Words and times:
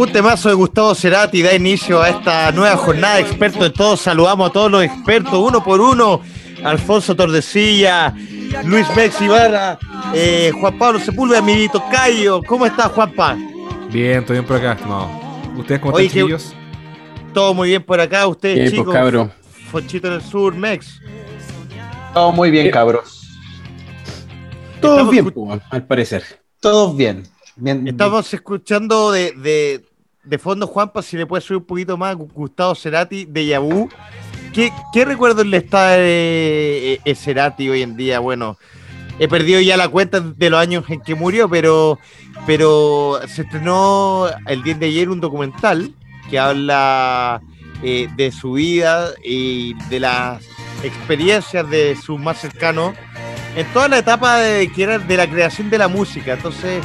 Un 0.00 0.10
temazo 0.10 0.48
de 0.48 0.54
Gustavo 0.54 0.94
Cerati 0.94 1.42
da 1.42 1.54
inicio 1.54 2.00
a 2.00 2.08
esta 2.08 2.50
nueva 2.52 2.74
jornada 2.74 3.16
de 3.16 3.20
expertos 3.20 3.60
de 3.60 3.68
todos. 3.68 4.00
Saludamos 4.00 4.48
a 4.48 4.52
todos 4.54 4.70
los 4.70 4.82
expertos 4.82 5.34
uno 5.34 5.62
por 5.62 5.78
uno. 5.78 6.22
Alfonso 6.64 7.14
Tordesilla, 7.14 8.14
Luis 8.64 8.86
Mex 8.96 9.20
Ibarra, 9.20 9.78
eh, 10.14 10.52
Juan 10.58 10.78
Pablo 10.78 11.00
Sepúlveda, 11.00 11.40
amiguito 11.40 11.84
Cayo. 11.92 12.40
¿Cómo 12.44 12.64
estás, 12.64 12.86
Juanpa? 12.92 13.36
Bien, 13.90 14.24
todo 14.24 14.32
bien 14.32 14.46
por 14.46 14.56
acá, 14.56 14.72
estimado. 14.72 15.10
¿Ustedes 15.58 15.80
cómo 15.82 15.98
están, 15.98 16.24
chicos? 16.24 16.54
Todo 17.34 17.52
muy 17.52 17.68
bien 17.68 17.82
por 17.82 18.00
acá, 18.00 18.26
ustedes, 18.26 18.56
bien, 18.56 18.70
chicos. 18.70 18.86
Pues, 18.86 18.96
cabro. 18.96 19.30
Fonchito 19.70 20.06
en 20.06 20.14
el 20.14 20.22
sur, 20.22 20.54
Mex. 20.54 20.98
Todo 22.14 22.32
muy 22.32 22.50
bien, 22.50 22.70
cabros. 22.70 23.28
Todos 24.80 25.10
bien, 25.10 25.30
al 25.68 25.86
parecer. 25.86 26.24
Todos 26.58 26.96
bien. 26.96 27.24
bien 27.56 27.86
Estamos 27.86 28.32
escuchando 28.32 29.12
de, 29.12 29.32
de, 29.32 29.89
de, 30.30 30.38
fondo, 30.38 30.66
Juanpa, 30.66 31.02
si 31.02 31.16
le 31.16 31.26
puede 31.26 31.40
subir 31.40 31.58
un 31.58 31.64
poquito 31.64 31.96
más, 31.96 32.16
Gustavo 32.16 32.74
Cerati 32.74 33.24
de 33.24 33.46
Yabú. 33.46 33.88
¿Qué, 34.52 34.72
¿Qué 34.92 35.04
recuerdos 35.04 35.46
le 35.46 35.58
está 35.58 35.98
eh, 35.98 37.00
eh, 37.04 37.14
Cerati 37.14 37.68
hoy 37.68 37.82
en 37.82 37.96
día? 37.96 38.20
Bueno, 38.20 38.56
he 39.18 39.28
perdido 39.28 39.60
ya 39.60 39.76
la 39.76 39.88
cuenta 39.88 40.20
de 40.20 40.50
los 40.50 40.60
años 40.60 40.84
en 40.88 41.00
que 41.00 41.14
murió, 41.14 41.48
pero, 41.48 41.98
pero 42.46 43.20
se 43.26 43.42
estrenó 43.42 44.26
el 44.46 44.62
día 44.62 44.74
de 44.74 44.86
ayer 44.86 45.10
un 45.10 45.20
documental 45.20 45.92
que 46.30 46.38
habla 46.38 47.42
eh, 47.82 48.08
de 48.16 48.32
su 48.32 48.52
vida 48.52 49.10
y 49.24 49.74
de 49.88 50.00
las 50.00 50.42
experiencias 50.82 51.68
de 51.68 51.96
sus 51.96 52.18
más 52.18 52.40
cercanos 52.40 52.94
en 53.56 53.66
toda 53.72 53.88
la 53.88 53.98
etapa 53.98 54.38
de, 54.38 54.70
que 54.72 54.86
de 54.86 55.16
la 55.16 55.28
creación 55.28 55.70
de 55.70 55.78
la 55.78 55.88
música. 55.88 56.34
Entonces, 56.34 56.84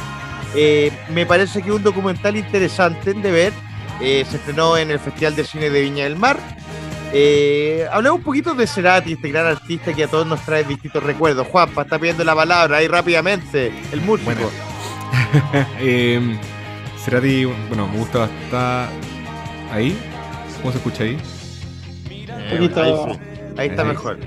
eh, 0.56 0.90
me 1.10 1.26
parece 1.26 1.62
que 1.62 1.68
es 1.68 1.74
un 1.74 1.82
documental 1.82 2.36
interesante 2.36 3.12
de 3.12 3.30
ver. 3.30 3.52
Eh, 4.00 4.24
se 4.28 4.36
estrenó 4.36 4.76
en 4.76 4.90
el 4.90 4.98
Festival 4.98 5.36
de 5.36 5.44
Cine 5.44 5.70
de 5.70 5.80
Viña 5.82 6.04
del 6.04 6.16
Mar. 6.16 6.38
Eh, 7.12 7.86
hablemos 7.90 8.18
un 8.18 8.24
poquito 8.24 8.54
de 8.54 8.66
Cerati, 8.66 9.12
este 9.12 9.28
gran 9.28 9.46
artista 9.46 9.92
que 9.92 10.04
a 10.04 10.08
todos 10.08 10.26
nos 10.26 10.40
trae 10.40 10.64
distintos 10.64 11.02
recuerdos. 11.02 11.46
Juanpa, 11.46 11.82
está 11.82 11.98
pidiendo 11.98 12.24
la 12.24 12.34
palabra 12.34 12.78
ahí 12.78 12.88
rápidamente, 12.88 13.72
el 13.92 14.00
músico. 14.00 14.32
Bueno. 14.32 14.48
eh, 15.80 16.38
Cerati, 17.04 17.44
bueno, 17.44 17.86
me 17.88 17.98
gusta 17.98 18.20
bastante. 18.20 18.96
¿Ahí? 19.70 19.96
¿Cómo 20.60 20.72
se 20.72 20.78
escucha 20.78 21.04
ahí? 21.04 21.18
ahí, 22.50 22.70
sí. 22.74 23.18
ahí, 23.56 23.68
está 23.68 23.84
mejor. 23.84 24.18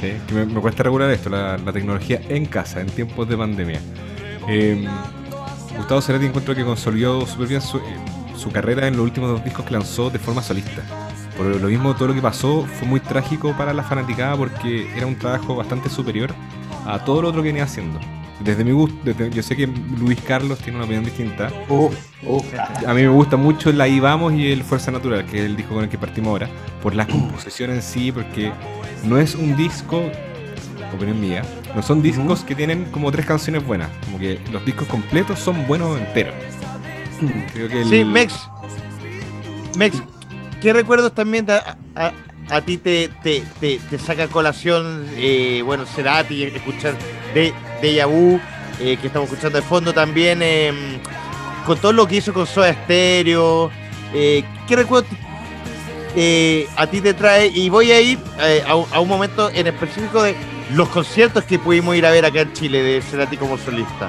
Sí, 0.00 0.12
que 0.26 0.34
me, 0.34 0.46
me, 0.46 0.60
cuesta 0.60 0.82
regular 0.82 1.10
esto, 1.10 1.30
la, 1.30 1.58
la, 1.58 1.72
tecnología 1.72 2.20
en 2.28 2.46
casa, 2.46 2.80
en 2.80 2.86
tiempos 2.88 3.28
de 3.28 3.36
pandemia. 3.36 3.80
Gustavo 5.76 6.00
Cerati 6.00 6.26
encuentro 6.26 6.54
que 6.54 6.64
consolidó 6.64 7.26
súper 7.26 7.48
bien 7.48 7.60
su, 7.60 7.78
eh, 7.78 7.82
su, 8.36 8.50
carrera 8.50 8.86
en 8.86 8.96
los 8.96 9.04
últimos 9.04 9.30
dos 9.30 9.44
discos 9.44 9.64
que 9.64 9.72
lanzó 9.72 10.10
de 10.10 10.18
forma 10.18 10.42
solista. 10.42 10.82
Por 11.36 11.46
lo 11.46 11.68
mismo, 11.68 11.94
todo 11.94 12.08
lo 12.08 12.14
que 12.14 12.22
pasó 12.22 12.66
fue 12.78 12.88
muy 12.88 13.00
trágico 13.00 13.54
para 13.56 13.74
la 13.74 13.82
fanaticada 13.82 14.36
porque 14.36 14.90
era 14.96 15.06
un 15.06 15.16
trabajo 15.16 15.54
bastante 15.54 15.90
superior 15.90 16.34
a 16.86 17.04
todo 17.04 17.22
lo 17.22 17.28
otro 17.28 17.42
que 17.42 17.48
venía 17.48 17.64
haciendo. 17.64 18.00
Desde 18.40 18.64
mi 18.64 18.72
gusto, 18.72 18.96
desde, 19.02 19.30
yo 19.30 19.42
sé 19.42 19.56
que 19.56 19.66
Luis 19.66 20.20
Carlos 20.20 20.58
tiene 20.58 20.76
una 20.76 20.84
opinión 20.84 21.04
distinta. 21.04 21.50
Uh, 21.68 21.90
uh, 22.26 22.42
a 22.86 22.94
mí 22.94 23.02
me 23.02 23.08
gusta 23.08 23.36
mucho 23.36 23.70
el 23.70 23.80
Ahí 23.80 23.98
Vamos 23.98 24.34
y 24.34 24.52
el 24.52 24.62
Fuerza 24.62 24.90
Natural, 24.90 25.24
que 25.26 25.38
es 25.38 25.44
el 25.46 25.56
disco 25.56 25.74
con 25.74 25.84
el 25.84 25.90
que 25.90 25.98
partimos 25.98 26.30
ahora, 26.30 26.48
por 26.82 26.94
la 26.94 27.06
composición 27.06 27.70
en 27.70 27.82
sí, 27.82 28.12
porque 28.12 28.52
no 29.04 29.18
es 29.18 29.34
un 29.34 29.56
disco, 29.56 30.02
opinión 30.96 31.20
mía, 31.20 31.42
no 31.74 31.82
son 31.82 32.02
discos 32.02 32.42
que 32.42 32.54
tienen 32.54 32.86
como 32.86 33.10
tres 33.12 33.26
canciones 33.26 33.64
buenas, 33.64 33.88
como 34.04 34.18
que 34.18 34.38
los 34.50 34.64
discos 34.64 34.88
completos 34.88 35.38
son 35.38 35.66
buenos 35.66 35.98
enteros. 35.98 36.34
Creo 37.52 37.68
que 37.68 37.82
el... 37.82 37.88
Sí, 37.88 38.04
Mex. 38.04 38.48
Mex, 39.76 40.02
¿qué 40.60 40.72
recuerdos 40.72 41.14
también 41.14 41.46
a, 41.50 41.76
a, 41.94 42.12
a 42.50 42.60
ti 42.60 42.78
te, 42.78 43.08
te, 43.22 43.42
te, 43.60 43.78
te, 43.78 43.98
saca 43.98 44.28
colación, 44.28 45.06
eh, 45.16 45.62
bueno, 45.64 45.86
Cerati, 45.86 46.44
escuchar 46.44 46.94
de, 47.34 47.52
de 47.80 47.94
Yabu, 47.94 48.40
eh, 48.80 48.96
que 49.00 49.06
estamos 49.06 49.28
escuchando 49.28 49.58
de 49.60 49.64
fondo 49.64 49.92
también, 49.92 50.40
eh, 50.42 50.72
con 51.64 51.78
todo 51.78 51.92
lo 51.92 52.06
que 52.06 52.16
hizo 52.16 52.32
con 52.32 52.46
Soda 52.46 52.72
Stereo? 52.72 53.70
¿Qué 54.12 54.44
recuerdos 54.70 55.10
eh, 56.18 56.66
a 56.76 56.86
ti 56.86 57.02
te 57.02 57.12
trae, 57.12 57.48
y 57.48 57.68
voy 57.68 57.92
a 57.92 58.00
ir 58.00 58.18
eh, 58.40 58.64
a, 58.66 58.70
a, 58.70 59.00
un 59.00 59.08
momento 59.08 59.50
en 59.50 59.66
específico 59.66 60.22
de 60.22 60.34
los 60.72 60.88
conciertos 60.88 61.44
que 61.44 61.58
pudimos 61.58 61.96
ir 61.96 62.06
a 62.06 62.10
ver 62.10 62.24
acá 62.24 62.40
en 62.40 62.52
Chile 62.52 62.82
de 62.82 63.02
Cerati 63.02 63.36
como 63.36 63.56
solista. 63.56 64.08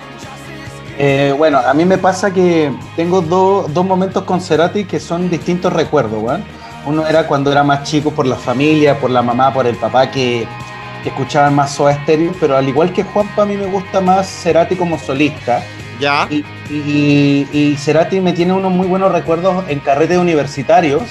Eh, 0.98 1.34
bueno, 1.38 1.60
a 1.60 1.74
mí 1.74 1.86
me 1.86 1.98
pasa 2.00 2.34
que 2.34 2.72
tengo 2.96 3.22
do, 3.22 3.68
dos 3.70 3.86
momentos 3.86 4.24
con 4.24 4.42
Cerati 4.42 4.86
que 4.86 5.00
son 5.00 5.30
distintos 5.30 5.72
recuerdos, 5.72 6.20
¿bueno? 6.22 6.44
Uno 6.86 7.06
era 7.06 7.28
cuando 7.28 7.52
era 7.52 7.64
más 7.64 7.84
chico 7.84 8.12
por 8.12 8.26
la 8.26 8.36
familia, 8.36 9.00
por 9.00 9.12
la 9.12 9.22
mamá, 9.22 9.54
por 9.54 9.68
el 9.68 9.76
papá, 9.76 10.10
que, 10.10 10.48
que 11.04 11.10
escuchaban 11.10 11.54
más 11.54 11.74
Soda 11.74 11.94
Stereo, 12.02 12.32
pero 12.40 12.58
al 12.58 12.68
igual 12.68 12.94
que 12.94 13.04
Juanpa, 13.04 13.44
a 13.44 13.46
mí 13.46 13.58
me 13.58 13.68
gusta 13.68 14.02
más 14.02 14.28
Cerati 14.28 14.76
como 14.76 14.98
solista. 14.98 15.62
Ya. 16.00 16.28
Y, 16.30 16.44
y, 16.70 17.48
y 17.52 17.76
Cerati 17.78 18.20
me 18.20 18.34
tiene 18.34 18.54
unos 18.54 18.72
muy 18.72 18.88
buenos 18.88 19.12
recuerdos 19.12 19.66
en 19.68 19.80
carretes 19.80 20.18
universitarios, 20.18 21.04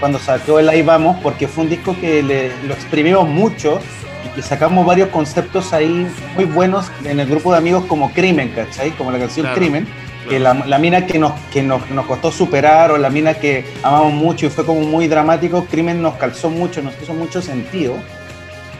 cuando 0.00 0.18
sacó 0.18 0.58
el 0.58 0.68
Ahí 0.68 0.82
Vamos, 0.82 1.16
porque 1.22 1.48
fue 1.48 1.64
un 1.64 1.70
disco 1.70 1.96
que 1.98 2.22
le, 2.22 2.52
lo 2.66 2.74
exprimimos 2.74 3.26
mucho 3.26 3.80
y 4.24 4.28
que 4.34 4.42
sacamos 4.42 4.86
varios 4.86 5.08
conceptos 5.08 5.72
ahí 5.72 6.06
muy 6.34 6.44
buenos 6.44 6.90
en 7.04 7.20
el 7.20 7.28
grupo 7.28 7.52
de 7.52 7.58
amigos 7.58 7.84
como 7.86 8.12
Crimen, 8.12 8.50
¿cachai? 8.54 8.90
Como 8.92 9.10
la 9.10 9.18
canción 9.18 9.44
claro, 9.44 9.58
Crimen, 9.58 9.84
claro. 9.84 10.30
que 10.30 10.38
la, 10.40 10.54
la, 10.54 10.78
mina 10.78 11.06
que, 11.06 11.18
nos, 11.18 11.32
que 11.52 11.62
nos, 11.62 11.88
nos, 11.90 12.06
costó 12.06 12.32
superar 12.32 12.90
o 12.90 12.98
la 12.98 13.10
mina 13.10 13.34
que 13.34 13.64
amamos 13.82 14.12
mucho 14.12 14.46
y 14.46 14.50
fue 14.50 14.64
como 14.64 14.80
muy 14.80 15.08
dramático, 15.08 15.66
Crimen 15.70 16.02
nos 16.02 16.14
calzó 16.14 16.50
mucho, 16.50 16.82
nos 16.82 16.94
hizo 17.02 17.14
mucho 17.14 17.42
sentido. 17.42 17.94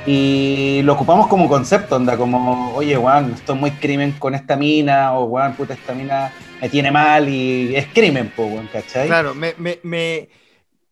Y 0.07 0.83
lo 0.85 0.93
ocupamos 0.93 1.29
como 1.29 1.49
concepto, 1.49 1.97
anda, 1.97 2.17
como, 2.19 2.75
oye, 2.75 2.95
Juan, 2.95 3.33
esto 3.35 3.55
es 3.55 3.59
muy 3.59 3.71
crimen 3.71 4.13
con 4.19 4.35
esta 4.35 4.55
mina, 4.55 5.19
o 5.19 5.29
Juan, 5.29 5.55
puta, 5.55 5.73
esta 5.73 5.95
mina 5.95 6.31
me 6.61 6.69
tiene 6.69 6.91
mal 6.91 7.27
y 7.27 7.75
es 7.75 7.87
crimen, 7.87 8.31
po, 8.37 8.51
¿cachai? 8.71 9.07
Claro, 9.07 9.35
me, 9.35 9.55
me, 9.57 9.79
me 9.83 10.29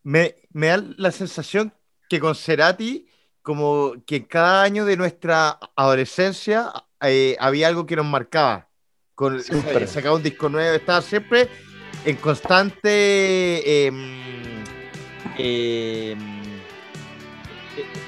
me, 0.03 0.35
me, 0.51 0.67
da 0.67 0.83
la 0.97 1.11
sensación 1.11 1.73
que 2.09 2.19
con 2.19 2.35
Cerati, 2.35 3.07
como 3.43 3.93
que 4.07 4.25
cada 4.25 4.63
año 4.63 4.85
de 4.85 4.97
nuestra 4.97 5.59
adolescencia 5.75 6.71
eh, 7.01 7.37
había 7.39 7.67
algo 7.67 7.85
que 7.85 7.95
nos 7.95 8.05
marcaba. 8.05 8.69
Con, 9.13 9.39
eh, 9.39 9.87
sacaba 9.87 10.15
un 10.15 10.23
disco 10.23 10.49
nuevo, 10.49 10.75
estaba 10.75 11.01
siempre 11.01 11.47
en 12.05 12.15
constante. 12.15 12.87
Eh, 12.89 13.91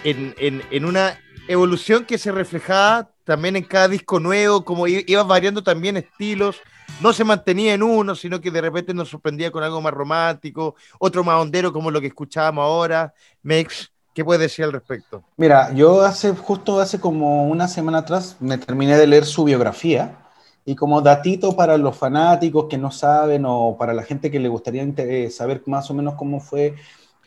en, 0.04 0.34
en, 0.38 0.64
en, 0.70 0.86
una 0.86 1.20
evolución 1.48 2.06
que 2.06 2.18
se 2.18 2.32
reflejaba 2.32 3.12
también 3.24 3.56
en 3.56 3.64
cada 3.64 3.88
disco 3.88 4.20
nuevo, 4.20 4.64
como 4.64 4.88
iba 4.88 5.24
variando 5.24 5.64
también 5.64 5.98
estilos 5.98 6.62
no 7.02 7.14
se 7.14 7.24
mantenía 7.24 7.74
en 7.74 7.84
uno, 7.84 8.16
sino 8.16 8.40
que 8.40 8.52
de 8.52 8.62
repente 8.62 8.94
nos 8.94 9.10
sorprendía 9.10 9.52
con 9.52 9.64
algo 9.64 9.82
más 9.82 9.94
romántico, 9.94 10.76
otro 11.00 11.24
más 11.24 11.42
hondero 11.42 11.74
como 11.74 11.92
lo 11.92 12.00
que 12.00 12.08
escuchábamos 12.08 12.64
ahora. 12.64 13.14
Mex, 13.42 13.92
¿qué 14.16 14.26
puedes 14.26 14.42
decir 14.42 14.66
al 14.66 14.72
respecto? 14.72 15.22
Mira, 15.38 15.72
yo 15.74 16.02
hace 16.02 16.34
justo 16.34 16.80
hace 16.80 17.00
como 17.00 17.48
una 17.48 17.68
semana 17.68 18.00
atrás 18.00 18.38
me 18.40 18.58
terminé 18.58 18.98
de 18.98 19.06
leer 19.06 19.26
su 19.26 19.44
biografía 19.44 20.18
y 20.66 20.76
como 20.76 21.02
datito 21.02 21.56
para 21.56 21.78
los 21.78 21.96
fanáticos 21.96 22.66
que 22.70 22.78
no 22.78 22.90
saben 22.90 23.44
o 23.46 23.76
para 23.78 23.94
la 23.94 24.04
gente 24.04 24.32
que 24.32 24.40
le 24.40 24.48
gustaría 24.48 24.84
saber 25.30 25.62
más 25.68 25.92
o 25.92 25.94
menos 25.94 26.16
cómo 26.16 26.40
fue 26.40 26.76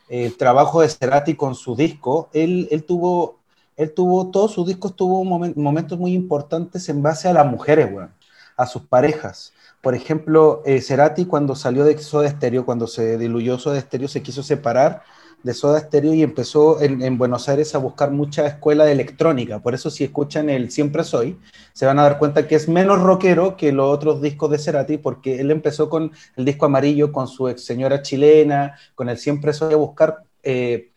el 0.08 0.36
trabajo 0.38 0.80
de 0.80 0.88
Cerati 0.88 1.34
con 1.34 1.54
su 1.54 1.76
disco, 1.76 2.30
él, 2.32 2.66
él 2.70 2.84
tuvo, 2.84 3.38
él 3.76 3.92
tuvo, 3.92 4.30
todos 4.30 4.52
sus 4.52 4.66
discos 4.66 4.96
tuvo 4.96 5.22
moment, 5.22 5.54
momentos 5.56 5.98
muy 5.98 6.14
importantes 6.14 6.88
en 6.88 7.02
base 7.02 7.28
a 7.28 7.34
las 7.34 7.46
mujeres, 7.46 7.92
bueno, 7.92 8.10
a 8.56 8.66
sus 8.66 8.82
parejas. 8.82 9.52
Por 9.82 9.94
ejemplo, 9.94 10.62
eh, 10.64 10.80
Cerati 10.80 11.26
cuando 11.26 11.54
salió 11.54 11.84
de 11.84 11.98
Soda 11.98 12.30
Stereo, 12.30 12.64
cuando 12.64 12.86
se 12.86 13.18
diluyó 13.18 13.58
Soda 13.58 13.78
Stereo, 13.78 14.08
se 14.08 14.22
quiso 14.22 14.42
separar 14.42 15.02
de 15.42 15.54
Soda 15.54 15.80
Stereo 15.80 16.14
y 16.14 16.22
empezó 16.22 16.80
en, 16.80 17.02
en, 17.02 17.16
Buenos 17.16 17.48
Aires 17.48 17.74
a 17.74 17.78
buscar 17.78 18.10
mucha 18.10 18.46
escuela 18.46 18.84
de 18.84 18.92
electrónica. 18.92 19.60
Por 19.60 19.74
eso 19.74 19.90
si 19.90 20.04
escuchan 20.04 20.50
el 20.50 20.70
Siempre 20.70 21.04
Soy, 21.04 21.38
se 21.72 21.86
van 21.86 21.98
a 21.98 22.02
dar 22.02 22.18
cuenta 22.18 22.46
que 22.46 22.56
es 22.56 22.68
menos 22.68 23.00
rockero 23.00 23.56
que 23.56 23.72
los 23.72 23.92
otros 23.92 24.20
discos 24.20 24.50
de 24.50 24.58
Cerati, 24.58 24.98
porque 24.98 25.40
él 25.40 25.50
empezó 25.50 25.88
con 25.88 26.12
el 26.36 26.44
disco 26.44 26.66
amarillo, 26.66 27.12
con 27.12 27.28
su 27.28 27.48
ex 27.48 27.64
señora 27.64 28.02
chilena, 28.02 28.76
con 28.94 29.08
el 29.08 29.18
Siempre 29.18 29.52
Soy 29.52 29.74
a 29.74 29.76
buscar... 29.76 30.24
Eh, 30.42 30.92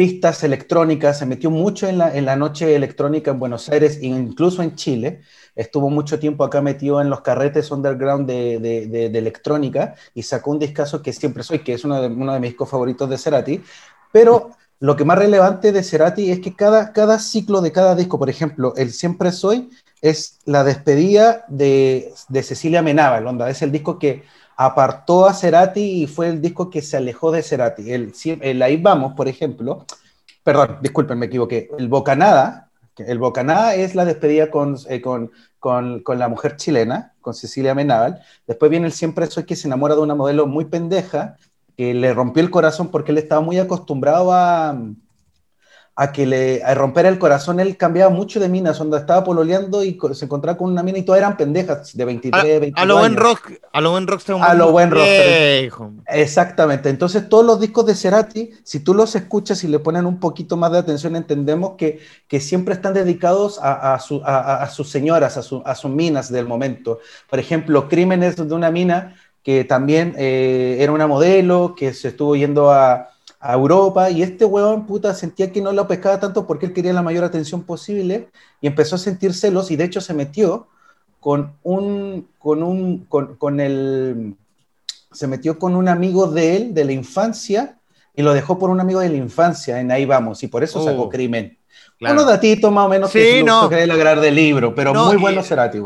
pistas 0.00 0.42
electrónicas, 0.44 1.18
se 1.18 1.26
metió 1.26 1.50
mucho 1.50 1.86
en 1.86 1.98
la, 1.98 2.16
en 2.16 2.24
la 2.24 2.34
noche 2.34 2.74
electrónica 2.74 3.32
en 3.32 3.38
Buenos 3.38 3.68
Aires 3.68 3.98
e 4.00 4.06
incluso 4.06 4.62
en 4.62 4.74
Chile, 4.74 5.20
estuvo 5.54 5.90
mucho 5.90 6.18
tiempo 6.18 6.44
acá 6.44 6.60
metido 6.60 7.00
en 7.00 7.10
los 7.10 7.20
carretes 7.20 7.70
underground 7.70 8.26
de, 8.28 8.58
de, 8.58 9.18
electrónica 9.18 9.94
y 10.14 10.22
sacó 10.22 10.50
un 10.50 10.58
discazo 10.58 11.02
que 11.02 11.12
siempre 11.12 11.42
soy, 11.42 11.60
que 11.60 11.74
es 11.74 11.84
uno 11.84 12.00
de, 12.00 12.08
uno 12.08 12.32
de 12.32 12.40
mis 12.40 12.50
discos 12.50 12.70
favoritos 12.70 13.08
de 13.08 13.18
Cerati, 13.18 13.62
pero 14.12 14.50
lo 14.80 14.96
que 14.96 15.04
más 15.04 15.18
relevante 15.18 15.72
de 15.72 15.82
Cerati 15.82 16.30
es 16.30 16.40
que 16.40 16.54
cada, 16.54 16.92
cada 16.92 17.18
ciclo 17.18 17.60
de 17.60 17.70
cada 17.70 17.94
disco, 17.94 18.18
por 18.18 18.30
ejemplo, 18.30 18.72
el 18.76 18.92
Siempre 18.92 19.30
Soy 19.30 19.70
es 20.00 20.38
la 20.46 20.64
despedida 20.64 21.44
de, 21.48 22.14
de 22.28 22.42
Cecilia 22.42 22.80
Menábal, 22.80 23.26
onda, 23.26 23.50
es 23.50 23.60
el 23.60 23.72
disco 23.72 23.98
que 23.98 24.22
apartó 24.56 25.26
a 25.26 25.34
Cerati 25.34 26.02
y 26.02 26.06
fue 26.06 26.28
el 26.28 26.40
disco 26.40 26.70
que 26.70 26.82
se 26.82 26.96
alejó 26.96 27.30
de 27.30 27.42
Cerati. 27.42 27.92
El, 27.92 28.12
el 28.40 28.62
Ahí 28.62 28.76
Vamos, 28.76 29.14
por 29.14 29.28
ejemplo, 29.28 29.84
perdón, 30.42 30.78
disculpen, 30.80 31.18
me 31.18 31.26
equivoqué, 31.26 31.70
el 31.78 31.88
Bocanada, 31.88 32.69
el 33.06 33.18
Bocanada 33.18 33.74
es 33.74 33.94
la 33.94 34.04
despedida 34.04 34.50
con, 34.50 34.76
eh, 34.88 35.00
con, 35.00 35.30
con, 35.58 36.00
con, 36.00 36.18
la 36.18 36.28
mujer 36.28 36.56
chilena, 36.56 37.14
con 37.20 37.34
Cecilia 37.34 37.74
Menábal. 37.74 38.22
Después 38.46 38.70
viene 38.70 38.86
el 38.86 38.92
Siempre 38.92 39.26
Soy 39.26 39.44
que 39.44 39.56
se 39.56 39.68
enamora 39.68 39.94
de 39.94 40.00
una 40.00 40.14
modelo 40.14 40.46
muy 40.46 40.66
pendeja 40.66 41.36
que 41.76 41.94
le 41.94 42.12
rompió 42.12 42.42
el 42.42 42.50
corazón 42.50 42.90
porque 42.90 43.12
él 43.12 43.18
estaba 43.18 43.40
muy 43.40 43.58
acostumbrado 43.58 44.32
a, 44.32 44.78
a 46.00 46.12
que 46.12 46.24
le 46.24 46.62
a 46.64 46.74
romper 46.74 47.04
el 47.04 47.18
corazón, 47.18 47.60
él 47.60 47.76
cambiaba 47.76 48.10
mucho 48.10 48.40
de 48.40 48.48
minas, 48.48 48.78
donde 48.78 48.96
estaba 48.96 49.22
pololeando 49.22 49.84
y 49.84 49.98
se 50.14 50.24
encontraba 50.24 50.56
con 50.56 50.70
una 50.72 50.82
mina 50.82 50.96
y 50.96 51.02
todas 51.02 51.18
eran 51.18 51.36
pendejas 51.36 51.94
de 51.94 52.04
23, 52.06 52.42
22 52.42 52.82
A 52.82 52.86
lo 52.86 52.96
buen 52.96 53.16
rock, 53.18 53.52
a 53.70 53.80
lo 53.82 53.90
buen 53.90 54.06
rock 54.06 54.22
A 54.40 54.54
lo 54.54 54.72
buen 54.72 54.90
rock. 54.90 55.04
Exactamente. 56.06 56.88
Entonces, 56.88 57.28
todos 57.28 57.44
los 57.44 57.60
discos 57.60 57.84
de 57.84 57.94
Cerati, 57.94 58.50
si 58.64 58.80
tú 58.80 58.94
los 58.94 59.14
escuchas 59.14 59.62
y 59.62 59.68
le 59.68 59.78
ponen 59.78 60.06
un 60.06 60.18
poquito 60.18 60.56
más 60.56 60.72
de 60.72 60.78
atención, 60.78 61.16
entendemos 61.16 61.72
que, 61.76 62.00
que 62.26 62.40
siempre 62.40 62.72
están 62.72 62.94
dedicados 62.94 63.58
a, 63.60 63.92
a, 63.92 63.98
su, 63.98 64.22
a, 64.24 64.62
a 64.62 64.70
sus 64.70 64.88
señoras, 64.88 65.36
a, 65.36 65.42
su, 65.42 65.62
a 65.66 65.74
sus 65.74 65.90
minas 65.90 66.32
del 66.32 66.46
momento. 66.46 67.00
Por 67.28 67.40
ejemplo, 67.40 67.90
Crímenes 67.90 68.36
de 68.36 68.54
una 68.54 68.70
mina 68.70 69.16
que 69.42 69.64
también 69.64 70.14
eh, 70.16 70.78
era 70.80 70.92
una 70.92 71.06
modelo, 71.06 71.74
que 71.76 71.92
se 71.92 72.08
estuvo 72.08 72.36
yendo 72.36 72.70
a 72.70 73.09
a 73.40 73.54
Europa 73.54 74.10
y 74.10 74.22
este 74.22 74.44
huevón 74.44 74.86
puta 74.86 75.14
sentía 75.14 75.50
que 75.50 75.62
no 75.62 75.72
lo 75.72 75.88
pescaba 75.88 76.20
tanto 76.20 76.46
porque 76.46 76.66
él 76.66 76.74
quería 76.74 76.92
la 76.92 77.02
mayor 77.02 77.24
atención 77.24 77.62
posible 77.62 78.28
y 78.60 78.66
empezó 78.66 78.96
a 78.96 78.98
sentir 78.98 79.32
celos 79.32 79.70
y 79.70 79.76
de 79.76 79.84
hecho 79.84 80.02
se 80.02 80.12
metió 80.12 80.68
con 81.20 81.54
un, 81.62 82.28
con 82.38 82.62
un, 82.62 83.06
con, 83.06 83.36
con 83.36 83.60
el, 83.60 84.36
se 85.10 85.26
metió 85.26 85.58
con 85.58 85.74
un 85.74 85.88
amigo 85.88 86.26
de 86.26 86.56
él 86.56 86.74
de 86.74 86.84
la 86.84 86.92
infancia 86.92 87.78
y 88.14 88.22
lo 88.22 88.34
dejó 88.34 88.58
por 88.58 88.68
un 88.68 88.80
amigo 88.80 89.00
de 89.00 89.08
la 89.08 89.16
infancia 89.16 89.80
en 89.80 89.90
Ahí 89.90 90.04
Vamos 90.04 90.42
y 90.42 90.48
por 90.48 90.62
eso 90.62 90.84
sacó 90.84 91.02
oh. 91.02 91.08
Crimen. 91.08 91.56
Unos 92.00 92.26
datitos 92.26 92.72
más 92.72 92.86
o 92.86 92.88
menos 92.88 93.12
que 93.12 93.42
no. 93.42 93.68
que 93.68 93.86
lograr 93.86 94.20
del 94.20 94.34
libro, 94.34 94.74
pero 94.74 94.94
muy 94.94 95.16
bueno 95.16 95.42
Cerati, 95.42 95.78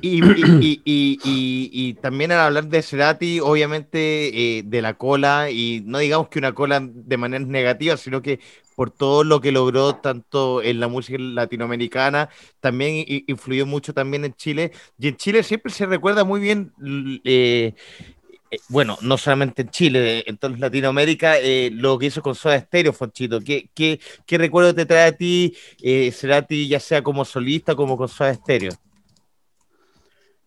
y, 0.00 0.24
y, 0.24 0.80
y, 0.82 1.94
también 1.94 2.32
al 2.32 2.40
hablar 2.40 2.66
de 2.66 2.80
Cerati, 2.80 3.40
obviamente 3.40 4.58
eh, 4.58 4.62
de 4.64 4.80
la 4.80 4.94
cola, 4.94 5.50
y 5.50 5.82
no 5.84 5.98
digamos 5.98 6.28
que 6.28 6.38
una 6.38 6.54
cola 6.54 6.80
de 6.82 7.16
manera 7.18 7.44
negativa, 7.44 7.98
sino 7.98 8.22
que 8.22 8.40
por 8.74 8.90
todo 8.90 9.22
lo 9.22 9.40
que 9.40 9.52
logró 9.52 9.96
tanto 9.96 10.62
en 10.62 10.80
la 10.80 10.88
música 10.88 11.18
latinoamericana, 11.20 12.30
también 12.60 13.04
influyó 13.26 13.66
mucho 13.66 13.92
también 13.92 14.24
en 14.24 14.34
Chile, 14.34 14.72
y 14.98 15.08
en 15.08 15.16
Chile 15.16 15.42
siempre 15.42 15.70
se 15.72 15.84
recuerda 15.84 16.24
muy 16.24 16.40
bien 16.40 16.72
eh, 17.24 17.74
bueno, 18.68 18.98
no 19.02 19.18
solamente 19.18 19.62
en 19.62 19.70
Chile, 19.70 20.24
en 20.26 20.36
toda 20.36 20.56
Latinoamérica, 20.56 21.38
eh, 21.38 21.70
lo 21.72 21.98
que 21.98 22.06
hizo 22.06 22.22
con 22.22 22.34
Soda 22.34 22.58
Stereo, 22.58 22.92
Fonchito. 22.92 23.40
¿Qué, 23.40 23.68
qué, 23.74 24.00
qué 24.26 24.38
recuerdo 24.38 24.74
te 24.74 24.86
trae 24.86 25.08
a 25.08 25.12
ti, 25.12 25.54
eh, 25.82 26.12
ti 26.48 26.68
ya 26.68 26.80
sea 26.80 27.02
como 27.02 27.24
solista 27.24 27.74
como 27.74 27.96
con 27.96 28.08
Soda 28.08 28.34
Stereo? 28.34 28.72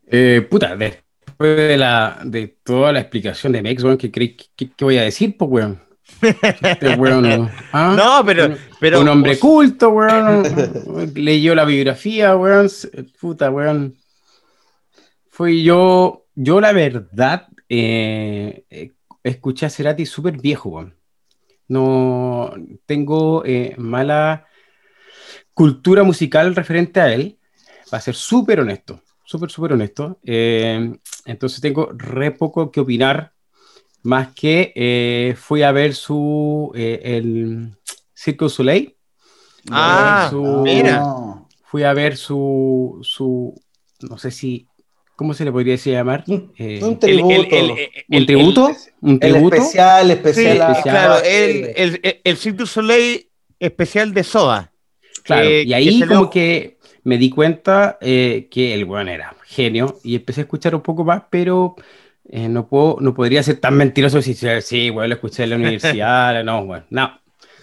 Eh, 0.09 0.47
puta, 0.49 0.75
después 0.75 1.57
de, 1.57 1.77
la, 1.77 2.19
de 2.23 2.57
toda 2.63 2.91
la 2.93 3.01
explicación 3.01 3.51
de 3.51 3.61
Mex, 3.61 3.83
weón, 3.83 3.97
¿qué, 3.97 4.11
qué, 4.11 4.69
voy 4.79 4.97
a 4.97 5.03
decir, 5.03 5.35
pues, 5.37 5.51
weón? 5.51 5.81
Este 6.21 6.95
weón, 6.95 7.49
¿ah? 7.73 7.93
no, 7.97 8.25
pero, 8.25 8.55
pero. 8.79 9.01
Un 9.01 9.09
hombre 9.09 9.37
culto, 9.37 9.89
weón. 9.91 11.13
leyó 11.15 11.53
la 11.53 11.65
biografía, 11.65 12.35
weón. 12.35 12.69
Puta, 13.19 13.51
weón. 13.51 13.97
Fui 15.29 15.63
yo, 15.63 16.25
yo 16.33 16.59
la 16.59 16.71
verdad, 16.71 17.47
eh, 17.69 18.63
eh, 18.69 18.93
escuché 19.23 19.65
a 19.65 19.69
Cerati 19.69 20.05
súper 20.05 20.39
viejo, 20.39 20.91
No 21.67 22.53
tengo 22.85 23.43
eh, 23.45 23.75
mala 23.77 24.47
cultura 25.53 26.03
musical 26.03 26.55
referente 26.55 27.01
a 27.01 27.13
él, 27.13 27.37
va 27.93 27.97
a 27.97 28.01
ser 28.01 28.15
súper 28.15 28.59
honesto, 28.61 29.01
súper, 29.25 29.49
súper 29.51 29.73
honesto. 29.73 30.19
entonces 30.23 31.59
tengo 31.61 31.89
re 31.93 32.31
poco 32.31 32.71
que 32.71 32.79
opinar, 32.79 33.33
más 34.03 34.33
que 34.33 35.35
fui 35.37 35.63
a 35.63 35.71
ver 35.71 35.93
su, 35.93 36.71
el 36.75 37.77
Circo 38.15 38.47
Soleil. 38.49 38.95
Ah, 39.69 40.31
mira. 40.63 41.03
Fui 41.65 41.83
a 41.83 41.93
ver 41.93 42.15
su, 42.15 42.99
su, 43.01 43.53
no 44.01 44.17
sé 44.17 44.31
si 44.31 44.67
¿Cómo 45.17 45.33
se 45.33 45.43
le 45.43 45.51
podría 45.51 45.73
decir 45.73 45.93
llamar? 45.93 46.23
Eh, 46.27 46.79
un 46.83 46.99
tributo. 46.99 47.57
¿Un 48.07 48.25
tributo? 48.27 48.71
¿Un 49.01 49.19
tributo? 49.19 49.55
especial, 49.55 50.11
especial. 50.11 50.75
Sí, 50.75 50.81
claro, 50.83 51.23
el, 51.25 51.73
el, 51.75 52.21
el 52.23 52.37
Cirque 52.37 52.67
Soleil 52.67 53.27
especial 53.59 54.13
de 54.13 54.23
Soda. 54.23 54.71
Claro, 55.23 55.49
y 55.49 55.73
ahí 55.73 56.03
como 56.03 56.29
que 56.29 56.77
me 57.03 57.17
di 57.17 57.31
cuenta 57.31 57.97
eh, 57.99 58.47
que 58.51 58.75
el 58.75 58.85
weón 58.85 59.09
era 59.09 59.35
genio 59.43 59.97
y 60.03 60.15
empecé 60.15 60.41
a 60.41 60.43
escuchar 60.43 60.75
un 60.75 60.81
poco 60.81 61.03
más, 61.03 61.23
pero 61.31 61.75
eh, 62.29 62.47
no, 62.47 62.67
puedo, 62.67 62.97
no 63.01 63.15
podría 63.15 63.41
ser 63.41 63.59
tan 63.59 63.75
mentiroso 63.75 64.21
si 64.21 64.35
sí, 64.35 64.91
bueno, 64.91 65.07
lo 65.07 65.15
escuché 65.15 65.45
en 65.45 65.49
la 65.49 65.55
universidad, 65.55 66.43
no, 66.45 66.63
bueno, 66.63 66.85
no. 66.91 67.19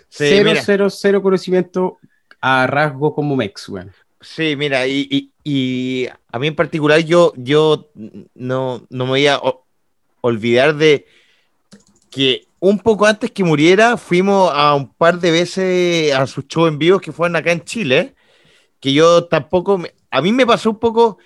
cero, 0.09 0.51
cero, 0.61 0.91
cero 0.91 1.23
conocimiento 1.23 1.99
a 2.41 2.67
rasgo 2.67 3.15
como 3.15 3.37
Mex, 3.37 3.69
weón. 3.69 3.93
Sí, 4.21 4.57
mira, 4.57 4.87
y, 4.87 5.31
y, 5.45 6.09
a 6.35 6.39
mí 6.41 6.49
en 6.49 6.57
particular 6.57 6.99
yo, 6.99 7.33
yo 7.37 7.93
no, 8.35 8.85
no 8.91 9.05
me 9.05 9.11
voy 9.11 9.27
a 9.29 9.41
olvidar 10.21 10.75
de 10.75 11.07
que 12.11 12.49
un 12.59 12.81
poco 12.81 13.07
antes 13.07 13.31
que 13.31 13.45
muriera 13.45 13.97
fuimos 13.97 14.51
a 14.53 14.75
un 14.75 14.93
par 14.93 15.21
de 15.21 15.31
veces 15.31 16.13
a 16.13 16.27
sus 16.27 16.49
shows 16.49 16.73
en 16.73 16.81
vivo 16.81 16.99
que 16.99 17.13
fueron 17.13 17.37
acá 17.37 17.53
en 17.53 17.63
Chile, 17.63 18.17
que 18.81 18.93
yo 18.93 19.27
tampoco, 19.27 19.81
a 20.11 20.21
mí 20.21 20.33
me 20.33 20.45
pasó 20.45 20.71
un 20.71 20.81
poco 20.81 21.19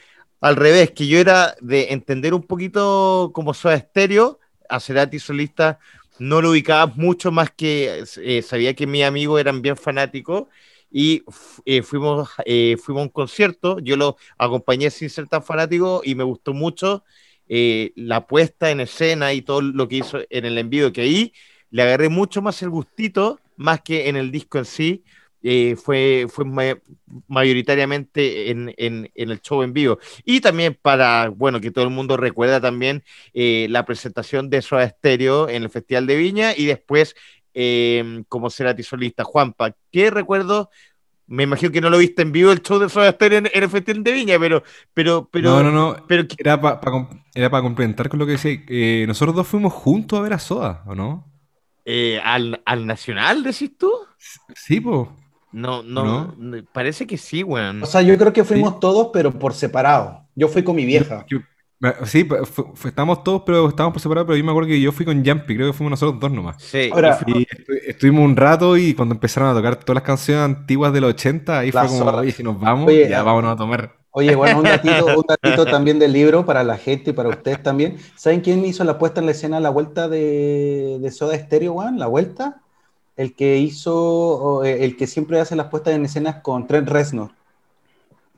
al 0.43 0.57
revés, 0.57 0.91
que 0.91 1.07
yo 1.07 1.19
era 1.19 1.57
de 1.63 1.91
entender 1.91 2.35
un 2.35 2.43
poquito 2.43 3.31
como 3.33 3.55
soy 3.55 3.77
estéreo, 3.77 4.41
a 4.69 4.79
Cerati 4.79 5.19
solista 5.19 5.79
no 6.19 6.43
lo 6.43 6.51
ubicaba 6.51 6.93
mucho 6.97 7.33
más 7.33 7.51
que 7.51 8.05
eh, 8.19 8.43
sabía 8.43 8.75
que 8.75 8.87
mis 8.87 9.05
amigos 9.05 9.41
eran 9.41 9.63
bien 9.63 9.79
fanáticos 9.79 10.49
y 10.91 11.23
eh, 11.65 11.83
fuimos, 11.83 12.31
eh, 12.45 12.77
fuimos 12.81 13.03
a 13.03 13.05
un 13.05 13.11
concierto, 13.11 13.79
yo 13.81 13.97
lo 13.97 14.17
acompañé 14.39 14.91
sin 14.91 15.11
ser 15.11 15.29
tan 15.29 15.43
fanático 15.43 16.03
y 16.05 16.15
me 16.15 16.25
gustó 16.25 16.55
mucho 16.55 17.05
eh, 17.49 17.93
la 17.97 18.27
puesta 18.27 18.71
en 18.71 18.81
escena 18.81 19.33
y 19.33 19.43
todo 19.43 19.61
lo 19.61 19.89
que 19.89 19.97
hizo 19.97 20.19
en 20.31 20.45
el 20.45 20.59
envío, 20.59 20.93
que 20.93 21.03
ahí 21.03 21.33
le 21.71 21.83
agarré 21.83 22.09
mucho 22.09 22.43
más 22.43 22.63
el 22.63 22.71
gustito, 22.71 23.41
más 23.57 23.83
que 23.83 24.09
en 24.09 24.17
el 24.17 24.31
disco 24.31 24.59
en 24.59 24.65
sí, 24.65 25.05
fue, 25.83 26.27
fue 26.29 26.45
mayoritariamente 27.27 28.51
en, 28.51 28.75
en, 28.77 29.11
el 29.15 29.41
show 29.41 29.63
en 29.63 29.73
vivo. 29.73 29.99
Y 30.25 30.41
también 30.41 30.75
para, 30.81 31.29
bueno, 31.29 31.61
que 31.61 31.71
todo 31.71 31.85
el 31.85 31.91
mundo 31.91 32.17
recuerda 32.17 32.61
también 32.61 33.03
la 33.33 33.87
presentación 33.87 34.51
de 34.51 34.63
Soda 34.63 34.89
Stereo 34.89 35.49
en 35.49 35.63
el 35.63 35.71
Festival 35.71 36.07
de 36.07 36.17
Viña 36.17 36.55
y 36.57 36.67
después 36.67 37.15
eh, 37.61 38.23
como 38.29 38.51
Cerati 38.51 38.85
solista. 38.85 39.25
Juanpa, 39.25 39.75
¿qué 39.91 40.11
recuerdo? 40.11 40.71
Me 41.27 41.43
imagino 41.43 41.73
que 41.73 41.81
no 41.81 41.91
lo 41.91 41.99
viste 41.99 42.23
en 42.23 42.31
vivo 42.31 42.53
el 42.53 42.63
show 42.63 42.79
de 42.79 42.89
Soda 42.89 43.11
Stereo 43.11 43.39
en, 43.39 43.51
el 43.53 43.69
Festival 43.69 44.05
de 44.05 44.13
Viña, 44.13 44.39
pero, 44.39 44.63
pero, 44.95 45.29
pero. 45.29 45.51
No, 45.51 45.65
no, 45.65 45.73
no. 45.73 46.07
Pero, 46.07 46.25
era 46.39 46.61
para 46.61 46.81
complementar 47.63 48.09
con 48.09 48.21
lo 48.21 48.27
que 48.27 48.33
decía. 48.33 48.63
Eh, 48.69 49.05
nosotros 49.09 49.35
dos 49.35 49.49
fuimos 49.49 49.73
juntos 49.73 50.17
a 50.17 50.23
ver 50.23 50.35
a 50.35 50.39
Soda, 50.39 50.85
¿o 50.87 50.95
no? 50.95 51.27
Eh, 51.85 52.21
¿al, 52.23 52.63
¿al, 52.65 52.87
Nacional, 52.87 53.43
decís 53.43 53.77
tú? 53.77 53.91
Sí, 54.55 54.81
pues. 54.81 55.09
No, 55.51 55.83
no, 55.83 56.37
parece 56.73 57.09
que 57.09 57.19
sí, 57.19 57.43
weón. 57.43 57.83
O 57.83 57.87
sea, 57.87 58.03
yo 58.03 58.17
creo 58.17 58.33
que 58.33 58.45
fuimos 58.45 58.79
todos, 58.79 59.09
pero 59.13 59.33
por 59.37 59.53
separado. 59.53 60.29
Yo 60.37 60.47
fui 60.47 60.63
con 60.63 60.77
mi 60.77 60.85
vieja. 60.85 61.27
Sí, 62.07 62.29
estamos 62.85 63.23
todos, 63.23 63.43
pero 63.47 63.69
estábamos 63.69 63.95
por 63.95 64.03
separado, 64.03 64.27
pero 64.27 64.37
yo 64.37 64.43
me 64.43 64.51
acuerdo 64.51 64.69
que 64.69 64.81
yo 64.81 64.91
fui 64.91 65.07
con 65.07 65.25
Jumpy, 65.25 65.55
creo 65.55 65.69
que 65.69 65.73
fuimos 65.73 65.93
nosotros 65.93 66.19
dos 66.19 66.33
nomás. 66.33 66.61
Sí. 66.61 66.91
y 67.27 67.47
estuvimos 67.87 68.25
un 68.25 68.37
rato 68.37 68.77
y 68.77 68.95
cuando 68.95 69.15
empezaron 69.15 69.51
a 69.51 69.55
tocar 69.55 69.77
todas 69.77 69.95
las 69.95 70.03
canciones 70.03 70.45
antiguas 70.45 70.93
de 70.93 71.01
los 71.01 71.11
80, 71.11 71.59
ahí 71.59 71.71
fue 71.71 71.87
como, 71.87 72.05
oye, 72.05 72.33
si 72.33 72.43
nos 72.43 72.59
vamos, 72.59 72.93
ya 72.93 73.23
vámonos 73.23 73.53
a 73.53 73.57
tomar. 73.57 73.99
Oye, 74.11 74.35
bueno, 74.35 74.59
un 74.59 74.65
datito, 74.65 75.07
un 75.07 75.25
datito 75.29 75.65
también 75.67 76.01
del 76.01 76.13
libro 76.13 76.45
para 76.45 76.65
la 76.65 76.77
gente 76.77 77.11
y 77.11 77.13
para 77.13 77.29
ustedes 77.29 77.63
también. 77.63 77.99
¿Saben 78.17 78.41
quién 78.41 78.65
hizo 78.65 78.83
la 78.83 78.99
puesta 78.99 79.21
en 79.21 79.27
la 79.27 79.33
escena 79.33 79.61
La 79.61 79.71
Vuelta 79.71 80.09
de, 80.09 80.99
de 81.01 81.11
Soda 81.13 81.39
Stereo, 81.39 81.75
One? 81.75 81.99
La 81.99 82.09
Vuelta. 82.09 82.61
El 83.17 83.37
que 83.37 83.59
hizo, 83.59 84.65
eh, 84.65 84.85
el 84.85 84.97
que 84.97 85.07
siempre 85.07 85.41
hace 85.41 85.55
las 85.55 85.67
puestas 85.67 85.95
en 85.95 86.05
escenas 86.05 86.43
con 86.43 86.67
Trent 86.67 86.89
Reznor. 86.89 87.31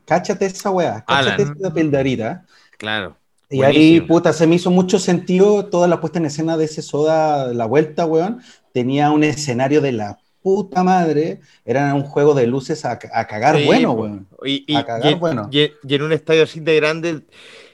Cáchate 0.05 0.45
esa 0.45 0.69
weá, 0.69 1.03
cáchate 1.07 1.43
esa 1.43 1.73
pildarita. 1.73 2.45
Claro. 2.77 3.15
Y 3.51 3.63
ahí, 3.63 3.99
puta, 4.01 4.31
se 4.31 4.47
me 4.47 4.55
hizo 4.55 4.71
mucho 4.71 4.97
sentido 4.97 5.65
toda 5.65 5.87
la 5.87 5.99
puesta 5.99 6.19
en 6.19 6.25
escena 6.25 6.55
de 6.55 6.65
ese 6.65 6.81
soda, 6.81 7.53
la 7.53 7.65
vuelta, 7.65 8.05
weón. 8.05 8.41
Tenía 8.73 9.11
un 9.11 9.25
escenario 9.25 9.81
de 9.81 9.91
la 9.91 10.19
puta 10.41 10.83
madre. 10.83 11.41
Era 11.65 11.93
un 11.93 12.03
juego 12.03 12.33
de 12.33 12.47
luces 12.47 12.85
a, 12.85 12.97
cagar 12.97 13.63
bueno, 13.65 13.91
weón. 13.91 14.27
Y, 14.45 14.73
a 14.73 14.85
cagar 14.85 15.19
bueno. 15.19 15.49
Y, 15.51 15.69
en 15.83 16.01
un 16.01 16.13
estadio 16.13 16.43
así 16.43 16.61
de 16.61 16.77
grande, 16.77 17.21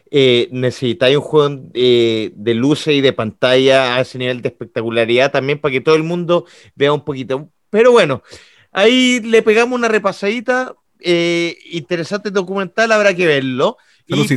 eh, 0.10 0.50
necesitáis 0.52 1.16
un 1.18 1.24
juego 1.24 1.62
eh, 1.76 2.32
de 2.36 2.54
luces 2.56 2.96
y 2.96 3.02
de 3.02 3.14
pantalla 3.14 3.96
a 3.96 4.02
ese 4.02 4.18
nivel 4.18 4.42
de 4.42 4.50
espectacularidad 4.50 5.32
también 5.32 5.60
para 5.60 5.74
que 5.74 5.82
todo 5.82 5.96
el 5.96 6.04
mundo 6.04 6.46
vea 6.76 6.92
un 6.92 7.06
poquito. 7.06 7.50
Pero 7.70 7.92
bueno, 7.92 8.24
ahí 8.72 9.20
le 9.20 9.44
pegamos 9.44 9.78
una 9.78 9.90
repasadita. 9.90 10.76
Eh, 11.00 11.56
interesante 11.72 12.32
documental, 12.32 12.92
habrá 12.92 13.14
que 13.14 13.28
verlo. 13.28 13.78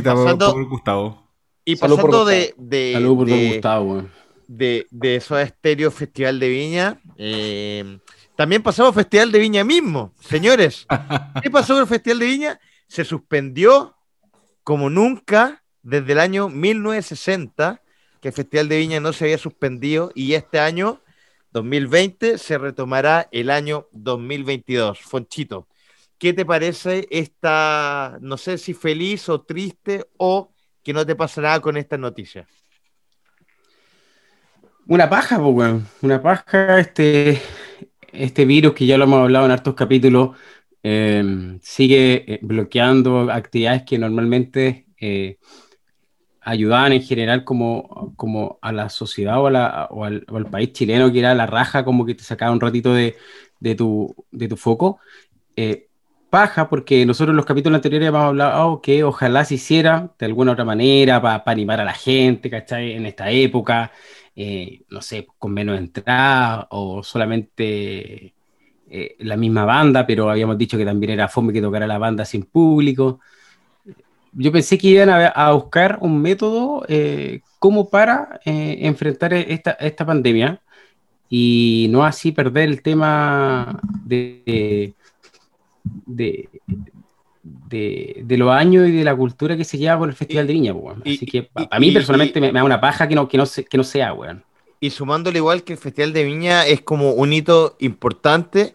Pasando, 0.03 0.51
por 0.51 0.67
Gustavo. 0.67 1.30
Y 1.63 1.75
pasando 1.75 2.25
de, 2.25 2.53
de, 2.57 2.93
Salud 2.93 3.25
de, 3.25 3.49
Gustavo, 3.49 4.05
de, 4.47 4.87
de 4.89 5.19
Soda 5.21 5.43
Estéreo 5.43 5.91
Festival 5.91 6.39
de 6.39 6.49
Viña. 6.49 7.01
también 8.35 8.63
pasamos 8.63 8.95
Festival 8.95 9.31
de 9.31 9.39
Viña 9.39 9.63
mismo, 9.63 10.13
señores. 10.19 10.87
¿Qué 11.43 11.51
pasó 11.51 11.73
con 11.73 11.83
el 11.83 11.87
Festival 11.87 12.19
de 12.19 12.25
Viña? 12.25 12.59
Se 12.87 13.05
suspendió 13.05 13.95
como 14.63 14.89
nunca 14.89 15.63
desde 15.83 16.13
el 16.13 16.19
año 16.19 16.49
1960 16.49 17.81
que 18.21 18.29
el 18.29 18.33
Festival 18.33 18.69
de 18.69 18.77
Viña 18.77 18.99
no 18.99 19.13
se 19.13 19.25
había 19.25 19.37
suspendido 19.37 20.11
y 20.13 20.33
este 20.33 20.59
año, 20.59 21.01
2020, 21.53 22.37
se 22.37 22.57
retomará 22.57 23.27
el 23.31 23.49
año 23.49 23.87
2022. 23.91 24.99
Fonchito, 24.99 25.67
¿qué 26.19 26.31
te 26.31 26.45
parece 26.45 27.07
esta, 27.09 28.19
no 28.21 28.37
sé 28.37 28.59
si 28.59 28.73
feliz 28.75 29.27
o 29.27 29.41
triste 29.41 30.07
o 30.17 30.50
que 30.83 30.93
no 30.93 31.05
te 31.05 31.15
pasa 31.15 31.41
nada 31.41 31.59
con 31.59 31.77
esta 31.77 31.97
noticia? 31.97 32.47
Una 34.87 35.09
paja, 35.09 35.39
pues, 35.41 35.73
Una 36.01 36.21
paja, 36.21 36.79
este, 36.79 37.41
este 38.11 38.45
virus 38.45 38.73
que 38.73 38.85
ya 38.85 38.97
lo 38.97 39.05
hemos 39.05 39.21
hablado 39.21 39.45
en 39.45 39.51
hartos 39.51 39.75
capítulos, 39.75 40.35
eh, 40.83 41.57
sigue 41.61 42.33
eh, 42.33 42.39
bloqueando 42.41 43.31
actividades 43.31 43.83
que 43.83 43.99
normalmente 43.99 44.87
eh, 44.99 45.37
ayudaban 46.41 46.93
en 46.93 47.03
general 47.03 47.43
como, 47.43 48.13
como 48.15 48.57
a 48.61 48.71
la 48.71 48.89
sociedad 48.89 49.39
o, 49.39 49.47
al, 49.47 50.47
país 50.51 50.73
chileno, 50.73 51.11
que 51.11 51.19
era 51.19 51.35
la 51.35 51.45
raja, 51.45 51.85
como 51.85 52.05
que 52.05 52.15
te 52.15 52.23
sacaba 52.23 52.51
un 52.51 52.59
ratito 52.59 52.93
de, 52.93 53.15
tu, 53.77 54.13
de 54.31 54.47
tu 54.47 54.57
foco. 54.57 54.99
Paja, 56.31 56.69
porque 56.69 57.05
nosotros 57.05 57.33
en 57.33 57.37
los 57.37 57.45
capítulos 57.45 57.77
anteriores 57.77 58.09
hemos 58.09 58.23
hablado 58.23 58.81
que 58.81 59.03
ojalá 59.03 59.45
se 59.45 59.55
hiciera 59.55 60.11
de 60.17 60.25
alguna 60.25 60.53
otra 60.53 60.65
manera 60.65 61.21
para 61.21 61.43
animar 61.45 61.79
a 61.81 61.85
la 61.85 61.93
gente, 61.93 62.49
¿cachai? 62.49 62.93
En 62.93 63.05
esta 63.05 63.29
época, 63.31 63.91
no 64.89 65.01
sé, 65.01 65.27
con 65.37 65.53
menos 65.53 65.77
entrada 65.77 66.67
o 66.71 67.03
solamente 67.03 68.33
eh, 68.93 69.15
la 69.19 69.37
misma 69.37 69.63
banda, 69.63 70.05
pero 70.05 70.29
habíamos 70.29 70.57
dicho 70.57 70.77
que 70.77 70.83
también 70.83 71.13
era 71.13 71.29
fome 71.29 71.53
que 71.53 71.61
tocara 71.61 71.87
la 71.87 71.97
banda 71.97 72.25
sin 72.25 72.43
público. 72.43 73.21
Yo 74.33 74.51
pensé 74.51 74.77
que 74.77 74.89
iban 74.89 75.09
a, 75.09 75.51
buscar 75.53 75.97
un 76.01 76.21
método 76.21 76.83
eh, 76.89 77.39
como 77.57 77.89
para 77.89 78.41
eh, 78.43 78.79
enfrentar 78.81 79.33
esta, 79.33 79.71
esta, 79.71 80.05
pandemia 80.05 80.61
y 81.29 81.87
no 81.89 82.03
así 82.03 82.33
perder 82.33 82.67
el 82.67 82.81
tema 82.81 83.79
de, 84.03 84.93
de, 85.83 86.49
los 88.27 88.51
años 88.51 88.87
y 88.87 88.91
de 88.91 89.03
la 89.03 89.15
cultura 89.15 89.57
que 89.57 89.63
se 89.63 89.77
lleva 89.77 89.97
por 89.97 90.09
el 90.09 90.15
Festival 90.15 90.47
de 90.47 90.53
Viña. 90.53 90.73
Así 91.05 91.25
que 91.25 91.49
a 91.55 91.79
mí 91.79 91.91
personalmente 91.91 92.39
me, 92.39 92.51
da 92.51 92.63
una 92.63 92.79
paja 92.79 93.07
que 93.07 93.15
no, 93.15 93.27
que 93.27 93.37
no, 93.37 93.45
que 93.69 93.77
no 93.77 93.83
sea, 93.83 94.13
weón 94.13 94.43
y 94.81 94.89
sumándole 94.89 95.37
igual 95.37 95.63
que 95.63 95.73
el 95.73 95.79
Festival 95.79 96.11
de 96.11 96.23
Viña 96.23 96.65
es 96.65 96.81
como 96.81 97.11
un 97.11 97.31
hito 97.31 97.77
importante 97.79 98.73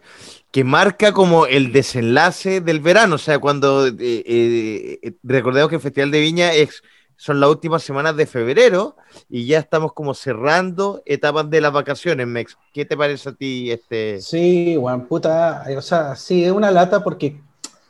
que 0.51 0.63
marca 0.63 1.11
como 1.11 1.45
el 1.45 1.73
desenlace 1.73 2.61
del 2.61 2.79
verano. 2.79 3.15
O 3.15 3.19
sea, 3.19 3.39
cuando 3.39 3.87
eh, 3.87 3.93
eh, 3.99 5.13
recordemos 5.21 5.69
que 5.69 5.75
el 5.75 5.81
Festival 5.81 6.09
de 6.09 6.21
Viña 6.21 6.53
es, 6.53 6.81
son 7.17 7.39
las 7.39 7.49
últimas 7.49 7.83
semanas 7.83 8.15
de 8.15 8.27
febrero 8.27 8.95
y 9.27 9.47
ya 9.47 9.59
estamos 9.59 9.93
como 9.93 10.13
cerrando 10.13 11.01
etapas 11.05 11.49
de 11.49 11.61
las 11.61 11.73
vacaciones, 11.73 12.27
Mex. 12.27 12.57
¿Qué 12.71 12.85
te 12.85 12.95
parece 12.95 13.29
a 13.29 13.33
ti 13.33 13.71
este? 13.71 14.21
Sí, 14.21 14.77
Juan, 14.79 15.07
puta, 15.07 15.65
o 15.75 15.81
sea, 15.81 16.15
sí, 16.15 16.45
es 16.45 16.51
una 16.51 16.71
lata 16.71 17.03
porque 17.03 17.41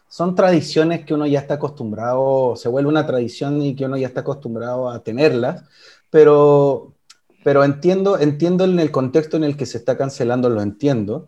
son 0.08 0.34
tradiciones 0.34 1.06
que 1.06 1.14
uno 1.14 1.28
ya 1.28 1.40
está 1.40 1.56
acostumbrado, 1.56 2.56
se 2.56 2.70
vuelve 2.70 2.90
una 2.90 3.06
tradición 3.06 3.62
y 3.62 3.76
que 3.76 3.86
uno 3.86 3.98
ya 3.98 4.08
está 4.08 4.22
acostumbrado 4.22 4.90
a 4.90 5.04
tenerlas, 5.04 5.64
pero, 6.10 6.94
pero 7.44 7.66
entiendo, 7.66 8.18
entiendo 8.18 8.64
en 8.64 8.80
el 8.80 8.92
contexto 8.92 9.36
en 9.36 9.44
el 9.44 9.58
que 9.58 9.66
se 9.66 9.78
está 9.78 9.98
cancelando, 9.98 10.50
lo 10.50 10.62
entiendo. 10.62 11.28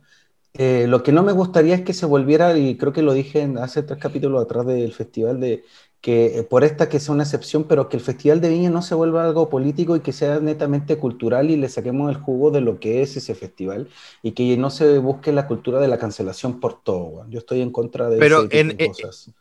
Eh, 0.54 0.88
lo 0.88 1.04
que 1.04 1.12
no 1.12 1.22
me 1.22 1.34
gustaría 1.34 1.76
es 1.76 1.82
que 1.82 1.94
se 1.94 2.06
volviera, 2.06 2.58
y 2.58 2.78
creo 2.78 2.94
que 2.94 3.04
lo 3.04 3.14
dije 3.14 3.48
hace 3.62 3.84
tres 3.84 4.00
capítulos 4.00 4.42
atrás 4.42 4.66
del 4.66 4.94
festival, 4.94 5.40
de 5.40 5.64
que 6.02 6.40
eh, 6.40 6.44
por 6.44 6.64
esta 6.64 6.88
que 6.88 7.00
sea 7.00 7.14
una 7.14 7.24
excepción, 7.24 7.66
pero 7.66 7.90
que 7.90 7.98
el 7.98 8.04
Festival 8.04 8.40
de 8.40 8.50
Viña 8.50 8.70
no 8.70 8.82
se 8.82 8.96
vuelva 8.96 9.26
algo 9.26 9.50
político 9.50 9.96
y 9.96 10.00
que 10.00 10.14
sea 10.14 10.40
netamente 10.40 10.98
cultural 10.98 11.50
y 11.50 11.58
le 11.58 11.68
saquemos 11.68 12.10
el 12.10 12.18
jugo 12.18 12.52
de 12.52 12.62
lo 12.62 12.80
que 12.80 13.02
es 13.02 13.18
ese 13.18 13.36
festival 13.36 13.90
y 14.24 14.32
que 14.32 14.56
no 14.58 14.70
se 14.70 14.98
busque 15.00 15.34
la 15.34 15.48
cultura 15.48 15.80
de 15.80 15.90
la 15.90 15.98
cancelación 15.98 16.60
por 16.60 16.82
todo. 16.82 17.26
Yo 17.30 17.40
estoy 17.40 17.62
en 17.62 17.72
contra 17.72 18.10
de 18.10 18.18
pero 18.18 18.48
en, 18.50 18.76
eh, 18.80 18.88
cosas. 18.88 19.32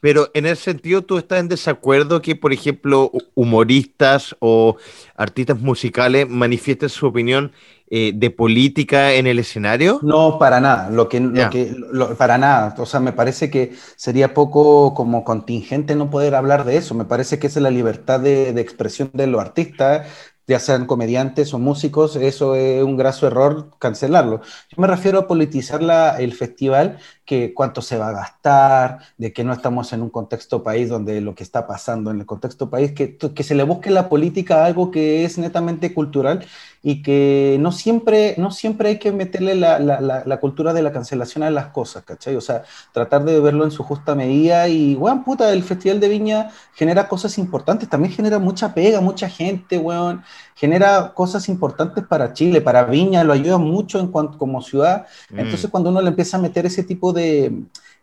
Pero 0.00 0.30
en 0.34 0.46
ese 0.46 0.62
sentido, 0.62 1.02
¿tú 1.02 1.18
estás 1.18 1.40
en 1.40 1.48
desacuerdo 1.48 2.22
que, 2.22 2.36
por 2.36 2.52
ejemplo, 2.52 3.10
humoristas 3.34 4.36
o 4.38 4.76
artistas 5.16 5.60
musicales 5.60 6.28
manifiesten 6.28 6.88
su 6.88 7.06
opinión 7.06 7.52
eh, 7.90 8.12
de 8.14 8.30
política 8.30 9.12
en 9.14 9.26
el 9.26 9.38
escenario? 9.38 10.00
No, 10.02 10.38
para 10.38 10.60
nada. 10.60 10.90
Lo 10.90 11.08
que, 11.08 11.20
que 11.50 11.74
para 12.16 12.38
nada. 12.38 12.74
O 12.78 12.86
sea, 12.86 13.00
me 13.00 13.12
parece 13.12 13.50
que 13.50 13.72
sería 13.96 14.34
poco 14.34 14.94
como 14.94 15.24
contingente 15.24 15.94
no 15.96 16.10
poder 16.10 16.34
hablar 16.34 16.64
de 16.64 16.76
eso. 16.76 16.94
Me 16.94 17.04
parece 17.04 17.38
que 17.38 17.46
es 17.46 17.56
la 17.56 17.70
libertad 17.70 18.20
de, 18.20 18.52
de 18.52 18.60
expresión 18.60 19.10
de 19.12 19.26
los 19.26 19.40
artistas 19.40 20.06
ya 20.48 20.58
sean 20.58 20.86
comediantes 20.86 21.52
o 21.52 21.58
músicos, 21.58 22.16
eso 22.16 22.54
es 22.54 22.82
un 22.82 22.96
graso 22.96 23.26
error 23.26 23.70
cancelarlo. 23.78 24.40
Yo 24.70 24.80
me 24.80 24.86
refiero 24.86 25.18
a 25.18 25.26
politizar 25.28 25.82
la, 25.82 26.18
el 26.18 26.32
festival, 26.32 26.98
que 27.28 27.52
cuánto 27.52 27.82
se 27.82 27.98
va 27.98 28.08
a 28.08 28.12
gastar, 28.12 29.00
de 29.18 29.34
que 29.34 29.44
no 29.44 29.52
estamos 29.52 29.92
en 29.92 30.00
un 30.00 30.08
contexto 30.08 30.62
país 30.62 30.88
donde 30.88 31.20
lo 31.20 31.34
que 31.34 31.42
está 31.42 31.66
pasando 31.66 32.10
en 32.10 32.20
el 32.20 32.24
contexto 32.24 32.70
país, 32.70 32.92
que, 32.92 33.18
que 33.18 33.42
se 33.42 33.54
le 33.54 33.64
busque 33.64 33.90
la 33.90 34.08
política 34.08 34.62
a 34.62 34.64
algo 34.64 34.90
que 34.90 35.26
es 35.26 35.36
netamente 35.36 35.92
cultural 35.92 36.46
y 36.82 37.02
que 37.02 37.58
no 37.60 37.70
siempre, 37.70 38.34
no 38.38 38.50
siempre 38.50 38.88
hay 38.88 38.98
que 38.98 39.12
meterle 39.12 39.56
la, 39.56 39.78
la, 39.78 40.00
la, 40.24 40.40
cultura 40.40 40.72
de 40.72 40.80
la 40.80 40.90
cancelación 40.90 41.42
a 41.42 41.50
las 41.50 41.66
cosas, 41.66 42.04
¿cachai? 42.04 42.34
O 42.36 42.40
sea, 42.40 42.62
tratar 42.92 43.24
de 43.24 43.40
verlo 43.40 43.64
en 43.64 43.72
su 43.72 43.82
justa 43.82 44.14
medida 44.14 44.66
y, 44.68 44.94
weón, 44.94 45.22
puta, 45.22 45.52
el 45.52 45.62
Festival 45.64 46.00
de 46.00 46.08
Viña 46.08 46.50
genera 46.74 47.08
cosas 47.08 47.36
importantes, 47.36 47.90
también 47.90 48.14
genera 48.14 48.38
mucha 48.38 48.72
pega, 48.72 49.02
mucha 49.02 49.28
gente, 49.28 49.76
weón, 49.76 50.22
genera 50.54 51.12
cosas 51.14 51.48
importantes 51.48 52.04
para 52.04 52.32
Chile, 52.32 52.60
para 52.60 52.84
Viña, 52.84 53.22
lo 53.22 53.32
ayuda 53.32 53.58
mucho 53.58 54.00
en 54.00 54.08
cuanto, 54.08 54.38
como 54.38 54.62
ciudad. 54.62 55.06
Mm. 55.30 55.40
Entonces, 55.40 55.70
cuando 55.70 55.90
uno 55.90 56.00
le 56.00 56.08
empieza 56.08 56.36
a 56.36 56.40
meter 56.40 56.66
ese 56.66 56.82
tipo 56.82 57.12
de, 57.12 57.17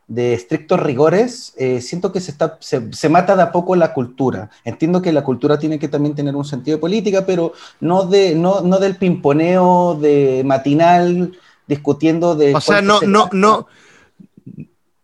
de 0.08 0.34
estrictos 0.34 0.80
rigores, 0.80 1.54
eh, 1.58 1.82
siento 1.82 2.12
que 2.12 2.20
se, 2.20 2.32
está, 2.32 2.58
se, 2.60 3.10
mata 3.10 3.36
de 3.36 3.42
a 3.42 3.52
poco 3.52 3.76
la 3.76 3.94
cultura. 3.94 4.50
Entiendo 4.64 5.02
que 5.02 5.12
la 5.12 5.24
cultura 5.24 5.58
tiene 5.58 5.80
que 5.80 5.88
también 5.88 6.16
tener 6.16 6.36
un 6.36 6.46
sentido 6.46 6.78
de 6.78 6.82
política, 6.82 7.26
pero 7.26 7.54
no, 7.80 8.06
de, 8.06 8.36
no, 8.36 8.62
no 8.62 8.78
del 8.80 8.98
pimponeo 8.98 9.98
de 10.00 10.44
matinal 10.46 11.38
discutiendo 11.68 12.36
de... 12.36 12.54
O 12.54 12.62
sea, 12.62 12.82
no, 12.82 13.02
no, 13.02 13.30
no, 13.32 13.68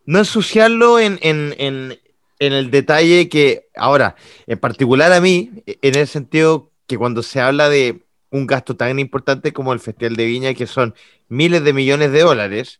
no 0.05 0.19
ensuciarlo 0.19 0.99
en, 0.99 1.17
en, 1.23 1.55
en, 1.57 1.99
en, 2.37 2.53
el 2.53 2.69
detalle 2.69 3.27
que, 3.27 3.69
ahora, 3.75 4.15
en 4.45 4.59
particular 4.59 5.11
a 5.13 5.21
mí, 5.21 5.49
en 5.65 5.95
el 5.95 6.07
sentido 6.07 6.69
que 6.85 6.99
cuando 6.99 7.23
se 7.23 7.41
habla 7.41 7.69
de 7.69 8.03
un 8.29 8.45
gasto 8.45 8.75
tan 8.75 8.99
importante 8.99 9.51
como 9.51 9.73
el 9.73 9.79
Festival 9.79 10.15
de 10.15 10.25
Viña, 10.25 10.53
que 10.53 10.67
son 10.67 10.93
miles 11.27 11.63
de 11.63 11.73
millones 11.73 12.11
de 12.11 12.21
dólares, 12.21 12.79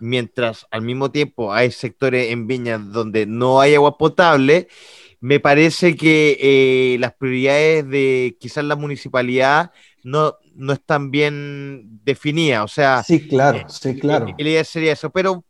mientras 0.00 0.66
al 0.70 0.82
mismo 0.82 1.10
tiempo 1.10 1.52
hay 1.52 1.70
sectores 1.70 2.30
en 2.30 2.46
Viña 2.46 2.78
donde 2.78 3.26
no 3.26 3.60
hay 3.60 3.74
agua 3.74 3.98
potable, 3.98 4.68
me 5.20 5.40
parece 5.40 5.96
que 5.96 6.38
eh, 6.40 6.98
las 6.98 7.14
prioridades 7.14 7.88
de 7.88 8.36
quizás 8.38 8.64
la 8.64 8.76
municipalidad 8.76 9.72
no, 10.04 10.36
no 10.54 10.72
están 10.72 11.10
bien 11.10 12.00
definidas. 12.04 12.64
O 12.64 12.68
sea, 12.68 13.02
sí, 13.02 13.26
claro, 13.28 13.58
eh, 13.58 13.64
sí, 13.68 13.98
claro. 13.98 14.26
La 14.26 14.34
idea 14.42 14.64
sería 14.64 14.92
eso. 14.92 15.10
Pero, 15.10 15.44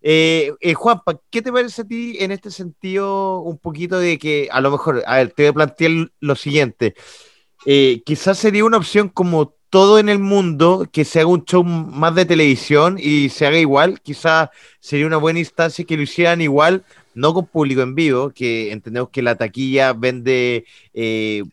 eh, 0.00 0.52
eh, 0.60 0.74
Juanpa, 0.74 1.20
¿qué 1.30 1.42
te 1.42 1.52
parece 1.52 1.82
a 1.82 1.84
ti 1.86 2.16
en 2.20 2.32
este 2.32 2.50
sentido 2.50 3.40
un 3.40 3.58
poquito 3.58 3.98
de 3.98 4.18
que 4.18 4.48
a 4.50 4.60
lo 4.60 4.70
mejor, 4.70 5.02
a 5.06 5.16
ver, 5.16 5.32
te 5.32 5.42
voy 5.42 5.50
a 5.50 5.52
plantear 5.52 6.10
lo 6.20 6.36
siguiente. 6.36 6.94
quizás 8.04 8.38
sería 8.38 8.64
una 8.64 8.78
opción 8.78 9.08
como 9.08 9.54
todo 9.72 9.98
en 9.98 10.10
el 10.10 10.18
mundo 10.18 10.86
que 10.92 11.02
se 11.02 11.18
haga 11.18 11.30
un 11.30 11.46
show 11.46 11.64
más 11.64 12.14
de 12.14 12.26
televisión 12.26 12.98
y 13.00 13.30
se 13.30 13.46
haga 13.46 13.56
igual, 13.56 14.02
quizás 14.02 14.50
sería 14.80 15.06
una 15.06 15.16
buena 15.16 15.38
instancia 15.38 15.86
que 15.86 15.96
lo 15.96 16.02
hicieran 16.02 16.42
igual, 16.42 16.84
no 17.14 17.32
con 17.32 17.46
público 17.46 17.80
en 17.80 17.94
vivo, 17.94 18.32
que 18.34 18.70
entendemos 18.70 19.08
que 19.08 19.22
la 19.22 19.34
taquilla 19.34 19.94
vende 19.94 20.66
eh, 20.92 21.44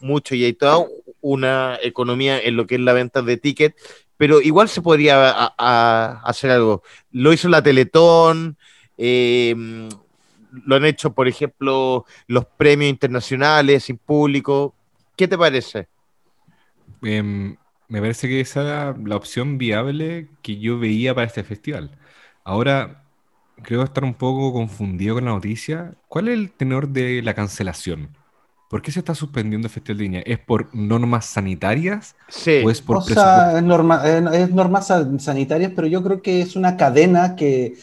mucho 0.00 0.34
y 0.34 0.44
hay 0.44 0.52
toda 0.52 0.86
una 1.22 1.78
economía 1.82 2.38
en 2.38 2.56
lo 2.56 2.66
que 2.66 2.74
es 2.74 2.80
la 2.82 2.92
venta 2.92 3.22
de 3.22 3.38
tickets, 3.38 3.74
pero 4.18 4.42
igual 4.42 4.68
se 4.68 4.82
podría 4.82 5.30
hacer 5.32 6.50
algo. 6.50 6.82
Lo 7.10 7.32
hizo 7.32 7.48
la 7.48 7.62
Teletón, 7.62 8.58
eh, 8.98 9.54
lo 10.66 10.76
han 10.76 10.84
hecho, 10.84 11.14
por 11.14 11.26
ejemplo, 11.26 12.04
los 12.26 12.44
premios 12.44 12.90
internacionales 12.90 13.84
sin 13.84 13.96
público. 13.96 14.74
¿Qué 15.16 15.26
te 15.26 15.38
parece? 15.38 15.88
Em, 17.00 17.56
me 17.92 18.00
parece 18.00 18.28
que 18.28 18.40
esa 18.40 18.62
era 18.62 18.96
la 19.04 19.16
opción 19.16 19.58
viable 19.58 20.30
que 20.42 20.58
yo 20.58 20.78
veía 20.78 21.14
para 21.14 21.26
este 21.26 21.44
festival. 21.44 21.98
Ahora, 22.44 23.04
creo 23.62 23.82
estar 23.82 24.04
un 24.04 24.14
poco 24.14 24.52
confundido 24.52 25.14
con 25.16 25.24
la 25.26 25.32
noticia. 25.32 25.96
¿Cuál 26.08 26.28
es 26.28 26.34
el 26.38 26.52
tenor 26.52 26.88
de 26.90 27.22
la 27.22 27.34
cancelación? 27.34 28.16
¿Por 28.68 28.82
qué 28.82 28.90
se 28.92 29.00
está 29.00 29.14
suspendiendo 29.14 29.66
el 29.68 29.72
Festival 29.72 29.98
de 29.98 30.04
Viña? 30.04 30.20
¿Es 30.26 30.38
por 30.38 30.74
normas 30.74 31.26
sanitarias? 31.26 32.16
Sí. 32.28 32.64
¿O 32.64 32.70
es 32.70 32.80
por 32.82 32.98
O 32.98 33.00
sea, 33.02 33.58
es, 33.58 33.62
norma- 33.62 34.02
eh, 34.06 34.42
es 34.44 34.50
normas 34.50 34.86
san- 34.86 35.20
sanitarias, 35.20 35.72
pero 35.76 35.86
yo 35.86 36.02
creo 36.02 36.22
que 36.22 36.40
es 36.40 36.56
una 36.56 36.76
cadena 36.76 37.36
que 37.36 37.74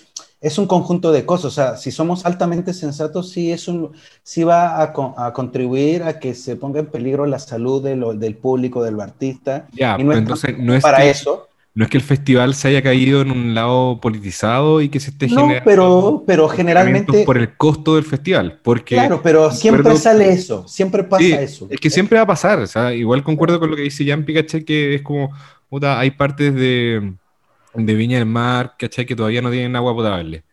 es 0.41 0.57
un 0.57 0.67
conjunto 0.67 1.11
de 1.11 1.25
cosas. 1.25 1.45
O 1.45 1.51
sea, 1.51 1.77
si 1.77 1.91
somos 1.91 2.25
altamente 2.25 2.73
sensatos, 2.73 3.29
sí, 3.31 3.51
es 3.51 3.67
un, 3.67 3.91
sí 4.23 4.43
va 4.43 4.81
a, 4.81 4.93
co- 4.93 5.13
a 5.17 5.33
contribuir 5.33 6.03
a 6.03 6.19
que 6.19 6.33
se 6.35 6.55
ponga 6.55 6.79
en 6.79 6.87
peligro 6.87 7.25
la 7.25 7.39
salud 7.39 7.83
de 7.83 7.95
lo- 7.95 8.13
del 8.13 8.35
público, 8.37 8.83
del 8.83 8.99
artista. 9.01 9.67
Ya, 9.71 9.97
y 9.97 10.03
no 10.03 10.09
pero 10.11 10.13
es 10.13 10.19
entonces 10.19 10.57
no 10.57 10.73
es, 10.75 10.83
para 10.83 10.97
que, 11.03 11.09
eso. 11.11 11.47
no 11.75 11.83
es 11.83 11.89
que 11.89 11.97
el 11.97 12.03
festival 12.03 12.55
se 12.55 12.69
haya 12.69 12.81
caído 12.81 13.21
en 13.21 13.31
un 13.31 13.53
lado 13.55 13.99
politizado 14.01 14.81
y 14.81 14.89
que 14.89 14.99
se 14.99 15.11
esté 15.11 15.27
No, 15.27 15.45
generando 15.45 15.63
pero, 15.65 16.23
pero 16.25 16.47
generalmente, 16.49 17.25
por 17.25 17.37
el 17.37 17.55
costo 17.57 17.95
del 17.95 18.03
festival. 18.05 18.59
Porque 18.63 18.95
claro, 18.95 19.21
pero 19.21 19.51
siempre 19.51 19.95
sale 19.95 20.31
eso, 20.31 20.67
siempre 20.67 21.03
pasa 21.03 21.25
Sí, 21.25 21.33
eso. 21.41 21.67
Es 21.69 21.79
que 21.79 21.89
siempre 21.89 22.17
va 22.17 22.23
a 22.23 22.27
pasar, 22.27 22.59
o 22.59 22.67
sea, 22.67 22.93
igual 22.93 23.23
concuerdo 23.23 23.59
con 23.59 23.69
lo 23.69 23.75
que 23.75 23.81
dice 23.83 24.05
Jan 24.07 24.23
¿cachai? 24.23 24.63
Que 24.63 24.95
es 24.95 25.01
como, 25.01 25.31
puta, 25.69 25.99
hay 25.99 26.11
partes 26.11 26.53
de, 26.55 27.13
de 27.73 27.93
Viña 27.95 28.17
del 28.17 28.25
Mar, 28.27 28.75
¿cachai? 28.77 29.05
Que 29.05 29.15
todavía 29.15 29.41
no 29.41 29.51
tienen 29.51 29.75
agua 29.75 29.93
potable. 29.93 30.43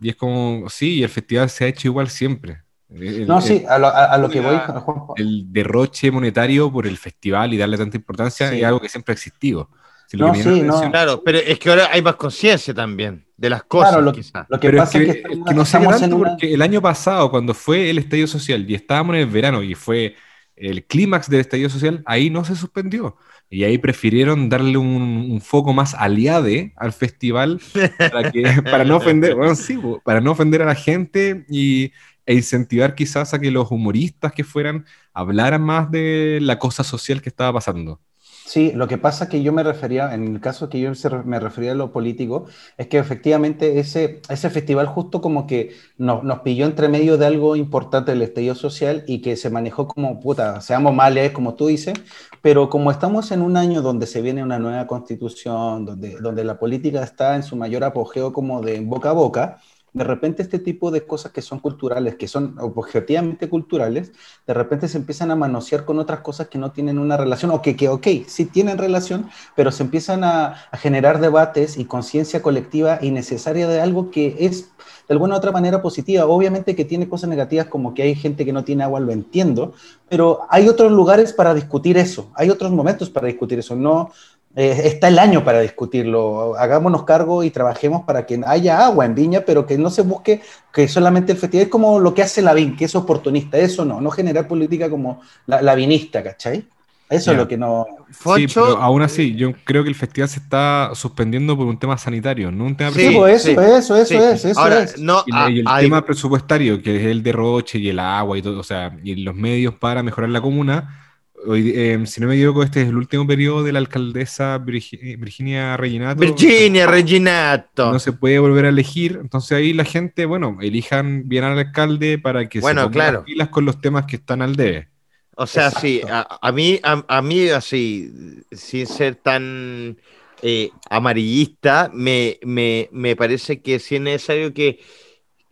Y 0.00 0.10
es 0.10 0.16
como, 0.16 0.68
sí, 0.68 1.02
el 1.02 1.08
festival 1.08 1.48
se 1.50 1.64
ha 1.64 1.68
hecho 1.68 1.88
igual 1.88 2.08
siempre. 2.08 2.62
El, 2.90 3.26
No, 3.26 3.38
el- 3.38 3.42
sí, 3.42 3.64
a 3.68 3.78
lo, 3.78 3.86
a- 3.88 4.04
a 4.06 4.18
lo 4.18 4.28
que 4.28 4.40
voy, 4.40 4.56
Juanjo. 4.58 5.14
el 5.16 5.52
derroche 5.52 6.10
monetario 6.10 6.70
por 6.70 6.86
el 6.86 6.96
festival 6.98 7.52
y 7.54 7.56
darle 7.56 7.76
tanta 7.78 7.96
importancia 7.96 8.50
Sí. 8.50 8.58
es 8.58 8.64
algo 8.64 8.80
que 8.80 8.88
siempre 8.88 9.12
ha 9.12 9.14
existido. 9.14 9.70
Si 10.08 10.16
No, 10.16 10.32
sí, 10.34 10.62
no. 10.62 10.88
Claro, 10.90 11.22
pero 11.24 11.38
es 11.38 11.58
que 11.58 11.68
ahora 11.68 11.88
hay 11.92 12.00
más 12.00 12.14
conciencia 12.14 12.72
también 12.72 13.26
de 13.36 13.50
las 13.50 13.64
cosas, 13.64 13.90
Claro, 13.90 14.04
lo, 14.04 14.12
quizás. 14.12 14.46
lo 14.48 14.60
que 14.60 14.68
Pero 14.68 14.78
es 14.78 14.84
pasa 14.84 14.98
que, 15.00 15.04
es 15.04 15.14
que 15.16 15.20
es 15.32 15.38
que 15.48 15.54
no 15.54 15.64
sé 15.64 15.78
tanto 15.80 16.16
una... 16.16 16.30
porque 16.30 16.54
el 16.54 16.62
año 16.62 16.80
pasado, 16.80 17.28
cuando 17.30 17.54
fue 17.54 17.90
el 17.90 17.98
estallido 17.98 18.28
social 18.28 18.64
y 18.70 18.74
estábamos 18.76 19.16
en 19.16 19.22
el 19.22 19.26
verano 19.26 19.62
y 19.64 19.74
fue 19.74 20.14
el 20.54 20.84
clímax 20.86 21.28
del 21.28 21.40
estallido 21.40 21.68
social, 21.70 22.02
ahí 22.06 22.30
no 22.30 22.44
se 22.44 22.54
suspendió. 22.54 23.16
Y 23.48 23.64
ahí 23.64 23.78
prefirieron 23.78 24.48
darle 24.48 24.76
un, 24.76 25.28
un 25.30 25.40
foco 25.40 25.72
más 25.72 25.94
aliade 25.94 26.72
al 26.76 26.92
festival 26.92 27.60
para, 27.98 28.32
que, 28.32 28.42
para, 28.64 28.84
no 28.84 28.96
ofender, 28.96 29.34
bueno, 29.34 29.54
sí, 29.54 29.76
po, 29.76 30.00
para 30.04 30.20
no 30.20 30.32
ofender 30.32 30.62
a 30.62 30.66
la 30.66 30.74
gente 30.74 31.44
y, 31.48 31.92
e 32.26 32.34
incentivar 32.34 32.94
quizás 32.94 33.32
a 33.34 33.40
que 33.40 33.50
los 33.52 33.70
humoristas 33.70 34.32
que 34.32 34.44
fueran 34.44 34.84
hablaran 35.14 35.62
más 35.62 35.90
de 35.90 36.40
la 36.42 36.58
cosa 36.58 36.82
social 36.82 37.22
que 37.22 37.28
estaba 37.28 37.52
pasando. 37.52 38.00
Sí, 38.48 38.70
lo 38.72 38.86
que 38.86 38.96
pasa 38.96 39.28
que 39.28 39.42
yo 39.42 39.52
me 39.52 39.64
refería, 39.64 40.14
en 40.14 40.34
el 40.36 40.40
caso 40.40 40.68
que 40.68 40.78
yo 40.78 40.92
me 41.24 41.40
refería 41.40 41.72
a 41.72 41.74
lo 41.74 41.90
político, 41.90 42.46
es 42.76 42.86
que 42.86 42.96
efectivamente 42.98 43.80
ese, 43.80 44.22
ese 44.28 44.50
festival 44.50 44.86
justo 44.86 45.20
como 45.20 45.48
que 45.48 45.74
nos, 45.98 46.22
nos 46.22 46.40
pilló 46.40 46.64
entre 46.66 46.88
medio 46.88 47.18
de 47.18 47.26
algo 47.26 47.56
importante 47.56 48.12
del 48.12 48.22
estallido 48.22 48.54
social 48.54 49.02
y 49.08 49.20
que 49.20 49.34
se 49.36 49.50
manejó 49.50 49.88
como, 49.88 50.20
puta, 50.20 50.60
seamos 50.60 50.94
males, 50.94 51.32
como 51.32 51.56
tú 51.56 51.66
dices, 51.66 51.94
pero 52.40 52.70
como 52.70 52.92
estamos 52.92 53.32
en 53.32 53.42
un 53.42 53.56
año 53.56 53.82
donde 53.82 54.06
se 54.06 54.22
viene 54.22 54.44
una 54.44 54.60
nueva 54.60 54.86
constitución, 54.86 55.84
donde, 55.84 56.16
donde 56.20 56.44
la 56.44 56.56
política 56.56 57.02
está 57.02 57.34
en 57.34 57.42
su 57.42 57.56
mayor 57.56 57.82
apogeo 57.82 58.32
como 58.32 58.62
de 58.62 58.78
boca 58.80 59.10
a 59.10 59.12
boca, 59.12 59.58
de 59.96 60.04
repente 60.04 60.42
este 60.42 60.58
tipo 60.58 60.90
de 60.90 61.06
cosas 61.06 61.32
que 61.32 61.40
son 61.40 61.58
culturales, 61.58 62.16
que 62.16 62.28
son 62.28 62.56
objetivamente 62.60 63.48
culturales, 63.48 64.12
de 64.46 64.52
repente 64.52 64.88
se 64.88 64.98
empiezan 64.98 65.30
a 65.30 65.36
manosear 65.36 65.86
con 65.86 65.98
otras 65.98 66.20
cosas 66.20 66.48
que 66.48 66.58
no 66.58 66.70
tienen 66.70 66.98
una 66.98 67.16
relación, 67.16 67.50
o 67.50 67.62
que, 67.62 67.76
que 67.76 67.88
ok, 67.88 68.06
sí 68.26 68.44
tienen 68.44 68.76
relación, 68.76 69.30
pero 69.54 69.72
se 69.72 69.82
empiezan 69.84 70.22
a, 70.22 70.68
a 70.70 70.76
generar 70.76 71.18
debates 71.18 71.78
y 71.78 71.86
conciencia 71.86 72.42
colectiva 72.42 72.98
innecesaria 73.00 73.66
de 73.66 73.80
algo 73.80 74.10
que 74.10 74.36
es 74.38 74.68
de 75.08 75.14
alguna 75.14 75.36
u 75.36 75.38
otra 75.38 75.50
manera 75.50 75.80
positiva. 75.80 76.26
Obviamente 76.26 76.76
que 76.76 76.84
tiene 76.84 77.08
cosas 77.08 77.30
negativas 77.30 77.68
como 77.68 77.94
que 77.94 78.02
hay 78.02 78.14
gente 78.14 78.44
que 78.44 78.52
no 78.52 78.64
tiene 78.64 78.84
agua, 78.84 79.00
lo 79.00 79.12
entiendo, 79.12 79.72
pero 80.10 80.40
hay 80.50 80.68
otros 80.68 80.92
lugares 80.92 81.32
para 81.32 81.54
discutir 81.54 81.96
eso, 81.96 82.30
hay 82.34 82.50
otros 82.50 82.70
momentos 82.70 83.08
para 83.08 83.28
discutir 83.28 83.60
eso, 83.60 83.74
no... 83.74 84.10
eh, 84.56 84.82
está 84.84 85.08
el 85.08 85.18
año 85.18 85.44
para 85.44 85.60
discutirlo. 85.60 86.56
Hagámonos 86.56 87.04
cargo 87.04 87.44
y 87.44 87.50
trabajemos 87.50 88.04
para 88.04 88.24
que 88.24 88.40
haya 88.46 88.86
agua 88.86 89.04
en 89.04 89.14
Viña, 89.14 89.42
pero 89.42 89.66
que 89.66 89.76
no 89.76 89.90
se 89.90 90.00
busque 90.00 90.40
que 90.72 90.88
solamente 90.88 91.32
el 91.32 91.38
festival 91.38 91.66
es 91.66 91.70
como 91.70 92.00
lo 92.00 92.14
que 92.14 92.22
hace 92.22 92.40
la 92.40 92.54
VIN, 92.54 92.74
que 92.74 92.86
es 92.86 92.94
oportunista. 92.94 93.58
Eso 93.58 93.84
no, 93.84 94.00
no 94.00 94.10
generar 94.10 94.48
política 94.48 94.88
como 94.88 95.20
la, 95.46 95.60
la 95.60 95.74
vinista, 95.74 96.22
¿cachai? 96.22 96.66
Eso 97.08 97.30
es 97.32 97.36
lo 97.36 97.46
que 97.46 97.56
no. 97.56 97.86
Sí, 98.34 98.46
pero 98.52 98.78
aún 98.78 99.02
así, 99.02 99.36
yo 99.36 99.52
creo 99.62 99.84
que 99.84 99.90
el 99.90 99.94
festival 99.94 100.28
se 100.28 100.40
está 100.40 100.90
suspendiendo 100.94 101.56
por 101.56 101.66
un 101.66 101.78
tema 101.78 101.96
sanitario, 101.98 102.50
no 102.50 102.64
un 102.64 102.76
tema 102.76 102.90
Sí, 102.90 103.10
Sí, 103.10 103.14
pues 103.14 103.46
eso, 103.46 103.46
sí, 103.46 103.52
eso, 103.52 103.96
eso 103.96 104.06
sí. 104.06 104.14
es, 104.16 104.44
eso 104.46 104.60
Ahora, 104.60 104.82
es. 104.82 104.98
no, 104.98 105.22
Y, 105.26 105.60
el 105.60 105.66
tema 105.80 106.04
presupuestario, 106.04 106.82
que 106.82 106.96
es 106.96 107.06
el 107.06 107.22
derroche 107.22 107.78
y 107.78 107.90
el 107.90 108.00
agua 108.00 108.36
y 108.38 108.42
todo, 108.42 108.58
o 108.58 108.64
sea, 108.64 108.96
y 109.04 109.14
los 109.16 109.36
medios 109.36 109.74
para 109.74 110.02
mejorar 110.02 110.30
la 110.30 110.40
comuna. 110.40 111.02
Hoy, 111.46 111.72
eh, 111.74 112.06
si 112.06 112.20
no 112.20 112.26
me 112.28 112.34
equivoco, 112.34 112.62
este 112.62 112.82
es 112.82 112.88
el 112.88 112.96
último 112.96 113.26
periodo 113.26 113.62
de 113.62 113.72
la 113.72 113.78
alcaldesa 113.78 114.58
Virgi- 114.58 115.18
Virginia 115.18 115.76
Reginato. 115.76 116.20
Virginia, 116.20 116.86
Reginato. 116.86 117.92
No 117.92 117.98
se 118.00 118.12
puede 118.12 118.38
volver 118.38 118.64
a 118.64 118.68
elegir, 118.70 119.18
entonces 119.20 119.52
ahí 119.52 119.72
la 119.72 119.84
gente, 119.84 120.26
bueno, 120.26 120.58
elijan 120.60 121.28
bien 121.28 121.44
al 121.44 121.58
alcalde 121.58 122.18
para 122.18 122.48
que 122.48 122.60
Bueno, 122.60 122.82
se 122.82 122.88
ponga 122.88 122.92
claro. 122.92 123.12
las 123.12 123.24
pilas 123.26 123.48
con 123.50 123.64
los 123.64 123.80
temas 123.80 124.06
que 124.06 124.16
están 124.16 124.42
al 124.42 124.56
debe. 124.56 124.88
O 125.36 125.46
sea, 125.46 125.68
Exacto. 125.68 125.80
sí, 125.80 126.00
a, 126.08 126.38
a 126.40 126.52
mí, 126.52 126.80
a, 126.82 127.04
a 127.08 127.22
mí 127.22 127.48
así, 127.50 128.10
sin 128.50 128.86
ser 128.86 129.16
tan 129.16 129.98
eh, 130.42 130.70
amarillista, 130.90 131.90
me, 131.92 132.38
me, 132.42 132.88
me 132.92 133.14
parece 133.16 133.60
que 133.60 133.78
sí 133.78 133.96
es 133.96 134.00
necesario 134.00 134.54
que 134.54 134.80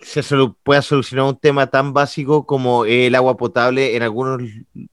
se 0.04 0.22
pueda 0.62 0.82
solucionar 0.82 1.26
un 1.26 1.38
tema 1.38 1.66
tan 1.68 1.92
básico 1.92 2.46
como 2.46 2.84
el 2.84 3.14
agua 3.14 3.36
potable 3.36 3.96
en 3.96 4.02
algunos 4.02 4.42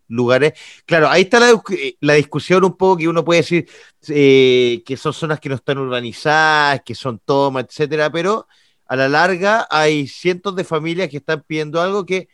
lugares. 0.07 0.53
Claro, 0.85 1.09
ahí 1.09 1.23
está 1.23 1.39
la, 1.39 1.51
discu- 1.51 1.97
la 1.99 2.13
discusión 2.13 2.63
un 2.63 2.75
poco 2.77 2.97
que 2.97 3.07
uno 3.07 3.23
puede 3.25 3.41
decir 3.41 3.69
eh, 4.09 4.81
que 4.85 4.97
son 4.97 5.13
zonas 5.13 5.39
que 5.39 5.49
no 5.49 5.55
están 5.55 5.77
urbanizadas, 5.77 6.81
que 6.85 6.95
son 6.95 7.19
tomas, 7.19 7.65
etcétera, 7.65 8.11
pero 8.11 8.47
a 8.87 8.95
la 8.95 9.09
larga 9.09 9.67
hay 9.69 10.07
cientos 10.07 10.55
de 10.55 10.63
familias 10.63 11.09
que 11.09 11.17
están 11.17 11.43
pidiendo 11.47 11.81
algo 11.81 12.05
que 12.05 12.29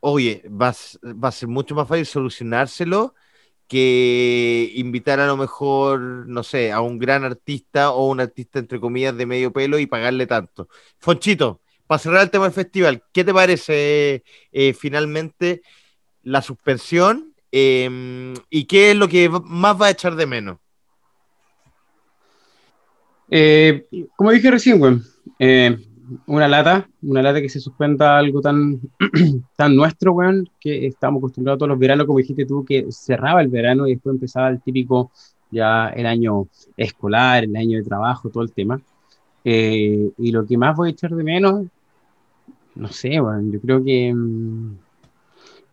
oye, 0.00 0.42
va, 0.48 0.74
va 1.04 1.28
a 1.28 1.32
ser 1.32 1.48
mucho 1.48 1.74
más 1.74 1.88
fácil 1.88 2.06
solucionárselo 2.06 3.14
que 3.68 4.72
invitar 4.76 5.20
a 5.20 5.26
lo 5.26 5.36
mejor, 5.36 6.00
no 6.28 6.42
sé, 6.42 6.72
a 6.72 6.80
un 6.80 6.98
gran 6.98 7.24
artista 7.24 7.92
o 7.92 8.08
un 8.08 8.20
artista, 8.20 8.58
entre 8.58 8.80
comillas, 8.80 9.16
de 9.16 9.26
medio 9.26 9.52
pelo 9.52 9.78
y 9.78 9.86
pagarle 9.86 10.26
tanto. 10.26 10.68
Fonchito, 10.98 11.62
para 11.90 11.98
cerrar 11.98 12.22
el 12.22 12.30
tema 12.30 12.44
del 12.44 12.52
festival, 12.52 13.02
¿qué 13.12 13.24
te 13.24 13.34
parece 13.34 14.22
eh, 14.52 14.74
finalmente 14.74 15.60
la 16.22 16.40
suspensión 16.40 17.34
eh, 17.50 18.32
y 18.48 18.66
qué 18.66 18.92
es 18.92 18.96
lo 18.96 19.08
que 19.08 19.28
más 19.28 19.74
va 19.76 19.86
a 19.86 19.90
echar 19.90 20.14
de 20.14 20.24
menos? 20.24 20.58
Eh, 23.28 23.88
como 24.14 24.30
dije 24.30 24.52
recién, 24.52 25.02
eh, 25.40 25.76
una 26.26 26.46
lata, 26.46 26.88
una 27.02 27.22
lata 27.22 27.40
que 27.40 27.48
se 27.48 27.58
suspenda 27.58 28.18
algo 28.18 28.40
tan, 28.40 28.80
tan 29.56 29.74
nuestro, 29.74 30.12
weón, 30.12 30.48
que 30.60 30.86
estamos 30.86 31.18
acostumbrados 31.18 31.58
todos 31.58 31.70
los 31.70 31.78
veranos, 31.80 32.06
como 32.06 32.20
dijiste 32.20 32.46
tú, 32.46 32.64
que 32.64 32.86
cerraba 32.92 33.42
el 33.42 33.48
verano 33.48 33.88
y 33.88 33.94
después 33.94 34.14
empezaba 34.14 34.48
el 34.48 34.62
típico, 34.62 35.10
ya 35.50 35.88
el 35.88 36.06
año 36.06 36.46
escolar, 36.76 37.42
el 37.42 37.56
año 37.56 37.78
de 37.78 37.84
trabajo, 37.84 38.30
todo 38.30 38.44
el 38.44 38.52
tema. 38.52 38.80
Y 39.42 40.30
lo 40.30 40.46
que 40.46 40.56
más 40.56 40.76
voy 40.76 40.90
a 40.90 40.92
echar 40.92 41.10
de 41.10 41.24
menos, 41.24 41.66
no 42.74 42.88
sé, 42.88 43.20
weón, 43.20 43.52
yo 43.52 43.60
creo 43.60 43.84
que 43.84 44.12
mm, 44.14 44.74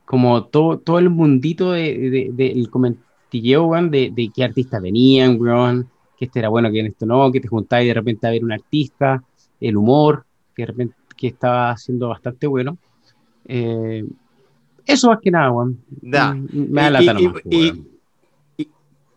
como 0.06 0.46
todo, 0.46 0.80
todo 0.80 1.00
el 1.00 1.10
mundito 1.10 1.72
de, 1.72 1.98
de- 2.10 2.32
del 2.34 2.70
comentilleo, 2.70 3.66
weón, 3.66 3.92
de, 3.92 4.12
de 4.14 4.32
qué 4.34 4.44
artistas 4.44 4.82
venían, 4.82 5.40
weón, 5.40 5.90
que 6.18 6.26
este 6.26 6.40
era 6.40 6.50
bueno, 6.50 6.72
que 6.72 6.80
en 6.80 6.88
esto 6.88 7.06
no, 7.06 7.32
que 7.32 7.40
te 7.42 7.48
juntáis 7.48 7.88
de 7.88 7.94
repente 7.94 8.26
a 8.28 8.32
ver 8.32 8.44
un 8.44 8.52
artista, 8.54 9.24
el 9.60 9.78
humor, 9.78 10.26
que 10.56 10.64
de 10.64 10.68
repente 10.68 10.96
que 11.16 11.28
estaba 11.28 11.76
siendo 11.78 12.10
bastante 12.10 12.48
bueno. 12.48 12.78
Eh, 13.46 14.06
eso 14.86 15.10
más 15.10 15.20
que 15.22 15.32
nada, 15.32 15.52
weón. 15.52 15.80
Ya. 16.02 16.34
Mm, 16.34 16.48
Me 16.72 16.82
da. 16.92 17.74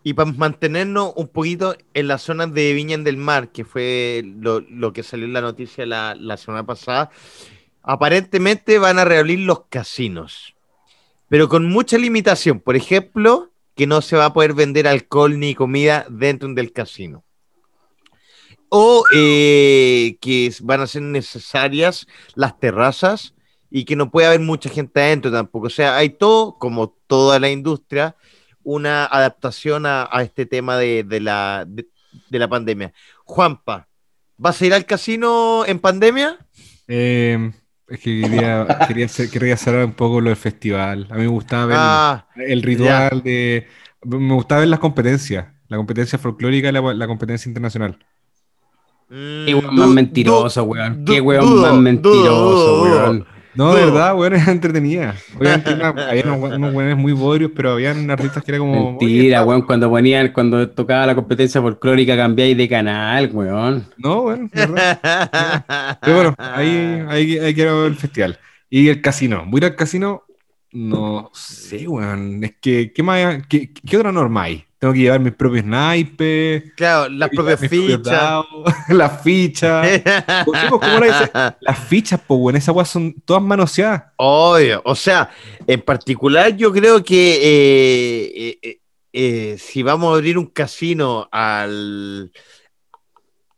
Y 0.03 0.13
para 0.13 0.31
mantenernos 0.31 1.13
un 1.15 1.27
poquito 1.27 1.75
en 1.93 2.07
la 2.07 2.17
zona 2.17 2.47
de 2.47 2.73
Viña 2.73 2.97
del 2.97 3.17
Mar, 3.17 3.49
que 3.51 3.63
fue 3.63 4.23
lo, 4.25 4.59
lo 4.61 4.93
que 4.93 5.03
salió 5.03 5.25
en 5.25 5.33
la 5.33 5.41
noticia 5.41 5.85
la, 5.85 6.15
la 6.15 6.37
semana 6.37 6.65
pasada, 6.65 7.11
aparentemente 7.83 8.79
van 8.79 8.99
a 8.99 9.05
reabrir 9.05 9.39
los 9.39 9.65
casinos, 9.67 10.55
pero 11.29 11.49
con 11.49 11.65
mucha 11.65 11.97
limitación. 11.97 12.59
Por 12.59 12.75
ejemplo, 12.75 13.51
que 13.75 13.87
no 13.87 14.01
se 14.01 14.15
va 14.15 14.25
a 14.25 14.33
poder 14.33 14.53
vender 14.53 14.87
alcohol 14.87 15.39
ni 15.39 15.55
comida 15.55 16.05
dentro 16.09 16.49
del 16.53 16.71
casino. 16.71 17.23
O 18.69 19.05
eh, 19.13 20.17
que 20.21 20.53
van 20.61 20.81
a 20.81 20.87
ser 20.87 21.01
necesarias 21.01 22.07
las 22.35 22.57
terrazas 22.59 23.33
y 23.69 23.85
que 23.85 23.95
no 23.95 24.11
puede 24.11 24.27
haber 24.27 24.39
mucha 24.39 24.69
gente 24.69 25.01
adentro 25.01 25.31
tampoco. 25.31 25.67
O 25.67 25.71
sea, 25.71 25.97
hay 25.97 26.09
todo, 26.09 26.57
como 26.57 26.95
toda 27.07 27.39
la 27.39 27.49
industria, 27.49 28.15
una 28.63 29.05
adaptación 29.05 29.85
a, 29.85 30.07
este 30.21 30.45
tema 30.45 30.77
de, 30.77 31.03
la, 31.19 31.65
de 31.67 32.39
la 32.39 32.47
pandemia. 32.47 32.93
Juanpa, 33.25 33.87
¿vas 34.37 34.61
a 34.61 34.65
ir 34.65 34.73
al 34.73 34.85
casino 34.85 35.65
en 35.65 35.79
pandemia? 35.79 36.37
Eh, 36.87 37.51
es 37.91 37.99
que 37.99 38.21
quería, 38.21 38.77
quería, 38.87 39.05
hacer, 39.05 39.29
quería 39.29 39.53
hacer 39.55 39.75
un 39.85 39.93
poco 39.93 40.21
lo 40.21 40.29
del 40.29 40.37
festival. 40.37 41.07
A 41.11 41.15
mí 41.15 41.21
me 41.21 41.27
gustaba 41.27 41.65
ver 41.65 41.77
Ah, 41.77 42.27
el 42.35 42.61
ritual 42.63 43.21
de... 43.23 43.67
Me 44.05 44.33
gustaba 44.33 44.61
ver 44.61 44.69
las 44.69 44.79
competencias, 44.79 45.47
la 45.67 45.77
competencia 45.77 46.17
folclórica 46.19 46.69
y 46.69 46.71
la, 46.71 46.81
la 46.93 47.07
competencia 47.07 47.49
internacional. 47.49 47.99
mm, 49.09 49.45
Qué 49.45 49.53
weón 49.55 49.75
más 49.75 49.89
mentiroso, 49.89 50.63
du- 50.63 50.63
weón. 50.63 51.03
Qué 51.05 51.21
weón 51.21 51.59
más 51.61 51.73
mentiroso, 51.73 52.81
weón. 52.83 53.27
No, 53.53 53.73
de 53.75 53.85
verdad, 53.85 54.15
weón, 54.15 54.33
era 54.35 54.51
entretenida. 54.51 55.15
Obviamente 55.37 55.71
había 55.71 56.23
unos, 56.23 56.39
we- 56.39 56.55
unos 56.55 56.73
weones 56.73 56.97
muy 56.97 57.11
bodrios, 57.13 57.51
pero 57.55 57.73
habían 57.73 58.09
artistas 58.09 58.43
que 58.43 58.51
era 58.51 58.59
como... 58.59 58.91
Mentira, 58.91 59.43
weón, 59.43 59.63
cuando 59.63 59.89
ponían, 59.89 60.31
cuando 60.31 60.69
tocaba 60.69 61.05
la 61.05 61.15
competencia 61.15 61.61
folclórica 61.61 62.15
cambiáis 62.15 62.55
de 62.57 62.69
canal, 62.69 63.29
weón. 63.33 63.85
No, 63.97 64.29
de 64.29 64.47
verdad. 64.53 65.97
Pero 66.01 66.15
bueno, 66.15 66.35
ahí, 66.37 67.03
ahí, 67.09 67.37
ahí 67.39 67.53
quiero 67.53 67.81
ver 67.83 67.91
el 67.91 67.97
festival. 67.97 68.39
Y 68.69 68.87
el 68.87 69.01
casino. 69.01 69.43
Voy 69.47 69.59
a 69.61 69.65
ir 69.67 69.71
al 69.71 69.75
casino. 69.75 70.23
No 70.71 71.29
sé, 71.33 71.87
weón. 71.87 72.43
Es 72.43 72.53
que, 72.61 72.93
¿qué 72.93 73.03
más? 73.03 73.45
¿Qué, 73.47 73.73
qué 73.73 73.97
otra 73.97 74.11
norma 74.13 74.43
hay? 74.43 74.65
Tengo 74.81 74.95
que 74.95 74.99
llevar 75.01 75.19
mis 75.19 75.33
propios 75.33 75.63
naipes. 75.63 76.73
Claro, 76.75 77.07
las 77.07 77.29
propias 77.29 77.59
fichas. 77.59 78.43
las 78.89 79.21
fichas. 79.21 80.01
Las 81.61 81.79
fichas, 81.87 82.19
pues, 82.25 82.39
weón. 82.41 82.55
Esas 82.55 82.73
weas 82.73 82.89
son 82.89 83.13
todas 83.23 83.43
manoseadas. 83.43 84.05
Obvio, 84.15 84.81
o 84.83 84.95
sea, 84.95 85.29
en 85.67 85.81
particular 85.81 86.57
yo 86.57 86.73
creo 86.73 87.03
que 87.03 87.35
eh, 87.35 88.59
eh, 88.63 88.81
eh, 89.13 89.55
si 89.59 89.83
vamos 89.83 90.11
a 90.11 90.15
abrir 90.15 90.39
un 90.39 90.47
casino 90.47 91.29
al 91.31 92.31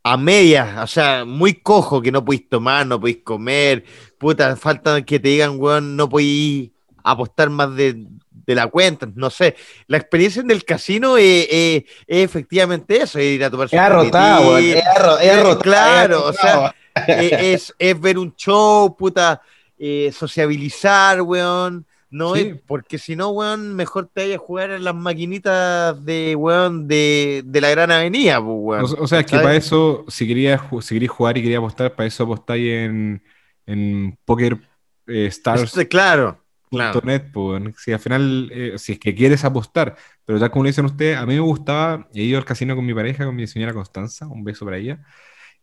a 0.03 0.17
medias, 0.17 0.83
o 0.83 0.87
sea, 0.87 1.23
muy 1.23 1.53
cojo 1.53 2.01
que 2.01 2.11
no 2.11 2.25
podéis 2.25 2.49
tomar, 2.49 2.85
no 2.85 2.99
podéis 2.99 3.23
comer, 3.23 3.85
puta, 4.17 4.57
falta 4.57 5.01
que 5.03 5.21
te 5.21 5.29
digan, 5.29 5.55
weón, 5.57 5.95
no 5.95 6.09
podéis 6.09 6.71
apostar 7.01 7.49
más 7.49 7.73
de, 7.77 8.07
de 8.45 8.55
la 8.55 8.67
cuenta, 8.67 9.07
no 9.15 9.29
sé. 9.29 9.55
La 9.87 9.97
experiencia 9.97 10.41
en 10.41 10.51
el 10.51 10.63
casino 10.65 11.17
eh, 11.17 11.47
eh, 11.49 11.85
es 12.07 12.23
efectivamente 12.23 13.01
eso, 13.01 13.19
es 13.19 13.25
ir 13.25 13.43
a 13.43 13.49
tomar 13.49 13.67
es 13.67 13.73
Eh, 13.73 13.79
arrotado, 13.79 15.59
claro, 15.59 16.29
es 16.29 16.35
o 16.37 16.41
sea, 16.41 16.75
eh, 17.07 17.53
es, 17.53 17.73
es 17.79 17.99
ver 17.99 18.17
un 18.17 18.35
show, 18.35 18.95
puta, 18.95 19.41
eh, 19.77 20.11
sociabilizar, 20.13 21.21
weón. 21.21 21.85
No 22.09 22.35
Sí. 22.35 22.41
es, 22.41 22.61
porque 22.67 22.99
si 22.99 23.15
no, 23.15 23.29
weón, 23.29 23.75
mejor 23.75 24.07
te 24.13 24.21
vayas 24.21 24.35
a 24.35 24.45
jugar 24.45 24.69
en 24.69 24.83
las 24.83 24.93
maquinitas 24.93 26.05
de, 26.05 26.35
weón, 26.35 26.87
de, 26.87 27.41
de 27.43 27.59
la 27.59 27.71
gran 27.71 27.89
avenida, 27.91 28.35
pues, 28.39 28.55
weón. 28.55 28.85
O, 28.85 29.03
o 29.03 29.07
sea, 29.07 29.21
es 29.21 29.25
que 29.25 29.37
para 29.37 29.55
eso, 29.55 30.05
si 30.09 30.27
querías, 30.27 30.61
si 30.81 30.93
querías 30.93 31.11
jugar 31.11 31.37
y 31.39 31.41
querías 31.41 31.57
apostar, 31.57 31.95
para 31.95 32.05
eso 32.05 32.23
apostáis 32.23 32.71
en, 32.71 33.23
en 33.65 34.15
Poker 34.25 34.59
eh, 35.07 35.25
Stars. 35.25 35.63
Este, 35.63 35.87
claro, 35.87 36.42
claro. 36.77 37.01
.net, 37.03 37.31
pues, 37.31 37.63
si 37.77 37.91
al 37.93 37.99
final, 37.99 38.49
eh, 38.53 38.73
si 38.77 38.93
es 38.93 38.99
que 38.99 39.15
quieres 39.15 39.43
apostar, 39.45 39.95
pero 40.25 40.39
tal 40.39 40.51
como 40.51 40.63
le 40.63 40.69
dicen 40.71 40.85
ustedes, 40.85 41.17
a 41.17 41.25
mí 41.25 41.33
me 41.35 41.39
gustaba, 41.41 42.07
he 42.13 42.23
ido 42.23 42.37
al 42.37 42.45
casino 42.45 42.75
con 42.75 42.85
mi 42.85 42.93
pareja, 42.93 43.25
con 43.25 43.35
mi 43.35 43.47
señora 43.47 43.73
Constanza, 43.73 44.27
un 44.27 44.43
beso 44.43 44.65
para 44.65 44.77
ella. 44.77 44.99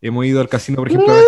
Hemos 0.00 0.26
ido 0.26 0.40
al 0.40 0.48
casino, 0.48 0.76
por 0.78 0.88
ejemplo, 0.88 1.12
a 1.14 1.16
ver- 1.16 1.26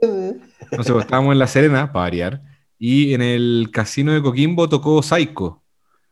no 0.76 0.82
sé, 0.84 0.96
estábamos 0.98 1.32
en 1.32 1.38
La 1.38 1.46
Serena, 1.46 1.92
para 1.92 2.04
variar, 2.04 2.42
y 2.78 3.14
en 3.14 3.22
el 3.22 3.70
casino 3.72 4.12
de 4.12 4.22
Coquimbo 4.22 4.68
tocó 4.68 5.02
Psycho. 5.02 5.62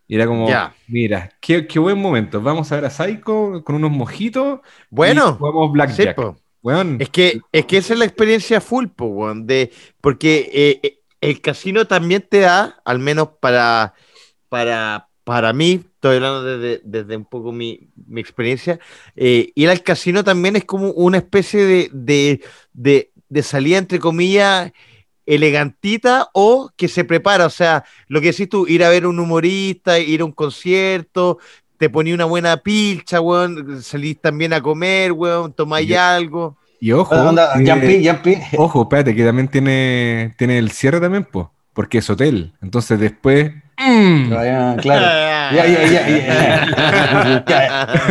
Y 0.07 0.17
era 0.17 0.27
como, 0.27 0.49
Ya. 0.49 0.75
mira, 0.89 1.31
qué, 1.41 1.67
qué 1.67 1.79
buen 1.79 1.99
momento, 1.99 2.41
vamos 2.43 2.71
a 2.73 2.77
ver 2.77 2.85
a 2.87 2.91
Psycho 2.91 3.63
con 3.65 3.77
unos 3.77 3.91
mojitos 3.91 4.61
y 4.61 4.65
Bueno, 4.91 5.37
jugamos 5.37 5.69
sí, 5.69 5.73
Blackjack. 5.73 6.17
po. 6.17 6.37
Weón, 6.63 6.97
es 6.99 7.11
que, 7.11 7.41
es 7.53 7.67
que 7.67 7.77
esa 7.79 7.93
es 7.93 7.99
la 7.99 8.07
experiencia 8.07 8.61
full, 8.61 8.87
po, 8.89 9.35
de, 9.35 9.71
porque 10.01 10.51
eh, 10.53 10.81
eh, 10.83 10.99
el 11.25 11.41
casino 11.41 11.87
también 11.87 12.27
te 12.29 12.41
da, 12.41 12.81
al 12.85 12.99
menos 12.99 13.29
para, 13.41 13.95
para, 14.49 15.09
para 15.25 15.53
mí, 15.53 15.83
estoy 15.95 16.17
hablando 16.17 16.45
desde, 16.45 16.83
desde 16.85 17.17
un 17.17 17.25
poco 17.25 17.53
mi, 17.53 17.89
mi 18.07 18.21
experiencia, 18.21 18.79
eh, 19.17 19.53
ir 19.55 19.71
al 19.71 19.83
casino 19.83 20.23
también 20.23 20.57
es 20.57 20.65
como 20.65 20.91
una 20.91 21.19
especie 21.19 21.65
de, 21.65 21.91
de, 21.93 22.45
de, 22.73 23.11
de 23.29 23.43
salida, 23.43 23.79
entre 23.79 23.99
comillas, 23.99 24.73
elegantita 25.27 26.29
o 26.35 26.71
que 26.77 26.89
se 26.89 27.05
prepara, 27.05 27.47
o 27.47 27.51
sea, 27.51 27.85
lo 28.09 28.21
que 28.21 28.33
decís 28.33 28.49
tú, 28.49 28.67
ir 28.67 28.85
a 28.85 28.91
ver 28.91 29.07
un 29.07 29.19
humorista, 29.19 29.99
ir 29.99 30.21
a 30.21 30.27
un 30.27 30.33
concierto, 30.33 31.39
te 31.79 31.89
ponía 31.89 32.15
una 32.15 32.27
buena 32.27 32.59
pilcha, 32.59 33.21
weón, 33.21 33.83
salís 33.83 34.21
también 34.21 34.53
a 34.53 34.61
comer, 34.63 35.13
weón, 35.13 35.53
tomáis 35.55 35.93
algo. 35.97 36.59
Y 36.85 36.93
ojo, 36.93 37.15
Onda, 37.15 37.59
Yampi. 37.63 38.07
Ojo, 38.59 38.83
espérate, 38.83 39.15
que 39.15 39.25
también 39.25 39.49
tiene, 39.49 40.35
tiene 40.37 40.59
el 40.59 40.71
cierre 40.71 41.01
también, 41.01 41.25
pues, 41.25 41.47
porque 41.73 41.97
es 41.97 42.11
hotel. 42.11 42.53
Entonces 42.61 43.01
después. 43.01 43.53
mm, 43.79 44.31
Ya, 44.31 44.77
Claro. 44.83 45.07
Ya, 45.57 45.67
ya, 45.67 45.87
ya, 47.47 47.47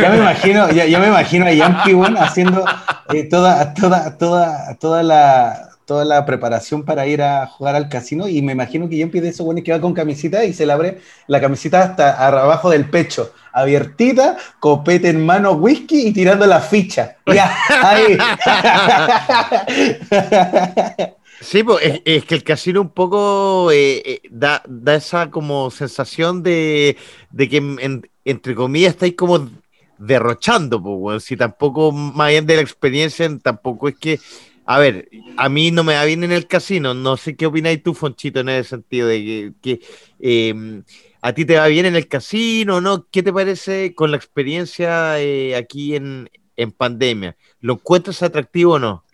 ya, 0.01 0.09
me 0.09 0.17
imagino, 0.17 0.71
ya, 0.71 0.85
ya 0.87 0.97
me 0.97 1.07
imagino 1.09 1.45
a 1.45 1.53
Yampi, 1.53 1.93
weón, 1.93 2.17
haciendo 2.17 2.65
eh, 3.13 3.29
toda, 3.29 3.75
toda, 3.75 4.17
toda, 4.17 4.75
toda 4.79 5.03
la 5.03 5.69
toda 5.85 6.05
la 6.05 6.25
preparación 6.25 6.83
para 6.83 7.05
ir 7.07 7.21
a 7.21 7.47
jugar 7.47 7.75
al 7.75 7.89
casino 7.89 8.27
y 8.27 8.41
me 8.41 8.53
imagino 8.53 8.89
que 8.89 8.97
Yampi 8.97 9.17
es 9.19 9.23
de 9.23 9.29
esos 9.29 9.45
buenos 9.45 9.63
que 9.63 9.71
va 9.71 9.81
con 9.81 9.93
camisita 9.93 10.43
y 10.45 10.53
se 10.53 10.65
le 10.65 10.73
abre 10.73 10.99
la 11.27 11.41
camisita 11.41 11.81
hasta 11.83 12.25
abajo 12.27 12.69
del 12.69 12.89
pecho, 12.89 13.31
abiertita, 13.51 14.37
copete 14.59 15.09
en 15.09 15.25
mano, 15.25 15.51
whisky 15.53 16.07
y 16.07 16.13
tirando 16.13 16.45
la 16.45 16.59
ficha. 16.61 17.17
Ya, 17.27 17.53
ahí. 17.83 18.17
Sí, 21.41 21.63
pues 21.63 22.01
es, 22.05 22.23
que 22.25 22.35
el 22.35 22.43
casino 22.43 22.81
un 22.81 22.89
poco 22.89 23.69
eh, 23.71 24.01
eh, 24.05 24.21
da, 24.29 24.61
da 24.65 24.95
esa 24.95 25.29
como 25.29 25.69
sensación 25.71 26.41
de, 26.41 26.95
de 27.31 27.49
que 27.49 27.57
en- 27.57 28.09
entre 28.23 28.55
comillas 28.55 28.93
estáis 28.93 29.15
como 29.15 29.49
derrochando, 29.97 30.81
pues, 30.81 30.95
weón. 30.97 31.21
Si 31.21 31.35
tampoco, 31.35 31.91
más 31.91 32.29
bien 32.29 32.45
de 32.45 32.55
la 32.55 32.61
experiencia, 32.61 33.29
tampoco 33.41 33.89
es 33.89 33.95
que, 33.97 34.19
a 34.65 34.79
ver, 34.79 35.09
a 35.37 35.49
mí 35.49 35.71
no 35.71 35.83
me 35.83 35.95
va 35.95 36.05
bien 36.05 36.23
en 36.23 36.31
el 36.31 36.47
casino, 36.47 36.93
no 36.93 37.17
sé 37.17 37.35
qué 37.35 37.45
opináis 37.45 37.83
tú, 37.83 37.93
Fonchito, 37.93 38.39
en 38.39 38.49
ese 38.49 38.69
sentido 38.69 39.07
de 39.07 39.19
que, 39.23 39.53
que, 39.61 39.85
eh, 40.19 40.83
a 41.23 41.31
ti 41.31 41.45
te 41.45 41.55
va 41.55 41.67
bien 41.67 41.85
en 41.85 41.95
el 41.95 42.09
casino, 42.09 42.81
¿no? 42.81 43.07
¿Qué 43.09 43.23
te 43.23 43.31
parece 43.31 43.95
con 43.95 44.11
la 44.11 44.17
experiencia 44.17 45.21
eh, 45.21 45.55
aquí 45.55 45.95
en, 45.95 46.29
en 46.57 46.71
pandemia? 46.73 47.37
¿Lo 47.61 47.73
encuentras 47.73 48.21
atractivo 48.21 48.73
o 48.73 48.79
no? 48.79 49.05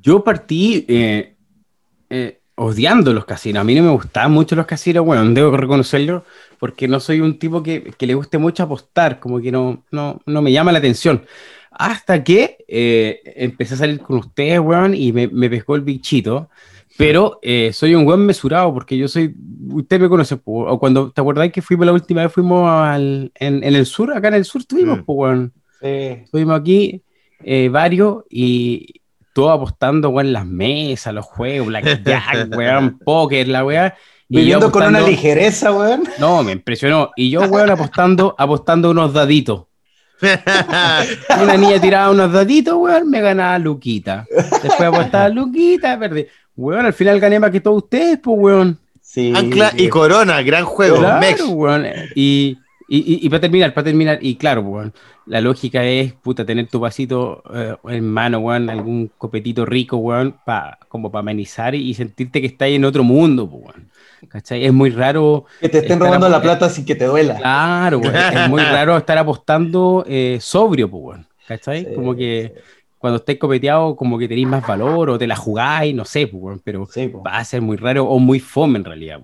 Yo 0.00 0.24
partí 0.24 0.86
eh, 0.88 1.34
eh, 2.08 2.40
odiando 2.54 3.12
los 3.12 3.26
casinos. 3.26 3.60
A 3.60 3.64
mí 3.64 3.74
no 3.74 3.82
me 3.82 3.90
gustaban 3.90 4.32
mucho 4.32 4.56
los 4.56 4.64
casinos, 4.64 5.04
bueno, 5.04 5.22
debo 5.34 5.54
reconocerlo, 5.54 6.24
porque 6.58 6.88
no 6.88 6.98
soy 6.98 7.20
un 7.20 7.38
tipo 7.38 7.62
que, 7.62 7.92
que 7.98 8.06
le 8.06 8.14
guste 8.14 8.38
mucho 8.38 8.62
apostar, 8.62 9.20
como 9.20 9.42
que 9.42 9.52
no, 9.52 9.84
no, 9.90 10.22
no 10.24 10.40
me 10.40 10.50
llama 10.50 10.72
la 10.72 10.78
atención. 10.78 11.26
Hasta 11.78 12.22
que 12.24 12.64
eh, 12.68 13.20
empecé 13.36 13.74
a 13.74 13.78
salir 13.78 14.00
con 14.00 14.18
ustedes, 14.18 14.58
weón, 14.60 14.94
y 14.94 15.12
me, 15.12 15.28
me 15.28 15.48
pescó 15.48 15.76
el 15.76 15.82
bichito. 15.82 16.50
Pero 16.96 17.38
eh, 17.42 17.70
soy 17.72 17.94
un 17.94 18.04
buen 18.04 18.20
mesurado, 18.26 18.74
porque 18.74 18.98
yo 18.98 19.06
soy. 19.06 19.32
Usted 19.70 20.00
me 20.00 20.08
conoce, 20.08 20.36
po, 20.36 20.66
o 20.66 20.78
cuando 20.80 21.12
te 21.12 21.20
acordáis 21.20 21.52
que 21.52 21.62
fuimos 21.62 21.86
la 21.86 21.92
última 21.92 22.22
vez, 22.22 22.32
fuimos 22.32 22.68
al, 22.68 23.30
en, 23.36 23.62
en 23.62 23.76
el 23.76 23.86
sur, 23.86 24.12
acá 24.12 24.28
en 24.28 24.34
el 24.34 24.44
sur 24.44 24.62
estuvimos, 24.62 24.98
Mm. 24.98 25.02
pues, 25.04 25.16
weón. 25.16 25.52
Sí. 25.80 25.86
Estuvimos 26.24 26.58
aquí 26.60 27.02
eh, 27.44 27.68
varios 27.68 28.24
y 28.28 29.00
todo 29.32 29.50
apostando, 29.52 30.08
weón, 30.10 30.32
las 30.32 30.44
mesas, 30.44 31.14
los 31.14 31.24
juegos, 31.24 31.68
blackjack, 31.68 32.48
weón, 32.56 32.98
póker, 32.98 33.46
la 33.46 33.64
weá. 33.64 33.94
Viviendo 34.28 34.72
con 34.72 34.82
una 34.84 35.00
ligereza, 35.00 35.72
weón. 35.72 36.02
No, 36.18 36.42
me 36.42 36.50
impresionó. 36.52 37.12
Y 37.14 37.30
yo, 37.30 37.42
weón, 37.42 37.70
apostando, 37.70 38.34
apostando 38.36 38.90
unos 38.90 39.12
daditos. 39.12 39.66
Una 41.42 41.56
niña 41.56 41.80
tiraba 41.80 42.10
unos 42.10 42.32
daditos, 42.32 42.74
weón, 42.74 43.08
me 43.08 43.20
ganaba 43.20 43.58
Luquita. 43.58 44.26
Después 44.62 44.80
apostaba 44.80 45.28
Luquita, 45.28 45.98
perdí. 45.98 46.26
Weón, 46.56 46.86
al 46.86 46.92
final 46.92 47.20
gané 47.20 47.38
más 47.38 47.50
que 47.50 47.60
todos 47.60 47.84
ustedes, 47.84 48.18
pues, 48.18 48.36
weón. 48.38 48.78
Sí. 49.00 49.32
Ancla 49.34 49.72
y 49.76 49.88
Corona, 49.88 50.42
gran 50.42 50.64
juego. 50.64 50.98
Claro, 50.98 51.20
Mex. 51.20 51.42
weón. 51.48 51.86
Y, 52.14 52.58
y, 52.88 52.98
y, 52.98 53.26
y 53.26 53.28
para 53.28 53.40
terminar, 53.40 53.72
para 53.74 53.84
terminar, 53.84 54.18
y 54.20 54.34
claro, 54.36 54.62
weón, 54.62 54.92
la 55.26 55.40
lógica 55.40 55.84
es, 55.84 56.12
puta, 56.14 56.44
tener 56.44 56.68
tu 56.68 56.80
vasito 56.80 57.42
eh, 57.54 57.76
en 57.88 58.10
mano, 58.10 58.38
weón, 58.38 58.68
algún 58.70 59.10
copetito 59.16 59.64
rico, 59.64 59.98
weón, 59.98 60.34
pa, 60.44 60.78
como 60.88 61.10
para 61.10 61.20
amenizar 61.20 61.74
y 61.74 61.94
sentirte 61.94 62.40
que 62.40 62.48
estás 62.48 62.68
en 62.68 62.84
otro 62.84 63.04
mundo, 63.04 63.48
pues, 63.48 63.62
weón. 63.64 63.88
¿Cachai? 64.28 64.64
Es 64.64 64.72
muy 64.72 64.90
raro. 64.90 65.44
Que 65.60 65.68
te 65.68 65.78
estén 65.78 66.00
robando 66.00 66.28
la 66.28 66.42
plata 66.42 66.68
sin 66.68 66.84
que 66.84 66.94
te 66.96 67.04
duela. 67.04 67.36
Claro. 67.36 68.00
Es 68.02 68.48
muy 68.48 68.62
raro 68.62 68.96
estar 68.96 69.16
apostando 69.18 70.04
eh, 70.08 70.38
sobrio, 70.40 70.90
pues, 70.90 71.02
weón. 71.04 71.26
¿Cachai? 71.46 71.84
Sí, 71.86 71.94
como 71.94 72.14
que, 72.16 72.54
cuando 72.98 73.18
estés 73.18 73.38
copeteado, 73.38 73.94
como 73.96 74.18
que 74.18 74.26
tenéis 74.28 74.48
más 74.48 74.66
valor 74.66 75.08
o 75.10 75.18
te 75.18 75.26
la 75.26 75.36
jugáis, 75.36 75.94
no 75.94 76.04
sé, 76.04 76.26
pues, 76.26 76.58
pero 76.64 76.86
Sí, 76.92 77.08
po. 77.08 77.22
va 77.22 77.38
a 77.38 77.44
ser 77.44 77.62
muy 77.62 77.76
raro 77.76 78.04
o 78.04 78.18
muy 78.18 78.40
fome 78.40 78.78
en 78.78 78.84
realidad. 78.84 79.20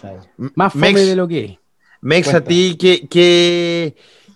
Claro. 0.00 0.20
Más 0.56 0.72
fome 0.72 0.92
Mex- 0.92 1.06
de 1.06 1.16
lo 1.16 1.28
que 1.28 1.44
es. 1.44 1.58
Mex, 2.02 2.34
a 2.34 2.42
ti, 2.42 2.76
¿qué, 2.78 3.06
qué, 3.08 3.94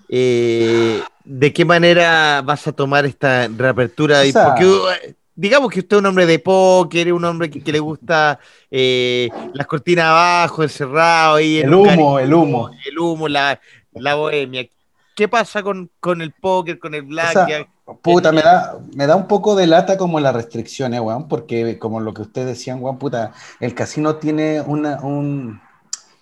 eh, 0.08 1.00
¿de 1.24 1.52
qué 1.52 1.64
manera 1.64 2.40
vas 2.42 2.66
a 2.66 2.72
tomar 2.72 3.04
esta 3.04 3.48
reapertura? 3.48 4.20
O 4.20 4.24
sea- 4.32 4.54
Porque 4.54 5.14
digamos 5.38 5.70
que 5.70 5.78
usted 5.78 5.96
es 5.96 6.00
un 6.00 6.06
hombre 6.06 6.26
de 6.26 6.40
póker, 6.40 7.12
un 7.12 7.24
hombre 7.24 7.48
que, 7.48 7.62
que 7.62 7.70
le 7.70 7.78
gusta 7.78 8.40
eh, 8.70 9.28
las 9.54 9.68
cortinas 9.68 10.06
abajo, 10.06 10.64
encerrado 10.64 11.36
ahí. 11.36 11.58
en 11.58 11.66
El 11.68 11.74
humo, 11.74 11.84
cariño, 11.86 12.18
el 12.18 12.34
humo. 12.34 12.70
El 12.84 12.98
humo, 12.98 13.28
la, 13.28 13.60
la 13.92 14.16
bohemia. 14.16 14.66
¿Qué 15.14 15.28
pasa 15.28 15.62
con, 15.62 15.90
con 16.00 16.22
el 16.22 16.32
póker, 16.32 16.80
con 16.80 16.92
el 16.94 17.02
blackjack? 17.02 17.68
Puta, 18.02 18.32
me 18.32 18.42
da, 18.42 18.78
me 18.94 19.06
da 19.06 19.14
un 19.14 19.28
poco 19.28 19.54
de 19.54 19.68
lata 19.68 19.96
como 19.96 20.18
las 20.18 20.34
restricciones, 20.34 21.00
weón, 21.00 21.28
porque 21.28 21.78
como 21.78 22.00
lo 22.00 22.12
que 22.12 22.22
ustedes 22.22 22.48
decían, 22.48 22.82
weón, 22.82 22.98
puta, 22.98 23.32
el 23.60 23.74
casino 23.74 24.16
tiene 24.16 24.60
una, 24.60 25.00
un, 25.02 25.60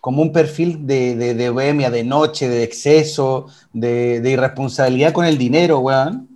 como 0.00 0.20
un 0.20 0.30
perfil 0.30 0.86
de, 0.86 1.16
de, 1.16 1.34
de 1.34 1.50
bohemia, 1.50 1.90
de 1.90 2.04
noche, 2.04 2.48
de 2.50 2.62
exceso, 2.62 3.46
de, 3.72 4.20
de 4.20 4.30
irresponsabilidad 4.30 5.12
con 5.12 5.24
el 5.24 5.38
dinero, 5.38 5.78
weón. 5.78 6.35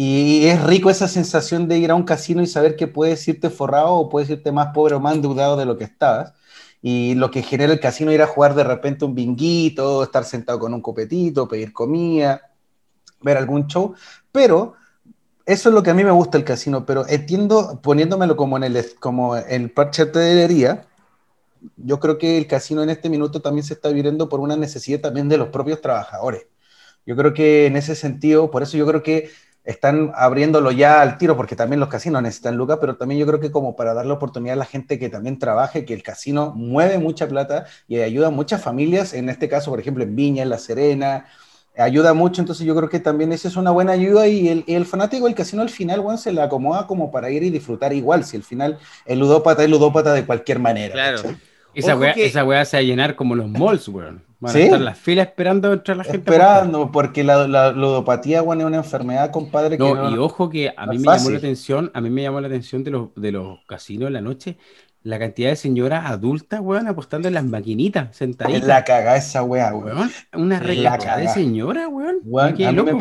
Y 0.00 0.46
es 0.46 0.62
rico 0.62 0.90
esa 0.90 1.08
sensación 1.08 1.66
de 1.66 1.76
ir 1.76 1.90
a 1.90 1.96
un 1.96 2.04
casino 2.04 2.40
y 2.40 2.46
saber 2.46 2.76
que 2.76 2.86
puedes 2.86 3.26
irte 3.26 3.50
forrado 3.50 3.94
o 3.94 4.08
puedes 4.08 4.30
irte 4.30 4.52
más 4.52 4.68
pobre 4.72 4.94
o 4.94 5.00
más 5.00 5.16
endeudado 5.16 5.56
de 5.56 5.64
lo 5.64 5.76
que 5.76 5.82
estabas. 5.82 6.34
Y 6.80 7.16
lo 7.16 7.32
que 7.32 7.42
genera 7.42 7.72
el 7.72 7.80
casino 7.80 8.12
ir 8.12 8.22
a 8.22 8.28
jugar 8.28 8.54
de 8.54 8.62
repente 8.62 9.04
un 9.04 9.16
binguito, 9.16 10.04
estar 10.04 10.24
sentado 10.24 10.60
con 10.60 10.72
un 10.72 10.82
copetito, 10.82 11.48
pedir 11.48 11.72
comida, 11.72 12.42
ver 13.22 13.38
algún 13.38 13.66
show. 13.66 13.92
Pero 14.30 14.74
eso 15.44 15.68
es 15.68 15.74
lo 15.74 15.82
que 15.82 15.90
a 15.90 15.94
mí 15.94 16.04
me 16.04 16.12
gusta 16.12 16.38
el 16.38 16.44
casino. 16.44 16.86
Pero 16.86 17.04
entiendo, 17.08 17.80
poniéndomelo 17.82 18.36
como 18.36 18.56
en 18.56 18.62
el, 18.62 18.94
como 19.00 19.34
el 19.34 19.72
parche 19.72 20.04
de 20.04 20.10
hotelería, 20.10 20.86
yo 21.76 21.98
creo 21.98 22.18
que 22.18 22.38
el 22.38 22.46
casino 22.46 22.84
en 22.84 22.90
este 22.90 23.10
minuto 23.10 23.42
también 23.42 23.64
se 23.64 23.74
está 23.74 23.88
viviendo 23.88 24.28
por 24.28 24.38
una 24.38 24.56
necesidad 24.56 25.00
también 25.00 25.28
de 25.28 25.38
los 25.38 25.48
propios 25.48 25.80
trabajadores. 25.80 26.46
Yo 27.04 27.16
creo 27.16 27.34
que 27.34 27.66
en 27.66 27.74
ese 27.74 27.96
sentido, 27.96 28.48
por 28.48 28.62
eso 28.62 28.76
yo 28.76 28.86
creo 28.86 29.02
que 29.02 29.30
están 29.68 30.12
abriéndolo 30.14 30.70
ya 30.72 31.02
al 31.02 31.18
tiro, 31.18 31.36
porque 31.36 31.54
también 31.54 31.78
los 31.78 31.90
casinos 31.90 32.22
necesitan 32.22 32.56
lucas, 32.56 32.78
pero 32.80 32.96
también 32.96 33.20
yo 33.20 33.26
creo 33.26 33.38
que 33.38 33.50
como 33.50 33.76
para 33.76 33.92
darle 33.92 34.12
oportunidad 34.12 34.54
a 34.54 34.56
la 34.56 34.64
gente 34.64 34.98
que 34.98 35.10
también 35.10 35.38
trabaje, 35.38 35.84
que 35.84 35.92
el 35.92 36.02
casino 36.02 36.52
mueve 36.56 36.96
mucha 36.98 37.28
plata 37.28 37.66
y 37.86 37.98
ayuda 38.00 38.28
a 38.28 38.30
muchas 38.30 38.62
familias, 38.62 39.12
en 39.12 39.28
este 39.28 39.46
caso, 39.48 39.70
por 39.70 39.78
ejemplo, 39.78 40.02
en 40.04 40.16
Viña, 40.16 40.42
en 40.42 40.48
La 40.48 40.56
Serena, 40.58 41.26
ayuda 41.76 42.14
mucho, 42.14 42.40
entonces 42.40 42.66
yo 42.66 42.74
creo 42.74 42.88
que 42.88 42.98
también 42.98 43.30
esa 43.30 43.46
es 43.46 43.56
una 43.56 43.70
buena 43.70 43.92
ayuda 43.92 44.26
y 44.26 44.48
el, 44.48 44.64
y 44.66 44.74
el 44.74 44.86
fanático 44.86 45.26
del 45.26 45.34
casino 45.34 45.60
al 45.60 45.68
final, 45.70 46.00
bueno, 46.00 46.16
se 46.18 46.32
le 46.32 46.40
acomoda 46.40 46.86
como 46.86 47.10
para 47.12 47.28
ir 47.30 47.42
y 47.42 47.50
disfrutar 47.50 47.92
igual, 47.92 48.24
si 48.24 48.38
al 48.38 48.42
final 48.44 48.78
el 49.04 49.18
ludópata 49.18 49.62
es 49.62 49.68
ludópata 49.70 50.14
de 50.14 50.24
cualquier 50.24 50.60
manera. 50.60 50.94
Claro. 50.94 51.16
¿cachai? 51.18 51.36
Esa 51.74 51.94
weá, 51.94 52.14
que- 52.14 52.24
esa 52.26 52.42
weá 52.42 52.64
se 52.64 52.78
va 52.78 52.80
a 52.80 52.84
llenar 52.84 53.14
como 53.16 53.34
los 53.34 53.48
malls, 53.48 53.86
weón. 53.88 54.24
Van 54.40 54.52
¿Sí? 54.52 54.60
a 54.60 54.64
estar 54.64 54.80
las 54.80 54.98
filas 54.98 55.26
esperando 55.28 55.72
entrar 55.72 55.96
la 55.96 56.04
gente. 56.04 56.18
Esperando, 56.18 56.90
porque 56.92 57.24
la, 57.24 57.48
la 57.48 57.72
ludopatía, 57.72 58.40
bueno, 58.42 58.62
es 58.62 58.66
una 58.68 58.76
enfermedad, 58.78 59.30
compadre, 59.32 59.76
que 59.76 59.82
No, 59.82 59.94
no- 59.94 60.10
y 60.10 60.16
ojo 60.18 60.48
que 60.48 60.72
a 60.76 60.86
no 60.86 60.92
mí 60.92 60.98
me 60.98 61.08
llamó 61.08 61.30
la 61.30 61.38
atención, 61.38 61.90
a 61.94 62.00
mí 62.00 62.08
me 62.10 62.22
llamó 62.22 62.40
la 62.40 62.46
atención 62.48 62.84
de 62.84 62.90
los, 62.92 63.14
de 63.16 63.32
los 63.32 63.58
casinos 63.66 64.06
en 64.08 64.12
la 64.14 64.20
noche, 64.20 64.56
la 65.02 65.18
cantidad 65.18 65.50
de 65.50 65.56
señoras 65.56 66.06
adultas, 66.06 66.60
weón, 66.60 66.86
apostando 66.88 67.28
en 67.28 67.34
las 67.34 67.44
maquinitas, 67.44 68.10
es 68.10 68.16
sentaditas. 68.16 68.66
la 68.66 68.84
cagada 68.84 69.16
esa 69.16 69.42
weá, 69.42 69.74
weón. 69.74 70.10
Una 70.32 70.60
Es 70.60 70.76
la 70.76 70.96
recagada 70.96 71.18
de 71.18 71.28
señora, 71.28 71.88
weón. 71.88 72.18
Mí 72.24 72.82
me 72.82 72.94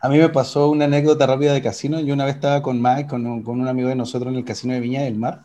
a 0.00 0.08
mí 0.08 0.18
me 0.18 0.28
pasó 0.28 0.70
una 0.70 0.84
anécdota 0.86 1.26
rápida 1.26 1.52
de 1.52 1.62
casino. 1.62 2.00
Yo 2.00 2.14
una 2.14 2.24
vez 2.24 2.36
estaba 2.36 2.62
con 2.62 2.80
Mike, 2.82 3.08
con 3.08 3.26
un, 3.26 3.42
con 3.42 3.60
un 3.60 3.68
amigo 3.68 3.88
de 3.88 3.96
nosotros 3.96 4.32
en 4.32 4.38
el 4.38 4.44
casino 4.44 4.74
de 4.74 4.80
Viña 4.80 5.02
del 5.02 5.16
Mar, 5.16 5.44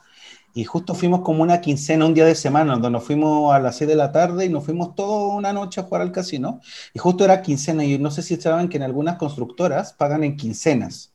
y 0.54 0.64
justo 0.66 0.94
fuimos 0.96 1.22
como 1.22 1.44
una 1.44 1.62
quincena, 1.62 2.06
un 2.06 2.14
día 2.14 2.26
de 2.26 2.36
semana, 2.36 2.74
donde 2.74 2.90
nos 2.92 3.04
fuimos 3.04 3.54
a 3.54 3.60
las 3.60 3.78
6 3.78 3.88
de 3.90 3.96
la 3.96 4.12
tarde 4.12 4.46
y 4.46 4.50
nos 4.50 4.64
fuimos 4.66 4.96
toda 4.96 5.36
una 5.36 5.54
noche 5.54 5.82
a 5.82 5.84
jugar 5.84 6.02
al 6.02 6.12
casino. 6.12 6.62
Y 6.94 7.00
justo 7.00 7.26
era 7.26 7.42
quincena, 7.42 7.84
y 7.86 7.98
no 8.00 8.12
sé 8.12 8.22
si 8.24 8.36
saben 8.38 8.70
que 8.70 8.78
en 8.78 8.84
algunas 8.84 9.18
constructoras 9.18 9.94
pagan 9.94 10.24
en 10.24 10.38
quincenas. 10.38 11.14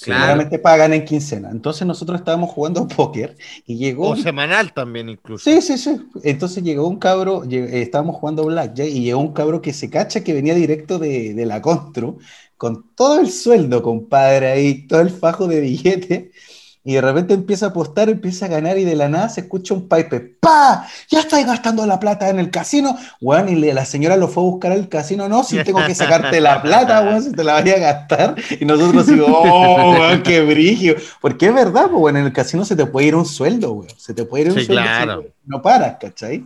Claro. 0.00 0.60
Pagan 0.62 0.92
en 0.92 1.04
quincena. 1.04 1.50
Entonces 1.50 1.86
nosotros 1.86 2.18
estábamos 2.20 2.50
jugando 2.50 2.86
póker 2.96 3.36
y 3.66 3.76
llegó 3.76 4.08
O 4.08 4.10
un 4.10 4.16
semanal 4.16 4.72
también 4.72 5.08
incluso. 5.08 5.44
Sí, 5.50 5.60
sí, 5.62 5.76
sí. 5.78 5.90
Entonces 6.22 6.62
llegó 6.62 6.88
un 6.88 6.98
cabro, 6.98 7.42
lle- 7.44 7.68
eh, 7.68 7.82
estábamos 7.82 8.16
jugando 8.16 8.44
Blackjack 8.46 8.86
y 8.88 9.02
llegó 9.04 9.20
un 9.20 9.32
cabro 9.32 9.60
que 9.60 9.72
se 9.72 9.90
cacha 9.90 10.22
que 10.24 10.32
venía 10.32 10.54
directo 10.54 10.98
de, 10.98 11.34
de 11.34 11.46
la 11.46 11.60
Constru, 11.60 12.18
con 12.56 12.94
todo 12.94 13.20
el 13.20 13.30
sueldo, 13.30 13.82
compadre, 13.82 14.52
ahí, 14.52 14.86
todo 14.86 15.00
el 15.00 15.10
fajo 15.10 15.46
de 15.48 15.60
billete, 15.60 16.32
y 16.86 16.94
de 16.94 17.00
repente 17.00 17.32
empieza 17.32 17.66
a 17.66 17.68
apostar, 17.70 18.10
empieza 18.10 18.44
a 18.44 18.48
ganar 18.48 18.76
y 18.76 18.84
de 18.84 18.94
la 18.94 19.08
nada 19.08 19.30
se 19.30 19.40
escucha 19.40 19.72
un 19.72 19.88
pipe, 19.88 20.20
¡pa! 20.38 20.86
Ya 21.08 21.20
estáis 21.20 21.46
gastando 21.46 21.86
la 21.86 21.98
plata 21.98 22.28
en 22.28 22.38
el 22.38 22.50
casino, 22.50 22.96
weón, 23.22 23.48
y 23.48 23.56
la 23.72 23.84
señora 23.86 24.18
lo 24.18 24.28
fue 24.28 24.42
a 24.42 24.46
buscar 24.46 24.72
al 24.72 24.88
casino, 24.90 25.26
no, 25.28 25.44
si 25.44 25.62
tengo 25.64 25.84
que 25.86 25.94
sacarte 25.94 26.40
la 26.42 26.60
plata, 26.62 27.00
weón, 27.00 27.22
si 27.22 27.32
te 27.32 27.42
la 27.42 27.54
vaya 27.54 27.76
a 27.76 27.78
gastar, 27.78 28.34
y 28.60 28.64
nosotros 28.66 29.06
digo, 29.06 29.26
oh, 29.28 29.92
weón, 29.92 30.22
qué 30.22 30.42
brigio, 30.42 30.94
porque 31.22 31.46
es 31.46 31.54
verdad, 31.54 31.84
pues, 31.90 32.02
weón, 32.02 32.18
en 32.18 32.26
el 32.26 32.32
casino 32.34 32.64
se 32.66 32.76
te 32.76 32.84
puede 32.84 33.06
ir 33.06 33.16
un 33.16 33.24
sueldo, 33.24 33.72
weón, 33.72 33.88
se 33.96 34.12
te 34.12 34.24
puede 34.26 34.44
ir 34.44 34.50
un 34.52 34.58
Sí, 34.58 34.66
sueldo 34.66 34.82
claro. 34.82 35.22
si 35.22 35.28
no 35.46 35.62
paras, 35.62 35.96
¿cachai? 35.98 36.44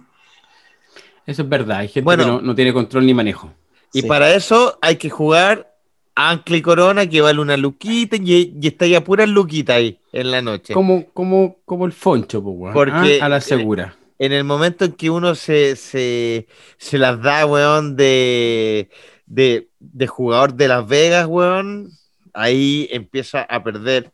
Eso 1.26 1.42
es 1.42 1.48
verdad, 1.48 1.78
hay 1.78 1.88
gente 1.88 2.04
Bueno. 2.04 2.24
que 2.24 2.30
no, 2.30 2.40
no 2.40 2.54
tiene 2.54 2.72
control 2.72 3.04
ni 3.04 3.12
manejo. 3.12 3.50
Y 3.92 4.02
Sí. 4.02 4.06
para 4.06 4.32
eso 4.34 4.78
hay 4.80 4.96
que 4.96 5.10
jugar 5.10 5.74
Ancla 6.20 6.56
y 6.56 6.62
Corona, 6.62 7.06
que 7.08 7.20
vale 7.20 7.40
una 7.40 7.56
luquita 7.56 8.16
y, 8.16 8.52
y 8.60 8.66
está 8.66 8.86
ya 8.86 9.04
pura 9.04 9.24
luquita 9.26 9.74
ahí 9.74 10.00
en 10.12 10.30
la 10.32 10.42
noche. 10.42 10.74
Como, 10.74 11.06
como, 11.12 11.58
como 11.64 11.86
el 11.86 11.92
foncho, 11.92 12.42
pues, 12.42 12.56
weón. 12.58 12.74
Porque- 12.74 13.18
Ah, 13.22 13.26
a 13.26 13.28
la 13.28 13.40
segura. 13.40 13.94
En 14.18 14.32
el 14.32 14.42
momento 14.42 14.84
en 14.84 14.92
que 14.92 15.10
uno 15.10 15.36
se, 15.36 15.76
se, 15.76 16.48
se 16.76 16.98
las 16.98 17.22
da, 17.22 17.46
weón, 17.46 17.94
de, 17.94 18.90
de, 19.26 19.68
de 19.78 20.06
jugador 20.08 20.54
de 20.54 20.66
Las 20.66 20.88
Vegas, 20.88 21.26
weón, 21.28 21.90
ahí 22.34 22.88
empieza 22.90 23.42
a 23.42 23.62
perder 23.62 24.10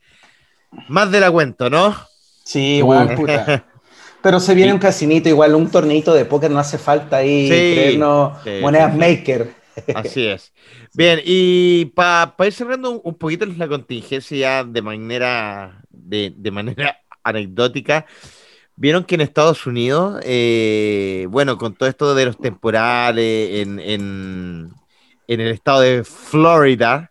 más 0.88 1.10
de 1.10 1.20
la 1.20 1.30
cuenta, 1.30 1.70
¿no? 1.70 1.96
Sí, 2.44 2.82
weón, 2.82 3.14
puta. 3.14 3.64
Pero 4.22 4.40
se 4.40 4.54
viene 4.54 4.72
un 4.74 4.78
casinito, 4.78 5.28
igual 5.30 5.54
un 5.54 5.70
torneito 5.70 6.12
de 6.12 6.24
póker, 6.26 6.50
no 6.50 6.58
hace 6.58 6.76
falta 6.78 7.18
ahí 7.18 7.42
Sí, 7.44 7.48
creernos 7.48 8.38
sí, 8.44 8.50
monedas 8.60 8.92
sí. 8.92 8.98
maker. 8.98 9.63
Así 9.92 10.26
es. 10.26 10.52
Bien, 10.92 11.20
y 11.24 11.87
para 11.87 12.34
ir 12.46 12.52
cerrando 12.52 12.90
un, 12.90 13.00
un 13.04 13.14
poquito 13.14 13.46
la 13.46 13.68
contingencia 13.68 14.37
ya 14.37 14.64
de 14.64 14.82
manera, 14.82 15.82
de, 15.90 16.32
de 16.37 16.50
manera 16.50 16.98
anecdótica, 17.22 18.06
vieron 18.76 19.04
que 19.04 19.14
en 19.16 19.20
Estados 19.22 19.66
Unidos, 19.66 20.20
eh, 20.24 21.26
bueno, 21.30 21.58
con 21.58 21.74
todo 21.74 21.88
esto 21.88 22.14
de 22.14 22.26
los 22.26 22.38
temporales 22.38 23.66
en, 23.66 23.80
en, 23.80 24.72
en 25.28 25.40
el 25.40 25.48
estado 25.48 25.80
de 25.80 26.04
Florida, 26.04 27.10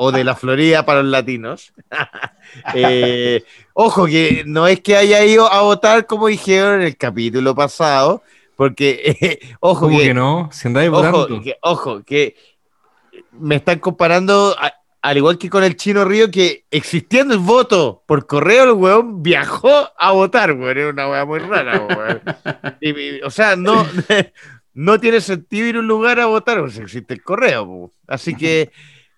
o 0.00 0.12
de 0.12 0.22
la 0.22 0.36
Florida 0.36 0.86
para 0.86 1.02
los 1.02 1.10
latinos, 1.10 1.72
eh, 2.74 3.42
ojo 3.74 4.06
que 4.06 4.44
no 4.46 4.68
es 4.68 4.80
que 4.80 4.96
haya 4.96 5.24
ido 5.24 5.52
a 5.52 5.62
votar 5.62 6.06
como 6.06 6.28
dijeron 6.28 6.80
en 6.80 6.86
el 6.86 6.96
capítulo 6.96 7.52
pasado, 7.52 8.22
porque, 8.58 9.16
eh, 9.20 9.38
ojo 9.60 9.82
¿Cómo 9.86 9.98
que 9.98 10.06
que 10.08 10.14
no? 10.14 10.48
Si 10.52 10.66
andáis 10.66 10.90
Ojo 10.90 10.96
votando. 11.00 11.40
que, 11.40 11.56
ojo, 11.62 12.02
que 12.02 12.34
me 13.30 13.54
están 13.54 13.78
comparando, 13.78 14.56
a- 14.58 14.72
al 15.00 15.16
igual 15.16 15.38
que 15.38 15.48
con 15.48 15.62
el 15.62 15.76
Chino 15.76 16.04
Río, 16.04 16.28
que 16.28 16.64
existiendo 16.72 17.34
el 17.34 17.38
voto 17.40 18.02
por 18.04 18.26
correo, 18.26 18.64
el 18.64 18.72
weón 18.72 19.22
viajó 19.22 19.70
a 19.96 20.10
votar, 20.10 20.52
weón. 20.54 20.76
Es 20.76 20.92
una 20.92 21.08
weá 21.08 21.24
muy 21.24 21.38
rara, 21.38 21.86
weón. 21.86 22.20
Y- 22.80 22.90
y- 22.90 23.20
o 23.22 23.30
sea, 23.30 23.54
no, 23.54 23.86
no 24.74 24.98
tiene 24.98 25.20
sentido 25.20 25.68
ir 25.68 25.76
a 25.76 25.78
un 25.78 25.86
lugar 25.86 26.18
a 26.18 26.26
votar, 26.26 26.58
pues 26.60 26.78
existe 26.78 27.14
el 27.14 27.22
correo, 27.22 27.64
po. 27.64 27.94
Así 28.08 28.34
que. 28.34 28.72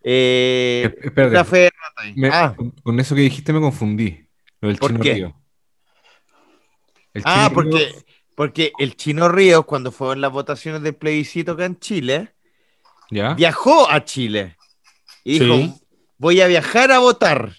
Eh, 0.05 0.95
espérate. 1.03 1.35
la 1.35 1.45
fe 1.45 1.57
de 1.59 1.71
rata 1.71 2.03
ahí. 2.03 2.13
Me- 2.15 2.29
ah, 2.29 2.55
con, 2.83 3.01
eso 3.01 3.15
que 3.15 3.23
dijiste 3.23 3.53
me 3.55 3.61
confundí. 3.61 4.27
Lo 4.61 4.69
del 4.69 4.77
¿Por 4.77 4.91
Chino 4.91 5.03
qué? 5.03 5.15
Río. 5.15 5.35
El 7.15 7.23
ah, 7.25 7.51
porque, 7.55 7.71
Río- 7.89 8.05
porque 8.41 8.73
el 8.79 8.97
Chino 8.97 9.29
Río, 9.29 9.65
cuando 9.65 9.93
fueron 9.93 10.23
las 10.23 10.33
votaciones 10.33 10.81
del 10.81 10.95
plebiscito 10.95 11.53
acá 11.53 11.67
en 11.67 11.79
Chile, 11.79 12.33
¿Ya? 13.11 13.35
viajó 13.35 13.91
a 13.91 14.03
Chile 14.03 14.57
y 15.25 15.41
dijo: 15.41 15.57
Sí. 15.57 15.75
Voy 16.17 16.41
a 16.41 16.47
viajar 16.47 16.91
a 16.91 17.01
votar. 17.01 17.53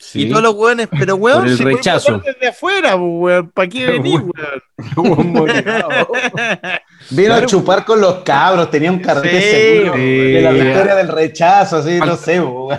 Sí. 0.00 0.22
Y 0.22 0.28
todos 0.28 0.42
los 0.42 0.54
hueones, 0.54 0.88
pero 0.90 1.14
weón, 1.14 1.42
Por 1.42 1.48
el 1.50 1.56
pueden 1.56 1.76
rechazo. 1.76 2.14
votar 2.14 2.34
desde 2.34 2.48
afuera, 2.48 2.96
weón, 2.96 3.50
¿para 3.52 3.68
qué 3.68 3.86
venir, 3.92 4.22
weón? 4.22 5.34
Vino 7.10 7.34
a 7.34 7.46
chupar 7.46 7.84
con 7.84 8.00
los 8.00 8.24
cabros, 8.24 8.72
tenía 8.72 8.90
un 8.90 8.98
carrete 8.98 9.40
Sí, 9.40 9.50
seguro. 9.78 9.94
sí, 9.94 10.00
de 10.32 10.40
la 10.42 10.50
victoria 10.50 10.94
del 10.96 11.08
rechazo, 11.10 11.76
así, 11.76 12.00
no 12.00 12.16
sé, 12.16 12.38
Yo 12.38 12.76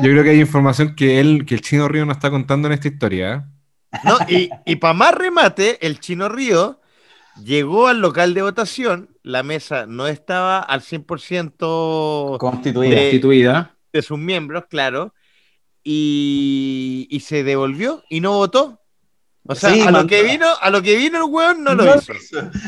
creo 0.00 0.22
que 0.22 0.30
hay 0.30 0.38
información 0.40 0.94
que 0.94 1.18
él, 1.18 1.44
que 1.44 1.56
el 1.56 1.60
Chino 1.60 1.88
Río 1.88 2.06
no 2.06 2.12
está 2.12 2.30
contando 2.30 2.68
en 2.68 2.74
esta 2.74 2.86
historia. 2.86 3.48
No, 4.04 4.18
y, 4.28 4.50
y 4.64 4.76
para 4.76 4.94
más 4.94 5.14
remate, 5.14 5.84
el 5.86 6.00
Chino 6.00 6.28
Río 6.28 6.80
llegó 7.44 7.88
al 7.88 8.00
local 8.00 8.34
de 8.34 8.42
votación, 8.42 9.10
la 9.22 9.42
mesa 9.42 9.86
no 9.86 10.06
estaba 10.06 10.58
al 10.60 10.80
100% 10.82 12.38
Constituida. 12.38 12.90
de- 12.94 13.00
Constituida. 13.02 13.76
de 13.92 14.02
sus 14.02 14.18
miembros, 14.18 14.64
claro, 14.68 15.14
y, 15.84 17.06
y 17.10 17.20
se 17.20 17.42
devolvió 17.44 18.02
y 18.08 18.20
no 18.20 18.32
votó. 18.32 18.78
O 19.44 19.56
sea, 19.56 19.74
Sí, 19.74 19.80
a, 19.80 19.90
lo 19.90 20.06
que 20.06 20.22
vino, 20.22 20.46
a 20.60 20.70
lo 20.70 20.80
que 20.82 20.96
vino 20.96 21.18
el 21.18 21.24
weón 21.32 21.64
no 21.64 21.74
lo 21.74 21.84
No 21.84 21.96
hizo. 21.96 22.12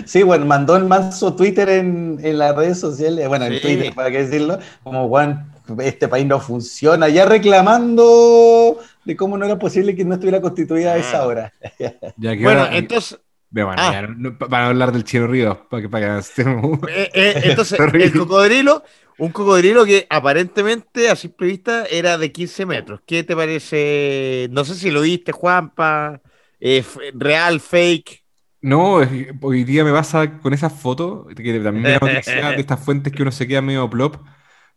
Sí, 0.07 0.25
bueno, 0.25 0.45
mandó 0.45 0.77
el 0.77 0.85
manso 0.85 1.35
Twitter 1.37 1.69
en, 1.69 2.19
en 2.21 2.37
las 2.39 2.55
redes 2.57 2.81
sociales, 2.81 3.29
bueno, 3.29 3.45
en. 3.45 3.61
Twitter, 3.61 3.95
para 3.95 4.11
qué 4.11 4.25
decirlo, 4.25 4.59
como, 4.83 5.09
Juan, 5.09 5.53
este 5.79 6.09
país 6.09 6.27
no 6.27 6.41
funciona, 6.41 7.09
ya 7.09 7.27
reclamando 7.27 8.79
de 9.05 9.17
cómo 9.17 9.37
no 9.39 9.45
era 9.47 9.59
posible 9.59 9.95
que 9.95 10.05
no 10.05 10.15
estuviera 10.15 10.41
constituida 10.41 10.95
a 10.95 10.97
esa 10.99 11.19
Ah. 11.23 11.27
hora. 11.27 11.53
Ya 12.17 12.37
que 12.37 12.43
Bueno, 12.43 12.61
ahora- 12.63 12.77
entonces, 12.77 13.21
bueno, 13.51 13.75
ah. 13.77 14.03
no- 14.17 14.37
para 14.39 14.67
hablar 14.69 14.93
del 14.93 15.05
Chino 15.05 15.27
Ríos, 15.27 15.59
para 15.71 15.83
que, 15.83 15.89
para 15.89 16.15
que 16.15 16.19
estemos- 16.21 16.79
eh, 16.89 17.11
eh, 17.15 17.35
entonces 17.45 17.79
el 17.79 18.13
cocodrilo, 18.13 18.83
un 19.19 19.31
cocodrilo 19.31 19.85
que 19.85 20.07
aparentemente 20.11 21.09
a 21.09 21.17
simple 21.17 21.47
vista 21.49 21.85
era 21.87 22.19
de 22.19 22.33
15 22.33 22.67
metros. 22.67 23.01
¿Qué 23.07 23.23
te 23.23 23.37
parece? 23.37 24.49
No 24.51 24.65
sé 24.65 24.75
si 24.75 24.91
lo 24.91 25.03
viste, 25.03 25.33
Juanpa. 25.33 26.21
eh, 26.61 26.83
real, 27.15 27.61
fake. 27.61 28.25
No, 28.63 29.01
hoy 29.43 29.65
día 29.65 29.85
me 29.85 29.93
pasa 29.93 30.39
con 30.41 30.55
esas 30.55 30.73
fotos, 30.73 31.27
que 31.37 31.61
también 31.61 31.83
me 31.83 31.91
da 31.91 31.99
noticia 32.01 32.51
de 32.57 32.61
estas 32.61 32.81
fuentes 32.83 33.13
que 33.13 33.21
uno 33.23 33.31
se 33.31 33.47
queda 33.47 33.61
medio 33.61 33.89
plop. 33.91 34.17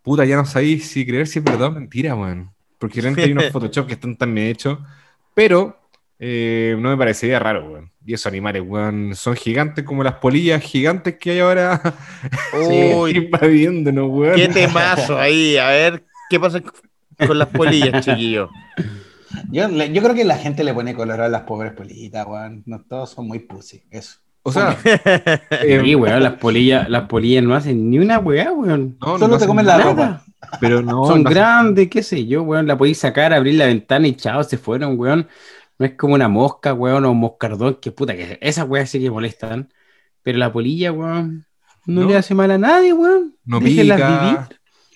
Puta, 0.01 0.25
ya 0.25 0.35
no 0.35 0.45
sabéis 0.45 0.87
si 0.89 1.05
creer 1.05 1.27
si 1.27 1.39
es 1.39 1.45
verdad 1.45 1.67
o 1.69 1.71
mentira, 1.71 2.13
weón. 2.15 2.53
Porque 2.77 3.01
realmente 3.01 3.23
hay 3.23 3.31
unos 3.31 3.49
Photoshop 3.51 3.87
que 3.87 3.93
están 3.93 4.15
tan 4.15 4.33
bien 4.33 4.47
hechos, 4.47 4.79
pero 5.33 5.77
eh, 6.19 6.75
no 6.79 6.89
me 6.89 6.97
parecería 6.97 7.39
raro, 7.39 7.69
weón. 7.69 7.91
Y 8.05 8.13
esos 8.13 8.27
animales, 8.27 8.63
weón, 8.65 9.15
son 9.15 9.35
gigantes 9.35 9.83
como 9.83 10.03
las 10.03 10.15
polillas 10.15 10.63
gigantes 10.63 11.17
que 11.17 11.31
hay 11.31 11.39
ahora 11.39 11.81
Uy, 12.97 13.11
invadiéndonos, 13.11 14.09
weón. 14.09 14.35
qué 14.35 14.47
temazo 14.47 15.17
ahí. 15.17 15.57
A 15.57 15.67
ver, 15.67 16.05
¿qué 16.29 16.39
pasa 16.39 16.61
con 17.17 17.37
las 17.37 17.49
polillas, 17.49 18.03
chiquillo? 18.05 18.49
Yo, 19.51 19.69
yo 19.69 20.01
creo 20.01 20.15
que 20.15 20.23
la 20.23 20.37
gente 20.37 20.63
le 20.63 20.73
pone 20.73 20.95
color 20.95 21.21
a 21.21 21.29
las 21.29 21.43
pobres 21.43 21.73
politas, 21.73 22.25
Juan. 22.25 22.63
No, 22.65 22.81
todos 22.81 23.11
son 23.11 23.27
muy 23.27 23.39
pussy, 23.39 23.83
eso. 23.91 24.19
O 24.47 24.51
sea, 24.53 24.77
eh, 24.86 25.81
Sí, 25.83 25.95
weón, 25.95 26.23
las 26.23 26.33
polillas, 26.36 26.89
las 26.89 27.03
polillas 27.07 27.43
no 27.43 27.53
hacen 27.53 27.89
ni 27.89 27.99
una 27.99 28.17
weá, 28.19 28.51
weón. 28.53 28.95
no, 29.01 29.17
Solo 29.17 29.27
no 29.27 29.38
te 29.38 29.45
comen 29.45 29.65
la 29.65 29.77
nada, 29.77 29.89
ropa. 29.91 30.23
Pero 30.62 30.81
no, 30.81 31.05
Son 31.05 31.23
no 31.23 31.29
hacen- 31.29 31.33
grandes, 31.36 31.89
qué 31.89 32.01
sé 32.01 32.25
yo, 32.25 32.43
weón. 32.43 32.65
La 32.65 32.77
podéis 32.77 32.97
sacar, 32.99 33.33
abrir 33.33 33.55
la 33.55 33.65
ventana 33.65 34.07
y 34.07 34.13
chao, 34.15 34.43
se 34.43 34.57
fueron, 34.57 34.97
weón. 34.97 35.27
No 35.79 35.86
es 35.86 35.93
como 35.95 36.13
una 36.13 36.29
mosca, 36.29 36.73
weón, 36.73 37.03
o 37.05 37.12
un 37.12 37.19
moscardón, 37.19 37.75
que 37.81 37.91
puta, 37.91 38.15
que 38.15 38.38
esas 38.41 38.67
weas 38.69 38.89
sí 38.89 38.99
que 39.01 39.12
molestan. 39.12 39.67
Pero 40.23 40.38
la 40.38 40.51
polilla, 40.53 40.91
weón, 40.93 41.45
no, 41.86 42.01
No. 42.03 42.07
le 42.07 42.15
hace 42.17 42.33
mal 42.33 42.49
a 42.51 42.57
nadie, 42.57 42.93
weón. 42.93 43.36
no 43.45 43.60
Déjenlas 43.60 43.97
pica, 43.97 44.19
vivir. 44.21 44.38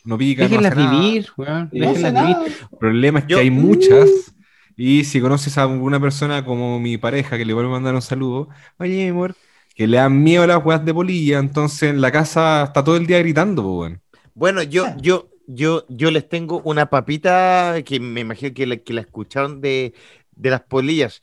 no 0.05 0.17
pica, 0.17 0.43
no 0.43 0.49
Déjenlas 0.49 0.71
hace 0.71 0.81
nada. 0.81 0.99
vivir, 1.01 1.27
weón. 1.37 1.69
No 1.73 1.87
Déjenlas 1.91 2.27
vivir. 2.27 2.37
El 2.71 2.77
problema 2.77 3.19
es 3.19 3.25
que 3.25 3.31
Yo- 3.33 3.39
hay 3.39 3.51
muchas. 3.51 4.09
Y 4.83 5.03
si 5.03 5.21
conoces 5.21 5.59
a 5.59 5.61
alguna 5.61 5.99
persona 5.99 6.43
como 6.43 6.79
mi 6.79 6.97
pareja, 6.97 7.37
que 7.37 7.45
le 7.45 7.53
vuelvo 7.53 7.69
a 7.69 7.73
mandar 7.73 7.93
un 7.93 8.01
saludo, 8.01 8.49
oye, 8.79 9.09
amor, 9.09 9.35
que 9.75 9.85
le 9.85 9.97
dan 9.97 10.23
miedo 10.23 10.41
a 10.41 10.47
las 10.47 10.65
weas 10.65 10.83
de 10.83 10.91
polilla, 10.91 11.37
entonces 11.37 11.91
en 11.91 12.01
la 12.01 12.11
casa 12.11 12.63
está 12.63 12.83
todo 12.83 12.97
el 12.97 13.05
día 13.05 13.19
gritando, 13.19 13.61
pues, 13.61 13.75
weón. 13.77 14.01
Bueno, 14.33 14.63
yo, 14.63 14.87
yo, 14.99 15.29
yo, 15.45 15.85
yo 15.87 16.09
les 16.09 16.27
tengo 16.27 16.63
una 16.65 16.89
papita 16.89 17.75
que 17.85 17.99
me 17.99 18.21
imagino 18.21 18.55
que 18.55 18.65
la, 18.65 18.77
que 18.77 18.93
la 18.93 19.01
escucharon 19.01 19.61
de, 19.61 19.93
de 20.31 20.49
las 20.49 20.61
polillas. 20.61 21.21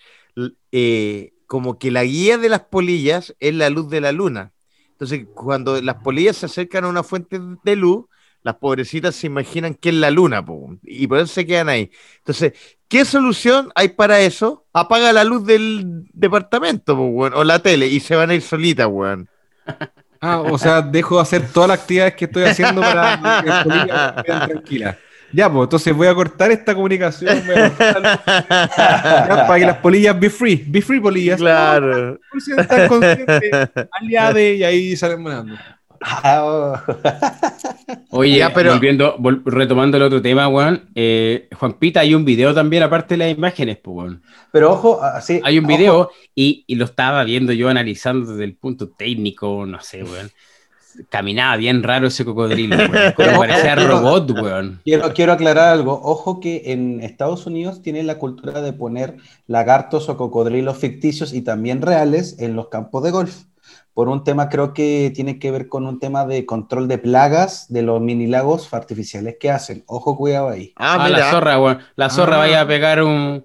Eh, 0.71 1.33
como 1.49 1.81
que 1.81 1.91
la 1.91 2.05
guía 2.05 2.39
de 2.39 2.51
las 2.51 2.61
polillas 2.61 3.35
es 3.41 3.55
la 3.57 3.71
luz 3.71 3.91
de 3.91 4.01
la 4.01 4.13
luna. 4.13 4.53
Entonces, 4.93 5.27
cuando 5.35 5.83
las 5.83 5.97
polillas 5.97 6.37
se 6.37 6.47
acercan 6.47 6.85
a 6.85 6.89
una 6.89 7.03
fuente 7.03 7.41
de 7.65 7.75
luz, 7.75 8.07
las 8.49 8.57
pobrecitas 8.57 9.15
se 9.15 9.27
imaginan 9.27 9.75
que 9.75 9.91
es 9.91 9.95
la 9.95 10.11
luna, 10.11 10.43
po, 10.43 10.75
y 10.83 11.07
por 11.07 11.19
eso 11.19 11.27
se 11.27 11.45
quedan 11.45 11.69
ahí. 11.69 11.91
Entonces, 12.17 12.55
¿qué 12.89 13.05
solución 13.05 13.71
hay 13.75 13.89
para 13.91 14.21
eso? 14.21 14.65
Apaga 14.73 15.13
la 15.13 15.23
luz 15.23 15.45
del 15.45 16.07
departamento, 16.15 16.97
po, 16.97 17.03
weón, 17.03 17.35
o 17.35 17.45
la 17.45 17.59
tele, 17.59 17.87
y 17.89 18.01
se 18.01 18.17
van 18.17 18.31
a 18.31 18.35
ir 18.35 18.43
solitas, 18.43 18.89
weón. 18.91 19.29
Ah, 20.21 20.41
o 20.41 20.59
sea, 20.59 20.83
dejo 20.83 21.15
de 21.15 21.23
hacer 21.23 21.47
todas 21.53 21.69
las 21.69 21.79
actividades 21.79 22.15
que 22.15 22.25
estoy 22.25 22.43
haciendo 22.43 22.81
para 22.81 23.21
que 23.41 23.49
las 23.49 24.25
queden 24.25 24.49
tranquilas. 24.49 24.97
Ya, 25.33 25.49
pues, 25.49 25.63
entonces 25.63 25.95
voy 25.95 26.09
a 26.09 26.15
cortar 26.17 26.51
esta 26.51 26.75
comunicación 26.75 27.41
voy 27.47 27.55
a 27.55 27.69
cortar- 27.71 28.21
ya, 28.27 29.45
para 29.47 29.61
que 29.61 29.67
las 29.67 29.77
polillas 29.77 30.19
be 30.19 30.29
free, 30.29 30.65
be 30.67 30.83
free 30.83 30.99
polillas. 30.99 31.39
Claro. 31.39 32.19
No, 32.33 32.63
estar 32.63 32.89
consciente, 32.89 33.71
aliade, 33.93 34.55
y 34.57 34.65
ahí 34.65 34.97
salen 34.97 35.23
volando. 35.23 35.55
Ah, 36.01 36.45
oh. 36.45 36.93
Oye, 38.11 38.39
Ya, 38.39 38.53
pero- 38.53 38.73
volviendo, 38.73 39.17
vol- 39.19 39.43
retomando 39.45 39.97
el 39.97 40.03
otro 40.03 40.23
tema, 40.23 40.49
weón. 40.49 40.89
Eh, 40.95 41.49
Juanpita, 41.59 42.01
hay 42.01 42.15
un 42.15 42.25
video 42.25 42.55
también, 42.55 42.83
aparte 42.83 43.15
de 43.17 43.27
las 43.27 43.37
imágenes, 43.37 43.79
pues, 43.83 43.97
weón. 43.97 44.23
Pero 44.53 44.73
ojo, 44.73 45.03
así. 45.03 45.41
Hay 45.45 45.59
un 45.59 45.65
ojo, 45.67 45.77
video 45.77 46.11
y, 46.35 46.65
y 46.67 46.75
lo 46.77 46.85
estaba 46.85 47.23
viendo 47.25 47.53
yo 47.53 47.69
analizando 47.69 48.31
desde 48.33 48.45
el 48.45 48.55
punto 48.55 48.89
técnico, 48.89 49.67
no 49.67 49.81
sé, 49.81 50.03
weón. 50.05 50.31
Caminaba 51.11 51.57
bien 51.57 51.83
raro 51.85 52.09
ese 52.09 52.25
cocodrilo, 52.25 52.77
weón. 52.77 53.13
Como 53.17 53.39
parecía 53.39 53.75
robot, 53.77 54.31
weón. 54.33 54.81
Quiero, 54.85 55.13
quiero 55.15 55.33
aclarar 55.33 55.69
algo. 55.73 56.01
Ojo 56.03 56.41
que 56.41 56.63
en 56.73 57.01
Estados 57.03 57.47
Unidos 57.47 57.83
tienen 57.83 58.07
la 58.07 58.19
cultura 58.19 58.61
de 58.63 58.73
poner 58.73 59.17
lagartos 59.47 60.09
o 60.09 60.17
cocodrilos 60.17 60.79
ficticios 60.79 61.33
y 61.35 61.43
también 61.43 61.83
reales 61.83 62.37
en 62.41 62.57
los 62.57 62.69
campos 62.69 63.03
de 63.05 63.11
golf. 63.11 63.37
Por 63.99 64.09
un 64.09 64.23
tema, 64.23 64.49
creo 64.49 64.75
que 64.75 65.11
tiene 65.13 65.41
que 65.41 65.51
ver 65.51 65.67
con 65.67 65.85
un 65.85 65.99
tema 65.99 66.25
de 66.25 66.47
control 66.47 66.87
de 66.87 66.99
plagas 66.99 67.67
de 67.69 67.83
los 67.83 68.01
mini 68.01 68.29
lagos 68.29 68.73
artificiales 68.73 69.39
que 69.41 69.51
hacen. 69.51 69.83
Ojo, 69.89 70.17
cuidado 70.17 70.51
ahí. 70.51 70.73
Ah, 70.77 70.99
Ah, 71.01 71.05
mira. 71.09 71.19
la 71.19 71.31
zorra, 71.33 71.61
weón. 71.61 71.79
La 71.97 72.09
zorra 72.09 72.37
Ah. 72.37 72.39
vaya 72.39 72.61
a 72.61 72.67
pegar 72.69 73.03
un, 73.03 73.45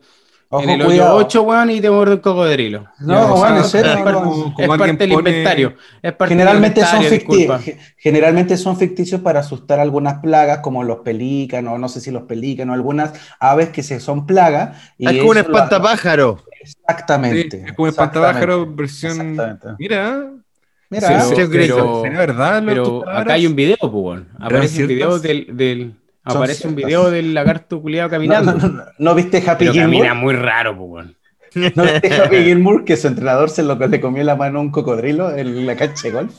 Ojo, 0.49 0.61
en 0.63 0.69
el 0.69 0.81
hoyo 0.81 0.89
cuidado. 0.89 1.15
8, 1.15 1.41
weón, 1.41 1.71
y 1.71 1.81
te 1.81 1.89
muerde 1.89 2.13
un 2.13 2.19
cocodrilo. 2.19 2.85
No, 2.99 3.63
serio, 3.63 3.93
es 3.93 3.97
como- 4.03 4.13
como 4.13 4.45
es 4.59 4.69
alguien 4.69 4.77
parte 4.77 4.97
del 5.07 5.09
pone- 5.13 5.29
inventario. 5.31 5.73
Es 6.03 6.13
parte 6.13 6.35
Generalmente 6.35 6.81
del 6.81 6.89
son, 6.91 7.03
ficti- 7.03 7.77
generalmente 7.97 8.55
son 8.57 8.77
ficticios 8.77 9.21
para 9.21 9.39
asustar 9.39 9.79
algunas 9.79 10.19
plagas, 10.19 10.59
como 10.59 10.83
los 10.83 10.99
pelícanos, 10.99 11.79
no 11.79 11.89
sé 11.89 11.99
si 11.99 12.11
los 12.11 12.25
pelícanos, 12.25 12.75
algunas 12.75 13.13
aves 13.39 13.69
que 13.69 13.81
se 13.81 13.99
son 13.99 14.27
plagas. 14.27 14.77
Es 14.99 15.17
como 15.17 15.29
un 15.31 15.35
lo- 15.35 15.41
espantapájaro. 15.41 16.43
Exactamente. 16.61 17.57
Sí, 17.57 17.63
es 17.65 17.73
como 17.73 17.85
un 17.85 17.89
exactamente, 17.89 18.19
espantapájaro 18.29 18.75
versión. 18.75 19.31
Exactamente. 19.31 20.42
Mira, 20.93 21.07
Pero- 21.07 21.21
sí, 21.23 21.35
pero- 21.51 22.01
¿será 22.03 22.17
verdad? 22.19 22.63
Pero 22.65 22.99
palabras? 23.01 23.21
acá 23.23 23.33
hay 23.33 23.47
un 23.47 23.55
video, 23.55 23.77
pues. 23.79 24.21
Aparece 24.39 24.81
un 24.83 24.87
video 24.87 25.19
del, 25.19 25.47
del- 25.57 25.93
aparece 26.23 26.67
un 26.67 26.75
video 26.75 27.09
del 27.11 27.33
lagarto 27.33 27.81
culiado 27.81 28.07
no, 28.09 28.11
caminando. 28.11 28.53
no, 28.53 28.67
no, 28.69 28.83
¿no 28.97 29.15
viste 29.15 29.37
Happy 29.45 29.65
Pero 29.65 29.73
camina 29.73 30.05
Gilmore? 30.09 30.13
muy 30.21 30.33
raro, 30.35 30.77
pues. 30.77 31.07
¿No 31.75 31.83
viste 31.83 32.13
Happy 32.13 32.35
Gilmore 32.45 32.85
que 32.85 32.95
su 32.97 33.07
entrenador 33.07 33.49
se 33.49 33.63
lo, 33.63 33.75
le 33.75 33.99
comió 33.99 34.23
la 34.23 34.35
mano 34.35 34.59
a 34.59 34.61
un 34.61 34.71
cocodrilo 34.71 35.35
en 35.35 35.65
la 35.65 35.75
cancha 35.75 36.03
de 36.07 36.11
golf? 36.11 36.33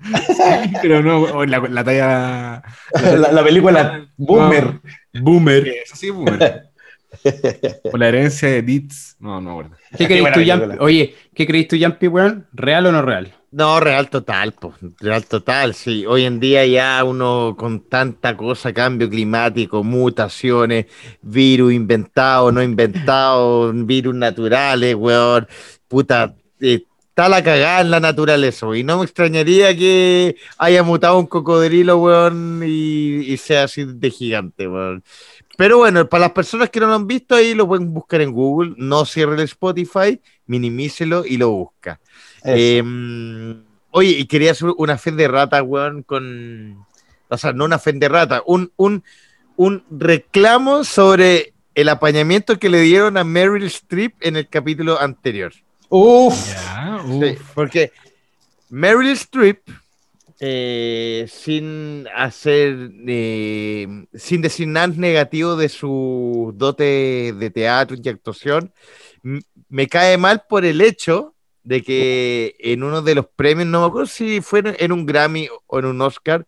Pero 0.82 1.02
no, 1.02 1.20
o 1.22 1.44
la, 1.44 1.58
la 1.58 1.84
talla. 1.84 2.62
la, 3.18 3.32
la 3.32 3.44
película 3.44 4.06
Boomer. 4.16 4.80
Boomer. 5.12 5.68
Es 5.68 5.92
así, 5.92 6.08
Boomer. 6.10 6.68
o 7.92 7.96
la 7.98 8.08
herencia 8.08 8.48
de 8.48 8.62
Deeds. 8.62 9.16
No, 9.20 9.40
no, 9.40 9.58
verdad. 9.58 9.76
¿Qué 9.90 10.06
Qué 10.06 10.06
crees 10.06 10.32
tú. 10.32 10.40
Yampi? 10.40 10.76
Oye, 10.78 11.14
¿qué 11.34 11.46
crees 11.46 11.68
tú, 11.68 11.76
Yampi, 11.76 12.06
weón? 12.08 12.46
¿Real 12.52 12.86
o 12.86 12.92
no 12.92 13.02
real? 13.02 13.34
No, 13.52 13.80
real 13.80 14.08
total, 14.08 14.52
po. 14.52 14.74
real 15.00 15.26
total, 15.26 15.74
sí. 15.74 16.06
Hoy 16.06 16.24
en 16.24 16.38
día 16.38 16.64
ya 16.66 17.02
uno 17.02 17.56
con 17.58 17.80
tanta 17.88 18.36
cosa, 18.36 18.72
cambio 18.72 19.10
climático, 19.10 19.82
mutaciones, 19.82 20.86
virus 21.20 21.72
inventados, 21.72 22.52
no 22.54 22.62
inventados, 22.62 23.74
virus 23.86 24.14
naturales, 24.14 24.94
weón. 24.94 25.48
Puta, 25.88 26.36
eh, 26.60 26.84
está 27.08 27.28
la 27.28 27.42
cagada 27.42 27.80
en 27.80 27.90
la 27.90 27.98
naturaleza. 27.98 28.66
Y 28.76 28.84
no 28.84 28.98
me 28.98 29.04
extrañaría 29.04 29.76
que 29.76 30.36
haya 30.56 30.84
mutado 30.84 31.18
un 31.18 31.26
cocodrilo, 31.26 31.98
weón, 31.98 32.62
y, 32.64 33.32
y 33.32 33.36
sea 33.36 33.64
así 33.64 33.84
de 33.84 34.10
gigante, 34.10 34.68
weón. 34.68 35.02
Pero 35.56 35.78
bueno, 35.78 36.08
para 36.08 36.22
las 36.22 36.32
personas 36.32 36.70
que 36.70 36.78
no 36.80 36.86
lo 36.86 36.94
han 36.94 37.06
visto, 37.08 37.34
ahí 37.34 37.54
lo 37.54 37.66
pueden 37.66 37.92
buscar 37.92 38.20
en 38.20 38.32
Google. 38.32 38.74
No 38.76 39.04
cierre 39.04 39.34
el 39.34 39.40
Spotify, 39.40 40.20
minimícelo 40.46 41.24
y 41.26 41.36
lo 41.36 41.50
busca. 41.50 42.00
Eh, 42.44 42.82
oye, 43.90 44.10
y 44.10 44.24
quería 44.26 44.52
hacer 44.52 44.70
una 44.76 44.98
fe 44.98 45.12
de 45.12 45.28
rata, 45.28 45.62
weón, 45.62 46.02
con. 46.02 46.86
O 47.28 47.38
sea, 47.38 47.52
no 47.52 47.64
una 47.64 47.78
fe 47.78 47.92
de 47.92 48.08
rata, 48.08 48.42
un, 48.44 48.72
un, 48.76 49.04
un 49.56 49.84
reclamo 49.90 50.82
sobre 50.84 51.54
el 51.74 51.88
apañamiento 51.88 52.58
que 52.58 52.68
le 52.68 52.80
dieron 52.80 53.16
a 53.16 53.24
Meryl 53.24 53.64
Streep 53.64 54.14
en 54.20 54.36
el 54.36 54.48
capítulo 54.48 55.00
anterior. 55.00 55.52
Uf. 55.88 56.34
Sí, 56.34 57.38
porque 57.54 57.92
Meryl 58.68 59.10
Streep, 59.10 59.60
eh, 60.40 61.26
sin 61.30 62.06
hacer, 62.16 62.90
eh, 63.06 63.86
sin 64.14 64.42
decir 64.42 64.66
nada 64.66 64.88
negativo 64.88 65.56
de 65.56 65.68
su 65.68 66.52
dote 66.56 67.32
de 67.36 67.50
teatro 67.50 67.96
y 68.02 68.08
actuación, 68.08 68.72
me 69.68 69.86
cae 69.86 70.16
mal 70.18 70.44
por 70.48 70.64
el 70.64 70.80
hecho 70.80 71.34
de 71.62 71.82
que 71.82 72.56
en 72.58 72.82
uno 72.82 73.02
de 73.02 73.14
los 73.14 73.26
premios, 73.26 73.68
no 73.68 73.80
me 73.80 73.86
acuerdo 73.86 74.06
si 74.06 74.40
fue 74.40 74.62
en- 74.78 74.92
un 74.92 75.06
Grammy 75.06 75.48
o 75.66 75.78
en 75.78 75.84
un 75.86 76.00
Oscar, 76.00 76.46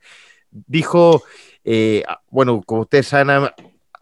dijo, 0.51 1.23
eh, 1.65 2.03
bueno, 2.31 2.63
como 2.65 2.83
ustedes 2.83 3.09
saben, 3.09 3.31
a, 3.31 3.55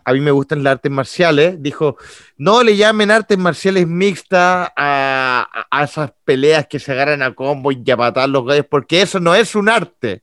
a 0.05 0.13
mí 0.13 0.21
me 0.21 0.31
gustan 0.31 0.63
las 0.63 0.73
artes 0.73 0.91
marciales, 0.91 1.63
dijo, 1.63 1.97
no 2.37 2.63
le 2.63 2.77
llamen 2.77 3.11
artes 3.11 3.37
marciales 3.39 3.87
mixtas 3.87 4.71
a, 4.77 5.67
a 5.71 5.85
esas 5.85 6.13
peleas 6.25 6.67
que 6.67 6.79
se 6.79 6.93
agarran 6.93 7.23
a 7.23 7.35
combo 7.35 7.71
y 7.71 7.91
a 7.91 7.97
patar 7.97 8.29
los 8.29 8.47
gallos, 8.47 8.67
porque 8.71 9.03
eso 9.03 9.21
no 9.21 9.35
es 9.35 9.55
un 9.55 9.69
arte. 9.69 10.23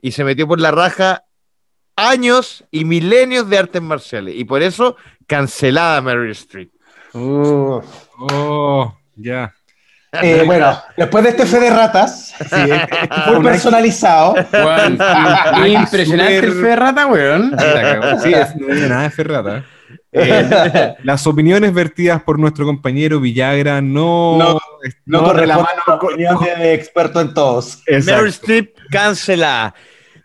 Y 0.00 0.12
se 0.12 0.22
metió 0.24 0.46
por 0.46 0.60
la 0.60 0.70
raja 0.70 1.24
años 1.96 2.64
y 2.70 2.84
milenios 2.84 3.48
de 3.48 3.58
artes 3.58 3.82
marciales. 3.82 4.36
Y 4.36 4.44
por 4.44 4.62
eso 4.62 4.96
cancelada 5.26 6.00
Mary 6.00 6.30
Street. 6.30 6.68
Uf. 7.12 7.84
Oh, 8.18 8.96
ya. 9.16 9.52
Eh, 10.22 10.42
bueno, 10.46 10.78
después 10.96 11.24
de 11.24 11.30
este 11.30 11.46
fe 11.46 11.60
de 11.60 11.70
ratas, 11.70 12.34
muy 13.28 13.42
personalizado. 13.44 14.34
Weón, 14.52 14.98
impresionante 15.66 16.36
el 16.38 16.52
fe 16.52 16.66
de 16.68 16.76
rata, 16.76 17.06
weón. 17.06 17.56
Sí, 18.22 18.32
es- 18.32 18.56
no 18.56 18.66
viene 18.66 18.88
nada 18.88 19.02
de 19.02 19.10
Ferrata. 19.10 19.64
Eh, 20.12 20.94
las 21.02 21.26
opiniones 21.26 21.74
vertidas 21.74 22.22
por 22.22 22.38
nuestro 22.38 22.64
compañero 22.64 23.20
Villagra 23.20 23.82
no, 23.82 24.38
No, 24.38 24.58
No 25.04 25.20
no 25.22 25.34
de 25.34 25.46
la 25.46 25.54
corresponde 25.56 25.72
a 25.72 25.76
la 25.76 25.84
mano 25.86 25.98
con- 25.98 26.12
opinión 26.14 26.38
de 26.58 26.74
experto 26.74 27.20
en 27.20 27.34
todos. 27.34 27.82
Meryl 27.86 28.28
Streep 28.28 28.76
cancelada. 28.90 29.74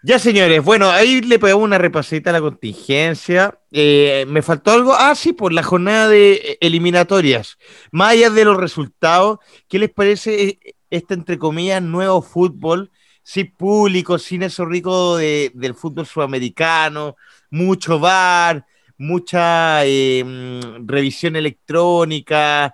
Ya, 0.03 0.17
señores, 0.17 0.63
bueno, 0.63 0.89
ahí 0.89 1.21
le 1.21 1.37
pegamos 1.37 1.63
una 1.63 1.77
repasita 1.77 2.31
a 2.31 2.33
la 2.33 2.41
contingencia. 2.41 3.59
Eh, 3.71 4.25
¿Me 4.27 4.41
faltó 4.41 4.71
algo? 4.71 4.93
Ah, 4.97 5.13
sí, 5.13 5.31
por 5.33 5.53
la 5.53 5.61
jornada 5.61 6.07
de 6.09 6.33
eh, 6.33 6.57
eliminatorias. 6.61 7.57
Más 7.91 8.13
allá 8.13 8.31
de 8.31 8.43
los 8.45 8.57
resultados, 8.57 9.37
¿qué 9.67 9.77
les 9.77 9.91
parece 9.91 10.59
este, 10.89 11.13
entre 11.13 11.37
comillas, 11.37 11.83
nuevo 11.83 12.21
fútbol? 12.23 12.91
Sin 13.23 13.51
público, 13.55 14.17
sin 14.17 14.41
eso 14.41 14.65
rico 14.65 15.17
de- 15.17 15.51
del 15.53 15.75
fútbol 15.75 16.07
sudamericano, 16.07 17.15
mucho 17.51 17.99
bar, 17.99 18.65
mucha 18.97 19.81
mm, 19.85 20.87
revisión 20.87 21.35
electrónica, 21.35 22.73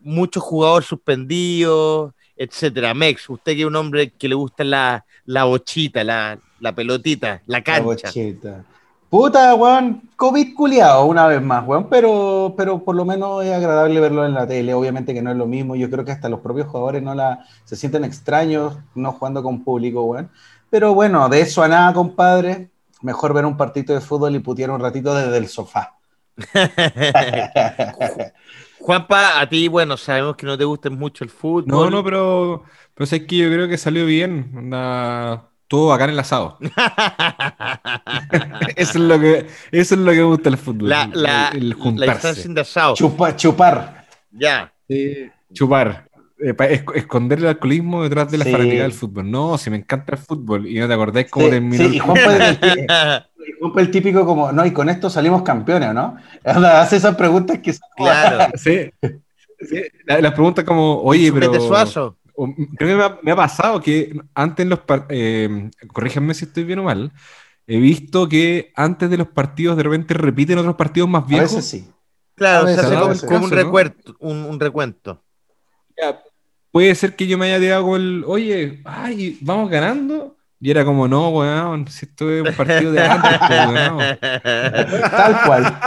muchos 0.00 0.42
jugadores 0.42 0.88
suspendidos, 0.88 2.12
etcétera. 2.44 2.94
Mex, 2.94 3.28
usted 3.30 3.54
que 3.54 3.60
es 3.62 3.66
un 3.66 3.76
hombre 3.76 4.10
que 4.12 4.28
le 4.28 4.34
gusta 4.34 4.64
la, 4.64 5.04
la 5.26 5.44
bochita, 5.44 6.04
la, 6.04 6.38
la 6.58 6.74
pelotita, 6.74 7.42
la 7.46 7.62
La 7.62 7.62
cancha. 7.62 7.82
bocheta. 7.82 8.64
Puta, 9.08 9.54
weón, 9.54 10.10
COVID 10.16 10.54
culiado 10.54 11.04
una 11.04 11.26
vez 11.26 11.42
más, 11.42 11.66
weón, 11.66 11.88
pero, 11.90 12.54
pero 12.56 12.82
por 12.82 12.94
lo 12.96 13.04
menos 13.04 13.44
es 13.44 13.52
agradable 13.52 14.00
verlo 14.00 14.24
en 14.24 14.32
la 14.34 14.46
tele. 14.46 14.72
Obviamente 14.74 15.12
que 15.12 15.20
no 15.22 15.30
es 15.30 15.36
lo 15.36 15.46
mismo. 15.46 15.76
Yo 15.76 15.90
creo 15.90 16.04
que 16.04 16.12
hasta 16.12 16.30
los 16.30 16.40
propios 16.40 16.68
jugadores 16.68 17.02
no 17.02 17.14
la, 17.14 17.44
se 17.64 17.76
sienten 17.76 18.04
extraños 18.04 18.78
no 18.94 19.12
jugando 19.12 19.42
con 19.42 19.62
público, 19.64 20.02
weón. 20.04 20.30
Pero 20.70 20.94
bueno, 20.94 21.28
de 21.28 21.42
eso 21.42 21.62
a 21.62 21.68
nada, 21.68 21.92
compadre. 21.92 22.70
Mejor 23.02 23.34
ver 23.34 23.44
un 23.44 23.56
partido 23.58 23.94
de 23.94 24.00
fútbol 24.00 24.34
y 24.34 24.38
putear 24.40 24.70
un 24.70 24.80
ratito 24.80 25.14
desde 25.14 25.36
el 25.36 25.48
sofá. 25.48 25.98
Juanpa, 28.84 29.40
a 29.40 29.48
ti, 29.48 29.68
bueno, 29.68 29.96
sabemos 29.96 30.36
que 30.36 30.46
no 30.46 30.58
te 30.58 30.64
gusta 30.64 30.90
mucho 30.90 31.22
el 31.24 31.30
fútbol. 31.30 31.66
No, 31.68 31.90
no, 31.90 32.02
pero, 32.02 32.64
pero 32.94 33.04
es 33.04 33.10
que 33.26 33.36
yo 33.36 33.46
creo 33.48 33.68
que 33.68 33.78
salió 33.78 34.04
bien. 34.06 34.50
Anda, 34.56 35.50
todo 35.68 35.88
bacán 35.88 36.10
el 36.10 36.18
asado. 36.18 36.58
Eso 38.76 38.90
es 38.92 38.94
lo 38.96 39.20
que, 39.20 39.46
eso 39.70 39.94
es 39.94 40.00
lo 40.00 40.10
que 40.10 40.16
me 40.18 40.24
gusta 40.24 40.48
el 40.48 40.58
fútbol. 40.58 40.88
la, 40.88 41.08
la, 41.12 41.48
el, 41.48 41.56
el 41.58 41.68
la 41.70 41.76
juntarse. 41.76 42.28
instancia 42.28 42.54
de 42.54 42.60
asado. 42.60 42.94
Chupa- 42.94 43.36
chupar. 43.36 44.06
Ya. 44.32 44.72
Sí, 44.88 45.30
Chupar. 45.52 46.08
Eh, 46.44 46.84
esconder 46.94 47.38
el 47.38 47.46
alcoholismo 47.46 48.02
detrás 48.02 48.30
de 48.30 48.38
la 48.38 48.44
Sí. 48.44 48.50
del 48.52 48.92
fútbol. 48.92 49.30
No, 49.30 49.56
si 49.58 49.70
me 49.70 49.76
encanta 49.76 50.12
el 50.12 50.18
fútbol 50.18 50.66
y 50.66 50.78
no 50.78 50.88
te 50.88 50.94
acordáis 50.94 51.30
cómo 51.30 51.46
Sí, 51.46 51.50
terminó. 51.52 51.76
sí, 51.76 51.84
el- 51.84 51.94
y 51.94 51.98
Juanpa 52.00 52.20
el, 53.80 53.90
típico 53.90 54.26
como, 54.26 54.50
no, 54.52 54.66
y 54.66 54.72
con 54.72 54.88
esto 54.88 55.08
salimos 55.08 55.42
campeones, 55.42 55.90
¿o 55.90 55.92
¿no? 55.94 56.16
Hace 56.44 56.96
esas 56.96 57.14
preguntas 57.16 57.58
que 57.60 57.72
son 57.72 57.88
claro. 57.96 58.52
Sí. 58.56 58.90
Sí, 59.60 59.82
la- 60.06 60.20
Las 60.20 60.32
preguntas 60.32 60.64
como, 60.64 61.00
oye, 61.02 61.32
pero. 61.32 61.46
Chupete 61.46 61.64
Suazo. 61.66 62.16
o- 62.34 62.52
Creo 62.76 62.88
que 62.88 62.96
me 62.96 63.04
ha, 63.04 63.18
me 63.22 63.30
ha 63.32 63.36
pasado 63.36 63.80
que 63.80 64.12
antes 64.34 64.64
en 64.64 64.70
los 64.70 64.80
partidos, 64.80 65.70
corríjanme 65.92 66.34
si 66.34 66.46
estoy 66.46 66.64
bien 66.64 66.80
o 66.80 66.82
mal, 66.84 67.12
he 67.68 67.78
visto 67.78 68.28
que 68.28 68.72
antes 68.74 69.08
de 69.08 69.16
los 69.18 69.28
partidos 69.28 69.76
de 69.76 69.84
repente 69.84 70.14
repiten 70.14 70.58
otros 70.58 70.74
partidos 70.74 71.08
más 71.08 71.22
A 71.22 71.26
viejos. 71.26 71.54
veces 71.54 71.66
sí. 71.70 71.88
Claro, 72.34 72.64
A 72.66 72.68
se 72.70 72.76
veces, 72.76 72.84
hace 72.86 72.94
a 72.96 72.98
como, 72.98 73.08
veces. 73.10 73.28
como 73.28 73.44
un, 73.44 73.50
¿no? 73.50 73.56
recuerto, 73.56 74.16
un, 74.18 74.36
un 74.46 74.58
recuento. 74.58 75.22
Ya, 75.96 76.20
Puede 76.72 76.94
ser 76.94 77.14
que 77.14 77.26
yo 77.26 77.38
me 77.38 77.46
haya 77.46 77.60
tirado 77.60 77.84
con 77.84 78.00
el, 78.00 78.24
oye, 78.26 78.80
ay, 78.84 79.38
vamos 79.42 79.70
ganando. 79.70 80.36
Y 80.58 80.70
era 80.70 80.84
como, 80.84 81.06
no, 81.06 81.28
weón, 81.28 81.86
si 81.88 82.06
esto 82.06 82.30
es 82.30 82.42
un 82.42 82.54
partido 82.54 82.92
de 82.92 83.02
antes, 83.02 83.38
pues, 83.46 83.68
weón. 83.68 83.98
Tal 85.10 85.42
cual. 85.44 85.78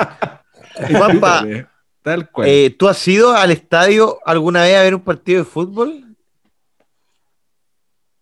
Juanpa, 0.92 1.46
Tal 2.02 2.30
cual. 2.30 2.48
eh, 2.50 2.76
¿tú 2.78 2.88
has 2.88 3.08
ido 3.08 3.34
al 3.36 3.52
estadio 3.52 4.20
alguna 4.26 4.62
vez 4.64 4.76
a 4.78 4.84
ver 4.84 4.94
un 4.96 5.02
partido 5.02 5.40
de 5.40 5.50
fútbol? 5.50 6.16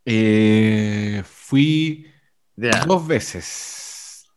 Eh, 0.06 1.24
fui 1.26 2.08
dos 2.56 3.08
veces. 3.08 4.28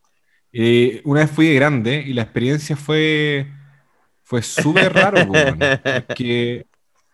Eh, 0.51 1.01
una 1.05 1.21
vez 1.21 1.31
fui 1.31 1.47
de 1.47 1.55
grande 1.55 2.03
y 2.05 2.13
la 2.13 2.23
experiencia 2.23 2.75
fue, 2.75 3.47
fue 4.23 4.41
súper 4.41 4.93
raro, 4.93 5.23
weón, 5.29 5.59
porque, 6.07 6.65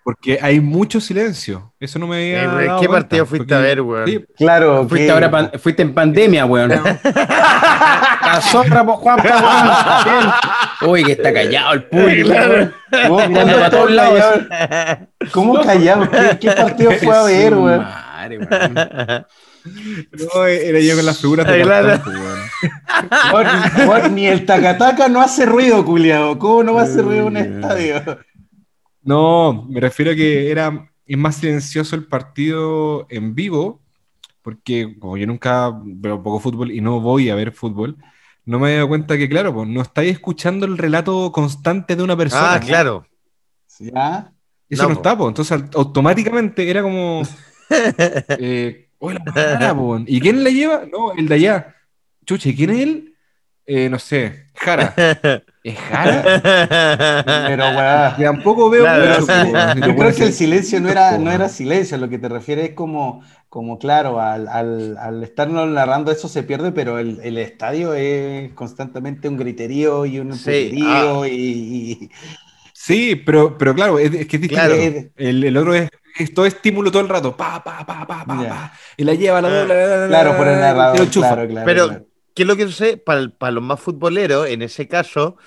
porque 0.03 0.37
hay 0.41 0.59
mucho 0.59 0.99
silencio. 0.99 1.73
Eso 1.79 1.97
no 1.99 2.07
me 2.07 2.17
había 2.17 2.43
Eh, 2.43 2.67
dado 2.67 2.81
¿Qué 2.81 2.87
cuenta, 2.87 3.07
partido 3.07 3.25
fuiste 3.25 3.45
porque- 3.47 3.55
a 3.55 3.59
ver, 3.59 3.81
weón? 3.81 4.07
Sí, 4.07 4.25
Claro. 4.37 4.87
Fuiste, 4.87 5.05
que- 5.07 5.11
ahora 5.11 5.31
pan- 5.31 5.51
fuiste 5.59 5.81
en 5.81 5.93
pandemia, 5.93 6.45
weón. 6.45 6.69
La 8.23 8.41
zorra, 8.41 8.85
po, 8.85 8.97
Juanpa, 8.97 10.03
weón. 10.81 10.91
Uy, 10.91 11.03
que 11.03 11.11
está 11.13 11.33
callado 11.33 11.73
el 11.73 11.83
público. 11.85 12.29
Vos, 13.09 13.27
Mirando 13.29 13.51
¿cómo 13.53 13.53
para 13.63 13.69
todos 13.69 13.91
lados. 13.91 14.19
callado? 14.49 15.07
¿Cómo 15.31 15.61
callado? 15.61 16.09
¿Qué, 16.11 16.37
qué 16.39 16.51
partido 16.51 16.91
fue 17.03 17.15
a 17.17 17.23
ver, 17.23 17.53
weón? 17.55 17.79
madre, 17.81 18.37
weón. 18.39 18.73
no, 20.35 20.45
era 20.45 20.79
yo 20.79 20.95
con 20.95 21.05
las 21.05 21.17
figuras 21.19 21.47
de 21.47 21.61
claro. 21.61 22.01
Ni 24.11 24.27
el 24.27 24.45
tacataca 24.45 25.07
no 25.07 25.21
hace 25.21 25.45
ruido, 25.45 25.83
culiado. 25.85 26.37
¿Cómo 26.39 26.63
no 26.63 26.73
va 26.73 26.81
a 26.81 26.83
hacer 26.85 27.03
ruido 27.03 27.21
en 27.21 27.27
un 27.27 27.37
estadio? 27.37 28.01
No, 29.03 29.65
me 29.69 29.79
refiero 29.79 30.11
a 30.11 30.15
que 30.15 30.49
era 30.49 30.89
es 31.05 31.17
más 31.17 31.35
silencioso 31.35 31.95
el 31.95 32.05
partido 32.05 33.05
en 33.09 33.35
vivo, 33.35 33.81
porque 34.41 34.95
como 34.99 35.17
yo 35.17 35.27
nunca 35.27 35.71
veo 35.83 36.21
poco 36.21 36.39
fútbol 36.39 36.71
y 36.71 36.81
no 36.81 36.99
voy 36.99 37.29
a 37.29 37.35
ver 37.35 37.51
fútbol, 37.51 37.97
no 38.45 38.59
me 38.59 38.71
he 38.71 38.75
dado 38.75 38.89
cuenta 38.89 39.17
que, 39.17 39.29
claro, 39.29 39.53
pues 39.53 39.67
no 39.67 39.81
estáis 39.81 40.11
escuchando 40.11 40.65
el 40.65 40.77
relato 40.77 41.31
constante 41.31 41.95
de 41.95 42.03
una 42.03 42.17
persona. 42.17 42.55
Ah, 42.55 42.59
claro. 42.59 43.05
¿Ya? 43.79 44.33
Eso 44.69 44.83
No, 44.83 44.89
no, 44.89 44.95
está, 44.95 45.17
pues. 45.17 45.29
Entonces 45.29 45.63
automáticamente 45.75 46.69
era 46.69 46.81
como. 46.81 47.23
eh. 48.39 48.89
¿Y 50.07 50.21
quién 50.21 50.43
la 50.43 50.49
lleva? 50.49 50.85
No, 50.91 51.13
el 51.13 51.27
de 51.27 51.35
allá. 51.35 51.75
Chuche, 52.25 52.49
¿y 52.49 52.55
quién 52.55 52.69
es 52.69 52.79
él? 52.79 53.12
Eh, 53.65 53.89
no 53.89 53.97
sé, 53.99 54.47
Jara. 54.55 54.93
¿Es 55.63 55.77
Jara? 55.79 56.23
Pero, 57.47 57.63
weón. 57.69 58.15
Que 58.17 58.23
tampoco 58.23 58.69
veo 58.69 58.83
Claro, 58.83 59.21
mucho, 59.21 59.33
sí. 59.33 59.51
Yo 59.87 59.95
creo 59.95 60.13
que 60.15 60.23
el 60.25 60.33
silencio 60.33 60.81
no 60.81 60.89
era, 60.89 61.17
no 61.17 61.31
era 61.31 61.47
silencio, 61.49 61.97
lo 61.97 62.09
que 62.09 62.19
te 62.19 62.27
refieres 62.27 62.69
es 62.69 62.75
como, 62.75 63.23
como 63.47 63.79
claro, 63.79 64.19
al, 64.19 64.47
al, 64.49 64.97
al 64.97 65.23
estarnos 65.23 65.67
narrando 65.69 66.11
eso 66.11 66.27
se 66.27 66.43
pierde, 66.43 66.71
pero 66.73 66.99
el, 66.99 67.19
el 67.23 67.37
estadio 67.37 67.93
es 67.93 68.51
constantemente 68.53 69.29
un 69.29 69.37
griterío 69.37 70.05
y 70.05 70.19
un 70.19 70.33
Sí, 70.33 70.43
puterío 70.43 71.21
ah. 71.23 71.27
y, 71.29 71.31
y- 72.03 72.09
Sí, 72.73 73.15
pero, 73.15 73.57
pero 73.57 73.73
claro, 73.73 73.97
es, 73.99 74.13
es 74.13 74.27
que 74.27 74.35
es 74.37 74.41
distinto. 74.41 74.55
Claro. 74.55 74.75
El, 75.15 75.43
el 75.43 75.57
otro 75.57 75.73
es, 75.73 75.89
es 76.19 76.33
todo 76.33 76.45
estímulo 76.45 76.91
todo 76.91 77.01
el 77.01 77.09
rato. 77.09 77.35
Pa, 77.37 77.63
pa, 77.63 77.85
pa, 77.85 78.05
pa, 78.05 78.25
pa. 78.25 78.73
Y 78.97 79.03
la 79.05 79.13
lleva, 79.13 79.41
la 79.41 79.47
Ah, 79.47 79.51
dobla, 79.51 79.73
la, 79.75 79.87
la, 79.87 79.97
la, 79.97 80.07
claro, 80.07 80.35
por 80.35 80.47
el 80.47 80.57
y 80.57 80.59
narrador, 80.59 81.09
claro, 81.09 81.47
claro. 81.47 81.65
Pero- 81.65 81.87
claro. 81.87 82.05
¿Qué 82.35 82.43
es 82.43 82.47
lo 82.47 82.55
que 82.55 82.65
sucede? 82.65 82.97
Para, 82.97 83.29
para 83.29 83.51
los 83.51 83.63
más 83.63 83.79
futboleros, 83.79 84.47
en 84.47 84.61
ese 84.61 84.87
caso, 84.87 85.37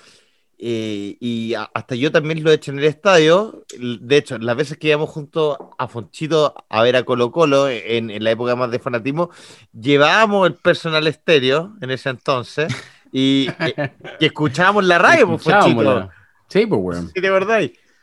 eh, 0.59 1.17
y 1.21 1.55
a- 1.55 1.71
hasta 1.75 1.95
yo 1.97 2.11
también 2.13 2.43
lo 2.43 2.51
he 2.51 2.55
hecho 2.55 2.71
en 2.73 2.79
el 2.79 2.85
estadio, 2.87 3.65
de 3.79 4.17
hecho, 4.17 4.39
las 4.39 4.57
veces 4.57 4.79
que 4.79 4.89
íbamos 4.89 5.11
junto 5.11 5.75
a 5.79 5.89
Fonchito 5.89 6.55
a 6.69 6.83
ver 6.83 6.97
a 6.97 7.05
Colo 7.05 7.31
Colo, 7.33 7.69
en, 7.69 8.11
en 8.11 8.25
la 8.25 8.31
época 8.31 8.57
más 8.57 8.71
de 8.71 8.79
fanatismo, 8.79 9.31
llevábamos 9.73 10.47
el 10.49 10.55
personal 10.55 11.07
estéreo 11.07 11.75
en 11.81 11.91
ese 11.91 12.09
entonces, 12.11 12.73
y, 13.13 13.59
eh, 13.65 13.79
y 14.19 14.27
escuchábamos 14.27 14.85
la 14.85 14.99
radio, 14.99 15.27
pues, 15.29 15.43
Fonchito. 15.43 16.09
Sí, 16.49 16.67
pues, 16.67 16.81
weón. 16.83 17.09
¿Sí, 17.15 17.21
de 17.21 17.31
verdad? 17.31 17.61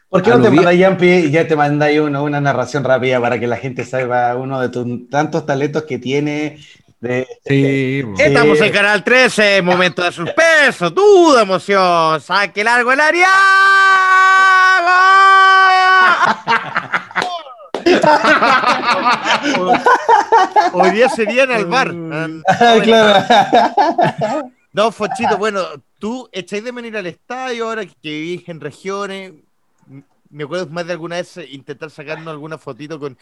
¿Por 0.09 0.21
qué 0.21 0.29
no 0.29 0.41
te 0.41 0.49
mandáis, 0.51 0.79
Yampi, 0.79 1.07
y 1.07 1.31
ya 1.31 1.47
te 1.47 1.55
mandáis 1.55 1.99
uno, 1.99 2.23
una 2.23 2.39
narración 2.39 2.83
rápida 2.83 3.19
para 3.19 3.39
que 3.39 3.47
la 3.47 3.57
gente 3.57 3.83
sepa 3.83 4.35
uno 4.35 4.61
de 4.61 4.69
tus 4.69 5.09
tantos 5.09 5.45
talentos 5.45 5.83
que 5.83 5.97
tiene? 5.97 6.59
De, 7.03 7.27
Sí, 7.45 8.01
po. 8.01 8.15
Sí. 8.15 8.23
Estamos 8.23 8.61
en 8.61 8.71
Canal 8.71 9.03
13, 9.03 9.61
momento 9.61 10.01
de 10.01 10.11
suspenso, 10.13 10.89
duda, 10.89 11.41
emoción, 11.41 12.21
saque 12.21 12.63
largo 12.63 12.93
el 12.93 13.01
área. 13.01 13.27
Hoy 20.71 20.91
día 20.91 21.09
serían 21.09 21.51
al 21.51 21.65
bar. 21.65 21.93
Ah, 22.47 22.77
claro. 22.81 24.49
No, 24.71 24.89
Fochito, 24.93 25.37
bueno, 25.37 25.59
tú 25.99 26.29
echáis 26.31 26.63
de 26.63 26.71
venir 26.71 26.95
al 26.95 27.07
estadio 27.07 27.65
ahora 27.65 27.85
que 27.85 27.91
vivís 28.01 28.47
en 28.47 28.61
regiones. 28.61 29.33
Me 30.33 30.43
acuerdo 30.45 30.67
más 30.69 30.85
de 30.87 30.93
alguna 30.93 31.17
vez 31.17 31.37
intentar 31.51 31.89
sacarnos 31.91 32.31
alguna 32.31 32.57
fotito 32.57 32.99
con, 32.99 33.17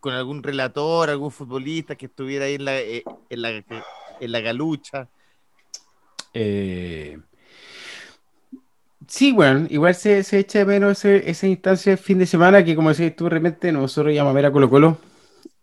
con 0.00 0.14
algún 0.14 0.42
relator, 0.42 1.10
algún 1.10 1.30
futbolista 1.30 1.96
que 1.96 2.06
estuviera 2.06 2.46
ahí 2.46 2.54
en 2.54 2.64
la, 2.64 2.80
eh, 2.80 3.08
en 3.30 3.42
la, 3.42 3.50
en 3.50 4.32
la 4.32 4.40
galucha. 4.40 5.08
Eh, 6.32 7.16
sí, 9.08 9.32
bueno, 9.32 9.66
igual 9.70 9.94
se, 9.94 10.22
se 10.22 10.38
echa 10.38 10.60
de 10.60 10.64
menos 10.66 10.92
ese- 11.04 11.28
esa 11.30 11.46
instancia 11.46 11.92
de 11.92 11.96
fin 11.96 12.18
de 12.18 12.26
semana 12.26 12.64
que, 12.64 12.74
como 12.76 12.90
decís 12.92 13.14
tú, 13.16 13.28
realmente 13.28 13.72
nosotros 13.72 14.12
íbamos 14.14 14.30
a 14.32 14.34
ver 14.34 14.46
a 14.46 14.52
Colo 14.52 14.70
Colo. 14.70 14.98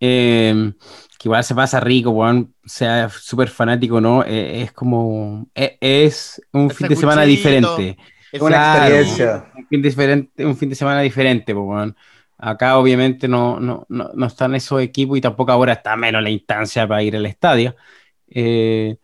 eh, 0.01 0.73
que 1.19 1.29
igual 1.29 1.43
se 1.43 1.55
pasa 1.55 1.79
rico, 1.81 2.11
weón, 2.11 2.55
sea 2.65 3.09
súper 3.09 3.49
fanático 3.49 4.01
no, 4.01 4.23
eh, 4.25 4.63
es 4.63 4.71
como, 4.73 5.47
eh, 5.55 5.77
es 5.81 6.41
un 6.53 6.71
fin 6.71 6.87
de 6.87 6.95
semana 6.97 7.23
diferente. 7.23 7.97
El 8.31 8.41
Una 8.41 8.55
Claro. 8.57 8.95
experiencia. 8.95 9.51
un 9.55 9.67
fin, 9.67 9.81
diferente, 9.81 10.45
un 10.45 10.57
fin 10.57 10.69
de 10.69 10.75
semana 10.75 11.01
diferente, 11.01 11.53
pues, 11.53 11.65
weón. 11.67 11.95
Acá 12.37 12.77
obviamente 12.77 13.27
no, 13.27 13.59
no, 13.59 13.85
no, 13.89 14.09
no 14.13 14.25
están 14.25 14.55
esos 14.55 14.81
equipos 14.81 15.17
y 15.17 15.21
tampoco 15.21 15.51
ahora 15.51 15.73
está 15.73 15.95
menos 15.95 16.23
la 16.23 16.29
instancia 16.31 16.87
para 16.87 17.03
ir 17.03 17.15
al 17.15 17.25
estadio. 17.27 17.75
Eh, 18.27 18.97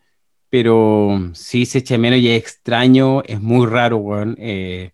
pero 0.50 1.30
sí 1.34 1.66
se 1.66 1.80
echa 1.80 1.98
menos 1.98 2.20
y 2.20 2.30
es 2.30 2.40
extraño, 2.42 3.22
es 3.24 3.40
muy 3.42 3.68
raro, 3.68 3.98
weón, 3.98 4.36
eh, 4.40 4.92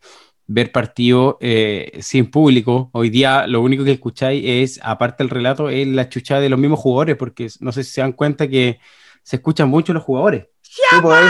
ver 0.47 0.71
partidos 0.71 1.35
eh, 1.39 1.99
sin 2.01 2.29
público. 2.31 2.89
Hoy 2.93 3.09
día 3.09 3.45
lo 3.47 3.61
único 3.61 3.83
que 3.85 3.91
escucháis 3.93 4.43
es, 4.45 4.79
aparte 4.83 5.23
del 5.23 5.29
relato, 5.29 5.69
es 5.69 5.87
la 5.87 6.09
chuchada 6.09 6.41
de 6.41 6.49
los 6.49 6.59
mismos 6.59 6.79
jugadores, 6.79 7.15
porque 7.15 7.47
no 7.59 7.71
sé 7.71 7.83
si 7.83 7.91
se 7.91 8.01
dan 8.01 8.13
cuenta 8.13 8.47
que 8.49 8.79
se 9.21 9.35
escuchan 9.37 9.69
mucho 9.69 9.93
los 9.93 10.03
jugadores. 10.03 10.47
Sí, 10.61 10.81
pues, 11.01 11.21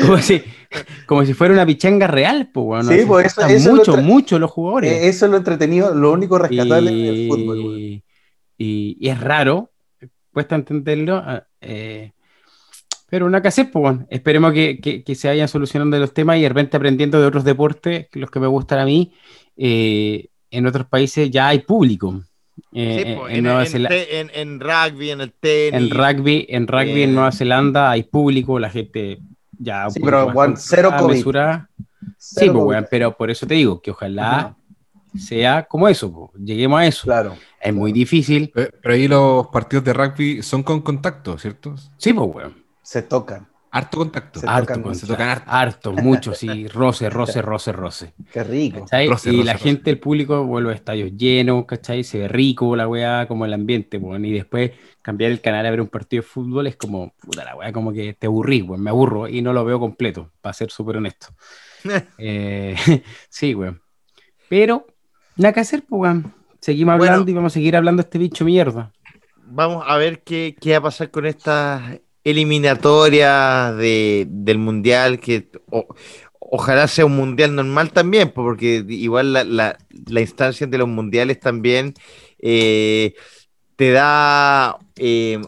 Como 0.00 0.18
si, 0.18 0.42
como 1.06 1.24
si 1.24 1.34
fuera 1.34 1.52
una 1.54 1.66
pichanga 1.66 2.06
real, 2.06 2.50
pues, 2.52 2.64
weón. 2.66 2.86
Sí, 2.86 3.04
pues, 3.06 3.26
eso- 3.26 3.40
eso 3.42 3.54
es 3.54 3.64
lo 3.66 3.74
mucho, 3.76 3.96
mucho 3.98 4.38
los 4.38 4.50
jugadores. 4.50 4.92
eh, 4.92 5.08
eso 5.08 5.26
es 5.26 5.30
lo 5.30 5.36
entretenido, 5.38 5.94
lo 5.94 6.12
único 6.12 6.38
rescatable 6.38 6.90
del 6.90 7.28
fútbol. 7.28 7.58
weón. 7.58 7.78
y, 7.78 8.02
y- 8.58 8.96
y 9.00 9.08
es 9.08 9.20
raro, 9.20 9.70
cuesta 10.32 10.54
entenderlo, 10.54 11.16
ah, 11.16 11.44
eh, 11.60 12.12
pero 13.10 13.26
una 13.26 13.42
hacer, 13.48 13.70
pues 13.70 13.82
bueno, 13.82 14.06
esperemos 14.10 14.52
que, 14.54 14.80
que- 14.80 15.02
que 15.04 15.14
se 15.14 15.28
vayan 15.28 15.48
solucionando 15.48 15.98
los 15.98 16.14
temas 16.14 16.38
y 16.38 16.42
de 16.42 16.48
repente 16.48 16.76
aprendiendo 16.76 17.20
de 17.20 17.26
otros 17.26 17.44
deportes, 17.44 18.06
los 18.12 18.30
que 18.30 18.40
me 18.40 18.46
gustan 18.46 18.78
a 18.78 18.84
mí, 18.86 19.12
eh, 19.56 20.28
en 20.50 20.66
otros 20.66 20.86
países 20.86 21.30
ya 21.30 21.48
hay 21.48 21.58
público. 21.60 22.22
Eh, 22.72 23.02
Sí, 23.04 23.14
po, 23.14 23.28
en, 23.28 23.46
en, 23.46 23.46
en 23.46 23.86
en- 23.90 24.30
en 24.34 24.60
rugby, 24.60 25.10
en 25.10 25.20
el 25.22 25.32
tenis. 25.32 25.74
en 25.74 25.90
rugby, 25.90 26.46
en 26.48 26.66
rugby 26.66 27.02
en 27.02 27.10
Eh. 27.10 27.12
Nueva 27.12 27.32
Zelanda 27.32 27.90
hay 27.90 28.02
público, 28.04 28.58
la 28.58 28.70
gente 28.70 29.18
ya 29.62 29.88
Sí, 29.90 30.00
pero, 30.00 30.26
weón, 30.26 30.56
cero 30.56 30.88
controlada, 30.90 31.02
COVID. 31.02 31.14
mesurada. 31.16 31.70
Sí, 32.18 32.34
pues, 32.36 32.50
COVID. 32.50 32.62
weón, 32.64 32.86
pero 32.90 33.16
por 33.16 33.30
eso 33.30 33.46
te 33.46 33.54
digo 33.54 33.80
que 33.80 33.90
ojalá 33.92 34.56
sea 35.16 35.64
como 35.64 35.88
eso, 35.88 36.10
po, 36.12 36.32
lleguemos 36.38 36.80
a 36.80 36.86
eso. 36.86 37.02
Claro. 37.04 37.36
Es 37.60 37.74
muy 37.74 37.92
difícil. 37.92 38.50
Pero, 38.54 38.70
pero 38.82 38.94
ahí 38.94 39.08
los 39.08 39.46
partidos 39.48 39.84
de 39.84 39.92
rugby 39.92 40.42
son 40.42 40.62
con 40.62 40.80
contacto, 40.80 41.38
¿cierto? 41.38 41.74
Sí, 41.98 42.12
pues, 42.12 42.28
weón. 42.34 42.54
Se 42.82 43.02
tocan. 43.02 43.48
Harto 43.74 43.96
contacto. 43.96 44.38
Se 44.40 44.46
Harto, 44.46 44.66
tocan, 44.66 44.82
con- 44.82 44.94
se 44.94 45.06
tocan 45.06 45.28
harto. 45.30 45.50
harto, 45.50 45.92
mucho, 45.94 46.34
sí. 46.34 46.68
Roce, 46.68 47.08
roce, 47.08 47.40
roce, 47.40 47.72
roce. 47.72 48.12
Qué 48.30 48.44
rico. 48.44 48.84
Y 48.92 49.08
roce, 49.08 49.32
la 49.32 49.54
roce. 49.54 49.64
gente, 49.64 49.90
el 49.90 49.98
público, 49.98 50.44
vuelve 50.44 50.72
a 50.72 50.74
estadios 50.74 51.12
llenos, 51.16 51.64
¿cachai? 51.64 52.04
Se 52.04 52.18
ve 52.18 52.28
rico 52.28 52.76
la 52.76 52.86
weá, 52.86 53.26
como 53.26 53.46
el 53.46 53.52
ambiente, 53.54 53.96
weón. 53.96 54.26
Y 54.26 54.32
después 54.32 54.72
cambiar 55.02 55.30
el 55.32 55.40
canal 55.40 55.66
a 55.66 55.70
ver 55.70 55.80
un 55.80 55.88
partido 55.88 56.22
de 56.22 56.28
fútbol 56.28 56.66
es 56.68 56.76
como, 56.76 57.12
puta 57.20 57.44
la 57.44 57.56
weá, 57.56 57.72
como 57.72 57.92
que 57.92 58.14
te 58.14 58.26
aburrí, 58.28 58.62
weón. 58.62 58.82
Me 58.82 58.90
aburro 58.90 59.28
y 59.28 59.42
no 59.42 59.52
lo 59.52 59.64
veo 59.64 59.78
completo, 59.80 60.30
para 60.40 60.52
ser 60.54 60.70
súper 60.70 60.96
honesto. 60.98 61.28
Eh, 62.18 62.76
sí, 63.28 63.54
weón. 63.54 63.80
Pero, 64.48 64.86
nada 65.36 65.52
que 65.52 65.60
hacer, 65.60 65.82
pues, 65.88 66.00
weón. 66.00 66.32
Seguimos 66.60 66.96
Bueno. 66.96 67.12
hablando 67.12 67.30
y 67.30 67.34
vamos 67.34 67.52
a 67.52 67.54
seguir 67.54 67.74
hablando 67.76 68.02
de 68.02 68.06
este 68.06 68.18
bicho 68.18 68.44
mierda. 68.44 68.92
Vamos 69.46 69.84
a 69.86 69.96
ver 69.96 70.22
qué, 70.22 70.56
qué 70.60 70.72
va 70.72 70.78
a 70.78 70.82
pasar 70.82 71.10
con 71.10 71.26
estas 71.26 71.98
eliminatorias 72.24 73.76
de, 73.76 74.26
del 74.28 74.58
mundial, 74.58 75.18
que 75.18 75.48
o- 75.70 75.88
ojalá 76.38 76.86
sea 76.86 77.06
un 77.06 77.16
mundial 77.16 77.54
normal 77.54 77.90
también, 77.92 78.30
po, 78.30 78.42
porque 78.44 78.84
igual 78.88 79.32
la, 79.32 79.44
la, 79.44 79.78
la 80.06 80.20
instancia 80.20 80.66
de 80.66 80.78
los 80.78 80.88
mundiales 80.88 81.40
también 81.40 81.94
eh, 82.38 83.14
te 83.82 83.90
da 83.90 84.78
eh, 84.94 85.42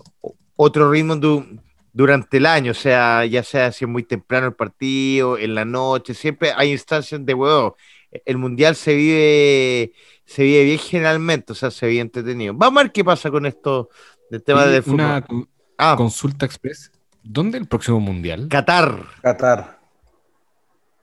otro 0.57 0.91
ritmo 0.91 1.14
du- 1.14 1.47
durante 1.93 2.39
el 2.39 2.47
año, 2.47 2.72
o 2.72 2.74
sea, 2.74 3.24
ya 3.26 3.45
sea 3.45 3.70
si 3.70 3.85
es 3.85 3.89
muy 3.89 4.03
temprano 4.03 4.49
el 4.49 4.55
partido, 4.55 5.39
en 5.39 5.55
la 5.55 5.64
noche, 5.64 6.14
siempre 6.14 6.51
hay 6.57 6.72
instancias 6.72 7.24
de 7.24 7.32
huevo. 7.32 7.76
El 8.24 8.39
mundial 8.39 8.74
se 8.74 8.93
vive, 8.97 9.93
se 10.24 10.43
vive 10.43 10.64
bien 10.64 10.78
generalmente, 10.80 11.53
o 11.53 11.55
sea, 11.55 11.70
se 11.70 11.87
vive 11.87 12.01
entretenido. 12.01 12.55
Vamos 12.57 12.80
a 12.80 12.82
ver 12.85 12.93
qué 12.93 13.05
pasa 13.05 13.30
con 13.30 13.47
esto 13.47 13.89
del 14.28 14.43
tema 14.43 14.66
del 14.66 14.82
fútbol. 14.82 14.95
una 15.01 15.24
Ah, 15.78 15.95
consulta 15.97 16.45
express. 16.45 16.91
¿Dónde 17.22 17.57
el 17.59 17.68
próximo 17.68 18.01
mundial? 18.01 18.49
Qatar. 18.51 18.99
Qatar. 19.22 19.78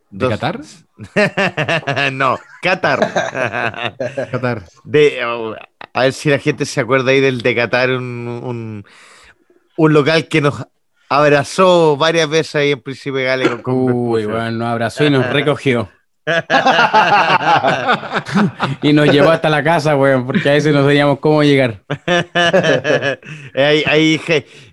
¿De 0.10 0.26
Dos- 0.28 0.30
Qatar? 0.38 0.60
no, 2.12 2.38
Qatar. 2.62 3.00
Qatar. 4.32 4.66
De, 4.84 5.24
oh, 5.26 5.56
a 5.94 6.04
ver 6.04 6.14
si 6.14 6.30
la 6.30 6.40
gente 6.40 6.66
se 6.66 6.82
acuerda 6.82 7.12
ahí 7.12 7.20
del 7.20 7.42
de 7.42 7.56
Qatar, 7.56 7.92
un, 7.92 8.28
un, 8.28 8.86
un 9.78 9.94
local 9.94 10.28
que 10.28 10.42
nos 10.42 10.66
abrazó 11.10 11.98
varias 11.98 12.30
veces 12.30 12.56
ahí 12.56 12.72
en 12.72 12.82
Príncipe 12.82 13.24
Gale 13.24 13.62
con, 13.62 13.76
Uy, 13.76 14.26
weón, 14.26 14.58
nos 14.58 14.70
abrazó 14.70 15.06
y 15.06 15.10
nos 15.10 15.30
recogió. 15.30 15.90
Y 18.82 18.94
nos 18.94 19.10
llevó 19.10 19.30
hasta 19.30 19.50
la 19.50 19.64
casa, 19.64 19.96
weón, 19.96 20.26
porque 20.26 20.50
a 20.50 20.54
veces 20.54 20.74
no 20.74 20.84
sabíamos 20.84 21.20
cómo 21.20 21.44
llegar. 21.44 21.84
ahí, 23.56 23.84
ahí, 23.86 24.22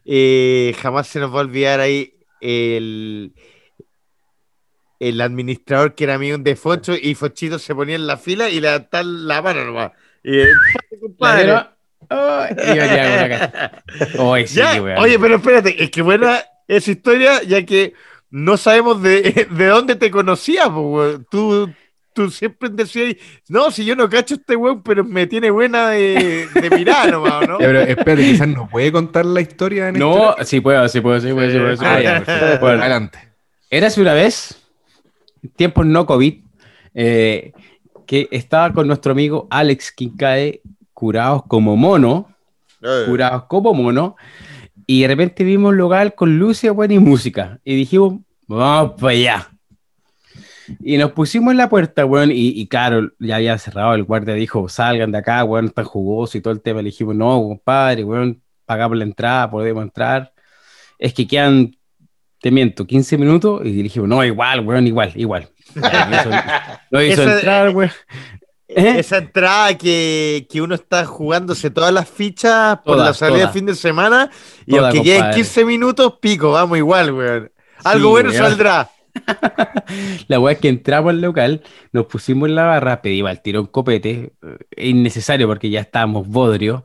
eh, 0.05 0.75
jamás 0.81 1.09
se 1.09 1.21
nos 1.21 1.33
va 1.33 1.39
a 1.39 1.41
olvidar 1.41 1.81
ahí 1.81 2.15
el, 2.41 3.35
el 5.01 5.21
administrador 5.21 5.95
que 5.95 6.05
era 6.05 6.15
amigo 6.15 6.39
de 6.39 6.57
Focho 6.57 6.95
y 7.01 7.15
Fochito 7.15 7.59
se 7.59 7.75
ponía 7.75 7.97
en 7.97 8.07
la 8.07 8.17
fila 8.17 8.49
y 8.49 8.55
le 8.55 8.69
levantaba 8.69 9.05
la 9.05 9.43
mano 9.43 9.65
nomás. 9.65 9.93
Y, 10.23 10.39
compadre. 11.01 11.55
Sí, 14.47 14.55
Ya. 14.57 14.81
Oye, 14.99 15.19
pero 15.19 15.37
espérate, 15.37 15.83
es 15.83 15.91
que 15.91 16.03
buena 16.03 16.41
esa 16.67 16.91
historia, 16.91 17.43
ya 17.43 17.65
que 17.65 17.93
no 18.31 18.57
sabemos 18.57 19.03
de, 19.03 19.47
de 19.51 19.67
dónde 19.67 19.97
te 19.97 20.11
conocías, 20.11 20.69
po. 20.69 21.19
Tú, 21.31 21.71
tú 22.15 22.31
siempre 22.31 22.69
decías, 22.71 23.15
no, 23.49 23.71
si 23.71 23.85
yo 23.85 23.95
no 23.97 24.09
cacho 24.09 24.35
este 24.35 24.57
weón, 24.57 24.83
pero 24.83 25.05
me 25.05 25.27
tiene 25.27 25.51
buena 25.51 25.91
de, 25.91 26.49
de 26.55 26.71
mirar 26.71 27.11
nomás, 27.11 27.47
¿no? 27.49 27.59
Ya, 27.61 27.67
pero 27.67 27.81
espérate, 27.81 28.23
quizás 28.25 28.49
no 28.49 28.69
puede 28.69 28.91
contar 28.93 29.25
la 29.27 29.41
historia 29.41 29.89
en 29.89 29.99
No, 29.99 30.31
este- 30.33 30.45
sí 30.47 30.61
puedo, 30.61 30.89
sí 30.89 31.01
puedo, 31.01 31.21
sí 31.21 31.33
puedo, 31.33 31.51
sí 31.51 31.59
puedo. 31.59 31.77
sí 31.77 31.85
Ah, 31.87 31.93
puedo. 31.95 32.03
ya, 32.03 32.23
perfecto. 32.25 32.61
Bueno. 32.65 32.81
Adelante. 32.83 33.19
Érase 33.71 34.01
una 34.01 34.15
vez, 34.15 34.63
tiempos 35.57 35.85
no 35.85 36.07
COVID, 36.07 36.43
eh, 36.95 37.53
que 38.07 38.29
estaba 38.31 38.73
con 38.73 38.87
nuestro 38.87 39.13
amigo 39.13 39.47
Alex 39.51 39.93
Kincae, 39.93 40.63
curados 40.99 41.45
como 41.47 41.77
mono, 41.77 42.35
curados 43.07 43.45
como 43.45 43.73
mono, 43.73 44.17
y 44.85 45.03
de 45.03 45.07
repente 45.07 45.45
vimos 45.45 45.71
un 45.71 45.77
local 45.77 46.17
con 46.17 46.41
luces, 46.41 46.73
buena 46.73 46.95
y 46.95 46.99
música, 46.99 47.61
y 47.63 47.77
dijimos, 47.77 48.15
vamos 48.49 49.01
para 49.01 49.13
allá. 49.13 49.49
Y 50.81 50.97
nos 50.97 51.13
pusimos 51.13 51.53
en 51.53 51.59
la 51.59 51.69
puerta, 51.69 52.05
weón, 52.05 52.33
y, 52.33 52.49
y 52.49 52.67
claro, 52.67 53.13
ya 53.21 53.37
había 53.37 53.57
cerrado, 53.59 53.95
el 53.95 54.03
guardia 54.03 54.35
dijo, 54.35 54.69
salgan 54.69 55.13
de 55.13 55.19
acá, 55.19 55.45
weón, 55.45 55.67
están 55.67 55.85
jugosos 55.85 56.35
y 56.35 56.41
todo 56.41 56.53
el 56.53 56.61
tema. 56.61 56.83
Le 56.83 56.87
dijimos, 56.87 57.15
no, 57.15 57.41
compadre, 57.43 58.03
weón, 58.03 58.43
pagamos 58.67 58.99
la 58.99 59.05
entrada, 59.05 59.49
podemos 59.49 59.85
entrar. 59.85 60.33
Es 60.99 61.15
que 61.15 61.29
quedan, 61.29 61.77
te 62.41 62.51
miento, 62.51 62.85
15 62.85 63.19
minutos, 63.19 63.61
y 63.65 63.71
dijimos, 63.83 64.09
no, 64.09 64.25
igual, 64.25 64.67
weón, 64.67 64.85
igual, 64.89 65.13
igual. 65.15 65.49
Lo 66.91 67.01
hizo, 67.05 67.23
entrar, 67.23 67.71
weón. 67.71 67.93
¿Eh? 68.69 68.99
Esa 68.99 69.19
entrada 69.19 69.77
que, 69.79 70.47
que 70.51 70.61
uno 70.61 70.75
está 70.75 71.07
jugándose 71.07 71.71
todas 71.71 71.93
las 71.93 72.09
fichas 72.09 72.79
por 72.85 72.97
Todas, 72.97 73.07
la 73.09 73.15
salida 73.15 73.41
del 73.45 73.49
fin 73.49 73.67
de 73.67 73.75
semana 73.75 74.31
y 74.67 74.73
Todas, 74.73 74.95
aunque 74.95 75.15
compadre. 75.15 75.35
15 75.37 75.65
minutos, 75.65 76.15
pico, 76.21 76.53
vamos 76.53 76.77
igual, 76.79 77.13
weón. 77.13 77.51
Algo 77.85 78.09
Sí, 78.09 78.11
bueno 78.11 78.31
weón. 78.31 78.43
saldrá. 78.43 78.91
La 80.29 80.39
weá 80.39 80.53
es 80.55 80.61
que 80.61 80.69
entramos 80.69 81.11
al 81.11 81.21
local, 81.21 81.63
nos 81.93 82.07
pusimos 82.07 82.49
en 82.49 82.55
la 82.55 82.65
barra, 82.65 83.03
pedimos 83.03 83.31
al 83.31 83.43
tirón 83.43 83.67
copete, 83.67 84.33
eh, 84.43 84.89
innecesario 84.91 85.47
porque 85.49 85.71
ya 85.71 85.81
estábamos 85.81 86.29
bodrios, 86.29 86.83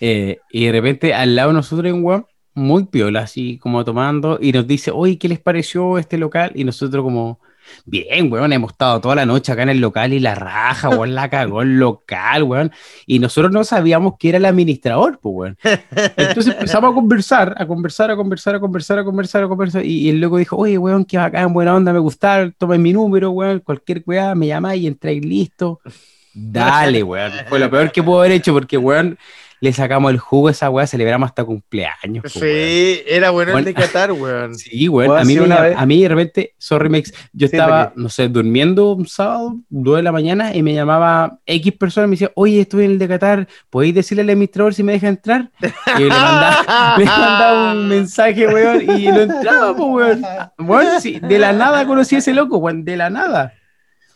eh, 0.00 0.44
y 0.50 0.66
de 0.66 0.72
repente 0.72 1.14
al 1.14 1.36
lado 1.36 1.50
de 1.50 1.54
nosotros 1.54 1.86
hay 1.86 1.92
un 1.92 2.04
weón 2.04 2.26
muy 2.54 2.84
piola, 2.86 3.20
así 3.20 3.58
como 3.58 3.84
tomando, 3.84 4.38
y 4.40 4.52
nos 4.52 4.66
dice, 4.66 4.90
oye, 4.92 5.18
¿qué 5.18 5.28
les 5.28 5.40
pareció 5.40 5.98
este 5.98 6.18
local? 6.18 6.52
Y 6.54 6.64
nosotros 6.64 7.02
como, 7.04 7.40
Bien, 7.84 8.32
weón, 8.32 8.52
hemos 8.52 8.72
estado 8.72 9.00
toda 9.00 9.14
la 9.14 9.26
noche 9.26 9.52
acá 9.52 9.62
en 9.62 9.70
el 9.70 9.80
local 9.80 10.12
y 10.12 10.20
la 10.20 10.34
raja, 10.34 10.88
weón, 10.88 11.14
la 11.14 11.28
cagó 11.28 11.62
el 11.62 11.78
local, 11.78 12.42
weón. 12.44 12.72
Y 13.06 13.18
nosotros 13.18 13.52
no 13.52 13.64
sabíamos 13.64 14.14
que 14.18 14.30
era 14.30 14.38
el 14.38 14.44
administrador, 14.44 15.18
pues, 15.20 15.34
weón. 15.34 15.58
Entonces 16.16 16.54
empezamos 16.54 16.92
a 16.92 16.94
conversar, 16.94 17.54
a 17.56 17.66
conversar, 17.66 18.10
a 18.10 18.16
conversar, 18.16 18.54
a 18.54 18.60
conversar, 18.60 18.98
a 18.98 19.04
conversar, 19.04 19.44
a 19.44 19.48
conversar. 19.48 19.84
Y, 19.84 20.06
y 20.06 20.08
el 20.10 20.20
loco 20.20 20.36
dijo, 20.38 20.56
oye, 20.56 20.78
weón, 20.78 21.04
qué 21.04 21.18
bacán, 21.18 21.52
buena 21.52 21.74
onda, 21.74 21.92
me 21.92 21.98
gusta, 21.98 22.50
tomen 22.58 22.82
mi 22.82 22.92
número, 22.92 23.30
weón, 23.30 23.60
cualquier 23.60 24.02
weá, 24.06 24.34
me 24.34 24.46
llamáis 24.48 24.82
y 24.82 24.86
entráis 24.86 25.24
listo. 25.24 25.80
Dale, 26.34 27.02
weón. 27.02 27.32
Fue 27.48 27.58
lo 27.58 27.70
peor 27.70 27.92
que 27.92 28.02
puedo 28.02 28.20
haber 28.20 28.32
hecho 28.32 28.52
porque, 28.52 28.78
weón, 28.78 29.18
le 29.62 29.72
sacamos 29.72 30.10
el 30.10 30.18
jugo 30.18 30.48
a 30.48 30.50
esa 30.50 30.68
weá, 30.70 30.88
celebramos 30.88 31.28
hasta 31.28 31.44
cumpleaños. 31.44 32.24
weón. 32.24 32.28
Sí, 32.30 33.00
era 33.06 33.30
bueno 33.30 33.50
el 33.50 33.54
Bueno, 33.54 33.66
de 33.66 33.74
Qatar, 33.80 34.10
weón. 34.10 34.56
Sí, 34.56 34.88
weón. 34.88 35.16
A 35.16 35.22
mí, 35.24 35.36
me- 35.36 35.40
una 35.42 35.60
vez- 35.60 35.76
a 35.78 35.86
mí 35.86 36.02
de 36.02 36.08
repente, 36.08 36.54
sorry, 36.58 36.88
Mex, 36.88 37.12
yo 37.32 37.46
Sí, 37.46 37.54
estaba, 37.54 37.92
no 37.94 38.08
sé, 38.08 38.28
durmiendo 38.28 38.90
un 38.92 39.06
sábado, 39.06 39.54
2 39.68 39.96
de 39.98 40.02
la 40.02 40.10
mañana, 40.10 40.52
y 40.56 40.64
me 40.64 40.74
llamaba 40.74 41.38
X 41.46 41.74
persona 41.78 42.06
y 42.06 42.08
me 42.10 42.14
decía, 42.14 42.32
oye, 42.34 42.60
estoy 42.62 42.86
en 42.86 42.90
el 42.90 42.98
de 42.98 43.06
Qatar, 43.06 43.46
¿podéis 43.70 43.94
decirle 43.94 44.22
al 44.24 44.30
administrador 44.30 44.74
si 44.74 44.82
me 44.82 44.92
deja 44.94 45.06
entrar? 45.06 45.48
Y 45.96 46.02
le 46.02 46.08
mandaba, 46.08 46.94
me 46.98 47.04
mandaba 47.04 47.72
un 47.74 47.88
mensaje, 47.88 48.48
weón, 48.48 48.82
y 48.98 49.06
no 49.06 49.20
entraba, 49.20 49.76
pues, 49.76 50.18
weón. 50.18 50.22
Weón, 50.58 51.00
sí, 51.00 51.20
de 51.22 51.38
la 51.38 51.52
nada 51.52 51.86
conocí 51.86 52.16
a 52.16 52.18
ese 52.18 52.34
loco, 52.34 52.58
weón, 52.58 52.84
de 52.84 52.96
la 52.96 53.10
nada. 53.10 53.52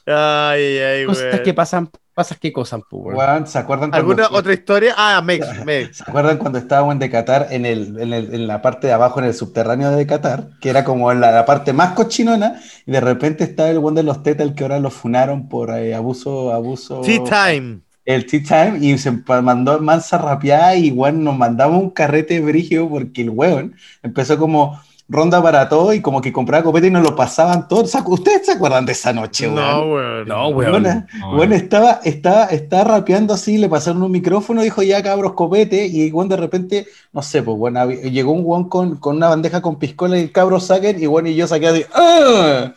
Ay, 0.06 0.78
ay, 0.78 1.06
Cosas 1.06 1.24
weón. 1.32 1.42
que 1.44 1.54
pasan, 1.54 1.90
pasas 2.16 2.38
que 2.38 2.52
cosas, 2.52 2.80
pues, 2.88 3.02
weón. 3.04 3.16
Weón, 3.18 3.46
¿se 3.46 3.58
acuerdan 3.58 3.92
cuando, 3.92 4.12
¿Alguna 4.12 4.28
otra 4.32 4.52
historia? 4.52 4.94
Ah, 4.96 5.20
Mex, 5.22 5.60
Mex. 5.64 5.98
¿Se 6.04 6.04
acuerdan 6.04 6.38
cuando 6.38 6.58
estábamos 6.58 6.92
en 6.94 6.98
Decatar 6.98 7.48
en, 7.50 7.66
el, 7.66 8.00
en, 8.00 8.12
el- 8.12 8.34
en 8.34 8.46
la 8.46 8.62
parte 8.62 8.86
de 8.88 8.92
abajo, 8.92 9.20
en 9.20 9.26
el 9.26 9.34
subterráneo 9.34 9.90
de 9.90 9.96
Decatar, 9.96 10.50
que 10.60 10.70
era 10.70 10.84
como 10.84 11.12
la, 11.14 11.30
la 11.32 11.44
parte 11.46 11.72
más 11.72 11.92
cochinona, 11.94 12.60
y 12.86 12.92
de 12.92 13.00
repente 13.00 13.44
estaba 13.44 13.70
el 13.70 13.78
buen 13.78 13.94
de 13.94 14.02
los 14.02 14.22
tetas, 14.22 14.46
el 14.46 14.54
que 14.54 14.64
ahora 14.64 14.80
lo 14.80 14.90
funaron 14.90 15.48
por 15.48 15.70
eh, 15.70 15.94
abuso, 15.94 16.52
abuso. 16.52 17.00
Tea 17.02 17.22
time. 17.24 17.80
El 18.04 18.24
Tea 18.26 18.42
Time, 18.42 18.78
y 18.86 18.96
se 18.98 19.10
mandó 19.42 19.80
mansa 19.80 20.16
rapeada, 20.18 20.76
y 20.76 20.90
weón, 20.92 21.24
nos 21.24 21.36
mandamos 21.36 21.82
un 21.82 21.90
carrete 21.90 22.40
brígido 22.40 22.88
porque 22.88 23.22
el 23.22 23.30
weón 23.30 23.74
empezó 24.02 24.38
como 24.38 24.80
ronda 25.08 25.40
para 25.42 25.68
todo 25.68 25.92
y 25.94 26.00
como 26.02 26.20
que 26.20 26.32
compraba 26.32 26.64
copete 26.64 26.88
y 26.88 26.90
nos 26.90 27.02
lo 27.02 27.14
pasaban 27.14 27.68
todos. 27.68 27.90
¿Se 27.90 27.98
acu- 27.98 28.14
¿Ustedes 28.14 28.46
se 28.46 28.52
acuerdan 28.52 28.84
de 28.86 28.92
esa 28.92 29.12
noche, 29.12 29.46
weón? 29.46 29.56
No, 29.56 29.92
weón. 29.94 30.28
No, 30.28 30.48
weón. 30.48 30.70
Bueno, 30.82 31.06
No, 31.20 31.36
bueno, 31.36 31.54
estaba, 31.54 32.00
estaba, 32.04 32.46
estaba 32.46 32.84
rapeando 32.98 33.32
así, 33.34 33.56
le 33.58 33.68
pasaron 33.68 34.02
un 34.02 34.10
micrófono, 34.10 34.62
dijo 34.62 34.82
ya 34.82 35.02
cabros 35.02 35.34
copete, 35.34 35.86
y 35.86 36.10
bueno, 36.10 36.30
de 36.30 36.36
repente, 36.36 36.86
no 37.12 37.22
sé, 37.22 37.42
pues 37.42 37.56
bueno, 37.56 37.88
llegó 37.90 38.32
un 38.32 38.42
guan 38.42 38.64
con, 38.64 38.96
con 38.96 39.16
una 39.16 39.28
bandeja 39.28 39.62
con 39.62 39.78
piscola 39.78 40.18
y 40.18 40.22
el 40.22 40.32
cabro 40.32 40.58
saquen, 40.58 41.00
y 41.00 41.06
bueno, 41.06 41.28
y 41.28 41.36
yo 41.36 41.46
saqué 41.46 41.68
así, 41.68 41.84
¡ah! 41.94 42.72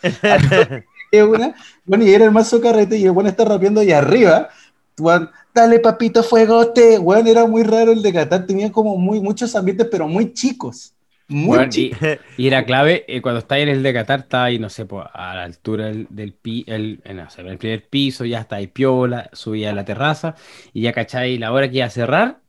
Y 1.11 1.17
una- 1.21 1.55
bueno, 1.85 2.03
y 2.05 2.13
era 2.13 2.25
el 2.25 2.31
mazo 2.31 2.61
carrete, 2.61 2.97
y 2.97 3.05
el 3.05 3.11
bueno 3.11 3.29
está 3.29 3.43
rapeando 3.45 3.81
y 3.81 3.91
arriba, 3.91 4.49
weón, 4.99 5.31
dale 5.55 5.79
papito 5.79 6.21
fuegote, 6.21 6.99
bueno, 6.99 7.27
era 7.29 7.47
muy 7.47 7.63
raro 7.63 7.91
el 7.91 8.03
de 8.03 8.13
Qatar, 8.13 8.45
tenía 8.45 8.71
como 8.71 8.95
muy, 8.97 9.19
muchos 9.19 9.55
ambientes, 9.55 9.87
pero 9.89 10.07
muy 10.07 10.31
chicos, 10.33 10.93
muy 11.29 11.69
chicos. 11.69 11.99
y, 12.37 12.43
y 12.43 12.47
era 12.47 12.65
clave, 12.65 13.05
eh, 13.07 13.21
cuando 13.21 13.39
estáis 13.39 13.63
en 13.63 13.69
el 13.69 13.83
de 13.83 13.93
Qatar, 13.93 14.19
está 14.21 14.45
ahí, 14.45 14.59
no 14.59 14.69
sé, 14.69 14.85
pues, 14.85 15.05
a 15.13 15.35
la 15.35 15.43
altura 15.43 15.85
del, 15.87 16.07
del 16.09 16.33
pi- 16.33 16.65
el, 16.67 17.01
en, 17.03 17.17
no 17.17 17.29
sé, 17.29 17.41
en 17.41 17.47
el 17.47 17.57
primer 17.57 17.87
piso, 17.87 18.25
ya 18.25 18.39
está 18.41 18.57
ahí 18.57 18.67
piola, 18.67 19.29
subía 19.33 19.71
a 19.71 19.73
la 19.73 19.85
terraza, 19.85 20.35
y 20.73 20.81
ya 20.81 20.93
cacháis 20.93 21.39
la 21.39 21.51
hora 21.51 21.69
que 21.69 21.77
iba 21.77 21.85
a 21.85 21.89
cerrar, 21.89 22.39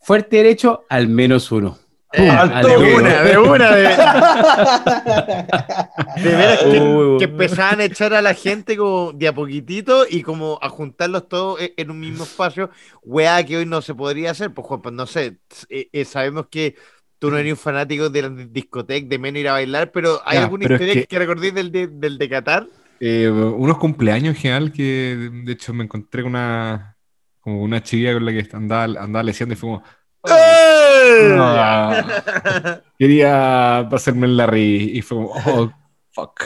fuerte 0.00 0.36
derecho 0.38 0.84
al 0.88 1.08
menos 1.08 1.52
uno. 1.52 1.78
Eh, 2.10 2.26
al 2.30 2.62
de 2.62 2.74
tiro. 2.74 2.96
una, 2.96 3.22
de 3.22 3.36
una. 3.38 3.76
De, 3.76 3.82
de 6.22 6.36
veras 6.36 6.58
que, 6.60 6.80
Uy, 6.80 7.18
que 7.18 7.24
empezaban 7.24 7.80
a 7.80 7.84
echar 7.84 8.14
a 8.14 8.22
la 8.22 8.32
gente 8.32 8.78
como 8.78 9.12
de 9.12 9.28
a 9.28 9.34
poquitito 9.34 10.06
y 10.08 10.22
como 10.22 10.58
a 10.62 10.70
juntarlos 10.70 11.28
todos 11.28 11.60
e- 11.60 11.74
en 11.76 11.90
un 11.90 12.00
mismo 12.00 12.24
espacio. 12.24 12.70
Weá, 13.02 13.44
que 13.44 13.58
hoy 13.58 13.66
no 13.66 13.82
se 13.82 13.94
podría 13.94 14.30
hacer. 14.30 14.54
Pues, 14.54 14.66
Juan, 14.66 14.80
pues 14.80 14.94
no 14.94 15.06
sé. 15.06 15.36
eh, 15.68 15.90
eh, 15.92 16.04
sabemos 16.06 16.46
que 16.50 16.76
tú 17.18 17.30
no 17.30 17.38
eres 17.38 17.52
un 17.52 17.58
fanático 17.58 18.08
de 18.10 18.22
la 18.22 18.28
discoteca, 18.28 19.06
de 19.08 19.18
menos 19.18 19.40
ir 19.40 19.48
a 19.48 19.52
bailar, 19.52 19.90
pero 19.92 20.20
¿hay 20.24 20.36
Ya, 20.38 20.44
alguna 20.44 20.62
pero 20.64 20.74
es 20.76 20.80
historia 20.80 21.02
que, 21.02 21.06
que- 21.08 21.18
recordéis 21.18 21.54
del 21.54 21.72
de, 21.72 21.86
del 21.88 22.18
de 22.18 22.28
Qatar? 22.28 22.66
Eh, 23.00 23.28
unos 23.28 23.78
cumpleaños 23.78 24.34
en 24.34 24.40
general 24.40 24.72
que 24.72 25.30
de 25.44 25.52
hecho 25.52 25.72
me 25.72 25.84
encontré 25.84 26.22
con 26.22 26.32
una 26.32 26.96
como 27.40 27.62
una 27.62 27.80
chica 27.82 28.12
con 28.12 28.24
la 28.26 28.32
que 28.32 28.48
andaba, 28.52 28.84
andaba 28.84 29.22
leseando 29.22 29.52
y 29.54 29.56
fue 29.56 29.68
como 29.70 29.82
¡Eh! 30.26 31.36
"Ah, 31.38 32.80
quería 32.98 33.86
pasarme 33.90 34.26
el 34.26 34.36
Larry 34.36 34.90
y 34.98 35.02
fue 35.02 35.16
como 35.18 35.28
oh 35.46 35.72
fuck 36.10 36.42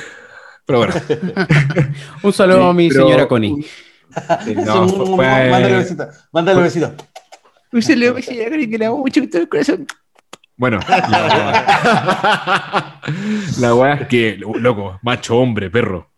pero 0.66 0.78
bueno 0.80 0.94
Un 2.22 2.32
saludo 2.32 2.64
a 2.68 2.74
mi 2.74 2.88
Pero- 2.88 3.04
señora 3.06 3.26
Connie. 3.28 3.64
Sí, 4.44 4.54
no, 4.54 4.86
fue- 4.88 5.06
fue- 5.06 5.16
mándale 5.50 5.76
besito, 5.78 6.06
mándale 6.32 6.60
besito. 6.62 6.94
Un 7.72 7.80
saludo 7.80 8.10
a 8.10 8.14
mi 8.14 8.22
señora 8.22 8.50
Connie 8.50 8.68
que 8.68 8.76
le 8.78 8.84
amo 8.84 8.98
mucho 8.98 9.20
con 9.22 9.30
todo 9.30 9.40
el 9.42 9.48
corazón. 9.48 9.86
Bueno, 10.62 10.78
la, 13.58 13.74
weá 13.74 13.94
es 13.94 14.06
que, 14.06 14.36
loco, 14.38 15.00
macho, 15.02 15.36
hombre, 15.36 15.68
perro. 15.70 16.12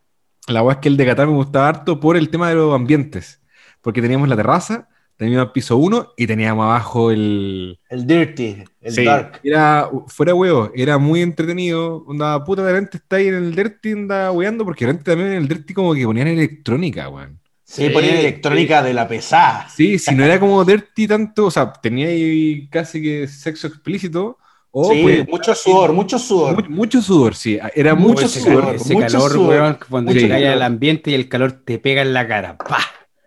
La 0.48 0.62
weá 0.62 0.74
es 0.74 0.80
que 0.80 0.90
el 0.90 0.98
de 0.98 1.06
Qatar 1.06 1.28
me 1.28 1.32
gustaba 1.32 1.66
harto 1.66 1.98
por 1.98 2.18
el 2.18 2.28
tema 2.28 2.50
de 2.50 2.56
los 2.56 2.74
ambientes. 2.74 3.40
Porque 3.80 4.02
teníamos 4.02 4.28
la 4.28 4.36
terraza, 4.36 4.90
teníamos 5.16 5.46
el 5.46 5.52
piso 5.52 5.78
1 5.78 6.12
y 6.18 6.26
teníamos 6.26 6.64
abajo 6.64 7.10
el. 7.10 7.80
El 7.88 8.06
dirty, 8.06 8.64
el 8.82 8.92
Sí, 8.92 9.04
dark. 9.06 9.40
Era, 9.42 9.88
fuera 10.08 10.34
huevo, 10.34 10.70
era 10.74 10.98
muy 10.98 11.22
entretenido. 11.22 12.04
Onda, 12.06 12.44
puta, 12.44 12.64
de 12.64 12.72
repente 12.72 12.98
está 12.98 13.16
ahí 13.16 13.28
en 13.28 13.36
el 13.36 13.54
Dirty, 13.54 13.92
anda 13.92 14.30
weando, 14.30 14.66
porque 14.66 14.84
de 14.84 14.92
repente 14.92 15.10
también 15.10 15.30
en 15.30 15.38
el 15.38 15.48
Dirty 15.48 15.72
como 15.72 15.94
que 15.94 16.04
ponían 16.04 16.28
electrónica, 16.28 17.08
weón. 17.08 17.40
Sí, 17.76 17.90
ponían 17.90 18.16
electrónica 18.16 18.82
de 18.82 18.94
la 18.94 19.08
pesada. 19.08 19.68
Sí, 19.68 19.98
si 19.98 20.14
no 20.14 20.24
era 20.24 20.38
como 20.38 20.64
Dirty 20.64 21.08
tanto, 21.08 21.46
o 21.46 21.50
sea, 21.50 21.72
tenía 21.72 22.06
ahí 22.08 22.68
casi 22.68 23.02
que 23.02 23.26
sexo 23.26 23.66
explícito. 23.66 24.38
Sí, 24.72 25.02
pues, 25.02 25.28
mucho 25.28 25.54
sudor, 25.54 25.92
mucho 25.92 26.18
sudor. 26.18 26.68
Mu- 26.68 26.76
Mucho 26.76 27.00
sudor, 27.02 27.34
sí. 27.34 27.58
Era 27.74 27.94
Mucho 27.94 28.08
mucho 28.14 28.26
ese, 28.26 28.40
sudor, 28.40 28.60
calor, 28.64 28.74
ese 28.76 28.94
mucho 28.94 29.06
calor, 29.12 29.32
sudor, 29.32 29.48
weón, 29.48 29.78
cuando 29.88 30.12
llega 30.12 30.52
al 30.52 30.62
ambiente 30.62 31.10
y 31.10 31.14
el 31.14 31.28
calor 31.28 31.52
te 31.64 31.78
pega 31.78 32.02
en 32.02 32.12
la 32.12 32.26
cara. 32.28 32.56
¡Pah! 32.58 32.78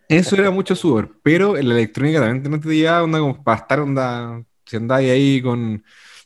Eso 0.10 0.36
era 0.36 0.52
mucho 0.52 0.76
sudor. 0.76 1.20
Pero 1.24 1.58
en 1.58 1.68
la 1.70 1.76
electrónica 1.76 2.20
también 2.22 2.50
no 2.52 2.60
te 2.60 2.70
llevaba 2.76 3.04
onda 3.04 3.20
como 3.20 3.43
para 3.43 3.58
estar 3.62 3.80
onda. 3.80 4.43
Si 4.66 4.76
andáis 4.76 5.10
ahí 5.12 5.41
con, 5.41 5.84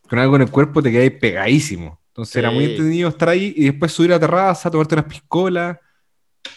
con 0.07 0.19
algo 0.19 0.36
en 0.36 0.43
el 0.43 0.51
cuerpo, 0.51 0.82
te 0.82 0.91
quedáis 0.91 1.11
pegadísimo. 1.19 1.99
Entonces 2.09 2.36
era 2.36 2.51
muy 2.51 2.65
Sí. 2.65 2.72
entretenido 2.72 3.09
estar 3.09 3.30
ahí 3.30 3.53
y 3.55 3.65
después 3.65 3.91
subir 3.91 4.11
a 4.11 4.15
la 4.15 4.19
terraza, 4.19 4.69
tomarte 4.72 4.95
unas 4.95 5.05
piscolas. 5.05 5.78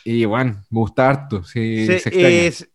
Y 0.04 0.24
bueno, 0.24 0.62
me 0.70 0.80
gusta 0.80 1.08
harto. 1.08 1.44
Sí, 1.44 1.86
se, 1.86 1.98
se 1.98 2.08
extraña. 2.10 2.36
es- 2.46 2.68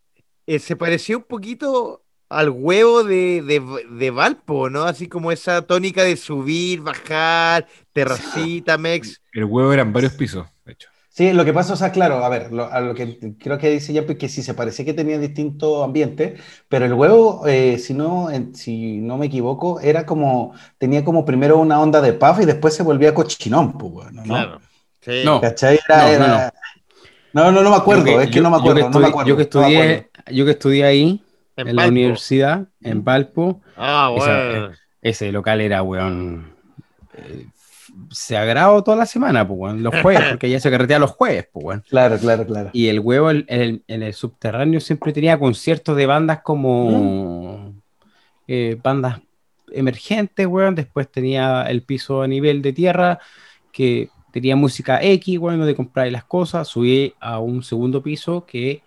eh, 0.47 0.59
se 0.59 0.75
parecía 0.75 1.17
un 1.17 1.23
poquito 1.23 2.03
al 2.27 2.49
huevo 2.49 3.03
de, 3.03 3.41
de, 3.43 3.61
de 3.91 4.11
Valpo, 4.11 4.69
¿no? 4.69 4.83
Así 4.83 5.07
como 5.07 5.31
esa 5.31 5.61
tónica 5.63 6.03
de 6.03 6.17
subir, 6.17 6.81
bajar, 6.81 7.67
terracita, 7.93 8.77
mex. 8.77 9.21
El 9.33 9.45
huevo 9.45 9.71
eran 9.73 9.93
varios 9.93 10.13
pisos, 10.13 10.47
de 10.65 10.73
hecho. 10.73 10.89
Sí, 11.09 11.33
lo 11.33 11.43
que 11.43 11.51
pasa, 11.53 11.73
o 11.73 11.75
sea, 11.75 11.91
claro, 11.91 12.23
a 12.23 12.29
ver, 12.29 12.51
lo, 12.53 12.71
a 12.71 12.79
lo 12.79 12.95
que 12.95 13.35
creo 13.39 13.57
que 13.57 13.69
dice 13.69 13.91
ya, 13.91 14.05
que 14.05 14.29
sí 14.29 14.41
se 14.41 14.53
parecía 14.53 14.85
que 14.85 14.93
tenía 14.93 15.19
distintos 15.19 15.83
ambientes, 15.83 16.39
pero 16.69 16.85
el 16.85 16.93
huevo, 16.93 17.45
eh, 17.47 17.77
si 17.77 17.93
no, 17.93 18.29
en- 18.31 18.55
si 18.55 18.99
no 18.99 19.17
me 19.17 19.25
equivoco, 19.25 19.79
era 19.81 20.05
como, 20.05 20.53
tenía 20.77 21.03
como 21.03 21.25
primero 21.25 21.57
una 21.57 21.81
onda 21.81 21.99
de 22.01 22.13
puff 22.13 22.39
y 22.41 22.45
después 22.45 22.73
se 22.73 22.83
volvía 22.83 23.13
cochinón, 23.13 23.77
pues, 23.77 23.91
bueno, 23.91 24.23
¿no? 24.23 24.23
Claro. 24.23 24.61
Sí. 25.01 25.21
No. 25.25 25.41
¿Cachai? 25.41 25.79
Era, 25.89 25.97
No, 25.99 26.19
no, 26.19 26.25
era- 26.25 26.53
No, 27.33 27.51
no, 27.51 27.61
no 27.61 27.69
me 27.69 27.75
acuerdo, 27.75 28.19
es 28.21 28.27
que 28.29 28.35
yo- 28.37 28.41
no 28.41 28.49
me 28.49 28.57
yo 28.57 28.61
acuerdo, 28.61 28.75
que 28.75 28.81
no 28.81 28.89
me 28.99 29.05
estudi- 29.05 29.09
acuerdo. 29.09 29.29
Yo 29.29 29.37
que 29.37 29.49
no 29.53 29.61
me 29.61 29.65
acuerdo. 29.67 29.91
estudié, 29.93 30.35
yo 30.37 30.45
que 30.45 30.51
estudié 30.51 30.83
ahí, 30.85 31.23
En 31.57 31.67
en 31.67 31.75
la 31.75 31.87
universidad, 31.87 32.67
en 32.81 33.03
Valpo, 33.03 33.61
Ah, 33.75 34.11
Esa- 34.17 34.45
bueno. 34.49 34.71
ese 35.01 35.31
local 35.31 35.61
era, 35.61 35.83
weón, 35.83 36.53
eh, 37.15 37.45
se 38.11 38.37
agrado 38.37 38.83
toda 38.83 38.95
la 38.97 39.05
semana, 39.05 39.47
pues, 39.47 39.59
weón, 39.59 39.83
los 39.83 39.93
jueves, 40.01 40.23
porque 40.29 40.49
ya 40.49 40.59
se 40.59 40.71
carretea 40.71 40.99
los 40.99 41.11
jueves, 41.11 41.47
pues, 41.51 41.65
weón. 41.65 41.83
Claro, 41.89 42.17
claro, 42.17 42.45
claro. 42.45 42.69
Y 42.73 42.87
el 42.87 42.99
huevo 42.99 43.29
en 43.31 43.45
el, 43.47 43.83
en 43.87 44.03
el 44.03 44.13
subterráneo 44.13 44.79
siempre 44.79 45.11
tenía 45.13 45.37
conciertos 45.37 45.95
de 45.97 46.05
bandas 46.05 46.41
como 46.41 47.73
eh, 48.47 48.77
bandas 48.81 49.19
emergentes, 49.71 50.47
weón. 50.47 50.75
Después 50.75 51.11
tenía 51.11 51.63
el 51.63 51.83
piso 51.83 52.21
a 52.21 52.27
nivel 52.27 52.61
de 52.61 52.73
tierra 52.73 53.19
que 53.71 54.09
tenía 54.31 54.55
música 54.55 55.01
X, 55.03 55.37
weón, 55.39 55.59
donde 55.59 55.75
comprar 55.75 56.11
las 56.11 56.23
cosas. 56.25 56.67
Subí 56.67 57.13
a 57.19 57.39
un 57.39 57.63
segundo 57.63 58.01
piso 58.03 58.45
que 58.45 58.81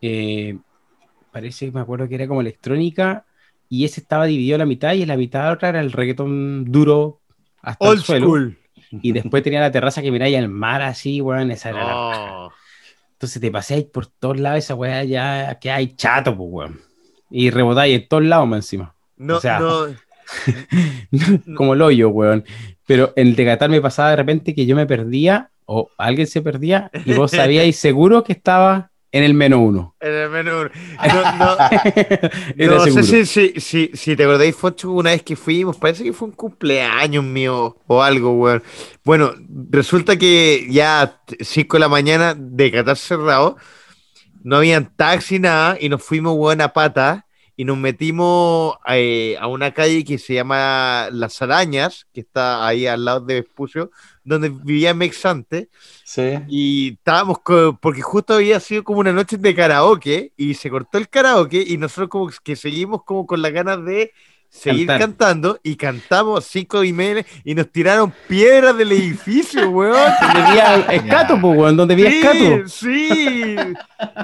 eh, 0.00 0.58
parece, 1.32 1.70
me 1.72 1.80
acuerdo 1.80 2.08
que 2.08 2.14
era 2.16 2.28
como 2.28 2.40
electrónica 2.40 3.24
y 3.68 3.84
ese 3.84 4.00
estaba 4.00 4.26
dividido 4.26 4.56
a 4.56 4.58
la 4.58 4.66
mitad 4.66 4.94
y 4.94 5.02
en 5.02 5.08
la 5.08 5.16
mitad 5.16 5.40
de 5.40 5.46
la 5.46 5.52
otra 5.52 5.68
era 5.70 5.80
el 5.80 5.92
reggaetón 5.92 6.64
duro 6.70 7.20
hasta 7.62 7.88
Old 7.88 7.98
el 7.98 8.04
suelo. 8.04 8.26
school. 8.26 8.58
Y 9.02 9.12
después 9.12 9.42
tenía 9.42 9.60
la 9.60 9.72
terraza 9.72 10.02
que 10.02 10.12
miráis 10.12 10.36
al 10.36 10.48
mar 10.48 10.82
así, 10.82 11.20
weón, 11.20 11.50
esa 11.50 11.70
era 11.70 11.84
la 11.84 11.94
Oh. 11.96 12.52
entonces 13.14 13.40
te 13.40 13.50
paseáis 13.50 13.86
por 13.86 14.06
todos 14.06 14.38
lados, 14.38 14.58
esa 14.60 14.74
weá 14.74 15.02
ya 15.04 15.58
que 15.58 15.70
hay 15.70 15.94
chato, 15.96 16.36
pues 16.36 16.48
weón. 16.52 16.80
Y 17.30 17.50
rebotáis 17.50 17.96
en 18.00 18.06
todos 18.08 18.22
lados 18.24 18.46
más 18.46 18.58
encima. 18.58 18.94
No, 19.16 19.38
O 19.38 19.40
sea, 19.40 19.58
no. 19.58 19.86
Como 21.56 21.74
el 21.74 21.82
hoyo, 21.82 22.08
weón. 22.10 22.44
Pero 22.86 23.12
en 23.16 23.28
el 23.28 23.36
de 23.36 23.44
Qatar 23.44 23.70
me 23.70 23.80
pasaba 23.80 24.10
de 24.10 24.16
repente 24.16 24.54
que 24.54 24.66
yo 24.66 24.76
me 24.76 24.86
perdía 24.86 25.50
o 25.66 25.90
alguien 25.96 26.26
se 26.26 26.42
perdía 26.42 26.90
y 27.04 27.14
vos 27.14 27.30
sabíais 27.30 27.76
seguro 27.76 28.24
que 28.24 28.32
estaba 28.32 28.90
en 29.14 29.22
el 29.22 29.32
menos 29.32 29.60
uno. 29.62 29.94
En 30.00 30.12
el 30.12 30.28
menú. 30.28 30.50
No, 32.56 32.86
no, 32.86 33.02
sé 33.02 33.24
si, 33.24 33.60
si, 33.60 33.90
si 33.94 34.16
te 34.16 34.24
acordáis, 34.24 34.56
Focho, 34.56 34.90
una 34.90 35.10
vez 35.10 35.22
que 35.22 35.36
fuimos, 35.36 35.76
parece 35.76 36.02
que 36.02 36.12
fue 36.12 36.28
un 36.28 36.34
cumpleaños 36.34 37.22
mío 37.22 37.76
o 37.86 38.02
algo, 38.02 38.32
weón. 38.32 38.62
Bueno, 39.04 39.32
resulta 39.70 40.16
que 40.16 40.66
ya 40.68 41.20
5 41.40 41.76
de 41.76 41.80
la 41.80 41.88
mañana 41.88 42.34
de 42.36 42.72
Qatar 42.72 42.96
cerrado, 42.96 43.56
no 44.42 44.56
habían 44.56 44.92
taxi, 44.96 45.38
nada, 45.38 45.78
y 45.80 45.88
nos 45.88 46.02
fuimos, 46.02 46.34
weón, 46.36 46.60
a 46.60 46.72
pata, 46.72 47.23
y 47.56 47.64
nos 47.64 47.76
metimos 47.78 48.76
eh, 48.88 49.36
a 49.40 49.46
una 49.46 49.72
calle 49.72 50.04
que 50.04 50.18
se 50.18 50.34
llama 50.34 51.08
Las 51.12 51.40
Arañas, 51.42 52.06
que 52.12 52.20
está 52.20 52.66
ahí 52.66 52.86
al 52.86 53.04
lado 53.04 53.20
de 53.20 53.42
Vespucio, 53.42 53.90
donde 54.24 54.48
vivía 54.48 54.94
Mex 54.94 55.24
antes, 55.26 55.68
Sí. 56.04 56.34
y 56.48 56.92
estábamos, 56.94 57.38
porque 57.80 58.02
justo 58.02 58.34
había 58.34 58.58
sido 58.60 58.82
como 58.84 59.00
una 59.00 59.12
noche 59.12 59.36
de 59.36 59.54
karaoke 59.54 60.32
y 60.36 60.54
se 60.54 60.70
cortó 60.70 60.98
el 60.98 61.08
karaoke 61.08 61.62
y 61.66 61.76
nosotros 61.78 62.08
como 62.08 62.30
que 62.42 62.56
seguimos 62.56 63.04
como 63.04 63.26
con 63.26 63.42
las 63.42 63.52
ganas 63.52 63.84
de 63.84 64.12
seguir 64.56 64.86
Cantar. 64.86 65.08
cantando 65.08 65.60
y 65.64 65.74
cantamos 65.74 66.44
cinco 66.44 66.84
y 66.84 66.92
media 66.92 67.26
y 67.42 67.54
nos 67.56 67.70
tiraron 67.72 68.12
piedras 68.28 68.76
del 68.78 68.92
edificio, 68.92 69.68
weón. 69.70 69.96
Donde 70.22 70.42
vivía 70.48 70.76
Escato, 70.92 71.40
pues, 71.40 71.58
weón, 71.58 71.76
donde 71.76 71.94
Escato. 72.06 72.68
Sí, 72.68 73.08
sí. 73.08 73.56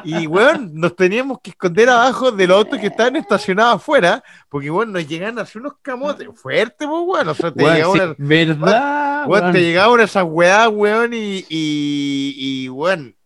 Y 0.05 0.27
weón, 0.29 0.71
nos 0.75 0.95
teníamos 0.95 1.39
que 1.43 1.51
esconder 1.51 1.91
abajo 1.91 2.31
del 2.31 2.53
auto 2.53 2.79
que 2.79 2.87
estaban 2.87 3.17
estacionados 3.17 3.77
afuera, 3.77 4.23
porque 4.49 4.71
weón, 4.71 4.93
nos 4.93 5.07
llegan 5.07 5.39
a 5.39 5.43
hacer 5.43 5.61
unos 5.61 5.75
camotes 5.83 6.29
fuertes, 6.35 6.87
pues 6.89 7.03
weón. 7.07 7.29
O 7.29 7.35
sea, 7.35 7.53
te 7.53 7.65
Weón, 7.65 7.75
llegaba 7.77 7.93
sí, 7.95 8.01
una- 8.01 8.15
¿Verdad? 8.19 9.27
Weón, 9.27 9.43
weón? 9.43 9.53
te 9.53 9.61
llegaban 9.63 10.01
esas 10.01 10.25
weas, 10.29 10.69
weón, 10.73 11.13
y, 11.13 11.45
y, 11.49 12.35
y 12.39 12.69
weón, 12.69 13.17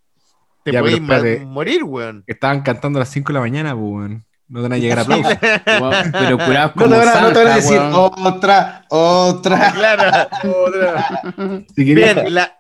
te 0.62 0.72
Ya, 0.72 0.80
podías 0.80 1.00
pero 1.07 1.46
morir, 1.46 1.84
weón. 1.84 2.24
Estaban 2.26 2.62
cantando 2.62 2.98
a 2.98 3.00
las 3.00 3.11
5 3.11 3.28
de 3.28 3.34
la 3.34 3.40
mañana, 3.40 3.72
pues, 3.74 3.84
weón. 3.84 4.24
No 4.49 4.59
te 4.61 4.62
van 4.64 4.72
a 4.74 4.78
llegar 4.78 4.99
aplausos. 5.01 5.32
Pero 6.12 6.38
curados 6.38 6.76
No 6.76 6.82
como 6.82 6.95
a, 6.97 7.20
no 7.20 7.32
te 7.32 7.45
van 7.45 7.53
a 7.53 7.57
decir 7.57 7.78
weón. 7.78 7.92
otra, 7.95 8.84
otra. 8.90 9.72
Claro. 9.72 10.28
otra. 10.66 11.64
Si 11.74 11.84
querías, 11.84 12.14
Bien, 12.14 12.34
la... 12.34 12.57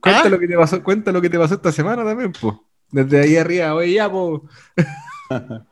cuenta, 0.00 0.22
¿Ah? 0.24 0.28
lo 0.28 0.38
que 0.38 0.48
te 0.48 0.56
pasó, 0.56 0.82
cuenta 0.82 1.12
lo 1.12 1.20
que 1.20 1.30
te 1.30 1.38
pasó 1.38 1.54
esta 1.54 1.72
semana 1.72 2.04
también, 2.04 2.32
pues. 2.32 2.54
Desde 2.90 3.20
ahí 3.20 3.36
arriba, 3.36 3.74
oye, 3.74 3.92
ya, 3.94 4.10
pues. 4.10 4.40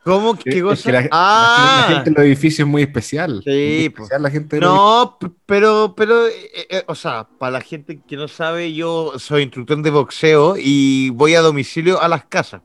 ¿Cómo? 0.04 0.36
¿Qué 0.36 0.60
cosa? 0.62 0.92
la- 0.92 1.08
ah, 1.10 1.86
la 1.88 1.94
gente 1.94 2.10
en 2.10 2.14
los 2.14 2.24
edificios 2.26 2.66
es 2.66 2.70
muy 2.70 2.82
especial. 2.82 3.40
Sí, 3.42 3.50
Muy 3.80 3.88
pues. 3.88 4.02
especial 4.04 4.22
la 4.22 4.30
gente 4.30 4.56
de 4.56 4.60
los 4.62 4.70
no, 4.74 5.18
pero, 5.46 5.94
pero, 5.96 6.26
eh, 6.26 6.32
eh, 6.68 6.84
o 6.86 6.94
sea, 6.94 7.26
para 7.38 7.52
la 7.52 7.60
gente 7.62 8.00
que 8.06 8.16
no 8.16 8.28
sabe, 8.28 8.74
yo 8.74 9.14
soy 9.18 9.44
instructor 9.44 9.80
de 9.80 9.88
boxeo 9.90 10.56
y 10.58 11.08
voy 11.08 11.34
a 11.36 11.40
domicilio 11.40 12.02
a 12.02 12.08
las 12.08 12.26
casas. 12.26 12.60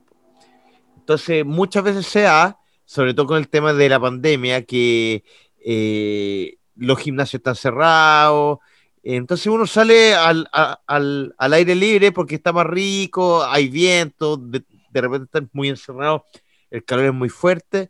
Entonces, 1.12 1.46
muchas 1.46 1.84
veces 1.84 2.08
se 2.08 2.22
da, 2.22 2.58
sobre 2.86 3.14
todo 3.14 3.28
con 3.28 3.38
el 3.38 3.50
tema 3.50 3.74
de 3.74 3.90
la 3.90 4.00
pandemia, 4.00 4.64
que 4.64 5.26
eh, 5.62 6.56
los 6.78 7.00
gimnasios 7.00 7.40
están 7.42 7.56
cerrados. 7.56 8.60
Entonces 9.04 9.48
uno 9.48 9.68
sale 9.68 10.14
al, 10.14 10.48
al, 10.88 11.36
al 11.38 11.54
aire 11.54 11.76
libre 11.76 12.14
porque 12.14 12.36
está 12.36 12.54
más 12.54 12.66
rico, 12.66 13.44
hay 13.44 13.68
viento, 13.68 14.38
de, 14.38 14.64
de 14.90 15.02
repente 15.02 15.26
están 15.26 15.50
muy 15.52 15.68
encerrados, 15.68 16.22
el 16.70 16.86
calor 16.86 17.06
es 17.08 17.14
muy 17.14 17.28
fuerte. 17.28 17.90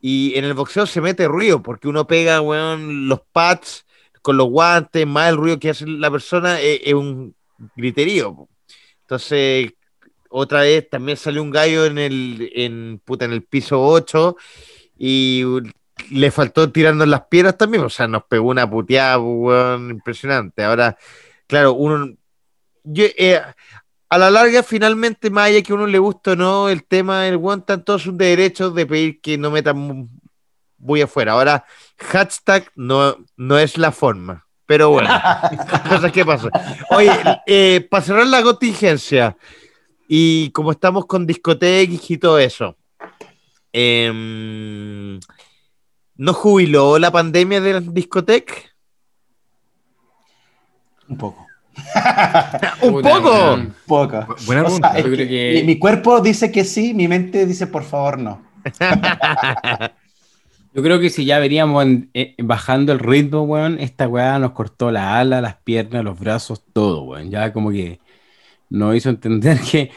Y 0.00 0.36
en 0.36 0.44
el 0.44 0.54
boxeo 0.54 0.84
se 0.86 1.00
mete 1.00 1.28
ruido 1.28 1.62
porque 1.62 1.86
uno 1.86 2.08
pega, 2.08 2.40
weón, 2.40 3.08
los 3.08 3.20
pads 3.30 3.86
con 4.20 4.36
los 4.36 4.48
guantes, 4.48 5.06
más 5.06 5.28
el 5.28 5.36
ruido 5.36 5.60
que 5.60 5.70
hace 5.70 5.86
la 5.86 6.10
persona 6.10 6.60
es, 6.60 6.80
es 6.82 6.94
un 6.94 7.36
griterío. 7.76 8.48
Entonces, 9.02 9.74
otra 10.28 10.62
vez 10.62 10.88
también 10.88 11.16
salió 11.16 11.42
un 11.42 11.50
gallo 11.50 11.86
en 11.86 11.98
el, 11.98 12.50
en, 12.54 13.00
puta, 13.04 13.24
en 13.24 13.32
el 13.32 13.42
piso 13.42 13.82
8 13.82 14.36
y 14.98 15.44
le 16.10 16.30
faltó 16.30 16.70
tirarnos 16.70 17.08
las 17.08 17.22
piedras 17.22 17.56
también. 17.56 17.84
O 17.84 17.90
sea, 17.90 18.08
nos 18.08 18.24
pegó 18.24 18.48
una 18.48 18.68
puteada, 18.68 19.18
weón, 19.18 19.90
impresionante. 19.90 20.64
Ahora, 20.64 20.96
claro, 21.46 21.74
uno. 21.74 22.14
Yo, 22.84 23.04
eh, 23.16 23.40
a 24.10 24.18
la 24.18 24.30
larga, 24.30 24.62
finalmente, 24.62 25.28
más 25.28 25.48
allá 25.48 25.62
que 25.62 25.72
a 25.72 25.74
uno 25.74 25.86
le 25.86 25.98
guste 25.98 26.30
o 26.30 26.36
no, 26.36 26.68
el 26.68 26.84
tema 26.84 27.22
del 27.22 27.36
weón, 27.36 27.64
todos 27.64 28.02
sus 28.02 28.16
derechos 28.16 28.74
de 28.74 28.86
pedir 28.86 29.20
que 29.20 29.36
no 29.36 29.50
metan 29.50 30.08
muy 30.78 31.02
afuera. 31.02 31.32
Ahora, 31.32 31.64
hashtag 31.98 32.70
no, 32.74 33.16
no 33.36 33.58
es 33.58 33.76
la 33.76 33.92
forma. 33.92 34.46
Pero 34.66 34.90
bueno, 34.90 35.08
cosas 35.88 36.12
que 36.12 36.24
pasan. 36.24 36.50
Oye, 36.90 37.10
eh, 37.46 37.86
para 37.90 38.02
cerrar 38.02 38.26
la 38.26 38.42
contingencia, 38.42 39.36
y 40.08 40.50
como 40.50 40.72
estamos 40.72 41.06
con 41.06 41.26
discotecas 41.26 42.10
y 42.10 42.16
todo 42.18 42.38
eso, 42.38 42.76
em, 43.72 45.20
¿no 46.16 46.32
jubiló 46.32 46.98
la 46.98 47.10
pandemia 47.10 47.60
de 47.60 47.72
las 47.74 47.94
discotecas? 47.94 48.56
Un 51.08 51.16
poco. 51.18 51.46
¡Un 52.82 52.92
Puta, 52.92 53.08
poco! 53.14 53.30
weón. 53.30 53.74
Poco. 53.86 54.26
Buena 54.46 54.62
O 54.62 54.64
pregunta. 54.64 54.90
sea, 54.90 54.98
es 54.98 55.04
Yo 55.04 55.12
creo 55.12 55.26
que 55.26 55.28
que- 55.28 55.52
mi, 55.60 55.62
mi 55.74 55.78
cuerpo 55.78 56.20
dice 56.20 56.50
que 56.50 56.64
sí, 56.64 56.92
mi 56.94 57.06
mente 57.06 57.46
dice 57.46 57.66
por 57.68 57.84
favor 57.84 58.18
no. 58.18 58.42
Yo 60.74 60.82
creo 60.82 61.00
que 61.00 61.08
si 61.10 61.24
ya 61.24 61.38
veníamos 61.38 61.82
en- 61.84 62.10
eh, 62.14 62.34
bajando 62.38 62.92
el 62.92 62.98
ritmo, 62.98 63.42
weón, 63.42 63.78
esta 63.80 64.06
weá 64.06 64.38
nos 64.38 64.52
cortó 64.52 64.90
la 64.90 65.18
ala, 65.18 65.40
las 65.40 65.56
piernas, 65.56 66.04
los 66.04 66.18
brazos, 66.18 66.62
todo, 66.72 67.02
weón. 67.02 67.30
Ya 67.30 67.52
como 67.52 67.70
que 67.70 68.00
nos 68.70 68.94
hizo 68.96 69.10
entender 69.10 69.58
que 69.60 69.90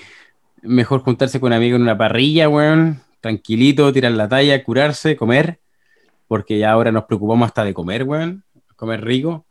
mejor 0.61 1.01
juntarse 1.01 1.39
con 1.39 1.53
amigos 1.53 1.77
en 1.77 1.83
una 1.83 1.97
parrilla, 1.97 2.49
weón, 2.49 3.01
tranquilito, 3.19 3.91
tirar 3.93 4.11
la 4.13 4.27
talla, 4.29 4.63
curarse, 4.63 5.15
comer, 5.15 5.59
porque 6.27 6.57
ya 6.59 6.71
ahora 6.71 6.91
nos 6.91 7.05
preocupamos 7.05 7.47
hasta 7.47 7.63
de 7.63 7.73
comer, 7.73 8.03
weón, 8.03 8.43
comer 8.75 9.03
rico. 9.03 9.45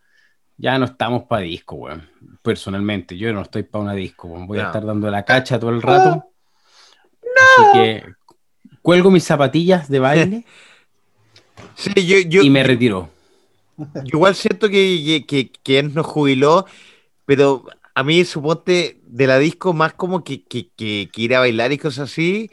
Ya 0.56 0.78
no 0.78 0.84
estamos 0.84 1.24
para 1.24 1.42
disco, 1.42 1.76
weón. 1.76 2.08
Personalmente, 2.42 3.16
yo 3.16 3.32
no 3.32 3.42
estoy 3.42 3.62
para 3.62 3.82
una 3.84 3.94
disco, 3.94 4.28
weón. 4.28 4.46
Voy 4.46 4.58
a 4.58 4.62
No. 4.62 4.68
estar 4.68 4.84
dando 4.84 5.10
la 5.10 5.24
cacha 5.24 5.58
todo 5.58 5.70
el 5.70 5.80
rato. 5.82 6.24
Así 7.22 7.62
que 7.72 8.04
cuelgo 8.82 9.10
mis 9.10 9.24
zapatillas 9.24 9.88
de 9.88 9.98
baile 9.98 10.44
Sí, 11.74 11.92
yo, 12.06 12.18
yo, 12.28 12.42
y 12.42 12.50
me 12.50 12.62
retiro. 12.62 13.10
yo 13.78 14.02
igual 14.04 14.34
siento 14.34 14.68
que, 14.68 15.24
que, 15.26 15.26
que, 15.26 15.52
que 15.62 15.78
él 15.78 15.94
nos 15.94 16.06
jubiló, 16.06 16.66
pero 17.24 17.64
a 17.94 18.02
mí, 18.04 18.24
suponte, 18.24 19.00
de 19.04 19.26
la 19.26 19.38
disco, 19.38 19.72
más 19.72 19.94
como 19.94 20.24
que, 20.24 20.44
que, 20.44 20.70
que, 20.76 21.10
que 21.12 21.22
ir 21.22 21.34
a 21.34 21.40
bailar 21.40 21.72
y 21.72 21.78
cosas 21.78 22.10
así, 22.10 22.50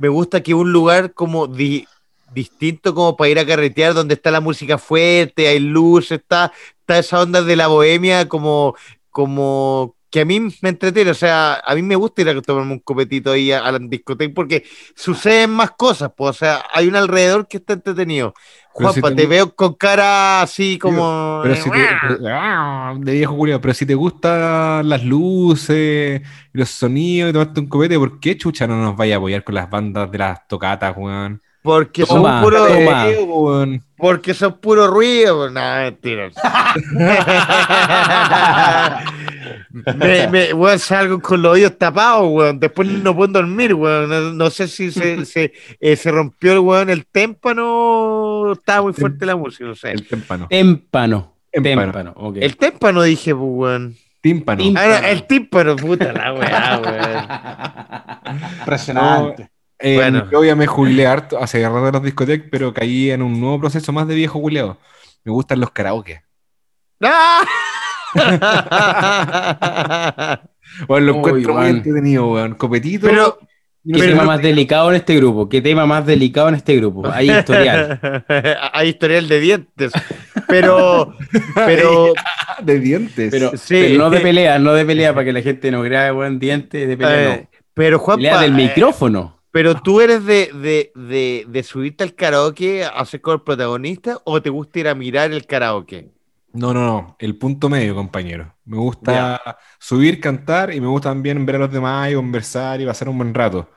me 0.00 0.08
gusta 0.08 0.42
que 0.42 0.54
un 0.54 0.72
lugar 0.72 1.14
como 1.14 1.46
di- 1.46 1.86
distinto 2.32 2.94
como 2.94 3.16
para 3.16 3.30
ir 3.30 3.38
a 3.38 3.46
carretear, 3.46 3.94
donde 3.94 4.14
está 4.14 4.30
la 4.30 4.40
música 4.40 4.78
fuerte, 4.78 5.48
hay 5.48 5.60
luz, 5.60 6.10
está, 6.12 6.52
está 6.80 6.98
esa 6.98 7.22
onda 7.22 7.42
de 7.42 7.56
la 7.56 7.68
bohemia 7.68 8.28
como, 8.28 8.76
como 9.10 9.95
que 10.16 10.22
a 10.22 10.24
mí 10.24 10.40
me 10.62 10.70
entretiene, 10.70 11.10
o 11.10 11.14
sea, 11.14 11.56
a 11.62 11.74
mí 11.74 11.82
me 11.82 11.94
gusta 11.94 12.22
ir 12.22 12.30
a 12.30 12.40
tomarme 12.40 12.72
un 12.72 12.78
copetito 12.78 13.32
ahí 13.32 13.52
a, 13.52 13.58
a 13.66 13.70
la 13.72 13.78
discoteca 13.78 14.32
porque 14.34 14.64
suceden 14.94 15.50
más 15.50 15.72
cosas, 15.72 16.10
pues, 16.16 16.30
o 16.30 16.32
sea, 16.32 16.64
hay 16.72 16.88
un 16.88 16.96
alrededor 16.96 17.46
que 17.46 17.58
está 17.58 17.74
entretenido. 17.74 18.32
Pero 18.78 18.92
si 18.94 19.00
Juanpa, 19.02 19.14
te 19.14 19.26
veo 19.26 19.54
con 19.54 19.74
cara 19.74 20.40
así 20.40 20.78
como... 20.78 21.40
Pero 21.42 21.54
si 21.56 21.70
te, 21.70 21.78
pero- 22.00 22.18
ah, 22.30 22.94
de 22.98 23.12
viejo 23.12 23.36
culiao, 23.36 23.60
pero 23.60 23.74
si 23.74 23.84
te 23.84 23.94
gustan 23.94 24.88
las 24.88 25.04
luces, 25.04 26.22
y 26.54 26.58
los 26.58 26.70
sonidos 26.70 27.28
y 27.28 27.32
tomarte 27.34 27.60
un 27.60 27.66
copete, 27.68 27.98
¿por 27.98 28.18
qué 28.18 28.38
chucha 28.38 28.66
no 28.66 28.80
nos 28.80 28.96
vaya 28.96 29.16
a 29.16 29.18
apoyar 29.18 29.44
con 29.44 29.54
las 29.54 29.68
bandas 29.68 30.10
de 30.10 30.16
las 30.16 30.48
tocatas, 30.48 30.96
weón? 30.96 31.42
Porque 31.66 32.04
Toma, 32.06 32.40
son 32.40 32.44
puro, 32.44 32.64
weón. 33.26 33.82
porque 33.96 34.32
son 34.34 34.60
puro 34.60 34.86
ruido. 34.86 35.50
No, 35.50 35.60
mentira. 35.60 36.30
me, 39.96 40.28
me, 40.28 40.52
weón, 40.54 40.78
salgo 40.78 41.20
con 41.20 41.42
los 41.42 41.54
oídos 41.54 41.76
tapados, 41.76 42.28
weón. 42.30 42.60
Después 42.60 42.86
no 42.88 43.16
puedo 43.16 43.32
dormir, 43.32 43.74
weón. 43.74 44.08
No, 44.08 44.20
no 44.32 44.48
sé 44.50 44.68
si 44.68 44.92
se, 44.92 45.24
se, 45.26 45.52
eh, 45.80 45.96
se 45.96 46.12
rompió 46.12 46.52
el 46.52 46.60
weón 46.60 46.88
el 46.88 47.04
témpano. 47.06 48.52
Estaba 48.52 48.82
muy 48.82 48.92
fuerte 48.92 49.26
la 49.26 49.34
música, 49.34 49.64
no 49.64 49.74
sé. 49.74 49.90
El 49.90 50.06
témpano. 50.06 50.46
Témpano. 50.48 51.34
Témpano. 51.50 52.14
El 52.36 52.56
témpano 52.56 53.02
dije, 53.02 53.34
pues, 53.34 53.48
weón. 53.50 53.96
Tímpano. 54.20 54.62
Tím- 54.62 54.76
Ah, 54.78 55.00
no, 55.02 55.08
el 55.08 55.26
tímpano, 55.26 55.74
puta 55.74 56.12
la 56.12 56.32
weá, 56.32 56.80
weón. 56.84 57.26
Impresionante. 58.60 59.50
Eh, 59.78 59.96
Bueno. 59.96 60.28
Yo 60.30 60.44
ya 60.44 60.56
me 60.56 60.66
jubilé 60.66 61.06
harto 61.06 61.38
hace 61.38 61.62
rato 61.68 61.84
de 61.86 61.92
las 61.92 62.02
discotecas, 62.02 62.48
pero 62.50 62.72
caí 62.72 63.10
en 63.10 63.22
un 63.22 63.38
nuevo 63.40 63.60
proceso 63.60 63.92
más 63.92 64.08
de 64.08 64.14
viejo 64.14 64.40
culeado. 64.40 64.78
Me 65.24 65.32
gustan 65.32 65.60
los 65.60 65.70
karaoke. 65.70 66.22
¡Ah! 67.02 67.44
Bueno, 70.88 71.06
lo 71.06 71.12
Uy, 71.12 71.18
encuentro 71.18 71.52
muy 71.54 71.62
weón. 71.62 71.76
entretenido, 71.76 72.32
weón. 72.32 72.54
Copetito. 72.54 73.06
Pero, 73.06 73.38
¿Qué 73.86 74.00
tema 74.00 74.24
más 74.24 74.42
delicado 74.42 74.90
en 74.90 74.96
este 74.96 75.14
grupo? 75.16 75.48
¿Qué 75.48 75.62
tema 75.62 75.86
más 75.86 76.04
delicado 76.04 76.48
en 76.48 76.56
este 76.56 76.74
grupo? 76.76 77.06
Hay 77.08 77.30
historial. 77.30 78.24
Hay 78.72 78.88
historial 78.88 79.28
de 79.28 79.40
dientes. 79.40 79.92
Pero, 80.48 81.14
pero, 81.54 82.12
de 82.62 82.80
dientes. 82.80 83.30
Pero, 83.30 83.52
Sí. 83.56 83.74
pero 83.86 83.98
no 83.98 84.10
de 84.10 84.20
pelea, 84.20 84.58
no 84.58 84.72
de 84.72 84.84
pelea 84.84 85.14
para 85.14 85.24
que 85.24 85.32
la 85.32 85.40
gente 85.40 85.70
no 85.70 85.82
crea 85.82 86.10
buen 86.12 86.38
diente 86.40 86.86
de 86.86 86.96
pelea. 86.96 87.34
eh, 87.34 87.48
no. 87.52 87.58
pero 87.74 88.04
Pelea 88.04 88.32
Juanpa, 88.34 88.42
del 88.42 88.52
eh, 88.58 88.62
micrófono. 88.64 89.35
Pero 89.56 89.80
tú 89.82 90.00
eres 90.02 90.24
de, 90.26 90.50
de, 90.52 90.92
de, 90.94 91.46
de 91.48 91.62
subirte 91.62 92.04
al 92.04 92.14
karaoke 92.14 92.84
a 92.84 93.04
ser 93.06 93.20
como 93.22 93.36
el 93.36 93.42
protagonista 93.42 94.20
o 94.24 94.42
te 94.42 94.50
gusta 94.50 94.78
ir 94.80 94.88
a 94.88 94.94
mirar 94.94 95.32
el 95.32 95.46
karaoke? 95.46 96.10
No, 96.52 96.72
no, 96.72 96.86
no. 96.86 97.16
El 97.18 97.36
punto 97.38 97.68
medio, 97.68 97.94
compañero. 97.94 98.56
Me 98.64 98.78
gusta 98.78 99.38
subir, 99.78 100.20
cantar 100.20 100.72
y 100.72 100.80
me 100.80 100.86
gusta 100.86 101.10
también 101.10 101.44
ver 101.44 101.56
a 101.56 101.58
los 101.58 101.72
demás 101.72 102.10
y 102.10 102.14
conversar 102.14 102.80
y 102.80 102.86
pasar 102.86 103.08
un 103.10 103.18
buen 103.18 103.34
rato. 103.34 103.70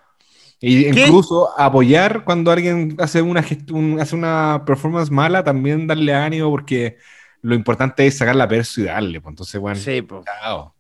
Y 0.62 0.88
¿Qué? 0.90 1.06
incluso 1.06 1.50
apoyar 1.60 2.26
cuando 2.26 2.52
alguien 2.52 2.96
hace 3.00 3.22
una, 3.22 3.46
un- 3.74 4.00
hace 4.02 4.16
una 4.16 4.64
performance 4.66 5.12
mala, 5.12 5.44
también 5.44 5.88
darle 5.88 6.14
ánimo 6.14 6.50
porque 6.52 6.98
lo 7.42 7.56
importante 7.56 8.08
es 8.08 8.18
sacar 8.18 8.36
la 8.36 8.48
perso 8.48 8.82
y 8.82 8.86
darle. 8.86 9.22
pues. 9.22 9.32
Entonces, 9.34 9.62
bueno, 9.62 9.86
Sí, 9.86 10.02
chao. 10.26 10.76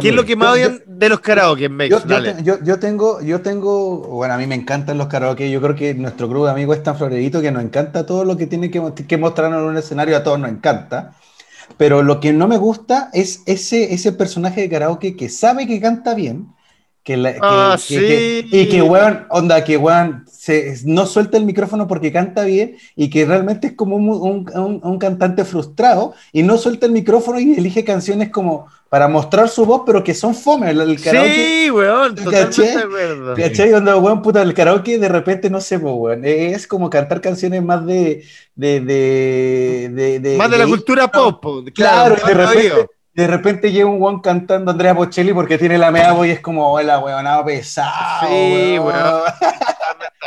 ¿Qué 0.00 0.08
es 0.08 0.14
lo 0.14 0.24
que 0.24 0.34
más 0.34 0.52
odian 0.52 0.82
de 0.86 1.08
los 1.08 1.20
karaoke, 1.20 1.68
Mex? 1.68 1.90
Yo, 1.90 1.98
yo 2.08 2.16
yo- 2.42 2.64
yo 2.64 2.78
tengo, 2.80 3.20
yo 3.20 3.40
tengo, 3.40 3.98
bueno, 4.08 4.34
a 4.34 4.36
mí 4.36 4.46
me 4.46 4.56
encantan 4.56 4.98
los 4.98 5.06
karaoke. 5.06 5.48
Yo 5.50 5.60
creo 5.62 5.76
que 5.76 5.94
nuestro 5.94 6.28
grupo 6.28 6.46
de 6.46 6.52
amigos 6.52 6.76
es 6.78 6.82
tan 6.82 6.96
florerito 6.96 7.40
que 7.40 7.52
nos 7.52 7.62
encanta 7.62 8.04
todo 8.04 8.24
lo 8.24 8.36
que 8.36 8.46
tiene 8.48 8.70
que, 8.70 8.82
que 9.06 9.16
mostrarnos 9.16 9.62
en 9.62 9.68
un 9.68 9.76
escenario, 9.76 10.16
a 10.16 10.24
todos 10.24 10.40
nos 10.40 10.50
encanta. 10.50 11.12
Pero 11.76 12.02
lo 12.02 12.18
que 12.20 12.32
no 12.32 12.48
me 12.48 12.58
gusta 12.58 13.10
es 13.12 13.42
ese, 13.46 13.94
ese 13.94 14.12
personaje 14.12 14.60
de 14.62 14.68
karaoke 14.70 15.16
que 15.16 15.28
sabe 15.28 15.66
que 15.68 15.80
canta 15.80 16.14
bien, 16.14 16.48
que, 17.04 17.16
la- 17.16 17.34
que- 17.34 17.38
Ah, 17.42 17.76
que- 17.86 17.98
que- 17.98 18.46
sí. 18.50 18.56
y 18.56 18.68
que 18.68 18.82
weón, 18.82 19.26
onda, 19.30 19.62
que 19.62 19.76
weón, 19.76 20.24
se, 20.30 20.76
no 20.84 21.06
suelta 21.06 21.36
el 21.36 21.44
micrófono 21.44 21.86
porque 21.86 22.12
canta 22.12 22.42
bien 22.44 22.76
y 22.96 23.10
que 23.10 23.24
realmente 23.24 23.68
es 23.68 23.72
como 23.74 23.94
un, 23.96 24.08
un- 24.08 24.50
un- 24.58 24.80
un 24.82 24.98
cantante 24.98 25.44
frustrado 25.44 26.14
y 26.32 26.42
no 26.42 26.56
suelta 26.58 26.86
el 26.86 26.92
micrófono 26.92 27.38
y 27.38 27.54
elige 27.54 27.84
canciones 27.84 28.30
como 28.30 28.66
para 28.88 29.08
mostrar 29.08 29.48
su 29.48 29.64
voz, 29.66 29.82
pero 29.84 30.02
que 30.04 30.14
son 30.14 30.34
fome. 30.34 30.70
El, 30.70 30.80
el 30.80 31.00
karaoke, 31.02 31.34
Sí, 31.64 31.70
weón, 31.70 32.14
¿Te 32.14 32.22
totalmente 32.22 32.56
caché? 32.62 32.76
de 32.76 32.82
acuerdo. 32.84 33.34
¿Cachai? 33.34 33.72
Onda, 33.72 33.96
weón, 33.96 34.22
puta, 34.22 34.42
el 34.42 34.54
karaoke 34.54 34.98
de 34.98 35.08
repente 35.08 35.50
no 35.50 35.60
sé, 35.60 35.76
weón. 35.76 36.24
Es 36.24 36.66
como 36.66 36.88
cantar 36.88 37.20
canciones 37.20 37.62
más 37.62 37.84
de. 37.84 38.24
de, 38.54 38.80
de, 38.80 39.90
de- 39.92 40.20
de- 40.20 40.36
Más 40.36 40.50
de 40.50 40.58
la 40.58 40.66
cultura 40.66 41.08
pop. 41.08 41.40
po. 41.42 41.64
Claro, 41.74 42.14
de 42.14 42.32
repente, 42.34 42.58
oído. 42.72 42.90
de 43.14 43.26
repente 43.26 43.72
llega 43.72 43.86
un 43.86 44.00
weón 44.00 44.20
cantando 44.20 44.70
Andrea 44.70 44.94
Bocelli 44.94 45.32
porque 45.32 45.58
tiene 45.58 45.78
la 45.78 45.90
mea 45.90 46.12
voz 46.12 46.26
y 46.28 46.30
es 46.30 46.40
como, 46.40 46.70
hola, 46.72 46.98
weón, 47.00 47.26
pesado. 47.44 48.28
Sí, 48.28 48.78
weón. 48.78 49.22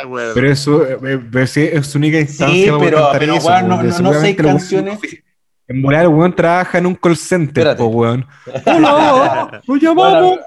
Pero 0.34 0.50
eso 0.50 0.86
eh, 0.86 0.98
eh, 1.02 1.70
es 1.74 1.86
su 1.86 1.98
única 1.98 2.18
instancia 2.18 2.72
Sí, 2.72 2.78
pero- 2.80 3.08
pero, 3.12 3.34
eso, 3.34 3.48
weón, 3.48 3.68
no- 3.68 3.82
no- 3.82 3.98
no 4.00 4.14
sé 4.20 4.34
canciones. 4.36 4.98
En 5.70 5.82
volar, 5.82 6.02
el 6.02 6.08
weón 6.08 6.34
trabaja 6.34 6.78
en 6.78 6.86
un 6.86 6.96
call 6.96 7.16
center, 7.16 7.76
po, 7.76 7.86
weón. 7.86 8.26
Hola, 8.66 9.62
lo 9.64 9.76
llamamos 9.76 10.38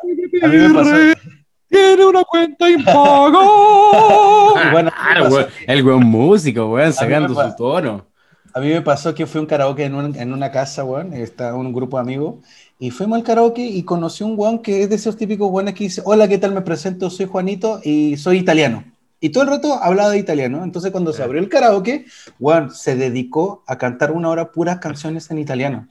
a 0.42 0.48
IPR, 0.52 1.18
tiene 1.70 2.06
una 2.06 2.24
cuenta 2.26 2.70
impaga. 2.70 3.40
Y 4.68 4.72
bueno, 4.72 4.92
Claro, 4.92 5.30
weón, 5.30 5.46
el 5.66 5.84
weón 5.86 6.04
músico, 6.04 6.66
weón, 6.72 6.92
sacando 6.92 7.34
su 7.34 7.56
tono. 7.56 8.06
A 8.54 8.60
mí 8.60 8.68
me 8.68 8.82
pasó 8.82 9.16
que 9.16 9.26
fui 9.26 9.40
a 9.40 9.42
un 9.42 9.48
karaoke 9.48 9.86
en, 9.86 9.96
un- 9.96 10.16
en 10.16 10.34
una 10.34 10.52
casa, 10.52 10.84
weón, 10.84 11.14
está 11.14 11.56
un 11.56 11.72
grupo 11.72 11.96
de 11.98 12.02
amigos, 12.02 12.36
y 12.78 12.92
fuimos 12.92 13.18
al 13.18 13.24
karaoke 13.24 13.66
y 13.66 13.84
conocí 13.84 14.26
un 14.26 14.34
weón 14.38 14.60
que 14.60 14.84
es 14.84 14.90
de 14.90 14.96
esos 14.98 15.16
típicos 15.16 15.50
weones 15.50 15.74
que 15.74 15.86
dice, 15.86 16.02
hola, 16.04 16.28
¿qué 16.28 16.38
tal? 16.38 16.52
Me 16.54 16.62
presento, 16.62 17.10
soy 17.10 17.28
Juanito 17.28 17.80
y 17.82 18.18
soy 18.18 18.40
italiano. 18.40 18.84
Y 19.24 19.30
todo 19.30 19.46
el 19.46 19.52
rato 19.52 19.82
hablaba 19.82 20.10
de 20.10 20.18
italiano. 20.18 20.66
Entonces 20.66 20.92
cuando 20.92 21.14
se 21.14 21.24
abrió 21.24 21.40
el 21.40 21.48
karaoke, 21.48 22.06
weón, 22.40 22.72
se 22.72 22.98
dedicó 22.98 23.64
a 23.68 23.78
cantar 23.78 24.12
una 24.12 24.28
hora 24.28 24.52
puras 24.52 24.80
canciones 24.80 25.32
en 25.32 25.40
italiano. 25.40 25.88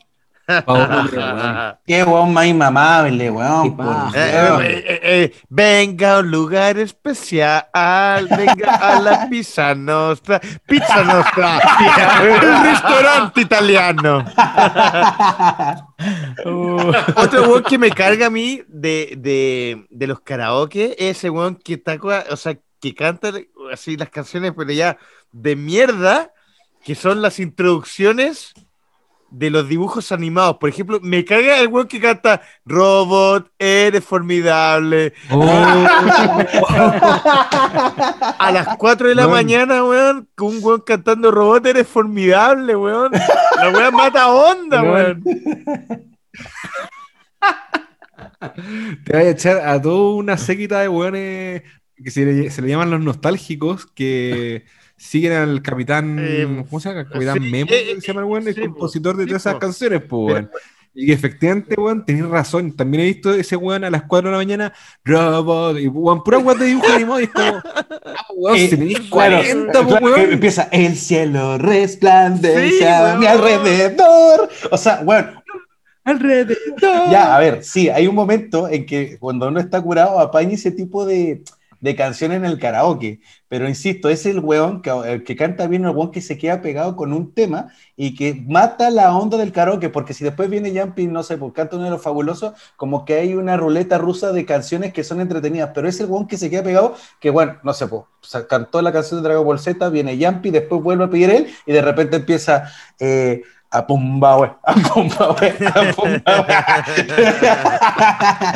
Qué 1.86 2.04
weón 2.04 2.34
más 2.34 2.44
inmamable, 2.44 3.30
weón. 3.30 3.74
Eh, 4.14 4.84
eh, 4.84 5.00
eh, 5.02 5.32
venga 5.48 6.16
a 6.16 6.18
un 6.18 6.30
lugar 6.30 6.76
especial, 6.76 7.64
venga 8.36 8.74
a 8.74 9.00
la 9.00 9.26
Pizza 9.30 9.74
Nostra, 9.74 10.38
Pizza 10.66 11.02
Nostra, 11.02 11.58
un 12.20 12.64
restaurante 12.64 13.40
italiano. 13.40 14.26
Otro 17.16 17.48
weón 17.48 17.62
que 17.62 17.78
me 17.78 17.90
carga 17.90 18.26
a 18.26 18.30
mí 18.30 18.60
de, 18.68 19.14
de, 19.16 19.86
de 19.88 20.06
los 20.06 20.20
karaoke 20.20 20.94
es 20.98 21.16
ese 21.16 21.30
weón 21.30 21.56
que 21.56 21.74
está, 21.74 21.98
o 22.30 22.36
sea, 22.36 22.58
que 22.82 22.94
canta 22.94 23.32
así 23.72 23.96
las 23.96 24.10
canciones, 24.10 24.52
pero 24.56 24.72
ya 24.72 24.98
de 25.30 25.54
mierda, 25.54 26.32
que 26.84 26.96
son 26.96 27.22
las 27.22 27.38
introducciones 27.38 28.52
de 29.30 29.50
los 29.50 29.68
dibujos 29.68 30.10
animados. 30.12 30.56
Por 30.58 30.68
ejemplo, 30.68 30.98
me 31.00 31.24
caga 31.24 31.60
el 31.60 31.68
weón 31.68 31.86
que 31.86 32.00
canta 32.00 32.42
Robot, 32.66 33.50
eres 33.58 34.04
formidable. 34.04 35.14
A 38.38 38.50
las 38.52 38.76
4 38.76 39.08
de 39.08 39.14
la 39.14 39.22
Weón. 39.26 39.32
mañana, 39.36 39.84
weón, 39.84 40.28
con 40.34 40.48
un 40.48 40.58
weón 40.62 40.80
cantando 40.80 41.30
Robot, 41.30 41.64
eres 41.64 41.86
formidable, 41.86 42.74
weón. 42.76 43.12
La 43.12 43.70
weón 43.70 43.94
mata 43.94 44.28
onda, 44.28 44.82
Weón. 44.82 45.22
weón. 45.24 46.12
Te 49.04 49.12
vas 49.12 49.22
a 49.24 49.28
echar 49.30 49.68
a 49.68 49.80
toda 49.80 50.16
una 50.16 50.36
séquita 50.36 50.80
de 50.80 50.88
weones 50.88 51.62
que 52.02 52.10
se 52.10 52.24
le, 52.24 52.50
se 52.50 52.62
le 52.62 52.68
llaman 52.68 52.90
los 52.90 53.00
nostálgicos 53.00 53.86
que 53.86 54.64
siguen 54.96 55.32
al 55.32 55.62
capitán. 55.62 56.18
Eh, 56.20 56.64
¿Cómo 56.68 56.80
se 56.80 56.88
llama? 56.90 57.08
Capitán 57.08 57.38
sí, 57.42 57.50
Memo, 57.50 57.70
eh, 57.72 57.92
que 57.94 58.00
se 58.00 58.06
llama 58.08 58.20
el 58.20 58.26
weón, 58.26 58.48
el 58.48 58.54
sí, 58.54 58.60
po, 58.60 58.66
compositor 58.68 59.16
de 59.16 59.24
sí, 59.24 59.28
todas 59.30 59.42
esas 59.42 59.54
po. 59.54 59.60
canciones, 59.60 60.02
po, 60.02 60.24
weón. 60.26 60.50
Y 60.94 61.06
que 61.06 61.12
efectivamente, 61.14 61.74
weón, 61.80 62.04
tenés 62.04 62.26
razón. 62.28 62.72
También 62.76 63.02
he 63.02 63.06
visto 63.06 63.32
ese 63.32 63.56
weón 63.56 63.82
a 63.84 63.90
las 63.90 64.02
4 64.02 64.28
de 64.28 64.32
la 64.32 64.38
mañana, 64.38 64.72
robot, 65.04 65.78
y 65.78 65.88
weón, 65.88 66.22
pura 66.22 66.36
weón 66.38 66.58
de 66.58 66.66
dibujo 66.66 66.92
animado, 66.92 67.20
y 67.20 67.24
es 67.24 67.30
como, 67.30 67.62
ah, 67.64 68.26
weón, 68.36 68.56
Eh, 68.58 68.68
si 68.68 68.76
tenés 68.76 69.00
claro, 69.10 69.36
40, 69.38 69.72
po, 69.72 69.88
claro, 69.88 70.06
que 70.06 70.12
weón. 70.20 70.32
empieza 70.34 70.68
el 70.70 70.96
cielo 70.96 71.56
resplandece 71.58 72.78
Sí, 72.78 72.84
a 72.84 73.16
mi 73.18 73.24
weón. 73.24 73.38
alrededor. 73.38 74.50
O 74.70 74.76
sea, 74.76 75.02
bueno, 75.02 75.42
Alrededor. 76.04 76.56
ya, 77.10 77.36
a 77.36 77.38
ver, 77.40 77.62
sí, 77.64 77.88
hay 77.88 78.06
un 78.08 78.14
momento 78.16 78.68
en 78.68 78.84
que 78.86 79.18
cuando 79.18 79.46
uno 79.48 79.60
está 79.60 79.80
curado 79.80 80.18
apaña 80.18 80.54
ese 80.54 80.72
tipo 80.72 81.06
de, 81.06 81.42
de 81.82 81.96
canción 81.96 82.32
en 82.32 82.44
el 82.46 82.58
karaoke. 82.58 83.20
Pero 83.48 83.68
insisto, 83.68 84.08
es 84.08 84.24
el 84.24 84.38
weón 84.38 84.80
que, 84.80 84.90
el 84.90 85.24
que 85.24 85.36
canta 85.36 85.66
bien, 85.66 85.84
el 85.84 85.90
weón 85.90 86.12
que 86.12 86.22
se 86.22 86.38
queda 86.38 86.62
pegado 86.62 86.96
con 86.96 87.12
un 87.12 87.34
tema 87.34 87.72
y 87.96 88.14
que 88.14 88.42
mata 88.46 88.88
la 88.88 89.14
onda 89.14 89.36
del 89.36 89.52
karaoke, 89.52 89.90
porque 89.90 90.14
si 90.14 90.24
después 90.24 90.48
viene 90.48 90.72
Yampi, 90.72 91.08
no 91.08 91.22
sé, 91.24 91.36
por 91.36 91.52
canta 91.52 91.76
uno 91.76 91.84
de 91.84 91.90
los 91.90 92.00
fabulosos, 92.00 92.54
como 92.76 93.04
que 93.04 93.14
hay 93.14 93.34
una 93.34 93.56
ruleta 93.56 93.98
rusa 93.98 94.32
de 94.32 94.46
canciones 94.46 94.92
que 94.92 95.04
son 95.04 95.20
entretenidas, 95.20 95.72
pero 95.74 95.88
es 95.88 95.98
el 96.00 96.06
weón 96.06 96.28
que 96.28 96.38
se 96.38 96.48
queda 96.48 96.62
pegado, 96.62 96.94
que 97.20 97.30
bueno, 97.30 97.58
no 97.64 97.74
sé, 97.74 97.88
pues, 97.88 98.04
cantó 98.48 98.80
la 98.80 98.92
canción 98.92 99.20
de 99.20 99.28
Dragon 99.28 99.44
Ball 99.44 99.58
Z, 99.58 99.88
viene 99.90 100.16
Yampi, 100.16 100.50
después 100.50 100.80
vuelve 100.82 101.04
a 101.04 101.10
pedir 101.10 101.30
él 101.30 101.48
y 101.66 101.72
de 101.72 101.82
repente 101.82 102.16
empieza... 102.16 102.70
Eh, 102.98 103.42
a 103.72 103.86
pumba, 103.86 104.36
we, 104.38 104.50
a 104.62 104.74
pumba, 104.74 105.36
we, 105.40 105.48
a 105.66 105.92
pumba. 105.94 106.84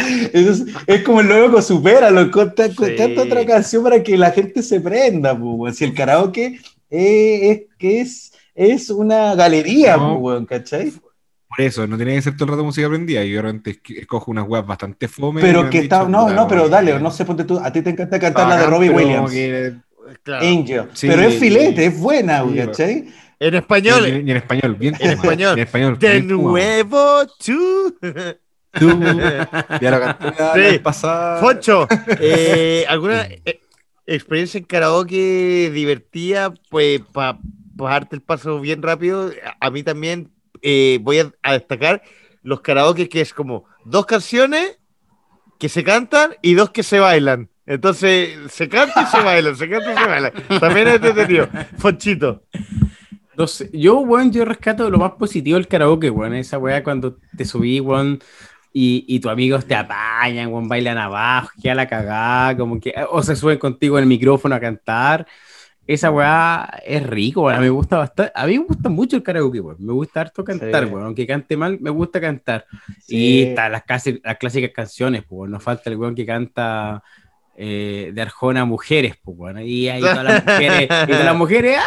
Entonces, 0.32 0.74
es 0.86 1.02
como 1.02 1.20
el 1.20 1.28
loco 1.28 1.60
supéralo, 1.62 2.30
canta, 2.30 2.68
Sí. 2.68 2.96
canta 2.96 3.22
otra 3.22 3.44
canción 3.46 3.82
para 3.82 4.02
que 4.02 4.16
la 4.16 4.30
gente 4.30 4.62
se 4.62 4.80
prenda, 4.80 5.32
weón. 5.32 5.74
si 5.74 5.84
el 5.84 5.94
karaoke 5.94 6.60
eh, 6.90 7.50
es 7.50 7.60
que 7.78 8.00
es, 8.00 8.32
es 8.54 8.90
una 8.90 9.34
galería, 9.34 9.96
No. 9.96 10.22
¿cachai? 10.48 10.92
Por 11.48 11.60
eso, 11.64 11.86
no 11.86 11.96
tiene 11.96 12.14
que 12.14 12.22
ser 12.22 12.34
todo 12.36 12.44
el 12.46 12.50
rato 12.52 12.64
música 12.64 12.86
aprendida. 12.86 13.24
Yo 13.24 13.40
realmente 13.40 13.70
es- 13.70 13.80
escojo 13.98 14.30
unas 14.30 14.46
weas 14.48 14.66
bastante 14.66 15.08
fome. 15.08 15.40
Pero 15.40 15.70
que 15.70 15.78
está, 15.78 16.00
dicho, 16.00 16.08
no, 16.10 16.28
no, 16.30 16.46
pero 16.46 16.68
dale, 16.68 16.98
no 17.00 17.10
sé, 17.10 17.24
ponte 17.24 17.44
tú, 17.44 17.58
a 17.58 17.72
ti 17.72 17.80
te 17.82 17.90
encanta 17.90 18.18
cantar 18.18 18.48
la 18.48 18.56
de 18.58 18.66
Robbie 18.66 18.88
pero 18.90 18.98
Williams. 18.98 19.30
que- 19.30 19.74
Claro. 20.22 20.46
Angel, 20.46 20.84
Sí. 20.92 21.08
pero 21.08 21.22
es 21.22 21.34
filete, 21.34 21.86
es 21.86 21.98
buena, 21.98 22.44
Sí, 22.44 22.54
¿cachai? 22.56 23.08
En 23.38 23.54
español, 23.54 24.06
en, 24.06 24.28
y 24.28 24.30
en 24.30 24.36
español, 24.38 24.74
bien 24.76 24.96
En 24.98 25.10
español. 25.10 25.58
En 25.58 25.64
español. 25.64 25.98
de 25.98 26.12
bien 26.12 26.28
nuevo 26.28 27.26
tú. 27.44 27.96
Tú, 28.72 29.00
ya 29.80 29.90
lo 29.90 30.00
canté 30.00 30.28
Sí. 30.54 30.60
vez 30.60 30.78
pasada. 30.80 31.40
Foncho, 31.40 31.86
eh, 32.20 32.84
¿alguna 32.90 33.22
eh, 33.22 33.60
experiencia 34.06 34.58
en 34.58 34.64
karaoke 34.64 35.70
divertida? 35.72 36.52
Pues 36.70 37.00
para 37.12 37.38
darte 37.74 38.16
el 38.16 38.22
paso 38.22 38.60
bien 38.60 38.82
rápido, 38.82 39.32
a, 39.60 39.66
a 39.66 39.70
mí 39.70 39.82
también 39.82 40.30
eh, 40.62 40.98
voy 41.02 41.20
a, 41.20 41.30
a 41.42 41.52
destacar 41.54 42.02
los 42.42 42.60
karaoke 42.60 43.08
que 43.08 43.20
es 43.20 43.32
como 43.34 43.64
dos 43.84 44.06
canciones 44.06 44.78
que 45.58 45.68
se 45.70 45.82
cantan 45.82 46.34
y 46.42 46.54
dos 46.54 46.70
que 46.70 46.82
se 46.82 47.00
bailan. 47.00 47.48
Entonces, 47.64 48.38
se 48.52 48.68
canta 48.68 49.02
y 49.02 49.06
se 49.06 49.22
bailan, 49.22 49.56
se 49.56 49.68
canta 49.68 49.92
y 49.92 49.96
se 49.96 50.06
bailan. 50.06 50.32
También 50.60 50.88
es 50.88 50.94
entretenido. 50.96 51.48
Fonchito. 51.78 52.44
No 53.36 53.46
sé, 53.46 53.70
yo, 53.72 53.98
weón, 54.00 54.32
yo 54.32 54.44
rescato 54.44 54.88
lo 54.90 54.98
más 54.98 55.12
positivo 55.12 55.56
del 55.56 55.68
karaoke, 55.68 56.10
weón. 56.10 56.34
Esa 56.34 56.58
weá 56.58 56.82
cuando 56.82 57.18
te 57.36 57.44
subí, 57.44 57.80
weón, 57.80 58.18
y, 58.72 59.04
y 59.08 59.20
tus 59.20 59.30
amigos 59.30 59.64
te 59.66 59.74
apañan, 59.74 60.52
weón, 60.52 60.68
bailan 60.68 60.98
abajo, 60.98 61.50
queda 61.62 61.74
la 61.74 61.86
cagada, 61.88 62.56
como 62.56 62.78
que, 62.80 62.94
o 63.10 63.22
se 63.22 63.36
suben 63.36 63.58
contigo 63.58 63.98
en 63.98 64.02
el 64.02 64.08
micrófono 64.08 64.54
a 64.54 64.60
cantar. 64.60 65.26
Esa 65.88 66.10
weá 66.10 66.80
es 66.84 67.06
rico, 67.06 67.42
weón. 67.42 67.58
A 67.58 67.60
me 67.60 67.68
gusta 67.70 67.98
bastante. 67.98 68.32
A 68.34 68.44
mí 68.46 68.58
me 68.58 68.64
gusta 68.64 68.88
mucho 68.88 69.16
el 69.16 69.22
karaoke, 69.22 69.60
weón. 69.60 69.76
Me 69.78 69.92
gusta 69.92 70.22
harto 70.22 70.42
cantar, 70.42 70.84
Sí. 70.86 70.90
weón. 70.92 71.04
Aunque 71.06 71.26
cante 71.26 71.56
mal, 71.56 71.78
me 71.80 71.90
gusta 71.90 72.20
cantar. 72.20 72.66
Sí. 73.00 73.16
Y 73.16 73.42
están 73.44 73.70
las, 73.70 73.84
casi- 73.84 74.20
las 74.24 74.36
clásicas 74.36 74.70
canciones, 74.74 75.22
pues, 75.22 75.38
weón. 75.40 75.50
Nos 75.52 75.62
falta 75.62 75.88
el 75.90 75.96
weón 75.96 76.14
que 76.16 76.26
canta 76.26 77.02
eh, 77.56 78.10
de 78.12 78.20
Arjona 78.22 78.64
Mujeres, 78.64 79.14
pues, 79.22 79.36
weón. 79.38 79.60
Y 79.62 79.88
ahí 79.88 80.00
todas 80.00 80.24
las 80.24 80.44
mujeres, 80.44 80.82
y 80.84 80.86
todas 81.06 81.24
las 81.24 81.36
mujeres, 81.38 81.78
¡ah! 81.78 81.84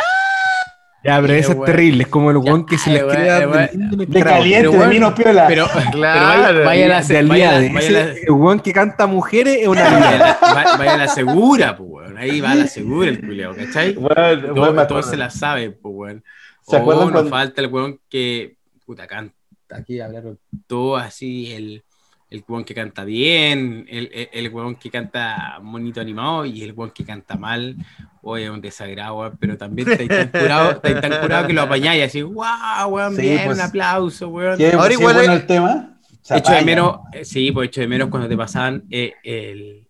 Ya, 1.04 1.22
pero 1.22 1.34
Sí, 1.34 1.40
ese 1.40 1.52
es 1.54 1.64
terrible. 1.64 2.04
Es 2.04 2.10
como 2.10 2.30
el 2.32 2.38
weón 2.38 2.66
que 2.66 2.78
se 2.78 2.92
les 2.92 3.04
crea 3.04 3.40
De 3.40 4.20
caliente, 4.22 4.70
Pero, 4.70 4.84
de 4.84 4.88
vino 4.90 5.16
piola. 5.16 5.46
Pero, 5.48 5.66
Claro. 5.92 6.46
pero 6.50 6.66
vaya, 6.66 6.66
vaya 6.68 6.98
a 6.98 7.00
ese, 7.00 8.24
el 8.26 8.32
weón 8.32 8.60
que 8.60 8.74
canta 8.74 9.08
mujeres 9.08 9.60
es 9.62 9.68
una 9.68 9.84
vaya 9.84 9.98
a 10.10 10.18
la- 10.18 10.40
va- 10.66 10.78
vaya 10.78 10.94
a 10.96 10.98
la 10.98 11.08
segura, 11.08 11.78
pues, 11.78 11.90
weón. 11.90 12.18
Ahí 12.18 12.42
va 12.42 12.52
a 12.52 12.56
la 12.56 12.68
segura 12.68 13.10
el 13.10 13.22
culeo, 13.22 13.56
¿cachai? 13.56 13.94
Bueno, 13.94 14.88
Todo, 14.88 15.02
se 15.04 15.16
la 15.16 15.30
sabe, 15.30 15.70
pues, 15.72 15.94
weón. 15.96 16.24
¿Se 16.68 16.76
O 16.76 16.80
acuerdan 16.80 17.06
nos 17.06 17.12
cuando- 17.14 17.30
falta 17.32 17.62
el 17.62 17.68
weón 17.68 18.00
que, 18.10 18.58
puta, 18.86 19.08
canta, 19.08 19.34
aquí 19.72 20.02
hablaron 20.02 20.38
todo 20.68 20.98
así, 20.98 21.54
el, 21.54 21.84
el 22.30 22.44
weón 22.48 22.64
que 22.64 22.76
canta 22.76 23.04
bien, 23.06 23.86
el, 23.90 24.10
el, 24.14 24.30
el 24.32 24.50
weón 24.54 24.76
que 24.76 24.90
canta 24.90 25.58
bonito 25.62 26.00
animado 26.00 26.46
y 26.46 26.62
el 26.64 26.74
weón 26.74 26.92
que 26.92 27.04
canta 27.04 27.38
mal, 27.38 27.76
oye, 28.22 28.46
es 28.46 28.50
un 28.52 28.62
desagrado, 28.62 29.18
weón, 29.20 29.38
pero 29.40 29.58
también 29.58 29.90
estáis 29.90 30.10
tan 30.10 30.28
curado, 30.42 30.72
estáis 30.72 31.02
tan 31.02 31.22
curado 31.22 31.48
que 31.48 31.54
lo 31.54 31.62
apañáis 31.64 32.04
así, 32.04 32.22
wow, 32.22 32.46
weón, 32.90 33.16
Sí, 33.16 33.22
bien, 33.24 33.42
pues, 33.46 33.58
un 33.58 33.64
aplauso, 33.64 34.28
weón. 34.30 34.58
¿Qué? 34.58 34.72
Ahora 34.74 34.88
Sí, 34.90 34.94
igual 35.00 35.16
bueno 35.16 35.34
el 35.34 35.46
tema. 35.48 36.00
Se 36.22 36.38
Echo 36.38 36.52
de 36.52 36.62
menos, 36.62 37.00
eh, 37.14 37.26
sí, 37.26 37.52
pues 37.52 37.70
echo 37.70 37.82
de 37.82 37.88
menos 37.88 38.10
cuando 38.10 38.30
te 38.30 38.38
pasaban 38.38 38.84
eh, 38.92 39.14
el- 39.24 39.88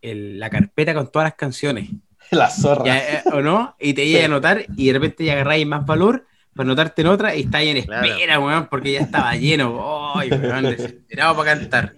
el- 0.00 0.40
la 0.40 0.48
carpeta 0.48 0.94
con 0.94 1.10
todas 1.12 1.26
las 1.26 1.34
canciones. 1.34 1.90
La 2.30 2.48
zorra. 2.48 2.86
Ya, 2.86 2.98
eh, 2.98 3.22
¿O 3.30 3.42
no? 3.42 3.76
Y 3.78 3.92
te 3.92 4.04
iba 4.06 4.22
a 4.22 4.24
anotar 4.24 4.64
y 4.76 4.86
de 4.86 4.92
repente 4.94 5.22
ya 5.24 5.34
agarráis 5.34 5.66
más 5.66 5.84
valor 5.84 6.26
para 6.54 6.66
anotarte 6.66 7.02
en 7.02 7.08
otra 7.08 7.34
y 7.34 7.42
estáis 7.42 7.74
en 7.76 7.82
Claro. 7.84 8.06
espera, 8.06 8.38
weón, 8.40 8.66
porque 8.68 8.92
ya 8.92 9.00
estaba 9.00 9.34
lleno. 9.36 10.12
Ay, 10.14 10.30
weón, 10.30 10.64
desesperado 10.64 11.36
para 11.36 11.54
cantar. 11.58 11.94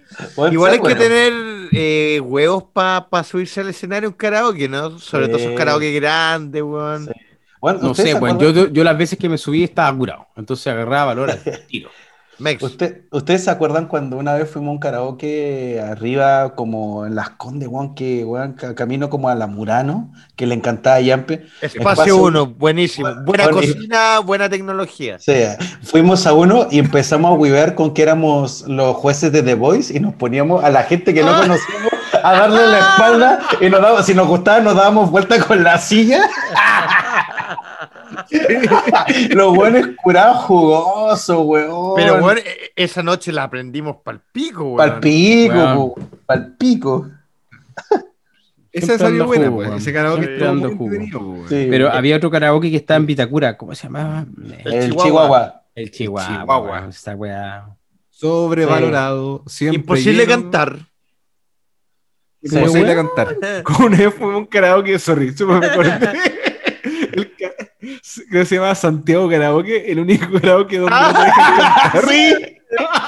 Igual 0.50 0.72
hay 0.74 0.80
que 0.80 0.94
tener 0.94 1.32
eh, 1.72 2.20
huevos 2.20 2.64
para 2.72 3.24
subirse 3.24 3.61
al 3.61 3.68
escenario 3.70 4.09
un 4.09 4.14
karaoke, 4.14 4.68
¿no? 4.68 4.98
Sobre 4.98 5.26
todo 5.28 5.38
esos 5.38 5.50
Sí. 5.50 5.57
karaoke 5.57 5.92
grandes, 5.92 6.62
weón. 6.62 7.07
Sí. 7.07 7.12
Bueno, 7.61 7.78
No 7.82 7.90
¿ustedes 7.92 8.11
sé, 8.12 8.18
weón, 8.18 8.38
yo, 8.38 8.68
yo 8.68 8.84
las 8.84 8.96
veces 8.98 9.18
que 9.18 9.28
me 9.28 9.38
subí 9.38 9.64
estaba 9.64 9.96
curado, 9.96 10.26
entonces 10.36 10.66
agarraba 10.66 11.07
valor 11.07 11.30
al 11.30 11.40
tiro. 11.66 11.88
Usted- 12.61 13.03
¿Ustedes 13.11 13.45
se 13.45 13.51
acuerdan 13.51 13.87
cuando 13.87 14.16
una 14.16 14.35
vez 14.35 14.51
fuimos 14.51 14.68
a 14.70 14.72
un 14.72 14.78
karaoke 14.78 15.80
arriba, 15.80 16.55
como 16.55 17.07
en 17.07 17.14
Las 17.14 17.30
Condes, 17.30 17.68
weón, 17.68 17.95
que 17.95 18.24
weón, 18.24 18.55
camino 18.74 19.09
como 19.11 19.28
a 19.28 19.35
la 19.35 19.47
Murano, 19.47 20.12
que 20.37 20.47
le 20.47 20.55
encantaba 20.55 20.97
a 20.97 21.01
Yampe? 21.01 21.47
Espacio 21.62 21.80
Espacio- 21.80 22.16
1, 22.22 22.47
buenísimo. 22.47 23.09
Buena 23.24 23.45
Bueno, 23.49 23.62
y- 23.62 23.72
cocina, 23.72 24.18
buena 24.20 24.49
tecnología. 24.49 25.16
O 25.16 25.20
sea, 25.20 25.57
fuimos 25.82 26.26
a 26.26 26.32
uno 26.32 26.66
y 26.70 26.78
empezamos 26.78 27.30
a 27.30 27.35
huevear 27.35 27.74
con 27.74 27.95
que 27.95 28.03
éramos 28.03 28.64
los 28.66 28.97
jueces 28.97 29.30
de 29.32 29.43
The 29.43 29.55
Voice 29.55 29.97
y 29.97 30.01
nos 30.01 30.14
poníamos 30.14 30.64
a 30.64 30.70
la 30.70 30.82
gente 30.85 31.14
que 31.14 31.22
no 31.22 31.32
conocíamos 31.41 31.93
a 32.22 32.32
darle 32.32 32.66
la 32.66 32.78
espalda 32.78 33.39
y 33.61 33.68
nos 33.70 33.80
daba, 33.82 34.03
si 34.03 34.14
nos 34.14 34.26
gustaba 34.26 34.61
nos 34.61 34.74
dábamos 34.74 35.11
vuelta 35.11 35.39
con 35.45 35.62
la 35.62 35.78
silla. 35.78 36.20
los 39.30 39.54
buenos 39.54 39.88
curados 40.02 40.38
jugosos, 40.44 41.38
weón. 41.44 41.94
Pero, 41.96 42.14
weón, 42.16 42.38
e- 42.38 42.72
esa 42.76 43.02
noche 43.02 43.32
la 43.32 43.44
aprendimos 43.44 43.96
pa'l 44.04 44.20
pico, 44.32 44.64
weón. 44.64 44.76
Pal 44.76 45.00
pico, 45.00 45.54
Weón. 45.54 45.92
pal 46.26 46.56
pico. 46.58 47.10
Esa 48.72 48.98
salió 48.98 49.26
buena, 49.26 49.46
jugo, 49.46 49.56
pues. 49.58 49.68
weón. 49.68 49.78
Ese 49.80 49.92
karaoke 49.92 50.22
Siempre 50.24 50.34
estuvo 50.34 50.48
dando 50.48 50.68
muy 50.68 50.78
jugo. 50.78 50.90
pues, 50.90 51.22
weón. 51.22 51.48
Sí. 51.48 51.66
Pero 51.70 51.90
había 51.92 52.16
otro 52.16 52.30
karaoke 52.30 52.70
que 52.70 52.76
estaba 52.76 52.96
en 52.96 53.06
Vitacura, 53.06 53.56
¿cómo 53.56 53.74
se 53.74 53.84
llamaba? 53.84 54.24
El 54.64 54.72
el 54.74 54.90
Chihuahua. 54.90 55.04
Chihuahua. 55.04 55.62
El 55.76 55.90
Chihuahua. 55.90 56.86
Esa 56.88 57.14
weá. 57.14 57.66
Sobrevalorado, 58.10 59.42
siempre 59.46 59.80
Imposible 59.80 60.24
lleno, 60.26 60.42
cantar. 60.42 60.78
Imposible 62.42 62.94
cantar. 62.94 63.36
Con 63.64 63.94
fuimos 63.94 64.34
a 64.34 64.36
un 64.38 64.46
karaoke, 64.46 64.98
sorry, 64.98 65.32
súper 65.36 65.60
me 65.60 65.66
acordé. 65.66 65.92
El 67.12 67.32
ca- 67.36 67.54
Creo 68.30 68.43
que 68.43 68.47
se 68.47 68.55
llama 68.57 68.74
Santiago 68.74 69.28
Karaoke, 69.28 69.91
el 69.91 69.99
único 70.01 70.26
karaoke 70.41 70.78
donde 70.78 70.97
no 70.97 71.12
te 71.12 71.24
dejan 71.24 71.57
cantar. 71.57 72.05
Sí, 72.09 72.35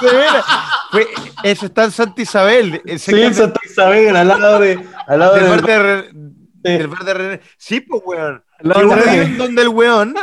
de 0.01 0.11
veras. 0.13 0.45
Fue- 0.91 1.07
eso 1.43 1.65
está 1.65 1.83
en 1.85 1.91
Santa 1.91 2.21
Isabel. 2.21 2.81
Sí, 2.97 3.21
en 3.21 3.33
Santa 3.35 3.59
Isabel, 3.65 4.15
al 4.15 4.27
lado 4.27 4.59
de. 4.59 4.79
Al 5.07 5.19
lado 5.19 5.35
del 5.35 5.43
del- 5.43 5.51
bar 5.51 5.65
de 5.65 5.79
Re- 5.79 6.09
Sí. 6.09 6.71
del 6.77 6.87
bar 6.87 7.03
de 7.05 7.13
René. 7.13 7.41
Sí, 7.57 7.81
pues, 7.81 8.01
weón. 8.05 8.43
al 8.59 8.67
lado 8.69 8.87
de 8.87 8.95
René. 8.95 9.35
donde 9.37 9.61
el 9.61 9.69
weón 9.69 10.15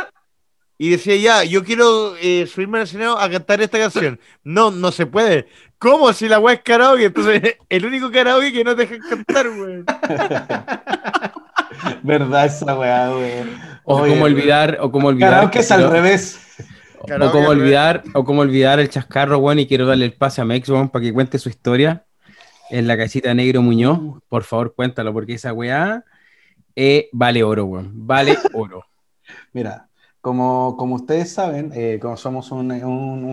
y 0.77 0.89
decía, 0.89 1.15
ya, 1.15 1.43
yo 1.43 1.63
quiero 1.63 2.15
eh, 2.17 2.47
subirme 2.47 2.79
al 2.79 2.83
escenario 2.83 3.17
a 3.17 3.29
cantar 3.29 3.61
esta 3.61 3.79
canción. 3.79 4.19
No, 4.43 4.71
no 4.71 4.91
se 4.91 5.05
puede. 5.05 5.47
¿Cómo? 5.77 6.11
Si 6.11 6.27
la 6.27 6.39
weá 6.39 6.55
es 6.55 6.61
karaoke. 6.61 7.05
Entonces, 7.05 7.55
el 7.69 7.85
único 7.85 8.11
karaoke 8.11 8.51
que 8.51 8.63
no 8.63 8.75
te 8.75 8.85
dejan 8.85 9.07
cantar, 9.07 9.47
weón. 9.47 9.85
Verdad 12.03 12.45
esa 12.45 12.77
weá, 12.77 13.11
weón. 13.11 13.57
O 13.85 14.01
Oye, 14.01 14.13
cómo 14.13 14.25
olvidar, 14.25 14.77
o 14.81 14.91
cómo 14.91 15.07
olvidar. 15.07 15.31
Karaoke 15.31 15.59
es 15.59 15.71
al 15.71 15.89
revés. 15.89 16.39
O 16.99 17.07
revés. 17.07 17.33
olvidar, 17.33 18.03
o 18.13 18.25
cómo 18.25 18.41
olvidar 18.41 18.79
el 18.79 18.89
chascarro, 18.89 19.37
weón, 19.37 19.59
y 19.59 19.67
quiero 19.67 19.85
darle 19.85 20.05
el 20.05 20.13
pase 20.13 20.41
a 20.41 20.45
Mex, 20.45 20.67
weón, 20.67 20.89
para 20.89 21.05
que 21.05 21.13
cuente 21.13 21.39
su 21.39 21.49
historia 21.49 22.05
en 22.69 22.87
la 22.87 22.97
casita 22.97 23.29
de 23.29 23.35
Negro 23.35 23.61
Muñoz. 23.61 24.21
Por 24.27 24.43
favor, 24.43 24.73
cuéntalo, 24.75 25.13
porque 25.13 25.35
esa 25.35 25.53
weá 25.53 26.03
eh, 26.75 27.07
vale 27.13 27.43
oro, 27.43 27.65
weón. 27.65 27.91
Vale 27.93 28.37
oro. 28.53 28.83
Mira, 29.53 29.87
como, 30.25 30.75
como 30.75 30.95
ustedes 30.95 31.31
saben, 31.31 31.71
eh, 31.75 31.99
como 32.01 32.17
somos 32.17 32.51
un, 32.51 32.71
un- 32.71 33.23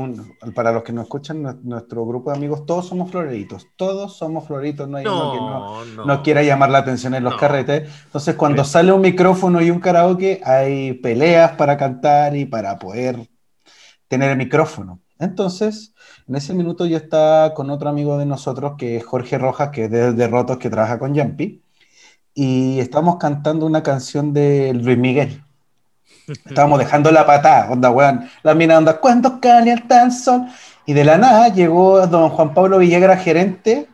un- 0.43 0.53
Para 0.55 0.73
los 0.73 0.83
que 0.83 0.93
nos 0.93 1.05
escuchan, 1.05 1.41
nu- 1.43 1.59
nuestro 1.63 2.05
grupo 2.05 2.31
de 2.31 2.37
amigos, 2.37 2.67
todos 2.67 2.87
somos 2.87 3.11
floreritos. 3.11 3.67
Todos 3.77 4.19
somos 4.19 4.47
floreritos, 4.47 4.87
no 4.91 4.99
hay 4.99 5.07
uno 5.07 5.33
que 5.33 5.39
no, 5.39 5.61
No, 5.61 5.85
no. 5.87 6.05
no 6.05 6.23
quiera 6.23 6.43
llamar 6.43 6.69
la 6.69 6.79
atención 6.81 7.15
en 7.15 7.25
los 7.25 7.33
No. 7.33 7.39
carretes. 7.39 7.89
Entonces, 8.05 8.35
cuando 8.35 8.63
sale 8.63 8.93
un 8.93 9.01
micrófono 9.01 9.63
y 9.63 9.71
un 9.71 9.81
karaoke, 9.81 10.43
hay 10.45 10.93
peleas 10.93 11.53
para 11.53 11.79
cantar 11.79 12.37
y 12.37 12.45
para 12.45 12.79
poder 12.79 13.27
tener 14.09 14.31
el 14.31 14.37
micrófono. 14.37 15.01
Entonces, 15.19 15.95
en 16.29 16.35
ese 16.35 16.53
minuto 16.53 16.85
yo 16.85 16.99
estaba 16.99 17.55
con 17.55 17.71
otro 17.71 17.89
amigo 17.89 18.19
de 18.19 18.27
nosotros, 18.27 18.75
que 18.77 18.97
es 18.99 19.05
Jorge 19.07 19.39
Rojas, 19.39 19.71
que 19.71 19.85
es 19.85 19.91
de, 19.91 20.13
de 20.13 20.29
Rotos, 20.29 20.59
que 20.59 20.69
trabaja 20.69 20.99
con 20.99 21.15
Yampi, 21.15 21.63
y 22.35 22.81
estábamos 22.81 23.17
cantando 23.17 23.65
una 23.65 23.83
canción 23.83 24.35
de 24.35 24.75
Luis 24.75 24.99
Miguel. 24.99 25.43
Estábamos 26.45 26.79
dejando 26.79 27.11
la 27.11 27.27
patada, 27.27 27.71
onda, 27.71 27.91
weón. 27.91 28.29
La 28.43 28.55
mina 28.55 28.79
onda, 28.79 29.01
cuando 29.01 29.41
calienta 29.41 30.03
el 30.05 30.13
sol. 30.13 30.47
Y 30.87 30.93
de 30.95 31.05
la 31.05 31.19
nada 31.19 31.49
llegó 31.49 32.07
don 32.07 32.31
Juan 32.31 32.55
Pablo 32.55 32.79
Villegra, 32.79 33.17
gerente, 33.17 33.89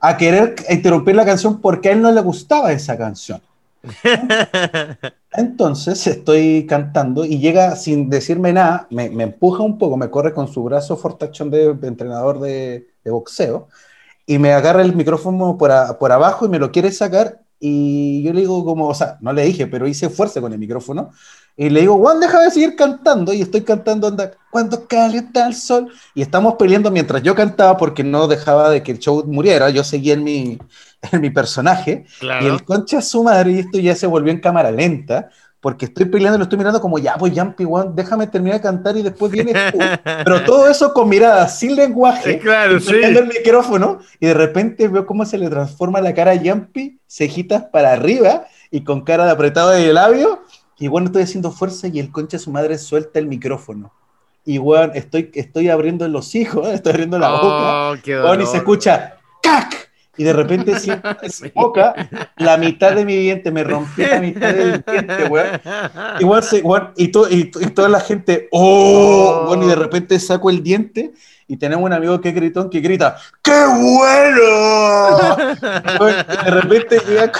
a 0.00 0.16
querer 0.16 0.56
interrumpir 0.70 1.16
la 1.16 1.24
canción 1.26 1.60
porque 1.60 1.90
a 1.90 1.92
él 1.92 2.02
no 2.02 2.12
le 2.12 2.20
gustaba 2.22 2.72
esa 2.72 2.96
canción. 2.98 3.42
Entonces 5.32 6.06
estoy 6.06 6.66
cantando 6.66 7.24
y 7.24 7.38
llega 7.38 7.76
sin 7.76 8.10
decirme 8.10 8.52
nada, 8.52 8.86
me, 8.90 9.10
me 9.10 9.24
empuja 9.24 9.62
un 9.62 9.78
poco, 9.78 9.96
me 9.96 10.10
corre 10.10 10.34
con 10.34 10.48
su 10.48 10.62
brazo 10.64 10.96
fortachón 10.96 11.50
de, 11.50 11.74
de 11.74 11.88
entrenador 11.88 12.40
de, 12.40 12.88
de 13.04 13.10
boxeo 13.10 13.68
y 14.26 14.38
me 14.38 14.52
agarra 14.54 14.82
el 14.82 14.96
micrófono 14.96 15.58
por, 15.58 15.72
a- 15.72 15.98
por 15.98 16.12
abajo 16.12 16.46
y 16.46 16.48
me 16.50 16.58
lo 16.60 16.72
quiere 16.72 16.92
sacar 16.92 17.42
y 17.60 18.22
yo 18.22 18.32
le 18.32 18.40
digo 18.40 18.64
como, 18.64 18.88
o 18.88 18.94
sea, 18.94 19.18
no 19.20 19.32
le 19.32 19.44
dije, 19.44 19.66
pero 19.66 19.86
hice 19.86 20.08
fuerza 20.08 20.40
con 20.40 20.52
el 20.52 20.58
micrófono 20.58 21.10
y 21.56 21.68
le 21.68 21.80
digo, 21.80 21.98
Juan, 21.98 22.18
déjame 22.20 22.50
seguir 22.50 22.74
cantando 22.74 23.32
y 23.34 23.42
estoy 23.42 23.60
cantando, 23.62 24.06
anda, 24.08 24.32
cuando 24.50 24.86
calienta 24.88 25.46
el 25.46 25.54
sol 25.54 25.92
y 26.14 26.22
estamos 26.22 26.54
peleando 26.54 26.90
mientras 26.90 27.22
yo 27.22 27.34
cantaba 27.34 27.76
porque 27.76 28.02
no 28.02 28.28
dejaba 28.28 28.70
de 28.70 28.82
que 28.82 28.92
el 28.92 28.98
show 28.98 29.24
muriera, 29.26 29.68
yo 29.70 29.84
seguía 29.84 30.14
en 30.14 30.24
mi, 30.24 30.58
en 31.12 31.20
mi 31.20 31.30
personaje 31.30 32.06
y 32.08 32.18
Claro. 32.20 32.46
el 32.46 32.64
concha 32.64 33.02
su 33.02 33.22
madre, 33.24 33.52
y 33.52 33.58
esto 33.58 33.78
ya 33.78 33.94
se 33.94 34.06
volvió 34.06 34.32
en 34.32 34.40
cámara 34.40 34.70
lenta, 34.70 35.30
porque 35.60 35.84
estoy 35.86 36.06
peleando 36.06 36.38
lo 36.38 36.44
estoy 36.44 36.58
mirando 36.58 36.80
como, 36.80 36.98
ya, 36.98 37.16
pues, 37.16 37.38
Jumpy, 37.38 37.64
weón, 37.66 37.94
déjame 37.94 38.26
terminar 38.26 38.58
de 38.58 38.62
cantar 38.62 38.96
y 38.96 39.02
después 39.02 39.30
vienes 39.30 39.54
tú. 39.72 39.78
Pero 40.24 40.42
todo 40.44 40.68
eso 40.68 40.92
con 40.94 41.08
miradas, 41.08 41.58
sin 41.58 41.76
lenguaje, 41.76 42.34
Sí, 42.34 42.38
claro, 42.38 42.80
sí. 42.80 42.94
el 42.94 43.26
micrófono, 43.26 43.98
y 44.18 44.26
de 44.26 44.34
repente 44.34 44.88
veo 44.88 45.04
cómo 45.04 45.24
se 45.26 45.36
le 45.36 45.50
transforma 45.50 46.00
la 46.00 46.14
cara 46.14 46.32
a 46.32 46.38
Jumpy, 46.38 46.98
cejitas 47.06 47.64
para 47.64 47.92
arriba 47.92 48.46
y 48.70 48.84
con 48.84 49.02
cara 49.02 49.26
de 49.26 49.32
apretado 49.32 49.70
de 49.70 49.92
labio, 49.92 50.42
y 50.78 50.88
bueno, 50.88 51.08
estoy 51.08 51.24
haciendo 51.24 51.50
fuerza 51.52 51.88
y 51.88 52.00
el 52.00 52.10
concha 52.10 52.38
a 52.38 52.40
su 52.40 52.50
madre 52.50 52.78
suelta 52.78 53.18
el 53.18 53.26
micrófono. 53.26 53.92
Y 54.46 54.58
weón, 54.58 54.92
estoy, 54.94 55.30
estoy 55.34 55.68
abriendo 55.68 56.08
los 56.08 56.34
hijos, 56.34 56.68
estoy 56.72 56.92
abriendo 56.92 57.18
la 57.18 57.32
boca, 57.32 57.90
Oh, 57.90 57.94
qué 58.02 58.16
weón, 58.16 58.40
y 58.40 58.46
se 58.46 58.56
escucha 58.56 59.18
¡cac! 59.42 59.89
Y 60.20 60.22
de 60.22 60.34
repente 60.34 60.78
siento 60.78 61.16
en 61.22 61.30
su 61.30 61.50
boca 61.54 61.94
la 62.36 62.58
mitad 62.58 62.92
de 62.94 63.06
mi 63.06 63.16
diente, 63.16 63.50
me 63.50 63.64
rompí 63.64 64.02
la 64.04 64.20
mitad 64.20 64.52
del 64.52 64.84
diente, 64.86 65.24
weón. 65.30 65.46
Igual 66.20 66.42
se, 66.42 66.60
weón, 66.60 66.90
y, 66.98 67.08
to- 67.08 67.26
y, 67.30 67.44
to- 67.44 67.58
y 67.62 67.66
toda 67.68 67.88
la 67.88 68.00
gente, 68.00 68.48
oh, 68.52 69.44
bueno, 69.46 69.64
y 69.64 69.68
de 69.68 69.76
repente 69.76 70.20
saco 70.20 70.50
el 70.50 70.62
diente 70.62 71.12
y 71.50 71.56
tenemos 71.56 71.84
un 71.84 71.92
amigo 71.92 72.20
que 72.20 72.28
es 72.28 72.34
gritón 72.36 72.70
que 72.70 72.78
grita, 72.78 73.16
¡qué 73.42 73.50
bueno! 73.80 75.36
Y 76.40 76.44
de 76.44 76.50
repente 76.50 77.00
llega, 77.06 77.32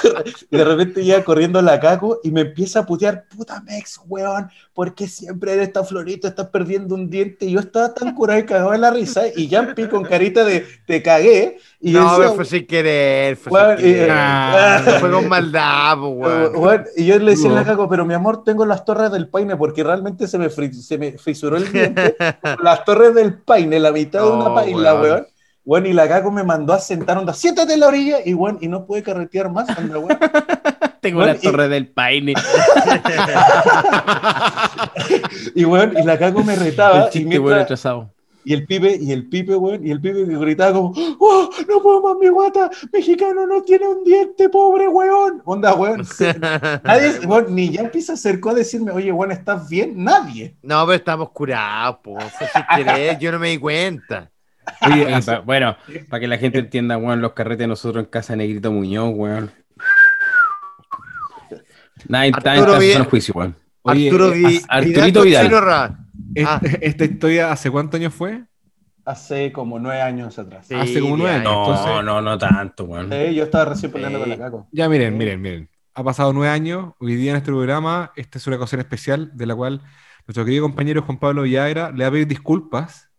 y 0.51 0.57
de 0.57 0.65
repente 0.65 1.05
llega 1.05 1.25
corriendo 1.25 1.63
la 1.63 1.79
caco 1.79 2.21
y 2.25 2.31
me 2.31 2.43
empieza 2.43 2.81
a 2.81 2.87
putear, 2.87 3.25
puta 3.29 3.61
mex, 3.63 4.01
weón, 4.09 4.51
¿por 4.75 4.95
qué 4.95 5.07
siempre 5.07 5.53
eres 5.53 5.73
tan 5.73 5.87
florito, 5.87 6.27
estás 6.27 6.49
perdiendo 6.49 6.95
un 6.95 7.09
diente? 7.09 7.47
Y 7.47 7.53
yo 7.53 7.61
estaba 7.61 7.95
tan 7.95 8.15
curado 8.15 8.41
y 8.41 8.45
cagado 8.47 8.75
en 8.75 8.81
la 8.81 8.91
risa 8.91 9.23
y 9.35 9.49
Yampi 9.49 9.87
con 9.89 10.05
carita 10.05 10.45
de 10.45 10.67
te 10.87 11.03
cagué 11.03 11.59
y 11.81 11.93
No, 11.93 12.19
decía, 12.19 12.35
fue 12.35 12.45
sin 12.45 12.67
querer. 12.67 13.37
Fue, 13.37 13.53
Weón, 13.53 13.79
sin 13.79 13.89
y- 13.89 13.93
querer. 13.93 14.11
Ah. 14.13 14.83
No 14.85 14.93
fue 14.93 15.11
con 15.11 15.29
maldad, 15.29 15.97
po, 15.97 16.09
weón. 16.09 16.57
Weón, 16.57 16.85
y 16.97 17.07
yo 17.07 17.19
le 17.19 17.31
decía 17.33 17.51
a 17.51 17.55
la 17.55 17.65
caco, 17.65 17.89
pero 17.89 18.05
mi 18.05 18.15
amor, 18.15 18.43
tengo 18.45 18.67
las 18.67 18.85
torres 18.85 19.11
del 19.13 19.29
paine 19.29 19.57
porque 19.57 19.83
realmente 19.85 20.27
se 20.27 20.39
me, 20.39 20.51
se 20.51 20.99
me 20.99 21.13
fisuró 21.13 21.57
el 21.57 21.71
diente. 21.73 22.17
las 22.63 22.85
torres 22.85 23.15
del 23.15 23.35
paine, 23.35 23.79
la 23.79 23.91
mitad 24.01 24.23
de 24.23 24.31
una 24.31 24.45
No, 24.47 24.55
paila, 24.55 24.95
weón. 24.95 25.03
weón. 25.03 25.27
Bueno, 25.65 25.89
y 25.89 25.93
la 25.93 26.09
caco 26.09 26.31
me 26.31 26.43
mandó 26.43 26.73
a 26.73 26.79
sentar, 26.81 27.19
onda, 27.19 27.33
siéntate 27.35 27.75
en 27.75 27.81
la 27.81 27.89
orilla, 27.89 28.17
y 28.25 28.33
bueno, 28.33 28.59
y 28.61 28.69
no 28.69 28.87
pude 28.87 29.03
carretear 29.03 29.51
más, 29.51 29.69
weón. 29.79 30.09
Tengo 31.01 31.19
Bueno, 31.21 31.33
la 31.33 31.39
y- 31.39 31.43
torre 31.43 31.69
del 31.69 31.89
paine. 31.89 32.35
Y 35.55 35.65
bueno, 35.65 35.99
y 35.99 36.03
la 36.05 36.19
caco 36.19 36.43
me 36.45 36.55
retaba, 36.57 36.97
El 36.99 37.03
y, 37.03 37.05
chiste 37.05 37.19
mientras- 37.21 37.43
bueno 37.43 37.61
atrasado. 37.63 38.11
Y 38.45 38.55
el 38.55 38.67
pibe, 38.67 38.97
y 39.01 39.13
el 39.13 39.29
pibe, 39.29 39.57
weón, 39.57 39.87
y 39.87 39.91
el 39.91 40.01
pibe 40.01 40.27
que 40.27 40.37
gritaba 40.37 40.73
como, 40.73 40.95
¡Oh, 41.19 41.51
no 41.69 41.83
puedo 41.83 42.01
más, 42.03 42.17
mi 42.21 42.29
guata! 42.29 42.71
¡Mexicano 42.93 43.47
no 43.47 43.63
tiene 43.63 43.87
un 43.89 44.03
diente, 44.05 44.49
pobre 44.49 44.89
weón! 44.89 45.43
Onda, 45.45 45.75
weón. 45.75 46.07
Nadie, 46.85 47.21
weón, 47.27 47.55
ni 47.55 47.71
Yampi 47.71 48.01
se 48.01 48.13
acercó 48.13 48.51
a 48.51 48.55
decirme, 48.55 48.93
oye, 48.93 49.13
weón, 49.13 49.33
¿estás 49.33 49.69
bien? 49.69 49.93
Nadie. 50.03 50.57
No, 50.63 50.85
pero 50.87 50.97
estamos 50.97 51.31
curados, 51.31 51.99
po. 52.03 52.19
Fue 52.21 52.47
sin 52.49 52.63
querer, 52.85 53.19
yo 53.19 53.33
no 53.33 53.39
me 53.39 53.51
di 53.51 53.59
cuenta. 53.59 54.31
Oye, 54.87 55.21
pa- 55.27 55.41
bueno, 55.41 55.77
para 56.09 56.21
que 56.21 56.29
la 56.29 56.39
gente 56.39 56.59
entienda, 56.61 56.97
weón, 56.97 57.21
los 57.21 57.33
carretes 57.33 57.61
de 57.61 57.67
nosotros 57.69 58.05
en 58.05 58.11
casa 58.11 58.33
de 58.33 58.39
Negrito 58.39 58.71
Muñoz, 58.73 59.13
weón. 59.15 59.51
Nadie 62.09 62.31
está 62.31 62.55
en 62.55 62.61
Arturo 62.61 62.73
casa 62.79 62.85
Vidal- 62.87 63.03
en 63.03 63.05
juicio, 63.11 63.35
weón. 63.37 63.57
oye, 63.83 64.07
Arturo 64.09 64.33
eh, 64.33 64.37
Vi- 64.37 64.63
Arturito 64.69 65.23
Vidal. 65.23 65.97
Ah. 66.45 66.61
¿esta 66.81 67.05
historia 67.05 67.53
hace 67.53 67.71
cuántos 67.71 67.99
años 68.01 68.15
fue? 68.15 68.45
Hace 69.05 69.51
como 69.53 69.79
nueve 69.79 70.01
años 70.03 70.39
atrás. 70.39 70.67
Sí, 70.69 70.75
Hace 70.75 71.01
como 71.01 71.17
nueve 71.17 71.35
años. 71.37 71.45
No, 71.53 71.69
entonces- 71.75 72.05
no, 72.05 72.21
no 72.21 72.39
tanto, 72.39 72.85
weón. 72.85 73.11
Sí, 73.11 73.35
yo 73.35 73.45
estaba 73.45 73.65
recién 73.67 73.91
peleando 73.91 74.19
Sí. 74.19 74.23
con 74.23 74.31
la 74.31 74.39
caco. 74.39 74.69
Ya 74.73 74.89
miren, 74.89 75.17
miren, 75.17 75.41
miren. 75.41 75.71
Ha 75.95 76.05
pasado 76.05 76.33
nueve 76.33 76.53
años. 76.53 76.93
Hoy 77.01 77.17
día 77.17 77.33
en 77.33 77.39
este 77.39 77.51
programa, 77.51 78.13
esta 78.15 78.39
es 78.39 78.47
una 78.47 78.57
ocasión 78.57 78.81
especial 78.81 79.31
de 79.35 79.47
la 79.47 79.55
cual 79.57 79.83
nuestro 80.27 80.45
querido 80.45 80.63
compañero 80.63 81.03
Juan 81.03 81.19
Pablo 81.19 81.43
Villagra 81.43 81.91
le 81.91 82.05
va 82.05 82.09
a 82.09 82.11
pedir 82.13 82.27
disculpas 82.29 83.11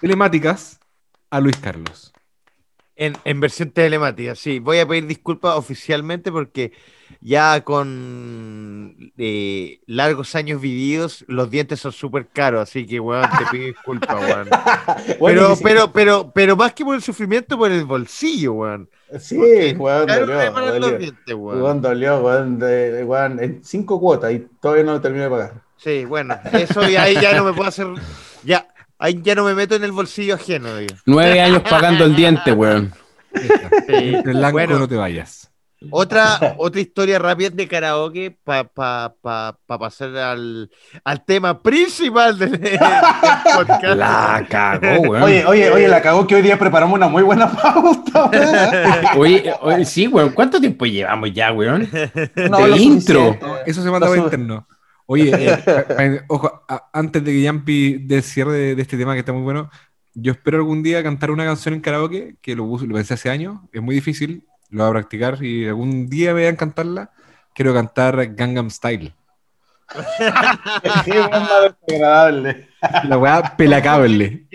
telemáticas 0.00 0.78
a 1.30 1.40
Luis 1.40 1.56
Carlos. 1.56 2.12
En, 2.96 3.14
en 3.24 3.40
versión 3.40 3.70
telemática, 3.70 4.34
sí. 4.34 4.58
Voy 4.58 4.78
a 4.78 4.86
pedir 4.86 5.06
disculpas 5.06 5.56
oficialmente 5.56 6.32
porque 6.32 6.72
ya 7.20 7.60
con 7.64 9.12
eh, 9.18 9.80
largos 9.86 10.34
años 10.34 10.60
vividos, 10.60 11.24
los 11.28 11.50
dientes 11.50 11.80
son 11.80 11.92
súper 11.92 12.26
caros, 12.28 12.62
así 12.62 12.86
que, 12.86 13.00
weón, 13.00 13.28
te 13.38 13.46
pido 13.50 13.66
disculpas, 13.66 14.16
weón. 14.22 14.48
Pero, 15.20 15.56
pero, 15.62 15.92
pero, 15.92 16.30
pero 16.32 16.56
más 16.56 16.72
que 16.72 16.84
por 16.84 16.94
el 16.94 17.02
sufrimiento, 17.02 17.56
por 17.58 17.70
el 17.70 17.84
bolsillo, 17.84 18.52
weón. 18.54 18.88
Sí, 19.20 19.36
weón, 19.76 20.06
dolió, 20.06 20.98
dientes, 20.98 21.34
weón. 21.34 21.62
Weón, 21.62 21.80
dolió, 21.82 22.18
weón, 22.20 22.58
de- 22.58 23.04
weón, 23.04 23.42
en 23.42 23.64
cinco 23.64 24.00
cuotas 24.00 24.32
y 24.32 24.46
todavía 24.60 24.84
no 24.84 24.92
lo 24.92 25.00
terminé 25.00 25.24
de 25.24 25.30
pagar. 25.30 25.52
Sí, 25.76 26.04
bueno, 26.04 26.36
eso 26.52 26.88
y 26.88 26.96
ahí 26.96 27.14
ya 27.20 27.34
no 27.36 27.44
me 27.44 27.52
puedo 27.52 27.68
hacer, 27.68 27.86
ya, 28.44 28.66
ahí 28.98 29.20
ya 29.22 29.34
no 29.34 29.44
me 29.44 29.54
meto 29.54 29.74
en 29.76 29.84
el 29.84 29.92
bolsillo 29.92 30.34
ajeno, 30.34 30.76
digo. 30.76 30.94
Nueve 31.04 31.40
años 31.40 31.62
pagando 31.68 32.04
el 32.04 32.16
diente, 32.16 32.52
weón. 32.52 32.92
Sí. 33.34 34.14
El 34.14 34.22
blanco 34.22 34.52
Bueno. 34.52 34.78
no 34.78 34.88
te 34.88 34.96
vayas. 34.96 35.50
Otra, 35.90 36.54
otra 36.58 36.80
historia 36.80 37.18
rápida 37.18 37.50
de 37.50 37.68
karaoke 37.68 38.36
para 38.44 38.64
pa, 38.64 39.14
pa, 39.20 39.58
pa 39.66 39.78
pasar 39.78 40.16
al, 40.16 40.70
al 41.04 41.24
tema 41.24 41.62
principal 41.62 42.38
del, 42.38 42.52
del 42.60 42.78
podcast. 43.54 43.96
La 43.96 44.46
cagó, 44.48 45.00
weón. 45.10 45.22
Oye, 45.22 45.44
oye, 45.46 45.70
oye, 45.70 45.88
la 45.88 46.00
cagó 46.02 46.26
que 46.26 46.34
hoy 46.34 46.42
día 46.42 46.58
preparamos 46.58 46.94
una 46.96 47.08
muy 47.08 47.22
buena 47.22 47.50
pauta. 47.62 48.24
weón. 48.26 49.18
Oye, 49.18 49.52
oye, 49.60 49.84
sí, 49.84 50.06
weón. 50.08 50.30
¿Cuánto 50.30 50.60
tiempo 50.60 50.86
llevamos 50.86 51.32
ya, 51.32 51.52
weón? 51.52 51.88
No, 52.50 52.66
De 52.66 52.76
intro. 52.78 53.32
suficiente. 53.34 53.70
Eso 53.70 53.82
se 53.82 53.90
manda 53.90 54.06
por 54.06 54.18
interno. 54.18 54.66
Oye, 55.08 55.30
eh, 55.32 55.56
pa- 55.64 56.24
ojo, 56.28 56.64
antes 56.92 57.22
de 57.22 57.30
que 57.30 57.42
Yampi 57.42 57.98
dé 57.98 58.16
el 58.16 58.22
cierre 58.24 58.52
de, 58.52 58.74
de 58.74 58.82
este 58.82 58.96
tema 58.96 59.12
que 59.12 59.20
está 59.20 59.32
muy 59.32 59.42
bueno, 59.42 59.70
yo 60.14 60.32
espero 60.32 60.56
algún 60.56 60.82
día 60.82 61.00
cantar 61.02 61.30
una 61.30 61.44
canción 61.44 61.74
en 61.74 61.80
karaoke, 61.80 62.36
que 62.42 62.56
lo, 62.56 62.66
lo 62.66 62.94
pensé 62.94 63.14
hace 63.14 63.30
años, 63.30 63.58
es 63.72 63.80
muy 63.80 63.94
difícil, 63.94 64.42
lo 64.70 64.84
voy 64.84 64.90
a 64.90 64.92
practicar 64.92 65.42
y 65.42 65.66
algún 65.66 66.08
día 66.08 66.34
me 66.34 66.40
vean 66.40 66.56
cantarla. 66.56 67.10
Quiero 67.54 67.72
cantar 67.72 68.34
Gangnam 68.34 68.70
Style. 68.70 69.14
La 73.04 73.18
weá 73.18 73.56
pelacable. 73.56 74.46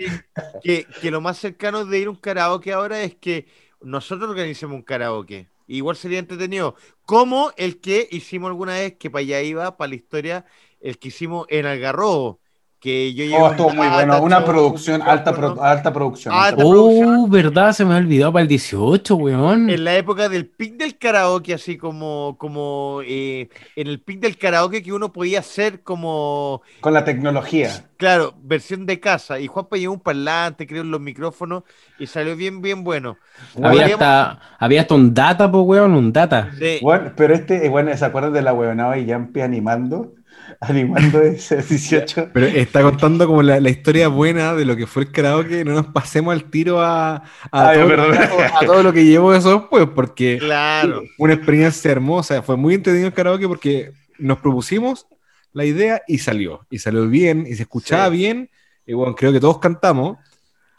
que, 0.62 0.86
que 1.00 1.10
lo 1.10 1.20
más 1.20 1.38
cercano 1.38 1.84
de 1.84 1.98
ir 1.98 2.06
a 2.06 2.10
un 2.10 2.16
karaoke 2.16 2.72
ahora 2.72 3.00
es 3.00 3.14
que 3.14 3.46
nosotros 3.80 4.30
organicemos 4.30 4.76
un 4.76 4.82
karaoke. 4.82 5.48
Igual 5.66 5.96
sería 5.96 6.18
entretenido. 6.18 6.76
Como 7.06 7.52
el 7.56 7.80
que 7.80 8.08
hicimos 8.10 8.48
alguna 8.48 8.74
vez, 8.74 8.96
que 8.98 9.10
para 9.10 9.20
allá 9.20 9.40
iba, 9.40 9.76
para 9.76 9.88
la 9.88 9.94
historia, 9.94 10.44
el 10.80 10.98
que 10.98 11.08
hicimos 11.08 11.46
en 11.48 11.66
Algarrobo. 11.66 12.40
Que 12.82 13.14
yo 13.14 13.24
Oh, 13.38 13.44
un 13.46 13.50
estuvo 13.52 13.70
muy 13.70 13.86
bueno. 13.88 14.20
Una 14.22 14.38
un 14.38 14.44
producción, 14.44 15.02
alta, 15.02 15.32
pro- 15.32 15.62
alta 15.62 15.92
producción. 15.92 16.34
Alta 16.34 16.56
de 16.56 16.68
producción. 16.68 17.16
Oh, 17.16 17.28
verdad, 17.28 17.72
se 17.72 17.84
me 17.84 17.94
ha 17.94 17.98
olvidado 17.98 18.32
para 18.32 18.42
el 18.42 18.48
18, 18.48 19.14
weón. 19.14 19.70
En 19.70 19.84
la 19.84 19.96
época 19.96 20.28
del 20.28 20.46
pic 20.48 20.74
del 20.76 20.98
karaoke, 20.98 21.54
así 21.54 21.76
como, 21.78 22.36
como 22.38 23.00
eh, 23.06 23.48
en 23.76 23.86
el 23.86 24.00
pic 24.00 24.18
del 24.20 24.36
karaoke 24.36 24.82
que 24.82 24.92
uno 24.92 25.12
podía 25.12 25.38
hacer 25.38 25.82
como, 25.82 26.62
Con 26.80 26.92
la 26.92 27.04
tecnología. 27.04 27.70
claro, 27.96 28.34
versión 28.42 28.84
de 28.84 28.98
casa. 28.98 29.38
Y 29.38 29.46
Juanpa 29.46 29.76
llevó 29.76 29.94
un 29.94 30.00
parlante, 30.00 30.66
creo, 30.66 30.82
en 30.82 30.90
los 30.90 31.00
micrófonos, 31.00 31.62
y 32.00 32.06
salió 32.08 32.34
bien, 32.36 32.60
bien 32.62 32.82
bueno. 32.82 33.16
Había 33.62 33.86
hasta, 33.86 34.40
había 34.58 34.80
hasta 34.82 34.94
un 34.94 35.14
data, 35.14 35.50
po, 35.50 35.62
weón, 35.62 35.94
un 35.94 36.12
data. 36.12 36.50
Sí. 36.58 36.78
Bueno, 36.82 37.12
pero 37.16 37.34
este, 37.34 37.64
eh, 37.64 37.68
bueno, 37.68 37.96
¿se 37.96 38.04
acuerdan 38.04 38.32
de 38.32 38.42
la 38.42 38.52
huevonada 38.52 38.98
y 38.98 39.06
Yampi 39.06 39.40
animando? 39.40 40.14
Animando 40.62 41.20
ese 41.22 41.56
18. 41.60 42.30
Pero 42.32 42.46
está 42.46 42.82
contando 42.82 43.26
como 43.26 43.42
la, 43.42 43.58
la 43.60 43.68
historia 43.70 44.06
buena 44.08 44.54
de 44.54 44.64
lo 44.64 44.76
que 44.76 44.86
fue 44.86 45.02
el 45.02 45.10
karaoke. 45.12 45.64
No 45.64 45.72
nos 45.72 45.86
pasemos 45.86 46.32
al 46.32 46.44
tiro 46.50 46.80
a, 46.80 47.16
a, 47.16 47.22
Ay, 47.50 47.78
todo, 47.78 47.88
perdón. 47.88 48.14
a 48.54 48.64
todo 48.64 48.82
lo 48.82 48.92
que 48.92 49.04
llevó 49.04 49.34
eso 49.34 49.58
después, 49.60 49.88
porque 49.94 50.38
Claro. 50.38 51.02
una 51.18 51.34
experiencia 51.34 51.90
hermosa. 51.90 52.42
Fue 52.42 52.56
muy 52.56 52.74
entretenido 52.74 53.08
el 53.08 53.14
karaoke 53.14 53.48
porque 53.48 53.92
nos 54.18 54.38
propusimos 54.38 55.06
la 55.52 55.64
idea 55.64 56.00
y 56.06 56.18
salió. 56.18 56.64
Y 56.70 56.78
salió 56.78 57.08
bien 57.08 57.44
y 57.46 57.54
se 57.56 57.62
escuchaba 57.62 58.06
Sí. 58.08 58.16
bien. 58.16 58.48
Y 58.86 58.92
bueno, 58.94 59.14
creo 59.16 59.32
que 59.32 59.40
todos 59.40 59.58
cantamos. 59.58 60.18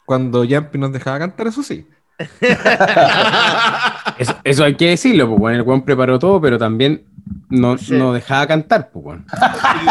Cuando 0.06 0.44
Yampi 0.44 0.78
nos 0.78 0.92
dejaba 0.92 1.18
cantar, 1.18 1.46
eso 1.46 1.62
sí. 1.62 1.86
Eso, 4.18 4.36
eso 4.44 4.64
hay 4.64 4.76
que 4.76 4.90
decirlo, 4.90 5.28
pues, 5.28 5.40
weón. 5.40 5.54
El 5.56 5.62
weón 5.62 5.84
preparó 5.84 6.18
todo, 6.18 6.40
pero 6.40 6.58
también 6.58 7.04
no, 7.48 7.78
Sí. 7.78 7.94
no 7.94 8.12
dejaba 8.12 8.46
cantar, 8.46 8.90
pues. 8.90 9.20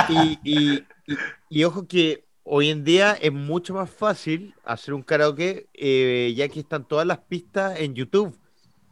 Y, 0.10 0.14
y- 0.14 0.40
y- 0.44 0.74
y- 1.08 1.18
y 1.50 1.64
ojo 1.64 1.88
que 1.88 2.24
hoy 2.44 2.70
en 2.70 2.84
día 2.84 3.14
es 3.22 3.32
mucho 3.32 3.74
más 3.74 3.90
fácil 3.90 4.54
hacer 4.66 4.94
un 4.94 5.02
karaoke, 5.04 5.68
eh, 5.74 6.34
ya 6.36 6.48
que 6.50 6.60
están 6.60 6.86
todas 6.88 7.06
las 7.08 7.20
pistas 7.20 7.80
en 7.80 7.94
YouTube, 7.96 8.38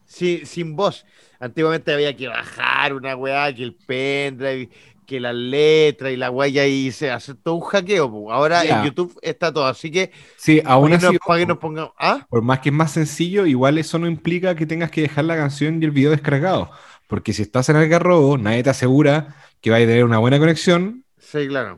sin, 0.06 0.46
sin 0.46 0.76
voz. 0.76 1.06
Antiguamente 1.40 1.94
había 1.94 2.16
que 2.16 2.28
bajar 2.28 2.94
una 2.94 3.16
weá, 3.16 3.54
que 3.54 3.64
el 3.64 3.76
pendrive, 3.76 4.70
que 5.08 5.20
las 5.20 5.36
letras 5.36 6.12
y 6.14 6.18
la 6.18 6.30
weá, 6.32 6.68
y 6.68 6.92
se 6.92 7.12
hace 7.12 7.34
todo 7.36 7.56
un 7.56 7.62
hackeo. 7.62 8.10
po. 8.10 8.32
Ahora 8.32 8.64
en 8.64 8.86
YouTube 8.86 9.18
está 9.22 9.52
todo, 9.52 9.66
así 9.66 9.90
que 9.92 10.12
Sí, 10.38 10.62
aún 10.64 10.94
así, 10.94 11.06
nos, 11.06 11.18
para 11.26 11.40
que 11.40 11.46
nos 11.46 11.58
pongamos. 11.58 11.92
¿Ah? 12.00 12.26
por 12.30 12.42
más 12.42 12.60
que 12.60 12.70
es 12.70 12.76
más 12.76 12.92
sencillo, 12.92 13.46
igual 13.46 13.78
eso 13.78 14.00
no 14.00 14.08
implica 14.08 14.56
que 14.56 14.66
tengas 14.66 14.92
que 14.92 15.02
dejar 15.02 15.26
la 15.26 15.36
canción 15.36 15.82
y 15.82 15.86
el 15.86 15.92
video 15.92 16.12
descargado. 16.12 16.70
Porque 17.12 17.34
si 17.34 17.42
estás 17.42 17.68
en 17.68 17.76
Algarrobo, 17.76 18.38
nadie 18.38 18.64
te 18.64 18.70
asegura 18.70 19.36
que 19.60 19.70
vaya 19.70 19.84
a 19.84 19.88
tener 19.90 20.06
una 20.06 20.18
buena 20.18 20.40
conexión. 20.40 21.04
Sí, 21.20 21.46
claro. 21.50 21.78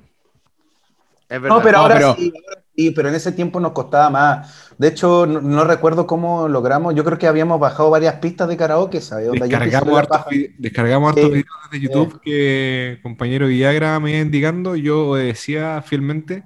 Es 1.28 1.42
verdad. 1.42 1.58
No, 1.58 1.64
pero 1.64 1.78
No, 1.80 1.82
ahora 1.84 1.96
pero- 1.96 2.16
sí, 2.16 2.32
ahora 2.36 2.62
sí, 2.76 2.92
pero 2.92 3.10
en 3.10 3.16
ese 3.16 3.32
tiempo 3.32 3.60
nos 3.60 3.72
costaba 3.72 4.12
más. 4.12 4.70
De 4.78 4.90
hecho, 4.90 5.26
no, 5.26 5.42
no 5.42 5.64
recuerdo 5.64 6.06
cómo 6.06 6.48
logramos. 6.48 6.94
Yo 6.94 7.04
creo 7.04 7.18
que 7.18 7.26
habíamos 7.26 7.60
bajado 7.60 7.90
varias 7.90 8.14
pistas 8.18 8.48
de 8.48 8.58
karaoke, 8.58 9.02
¿sabes? 9.02 9.32
Descargamos 9.32 9.98
hartos, 9.98 10.26
descargamos 10.60 11.10
hartos 11.10 11.24
Sí. 11.24 11.30
videos 11.32 11.48
desde 11.72 11.84
YouTube 11.84 12.22
que 12.22 13.00
compañero 13.02 13.48
Villagra 13.48 14.00
me 14.00 14.12
iba 14.12 14.20
indicando. 14.20 14.76
Yo 14.76 15.10
obedecía 15.10 15.82
fielmente. 15.82 16.44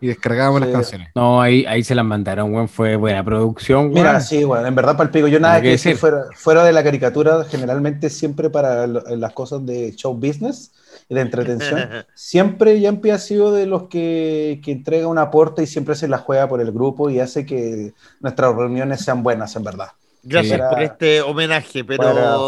Y 0.00 0.06
descargábamos 0.08 0.60
las 0.60 0.68
Sí. 0.68 0.72
canciones. 0.74 1.08
No, 1.14 1.40
ahí, 1.42 1.64
ahí 1.66 1.82
se 1.82 1.94
las 1.94 2.04
mandaron, 2.04 2.52
weón. 2.54 2.68
Fue 2.68 2.96
buena 2.96 3.24
producción, 3.24 3.80
weón. 3.86 3.94
Mira, 3.94 4.20
sí, 4.20 4.44
bueno, 4.44 4.66
en 4.66 4.74
verdad 4.74 4.96
palpico. 4.96 5.26
Yo 5.28 5.40
nada 5.40 5.56
que 5.56 5.62
que 5.62 5.68
decir 5.70 5.96
fuera, 5.96 6.24
fuera 6.36 6.64
de 6.64 6.72
la 6.72 6.82
caricatura, 6.84 7.44
generalmente 7.44 8.08
siempre 8.10 8.48
para 8.50 8.86
lo- 8.86 9.02
las 9.16 9.32
cosas 9.32 9.64
de 9.66 9.94
show 9.96 10.14
business 10.14 10.72
y 11.08 11.14
de 11.14 11.20
entretención, 11.22 11.80
siempre 12.14 12.80
Yampi 12.80 13.10
ha 13.10 13.18
sido 13.18 13.52
de 13.52 13.66
los 13.66 13.84
que, 13.88 14.60
que 14.64 14.72
entrega 14.72 15.08
un 15.08 15.18
aporte 15.18 15.62
y 15.62 15.66
siempre 15.66 15.94
se 15.94 16.06
la 16.08 16.18
juega 16.18 16.48
por 16.48 16.60
el 16.60 16.70
grupo 16.72 17.10
y 17.10 17.18
hace 17.20 17.44
que 17.44 17.92
nuestras 18.20 18.54
reuniones 18.54 19.00
sean 19.04 19.22
buenas, 19.22 19.54
en 19.56 19.64
verdad. 19.64 19.88
Gracias 20.22 20.60
Sí. 20.60 20.66
por 20.74 20.82
este 20.82 21.22
homenaje, 21.22 21.84
pero 21.84 22.02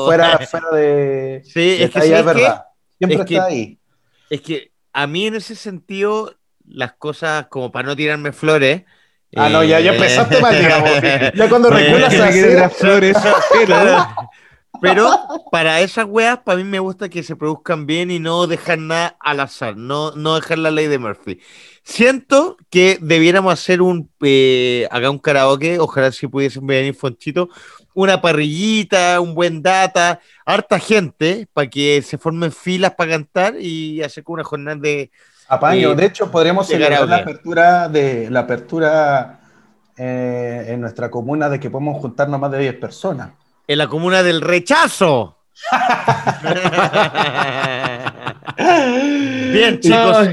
Fuera, 0.07 0.37
fuera, 0.37 0.39
fuera 0.47 0.71
de... 0.73 1.43
Sí, 1.47 1.77
es 1.81 1.91
que 1.91 2.01
¿sabes 2.01 2.11
qué? 2.11 2.23
verdad. 2.23 2.65
Siempre 2.99 3.19
Es 3.21 3.25
que- 3.27 3.35
está 3.35 3.47
ahí. 3.47 3.79
es 4.29 4.41
que 4.43 4.71
a 4.93 5.07
mí 5.07 5.27
en 5.27 5.37
ese 5.37 5.55
sentido 5.55 6.35
las 6.71 6.93
cosas 6.95 7.47
como 7.49 7.71
para 7.71 7.89
no 7.89 7.97
tirarme 7.97 8.33
flores. 8.33 8.83
Ah, 9.37 9.49
no, 9.49 9.63
ya, 9.63 9.79
ya 9.81 9.93
eh, 9.93 9.95
empezaste 9.95 10.41
mal, 10.41 10.59
digamos. 10.59 10.91
Ya 11.35 11.49
cuando 11.49 11.69
así, 11.69 12.17
quiere 12.17 12.49
tirar 12.49 12.71
flores, 12.71 13.17
pero, 13.53 14.07
pero 14.81 15.11
para 15.53 15.81
esas 15.81 16.07
weas, 16.07 16.39
para 16.39 16.59
mí 16.59 16.65
me 16.65 16.81
gusta 16.81 17.09
que 17.09 17.23
se 17.23 17.37
produzcan 17.37 17.87
bien 17.87 18.11
y 18.11 18.19
no 18.19 18.47
dejar 18.47 18.79
nada 18.79 19.17
al 19.21 19.41
azar, 19.41 19.77
no, 19.77 20.13
no 20.13 20.35
dejar 20.35 20.59
la 20.59 20.71
ley 20.71 20.89
de 20.89 20.99
Murphy. 20.99 21.41
Siento 21.83 22.57
que 22.71 22.99
debiéramos 23.01 23.53
hacer 23.53 23.83
un, 23.83 24.11
eh, 24.23 24.89
acá 24.91 25.11
un 25.11 25.19
karaoke, 25.19 25.79
ojalá 25.79 26.11
si 26.11 26.27
pudiesen 26.27 26.67
venir 26.67 26.95
Fonchito, 26.95 27.49
una 27.95 28.21
parrillita, 28.21 29.21
un 29.21 29.35
buen 29.35 29.63
data, 29.63 30.21
harta 30.45 30.79
gente 30.79 31.49
para 31.53 31.69
que 31.69 32.03
se 32.03 32.19
formen 32.19 32.53
filas 32.53 32.95
para 32.95 33.13
cantar 33.13 33.55
y 33.61 34.03
hacer 34.03 34.25
como 34.25 34.35
una 34.35 34.45
jornada 34.45 34.77
de... 34.77 35.11
Apaño. 35.51 35.95
De 35.95 36.07
hecho, 36.07 36.31
podríamos 36.31 36.67
celebrar 36.69 37.07
la 37.09 37.17
apertura 37.17 37.89
de 37.89 38.31
la 38.31 38.41
apertura 38.41 39.41
eh, 39.97 40.67
en 40.69 40.81
nuestra 40.81 41.11
comuna 41.11 41.49
de 41.49 41.59
que 41.61 41.69
podemos 41.71 42.01
juntarnos 42.01 42.39
más 42.41 42.51
de 42.53 42.59
10 42.61 42.75
personas. 42.77 43.31
En 43.67 43.79
la 43.79 43.89
comuna 43.89 44.23
del 44.23 44.41
rechazo. 44.41 45.37
Bien, 49.53 49.81
chicos. 49.81 50.29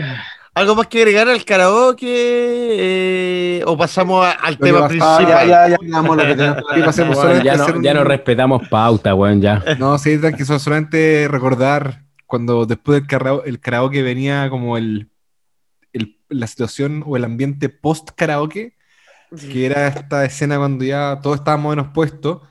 ¿Algo 0.54 0.76
más 0.76 0.88
que 0.88 1.00
agregar 1.00 1.30
al 1.30 1.44
karaoke? 1.46 2.08
eh, 2.10 3.64
¿O 3.68 3.78
pasamos 3.78 4.26
a- 4.26 4.32
al 4.32 4.58
tema 4.58 4.88
principal? 4.88 5.28
ya, 5.28 5.46
ya, 5.46 5.68
ya 5.70 5.78
digamos 5.80 6.18
lo 6.18 6.24
que 6.24 6.36
tenemos 6.36 6.58
que 6.68 6.74
Aquí 6.74 6.82
pasemos 6.82 7.16
Weón, 7.16 7.22
solamente 7.28 7.46
ya, 7.46 7.58
no, 7.58 7.66
un- 7.78 7.84
ya 7.84 7.94
no 7.94 8.04
respetamos 8.04 8.68
pauta, 8.68 9.14
weón, 9.14 9.40
ya. 9.42 9.64
No, 9.78 10.00
sí, 10.00 10.18
tranqui, 10.18 10.46
son 10.46 10.60
solamente 10.60 11.28
recordar 11.30 12.00
cuando 12.28 12.66
después 12.68 13.02
del 13.02 13.08
karao- 13.10 13.44
el 13.46 13.60
karaoke 13.60 14.04
venía 14.04 14.50
como 14.50 14.78
el, 14.78 15.10
el- 15.94 16.20
la 16.30 16.48
situación 16.48 17.04
o 17.06 17.18
el 17.18 17.26
ambiente 17.26 17.70
post 17.70 18.12
karaoke, 18.16 18.76
que 19.52 19.66
era 19.66 19.88
esta 19.88 20.26
escena 20.26 20.58
cuando 20.58 20.86
ya 20.86 21.20
todo 21.22 21.36
estaba 21.36 21.58
más 21.58 21.66
o 21.68 21.70
menos 21.72 21.88
puesto, 21.94 22.44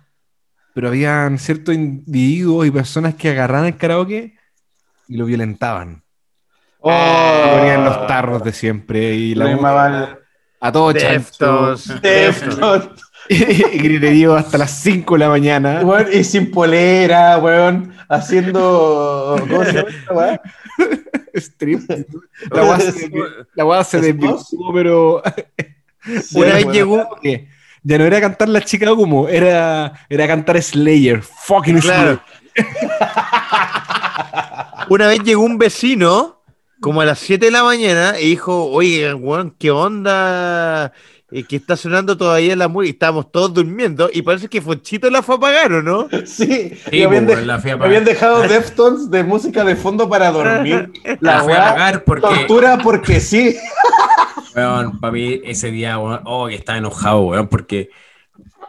pero 0.74 0.89
habían 0.89 1.39
ciertos 1.39 1.74
individuos 1.74 2.66
y 2.66 2.70
personas 2.70 3.15
que 3.15 3.31
agarraban 3.31 3.66
el 3.66 3.77
karaoke 3.78 4.35
y 5.09 5.16
lo 5.16 5.27
violentaban. 5.27 6.05
Oh, 6.81 6.90
Y 6.90 7.59
ponían 7.59 7.85
los 7.85 8.07
tarros 8.07 8.43
de 8.44 8.53
siempre 8.53 9.15
y 9.15 9.35
la 9.35 9.47
llamaban 9.57 10.19
a 10.61 10.73
todo 10.73 10.93
chancho 10.93 11.77
Deftones. 12.01 13.05
Y 13.73 13.78
griterío 13.78 14.35
hasta 14.35 14.59
las 14.59 14.70
5 14.82 15.15
de 15.15 15.19
la 15.19 15.28
mañana. 15.28 15.82
Y 16.12 16.24
sin 16.24 16.51
polera, 16.51 17.39
weón, 17.39 17.93
haciendo. 18.09 19.36
¿Cómo 19.40 19.65
se 19.65 19.73
llama 19.73 19.89
esta 19.89 20.15
weá? 20.15 20.40
Strip. 21.35 21.81
La 22.51 22.65
weá 22.65 22.81
se, 22.81 23.11
la 23.55 23.85
se 23.85 24.01
desvirtuó, 24.01 24.73
pero 24.73 25.23
Una 26.35 26.55
vez 26.55 26.66
llegó, 26.73 27.19
que 27.20 27.48
ya 27.82 27.98
no 27.98 28.05
era 28.05 28.20
cantar 28.20 28.48
la 28.48 28.62
chica 28.62 28.86
como, 28.94 29.28
era, 29.28 29.93
era 30.09 30.27
cantar 30.27 30.61
Slayer. 30.62 31.23
Fucking 31.23 31.78
Claro. 31.78 32.20
Slayer. 32.55 32.57
una 34.89 35.09
vez 35.09 35.20
llegó 35.23 35.43
un 35.43 35.59
vecino, 35.59 36.43
como 36.81 37.01
a 37.01 37.05
las 37.05 37.19
7 37.19 37.47
de 37.47 37.53
la 37.53 37.62
mañana, 37.62 38.15
y 38.19 38.31
dijo, 38.31 38.66
oye, 38.66 39.12
weón, 39.15 39.55
¿qué 39.59 39.70
onda? 39.70 40.93
Eh, 41.32 41.43
que 41.43 41.57
está 41.57 41.77
sonando 41.77 42.16
todavía 42.16 42.55
la 42.55 42.69
música 42.69 42.93
estábamos 42.93 43.32
todos 43.32 43.53
durmiendo 43.53 44.09
y 44.12 44.23
parece 44.23 44.48
que 44.48 44.61
Fonchito 44.62 45.11
la 45.11 45.23
fue 45.23 45.35
a 45.35 45.39
apagar, 45.39 45.73
¿o 45.73 45.82
no? 45.82 46.09
Sí, 46.27 46.73
Sí, 46.89 47.03
habían, 47.03 47.27
pues, 47.27 47.39
dej- 47.40 47.44
la 47.47 47.59
fui 47.59 47.70
a 47.70 47.74
habían 47.74 47.90
pagar. 47.90 48.05
dejado 48.05 48.43
Deftones 48.48 49.11
de 49.11 49.24
música 49.24 49.65
de 49.65 49.74
fondo 49.77 50.09
para 50.09 50.31
dormir. 50.31 50.93
La 51.05 51.16
La 51.39 51.43
fui 51.43 51.53
a 51.53 51.57
pagar 51.57 52.05
porque, 52.05 52.20
tortura 52.23 52.78
porque 52.78 53.19
sí. 53.20 53.57
weón, 54.55 55.01
para 55.01 55.12
mí 55.12 55.40
ese 55.44 55.70
día, 55.70 55.98
weón, 55.98 56.20
oh, 56.24 56.48
estaba 56.48 56.78
enojado, 56.78 57.20
weón, 57.23 57.48
porque 57.48 57.90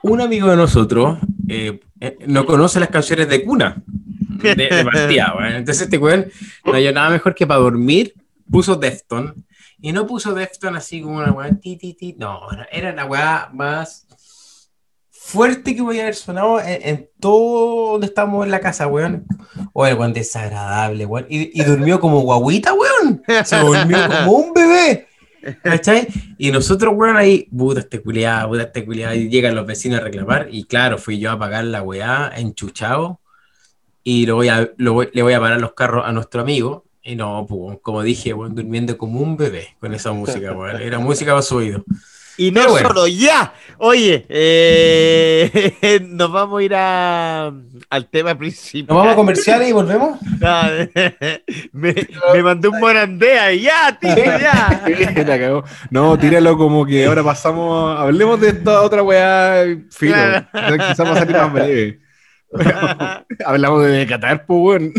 un 0.01 0.21
amigo 0.21 0.49
de 0.49 0.57
nosotros 0.57 1.19
eh, 1.47 1.79
eh, 1.99 2.17
no 2.27 2.45
conoce 2.45 2.79
las 2.79 2.89
canciones 2.89 3.29
de 3.29 3.43
cuna 3.43 3.83
de, 4.41 4.55
de 4.55 4.83
partida, 4.83 5.33
weón. 5.37 5.53
Entonces 5.53 5.83
este 5.83 5.97
weón 5.97 6.27
no 6.65 6.73
hay 6.73 6.91
nada 6.93 7.09
mejor 7.09 7.35
que 7.35 7.45
para 7.47 7.59
dormir 7.59 8.13
puso 8.49 8.75
Defton 8.75 9.45
y 9.81 9.91
no 9.91 10.07
puso 10.07 10.33
Defton 10.33 10.75
así 10.75 11.01
como 11.01 11.17
una 11.17 11.31
weá 11.31 11.53
ti, 11.59 11.77
ti, 11.77 11.93
ti. 11.93 12.15
No, 12.17 12.41
era 12.71 12.91
la 12.93 13.05
weá 13.05 13.49
más 13.53 14.07
fuerte 15.09 15.75
que 15.75 15.81
voy 15.81 15.99
a 15.99 16.03
haber 16.03 16.15
sonado 16.15 16.59
en, 16.59 16.87
en 16.87 17.09
todo 17.19 17.91
donde 17.91 18.07
estábamos 18.07 18.45
en 18.45 18.51
la 18.51 18.59
casa, 18.59 18.87
weón. 18.87 19.25
O 19.73 19.85
el 19.85 19.95
weón 19.95 20.13
desagradable, 20.13 21.05
weón. 21.05 21.27
Y, 21.29 21.63
durmió 21.63 21.99
como 21.99 22.21
guaguita, 22.21 22.73
weón. 22.73 23.23
Se 23.43 23.59
durmió 23.59 24.07
como 24.07 24.31
un 24.31 24.53
bebé. 24.53 25.07
¿Cachai? 25.63 26.07
Y 26.37 26.51
nosotros, 26.51 26.93
weón, 26.95 27.17
ahí, 27.17 27.47
puta 27.55 27.81
este 27.81 28.01
culiado, 28.01 28.49
puta 28.49 28.63
este 28.63 28.85
culiado, 28.85 29.15
y 29.15 29.29
llegan 29.29 29.55
los 29.55 29.65
vecinos 29.65 29.99
a 29.99 30.03
reclamar, 30.03 30.47
y 30.51 30.63
claro, 30.63 30.97
fui 30.97 31.19
yo 31.19 31.31
a 31.31 31.39
pagar 31.39 31.63
la 31.65 31.81
weá, 31.81 32.31
enchuchado, 32.35 33.21
y 34.03 34.25
lo 34.25 34.41
le 34.41 35.21
voy 35.21 35.33
a 35.33 35.39
parar 35.39 35.61
los 35.61 35.73
carros 35.73 36.05
a 36.05 36.11
nuestro 36.11 36.41
amigo, 36.41 36.86
y 37.07 37.15
no, 37.15 37.45
pues, 37.47 37.79
como 37.81 38.03
dije, 38.03 38.33
weón, 38.33 38.53
durmiendo 38.53 38.97
como 38.97 39.21
un 39.21 39.37
bebé 39.37 39.69
con 39.79 39.93
esa 39.93 40.11
música, 40.11 40.51
weón, 40.51 40.81
era 40.81 40.99
música 40.99 41.31
para 41.31 41.41
su 41.41 41.55
oído. 41.55 41.83
Y 42.39 42.51
no 42.51 42.67
bueno. 42.69 42.87
solo, 42.89 43.07
ya. 43.07 43.51
Oye, 43.79 44.23
eh, 44.29 46.05
nos 46.07 46.31
vamos 46.31 46.59
a 46.59 46.63
ir 46.63 46.75
a- 46.75 47.51
al 47.89 48.05
tema 48.11 48.37
principal. 48.37 48.89
¿Nos 48.95 48.97
vamos 48.97 49.13
a 49.13 49.15
comerciales 49.15 49.69
y 49.69 49.71
volvemos? 49.71 50.19
Ah, 50.43 50.69
me, 51.71 51.95
me 52.33 52.43
mandó 52.43 52.69
un 52.69 52.79
morandea 52.79 53.51
y 53.53 53.61
ya, 53.61 53.97
tío, 53.99 54.13
ya. 54.15 54.83
No, 55.89 56.17
tíralo 56.19 56.55
como 56.57 56.85
que 56.85 57.05
ahora 57.05 57.23
pasamos, 57.23 57.99
hablemos 57.99 58.39
de 58.39 58.49
esta 58.49 58.81
otra 58.83 59.01
weá, 59.01 59.63
filo. 59.89 60.13
Claro. 60.13 60.45
Quizás 60.77 60.99
va 61.07 61.11
a 61.13 61.15
salir 61.15 61.35
más 61.37 61.53
breve. 61.53 61.99
Hablamos 63.45 63.85
de 63.85 64.07
Qatar, 64.07 64.45
pues, 64.45 64.59
weón. 64.59 64.93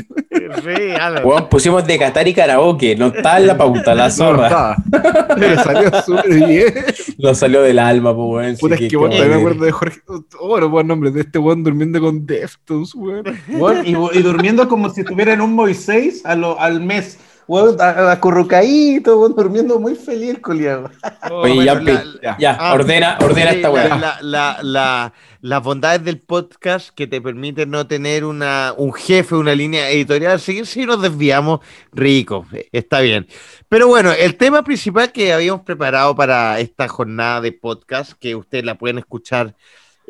Sí, 0.62 0.92
algo. 1.00 1.28
Weón, 1.30 1.48
pusimos 1.48 1.86
de 1.86 1.98
Qatar 1.98 2.28
y 2.28 2.34
karaoke, 2.34 2.94
no 2.96 3.06
está 3.06 3.38
en 3.38 3.46
la 3.46 3.56
pauta, 3.56 3.94
la 3.94 4.04
No, 4.08 4.10
zorra. 4.10 4.76
está. 4.76 5.36
Le 5.36 5.56
salió 5.56 5.90
súper 6.02 6.28
bien. 6.46 6.74
Lo 7.18 7.34
salió 7.34 7.62
del 7.62 7.78
alma, 7.78 8.14
pues, 8.14 8.28
weón. 8.28 8.56
Puta, 8.58 8.76
sí 8.76 8.84
es 8.86 8.90
que 8.92 8.98
también 8.98 9.28
me 9.28 9.34
acuerdo 9.36 9.64
de 9.64 9.72
Jorge. 9.72 10.00
Oh, 10.40 10.60
no 10.60 10.70
puedo 10.70 10.84
nombre 10.84 11.10
de 11.10 11.20
este 11.22 11.38
weón 11.38 11.64
durmiendo 11.64 12.00
con 12.00 12.26
Deftones, 12.26 12.94
weón. 12.94 13.24
Weón, 13.48 13.86
y, 13.86 13.90
y 14.18 14.22
durmiendo 14.22 14.68
como 14.68 14.90
si 14.90 15.00
estuviera 15.00 15.32
en 15.32 15.40
un 15.40 15.54
Moisés 15.54 16.24
a 16.24 16.34
lo- 16.34 16.58
al 16.60 16.80
mes. 16.80 17.18
Weón, 17.48 17.80
a- 17.80 18.12
acurrucadito, 18.12 19.18
weón, 19.18 19.34
durmiendo 19.34 19.80
muy 19.80 19.94
feliz 19.94 20.30
el 20.30 20.42
culiado. 20.42 20.90
Oye, 21.30 21.54
Bueno, 21.54 21.62
Yampi, 21.64 21.92
la- 21.92 22.04
ya. 22.22 22.36
ya, 22.38 22.56
Ah, 22.60 22.74
ordena, 22.74 23.18
ordena 23.22 23.50
sí, 23.52 23.56
esta 23.56 23.68
la- 23.68 23.74
weá. 23.74 23.88
la- 23.96 24.18
la- 24.20 24.58
la- 24.62 25.12
las 25.40 25.62
bondades 25.62 26.04
del 26.04 26.20
podcast 26.20 26.90
que 26.94 27.06
te 27.06 27.20
permiten 27.22 27.70
no 27.70 27.86
tener 27.86 28.24
una, 28.26 28.74
un 28.76 28.92
jefe, 28.92 29.34
una 29.34 29.54
línea 29.54 29.88
editorial, 29.90 30.38
seguir 30.40 30.66
si 30.66 30.84
nos 30.84 31.00
desviamos, 31.00 31.60
rico, 31.92 32.44
está 32.70 33.00
bien. 33.00 33.26
Pero 33.68 33.88
bueno, 33.88 34.12
el 34.12 34.36
tema 34.36 34.62
principal 34.62 35.10
que 35.10 35.32
habíamos 35.32 35.62
preparado 35.62 36.14
para 36.14 36.60
esta 36.60 36.86
jornada 36.86 37.40
de 37.40 37.52
podcast, 37.52 38.12
que 38.20 38.34
ustedes 38.34 38.64
la 38.64 38.74
pueden 38.76 38.98
escuchar 38.98 39.54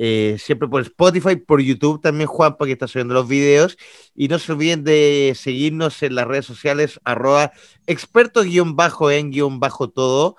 eh, 0.01 0.37
siempre 0.39 0.69
por 0.69 0.81
Spotify, 0.83 1.35
por 1.35 1.61
YouTube 1.61 2.01
también, 2.01 2.29
Juanpa, 2.29 2.67
que 2.67 2.73
está 2.73 2.87
subiendo 2.87 3.15
los 3.15 3.27
videos. 3.27 3.77
Y 4.15 4.29
no 4.29 4.39
se 4.39 4.53
olviden 4.53 4.85
de 4.85 5.33
seguirnos 5.37 6.01
en 6.05 6.15
las 6.15 6.29
redes 6.29 6.47
sociales, 6.47 7.01
arroba 7.03 7.51
expertos-en-todo. 7.87 10.37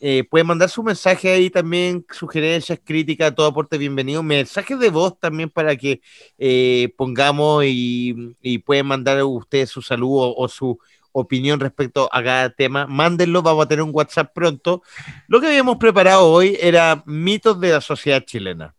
Eh, 0.00 0.24
pueden 0.30 0.46
mandar 0.46 0.68
su 0.68 0.82
mensaje 0.82 1.32
ahí 1.32 1.48
también, 1.50 2.04
sugerencias, 2.10 2.78
críticas, 2.84 3.34
todo 3.34 3.46
aporte 3.46 3.78
bienvenido. 3.78 4.22
Mensajes 4.22 4.78
de 4.78 4.90
voz 4.90 5.18
también 5.18 5.48
para 5.50 5.74
que 5.74 6.02
eh, 6.36 6.92
pongamos 6.96 7.64
y, 7.64 8.36
y 8.42 8.58
pueden 8.58 8.86
mandar 8.86 9.24
ustedes 9.24 9.70
su 9.70 9.80
saludo 9.82 10.28
o, 10.28 10.44
o 10.44 10.48
su 10.48 10.78
opinión 11.12 11.58
respecto 11.60 12.08
a 12.12 12.22
cada 12.22 12.50
tema. 12.50 12.86
Mándenlo, 12.86 13.40
vamos 13.42 13.64
a 13.64 13.68
tener 13.68 13.82
un 13.82 13.90
WhatsApp 13.92 14.32
pronto. 14.34 14.82
Lo 15.26 15.40
que 15.40 15.46
habíamos 15.48 15.78
preparado 15.78 16.26
hoy 16.26 16.56
era 16.60 17.02
mitos 17.06 17.58
de 17.58 17.70
la 17.70 17.80
sociedad 17.80 18.22
chilena. 18.24 18.74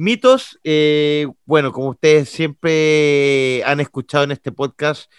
Mitos, 0.00 0.58
eh, 0.64 1.26
bueno, 1.44 1.72
como 1.72 1.90
ustedes 1.90 2.30
siempre 2.30 3.62
han 3.64 3.80
escuchado 3.80 4.24
en 4.24 4.30
este 4.30 4.50
podcast, 4.50 5.12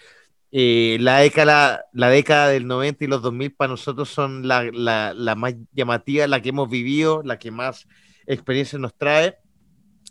eh, 0.50 0.96
la, 1.00 1.18
década, 1.18 1.84
la 1.92 2.08
década 2.10 2.48
del 2.48 2.66
90 2.66 3.04
y 3.04 3.06
los 3.06 3.22
2000 3.22 3.54
para 3.54 3.70
nosotros 3.70 4.08
son 4.08 4.48
la, 4.48 4.64
la, 4.72 5.34
más 5.36 5.54
llamativa, 5.72 6.26
la 6.26 6.42
que 6.42 6.48
hemos 6.48 6.68
vivido, 6.68 7.22
la 7.24 7.38
que 7.38 7.52
más 7.52 7.86
experiencia 8.26 8.76
nos 8.76 8.92
trae. 8.98 9.36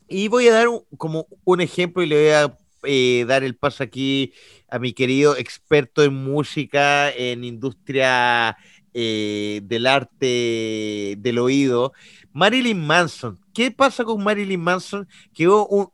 Y 0.07 0.29
voy 0.29 0.47
a 0.47 0.53
dar 0.53 0.69
un- 0.69 0.85
como 0.97 1.27
un 1.43 1.59
ejemplo 1.59 2.01
y 2.01 2.07
le 2.07 2.15
voy 2.23 2.31
a 2.31 2.57
eh, 2.83 3.25
dar 3.27 3.43
el 3.43 3.57
paso 3.57 3.83
aquí 3.83 4.31
a 4.69 4.79
mi 4.79 4.93
querido 4.93 5.35
experto 5.35 6.01
en 6.01 6.13
música, 6.13 7.11
en 7.11 7.43
industria 7.43 8.55
eh, 8.93 9.59
del 9.65 9.85
arte 9.85 11.15
del 11.19 11.39
oído, 11.39 11.91
Marilyn 12.31 12.79
Manson. 12.79 13.40
¿Qué 13.53 13.71
pasa 13.71 14.03
con 14.03 14.23
Marilyn 14.23 14.61
Manson? 14.61 15.07
Que 15.33 15.47
hubo 15.47 15.93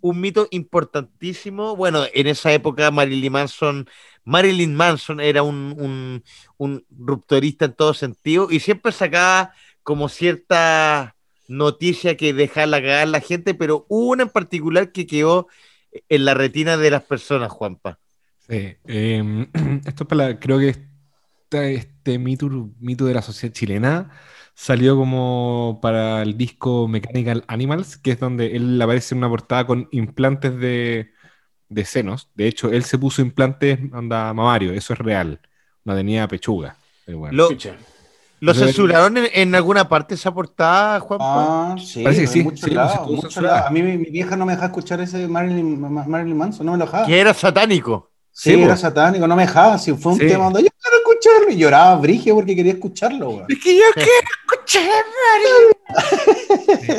un, 0.00 0.20
mito 0.20 0.48
importantísimo. 0.50 1.76
Bueno, 1.76 2.04
en 2.12 2.26
esa 2.26 2.52
época 2.52 2.90
Marilyn 2.90 3.32
Manson, 3.32 3.88
Marilyn 4.24 4.74
Manson 4.74 5.20
era 5.20 5.42
un, 5.42 5.74
un, 5.78 6.24
un 6.58 6.84
rupturista 6.90 7.66
en 7.66 7.74
todo 7.74 7.94
sentido 7.94 8.48
y 8.50 8.60
siempre 8.60 8.92
sacaba 8.92 9.52
como 9.82 10.08
cierta 10.08 11.14
noticia 11.48 12.16
que 12.16 12.32
dejaba 12.32 12.80
cagar 12.80 13.08
la 13.08 13.20
gente, 13.20 13.54
pero 13.54 13.86
una 13.88 14.24
en 14.24 14.28
particular 14.30 14.92
que 14.92 15.06
quedó 15.06 15.48
en 16.08 16.24
la 16.24 16.34
retina 16.34 16.76
de 16.76 16.90
las 16.90 17.02
personas, 17.02 17.52
Juanpa. 17.52 17.98
Sí, 18.48 18.76
eh, 18.86 19.48
esto 19.86 20.04
es 20.04 20.08
para 20.08 20.38
creo 20.38 20.58
que 20.58 20.68
esta- 20.68 21.68
este 21.68 22.18
mito, 22.18 22.48
mito 22.80 23.04
de 23.04 23.14
la 23.14 23.22
sociedad 23.22 23.54
chilena 23.54 24.10
salió 24.64 24.96
como 24.96 25.78
para 25.82 26.22
el 26.22 26.36
disco 26.36 26.88
Mechanical 26.88 27.44
Animals, 27.48 27.96
que 27.98 28.12
es 28.12 28.20
donde 28.20 28.56
él 28.56 28.80
aparece 28.80 29.14
en 29.14 29.18
una 29.18 29.28
portada 29.28 29.66
con 29.66 29.88
implantes 29.92 30.56
de, 30.58 31.10
de 31.68 31.84
senos. 31.84 32.30
De 32.34 32.46
hecho, 32.48 32.70
él 32.70 32.84
se 32.84 32.98
puso 32.98 33.22
implantes, 33.22 33.78
anda 33.92 34.32
mamario, 34.34 34.72
eso 34.72 34.92
es 34.92 34.98
real. 35.00 35.40
No 35.84 35.94
tenía 35.96 36.28
pechuga. 36.28 36.76
pero 37.04 37.18
bueno. 37.18 37.36
¿Lo, 38.40 38.54
censuraron 38.54 39.16
en, 39.18 39.28
en 39.32 39.54
alguna 39.54 39.88
parte 39.88 40.14
esa 40.14 40.32
portada, 40.34 41.00
Juanpa? 41.00 41.24
Ah, 41.34 41.76
sí, 41.78 42.04
Parece 42.04 42.22
que 42.22 42.26
sí, 42.28 42.56
sí. 42.56 42.76
A 43.46 43.70
mí 43.70 43.82
mi, 43.82 43.98
mi 43.98 44.10
vieja 44.10 44.36
no 44.36 44.46
me 44.46 44.52
dejaba 44.52 44.68
escuchar 44.68 45.00
ese 45.00 45.28
Marilyn, 45.28 45.80
Ma- 45.80 46.04
Marilyn 46.04 46.36
Manson, 46.36 46.66
no 46.66 46.72
me 46.72 46.78
lo 46.78 46.84
dejaba. 46.86 47.06
que 47.06 47.20
era 47.20 47.34
satánico. 47.34 48.11
Sí, 48.34 48.54
Sí, 48.54 48.62
era 48.62 48.76
satánico, 48.76 49.26
no 49.26 49.36
me 49.36 49.42
dejaba. 49.42 49.78
Si 49.78 49.92
fue 49.92 50.12
un 50.12 50.18
Sí. 50.18 50.26
tema 50.26 50.44
donde 50.44 50.62
yo 50.62 50.68
quiero 50.80 50.96
escucharlo 50.98 51.50
y 51.50 51.56
lloraba 51.58 51.96
brigio 51.96 52.34
porque 52.34 52.56
quería 52.56 52.72
escucharlo, 52.72 53.28
weón. 53.30 53.46
Es 53.48 53.58
que 53.62 53.76
yo 53.76 53.82
quiero 53.94 54.10
escuchar 54.52 55.04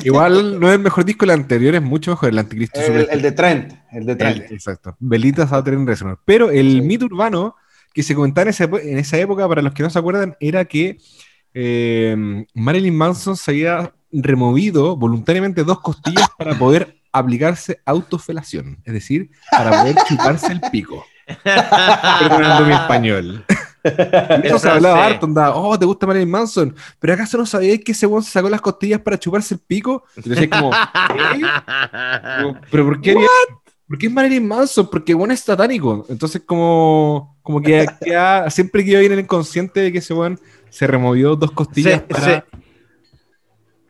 Igual 0.03 0.59
no 0.59 0.67
es 0.69 0.75
el 0.75 0.79
mejor 0.81 1.05
disco, 1.05 1.25
el 1.25 1.31
anterior 1.31 1.75
es 1.75 1.81
mucho 1.81 2.11
mejor, 2.11 2.29
el 2.29 2.39
Anticristo 2.39 2.79
El, 2.79 3.21
de 3.21 3.31
Trent, 3.31 3.73
el 3.91 4.05
de 4.05 4.15
Trent. 4.15 4.37
El- 4.45 4.53
exacto. 4.53 4.95
Velitas 4.99 5.51
a 5.51 5.63
tener 5.63 5.79
Resonor. 5.85 6.19
Pero 6.25 6.49
el 6.51 6.71
Sí. 6.73 6.81
mito 6.81 7.05
urbano 7.05 7.55
que 7.93 8.03
se 8.03 8.15
comentaba 8.15 8.43
en 8.43 8.49
esa, 8.49 8.65
epo- 8.65 8.79
en 8.81 8.97
esa 8.97 9.17
época, 9.17 9.47
para 9.47 9.61
los 9.61 9.73
que 9.73 9.83
no 9.83 9.89
se 9.89 9.99
acuerdan, 9.99 10.35
era 10.39 10.65
que 10.65 10.97
eh, 11.55 12.45
Marilyn 12.55 12.95
Manson 12.95 13.37
se 13.37 13.51
había 13.51 13.93
removido 14.11 14.95
voluntariamente 14.95 15.63
dos 15.63 15.79
costillas 15.81 16.27
para 16.37 16.57
poder 16.57 16.97
aplicarse 17.11 17.79
autofelación, 17.85 18.79
es 18.83 18.93
decir, 18.93 19.29
para 19.51 19.81
poder 19.81 19.95
chuparse 20.07 20.51
el 20.51 20.61
pico. 20.71 21.05
Perdonando 21.43 22.65
mi 22.65 22.73
español. 22.73 23.45
Eso 24.43 24.59
se 24.59 24.69
hablaba 24.69 25.05
harto, 25.05 25.25
andaba, 25.25 25.55
oh, 25.57 25.77
¿te 25.77 25.85
gusta 25.85 26.07
Marilyn 26.07 26.31
Manson? 26.31 26.73
¿Pero 26.99 27.13
acaso 27.13 27.37
no 27.37 27.45
sabíais 27.45 27.83
que 27.83 27.91
ese 27.91 28.05
weón 28.07 28.23
se 28.23 28.31
sacó 28.31 28.49
las 28.49 28.61
costillas 28.61 29.01
para 29.01 29.19
chuparse 29.19 29.55
el 29.55 29.59
pico? 29.59 30.03
Y 30.15 30.21
tú 30.21 30.29
decías 30.29 30.49
como, 30.49 30.71
¿qué? 31.09 31.37
Digo, 31.37 32.57
¿Pero 32.71 32.85
por 32.85 33.01
qué, 33.01 33.15
por 33.87 33.97
qué 33.97 34.05
es 34.07 34.11
Marilyn 34.13 34.47
Manson? 34.47 34.89
Porque 34.89 35.13
bueno 35.13 35.33
es 35.33 35.41
satánico. 35.41 36.05
Entonces, 36.07 36.41
como, 36.45 37.37
como 37.41 37.61
que 37.61 37.85
queda- 38.01 38.49
siempre 38.49 38.85
quedó 38.85 38.99
ahí 38.99 39.07
en 39.07 39.11
el 39.13 39.19
inconsciente 39.19 39.81
de 39.81 39.91
que 39.91 39.97
ese 39.97 40.13
weón 40.13 40.39
se 40.69 40.87
removió 40.87 41.35
dos 41.35 41.51
costillas 41.51 41.95
Se- 41.95 42.07
para. 42.07 42.23
se- 42.23 42.43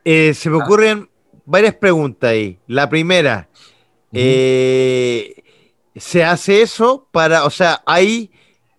eh, 0.06 0.34
se 0.34 0.50
me 0.50 0.58
ocurren 0.58 1.08
varias 1.46 1.76
preguntas 1.76 2.32
ahí. 2.32 2.58
La 2.66 2.90
primera, 2.90 3.48
eh, 4.12 5.43
¿se 5.96 6.24
hace 6.24 6.62
eso 6.62 7.08
para, 7.12 7.46
o 7.46 7.50
sea, 7.50 7.82
hay, 7.86 8.32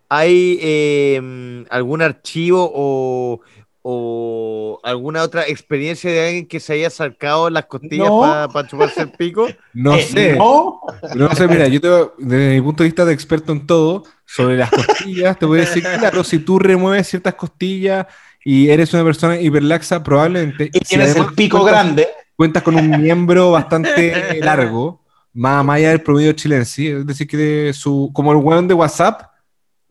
hay 0.08 0.58
eh, 0.62 1.64
algún 1.70 2.02
archivo 2.02 2.70
o, 2.74 3.40
o 3.82 4.80
alguna 4.82 5.22
otra 5.22 5.46
experiencia 5.46 6.10
de 6.10 6.26
alguien 6.26 6.46
que 6.48 6.58
se 6.60 6.72
haya 6.74 6.90
sacado 6.90 7.50
las 7.50 7.66
costillas 7.66 8.08
No. 8.08 8.20
para 8.52 8.66
chuparse 8.68 9.02
el 9.02 9.12
pico? 9.12 9.46
No 9.74 9.94
Eh, 9.94 10.02
sé. 10.02 10.36
No, 10.36 10.80
No 11.14 11.34
sé, 11.34 11.46
mira, 11.48 11.68
yo 11.68 11.80
te, 11.80 11.88
desde 12.18 12.54
mi 12.54 12.60
punto 12.62 12.82
de 12.82 12.88
vista 12.88 13.04
de 13.04 13.12
experto 13.12 13.52
en 13.52 13.66
todo, 13.66 14.04
sobre 14.24 14.56
las 14.56 14.70
costillas, 14.70 15.38
te 15.38 15.46
voy 15.46 15.58
a 15.58 15.62
decir, 15.62 15.82
claro, 15.98 16.24
si 16.24 16.38
tú 16.38 16.58
remueves 16.58 17.08
ciertas 17.08 17.34
costillas 17.34 18.06
y 18.44 18.68
eres 18.70 18.92
una 18.94 19.04
persona 19.04 19.38
hiperlaxa, 19.40 20.02
probablemente. 20.02 20.70
y 20.72 20.78
si 20.78 20.84
tienes 20.84 21.10
además 21.12 21.28
el 21.30 21.34
pico 21.34 21.60
cuentas- 21.60 21.82
grande. 21.84 22.08
cuentas 22.36 22.62
con 22.62 22.76
un 22.76 23.00
miembro 23.02 23.50
bastante 23.50 24.38
largo, 24.40 25.03
más, 25.34 25.64
más 25.64 25.76
allá 25.76 25.90
del 25.90 26.00
promedio 26.00 26.32
chilense, 26.32 26.98
es 26.98 27.06
decir, 27.06 27.26
que 27.26 27.36
de 27.36 27.72
su, 27.72 28.10
como 28.14 28.32
el 28.32 28.38
weón 28.38 28.66
de 28.68 28.74
WhatsApp, 28.74 29.22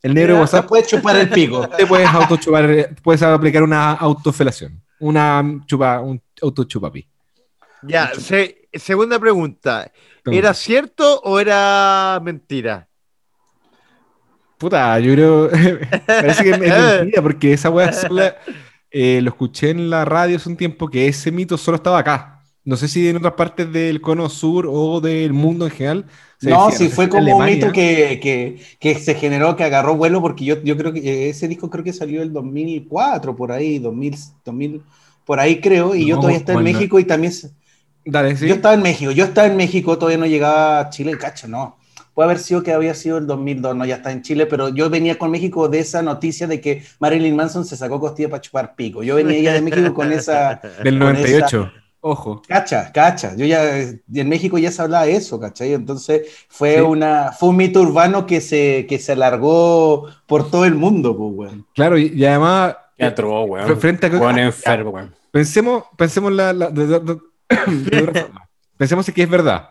el 0.02 0.14
negro 0.14 0.34
de 0.34 0.38
Te 0.38 0.42
WhatsApp, 0.42 0.68
puedes 0.68 0.88
chupar 0.88 1.16
el 1.18 1.30
pico. 1.30 1.68
te 1.78 1.86
puedes 1.86 2.08
autochupar, 2.08 2.96
puedes 3.04 3.22
aplicar 3.22 3.62
una 3.64 3.92
autofelación, 3.92 4.82
una 5.00 5.44
chupa, 5.66 6.00
un 6.02 6.22
autochupapi. 6.42 7.08
Ya, 7.84 8.12
se- 8.18 8.70
segunda 8.74 9.20
pregunta, 9.20 9.92
¿era 10.26 10.54
cierto 10.54 11.20
o 11.24 11.40
era 11.40 12.20
mentira? 12.24 12.88
Puta, 14.58 14.98
yo 15.00 15.14
creo, 15.14 15.50
parece 16.08 16.44
que 16.44 16.50
es 16.52 16.60
mentira, 16.60 17.22
porque 17.22 17.54
esa 17.54 17.70
weá 17.70 17.92
sola, 17.92 18.38
eh, 18.90 19.20
lo 19.22 19.30
escuché 19.32 19.72
en 19.72 19.90
la 19.90 20.06
radio 20.06 20.38
hace 20.38 20.48
un 20.48 20.56
tiempo, 20.56 20.88
que 20.88 21.08
ese 21.08 21.32
mito 21.32 21.58
solo 21.58 21.76
estaba 21.76 22.00
acá. 22.00 22.33
No 22.66 22.78
sé 22.78 22.88
si 22.88 23.08
en 23.10 23.18
otras 23.18 23.34
partes 23.34 23.72
del 23.74 24.00
cono 24.02 24.30
sur 24.30 24.68
o 24.70 25.02
del 25.02 25.34
mundo 25.34 25.66
en 25.66 25.72
general. 25.72 26.06
No, 26.42 26.70
decía, 26.70 26.72
sí, 26.72 26.90
fue 26.90 27.06
en 27.06 27.10
como 27.10 27.36
un 27.36 27.42
Alemania. 27.42 27.56
mito 27.56 27.72
que, 27.72 28.20
que, 28.22 28.60
que 28.80 29.00
se 29.00 29.16
generó, 29.16 29.56
que 29.56 29.64
agarró 29.64 29.96
vuelo, 29.96 30.22
porque 30.22 30.46
yo, 30.46 30.62
yo 30.64 30.78
creo 30.78 30.92
que 30.94 31.00
eh, 31.00 31.30
ese 31.30 31.48
disco 31.48 31.70
creo 31.70 31.84
que 31.84 31.94
salió 31.94 32.22
el 32.22 32.34
2004, 32.34 33.36
por 33.36 33.52
ahí, 33.52 33.80
2000, 33.80 34.16
2000 34.46 34.84
por 35.26 35.40
ahí 35.40 35.62
creo, 35.62 35.96
y 35.96 36.06
yo 36.06 36.16
No, 36.16 36.22
todavía 36.22 36.40
estaba 36.40 36.58
en 36.60 36.64
bueno. 36.64 36.78
México 36.80 37.00
y 37.00 37.06
también... 37.06 37.34
Dale, 38.06 38.36
sí. 38.36 38.48
Yo 38.48 38.56
estaba 38.56 38.76
en 38.76 38.82
México, 38.82 39.12
yo 39.12 39.24
estaba 39.26 39.48
en 39.48 39.56
México, 39.56 39.98
todavía 39.98 40.18
no 40.18 40.26
llegaba 40.26 40.80
a 40.82 40.90
Chile, 40.90 41.18
cacho, 41.18 41.48
no. 41.48 41.78
Puede 42.14 42.26
haber 42.30 42.40
sido 42.40 42.62
que 42.62 42.74
había 42.74 42.94
sido 42.94 43.18
el 43.18 43.26
2002, 43.26 43.76
no, 43.76 43.86
ya 43.86 43.96
está 43.96 44.12
en 44.12 44.22
Chile, 44.22 44.46
pero 44.46 44.70
yo 44.70 44.90
venía 44.90 45.18
con 45.18 45.32
México 45.32 45.70
de 45.70 45.80
esa 45.80 46.02
noticia 46.02 46.46
de 46.48 46.60
que 46.62 46.84
Marilyn 47.00 47.36
Manson 47.36 47.66
se 47.66 47.78
sacó 47.78 48.00
costilla 48.00 48.30
para 48.30 48.42
chupar 48.42 48.76
pico. 48.76 49.02
Yo 49.04 49.16
venía 49.16 49.40
ya 49.40 49.54
de 49.54 49.62
México 49.62 49.94
con 49.94 50.12
esa... 50.12 50.60
Del 50.84 51.00
con 51.00 51.08
98. 51.14 51.72
Ojo. 52.06 52.42
Cacha, 52.48 52.92
cacha. 52.92 53.34
Yo 53.38 53.46
ya 53.46 53.80
en 53.80 54.30
México 54.30 54.58
ya 54.58 54.72
se 54.72 54.82
hablaba 54.82 55.06
de 55.06 55.16
eso, 55.16 55.40
¿cachai? 55.40 55.72
Entonces 55.74 56.24
fue 56.50 56.76
Sí. 56.76 56.82
una 56.82 57.32
fue 57.32 57.48
un 57.50 57.56
mito 57.56 57.82
urbano 57.82 58.26
que 58.26 58.42
se, 58.42 58.86
que 58.90 59.00
se 59.00 59.14
alargó 59.14 60.08
por 60.28 60.52
todo 60.52 60.66
el 60.66 60.76
mundo, 60.76 61.16
pues, 61.16 61.32
weón. 61.34 61.66
Claro, 61.74 61.98
y, 61.98 62.08
y 62.14 62.26
además, 62.26 62.76
atroz, 63.00 63.48
fre- 63.48 63.50
weón. 63.50 63.80
frente 63.80 64.08
a 64.08 64.10
Weón 64.10 64.38
enfermo, 64.38 64.90
weón. 64.92 65.16
pensemos, 65.32 65.86
pensemos 65.98 66.34
la, 66.34 66.52
la- 66.52 66.70
de- 66.72 66.88
de- 66.88 67.00
de- 67.00 67.20
de 67.90 68.04
otra 68.10 68.22
forma. 68.24 68.50
pensemos 68.76 69.06
si 69.06 69.14
que 69.14 69.24
es 69.24 69.30
verdad. 69.30 69.70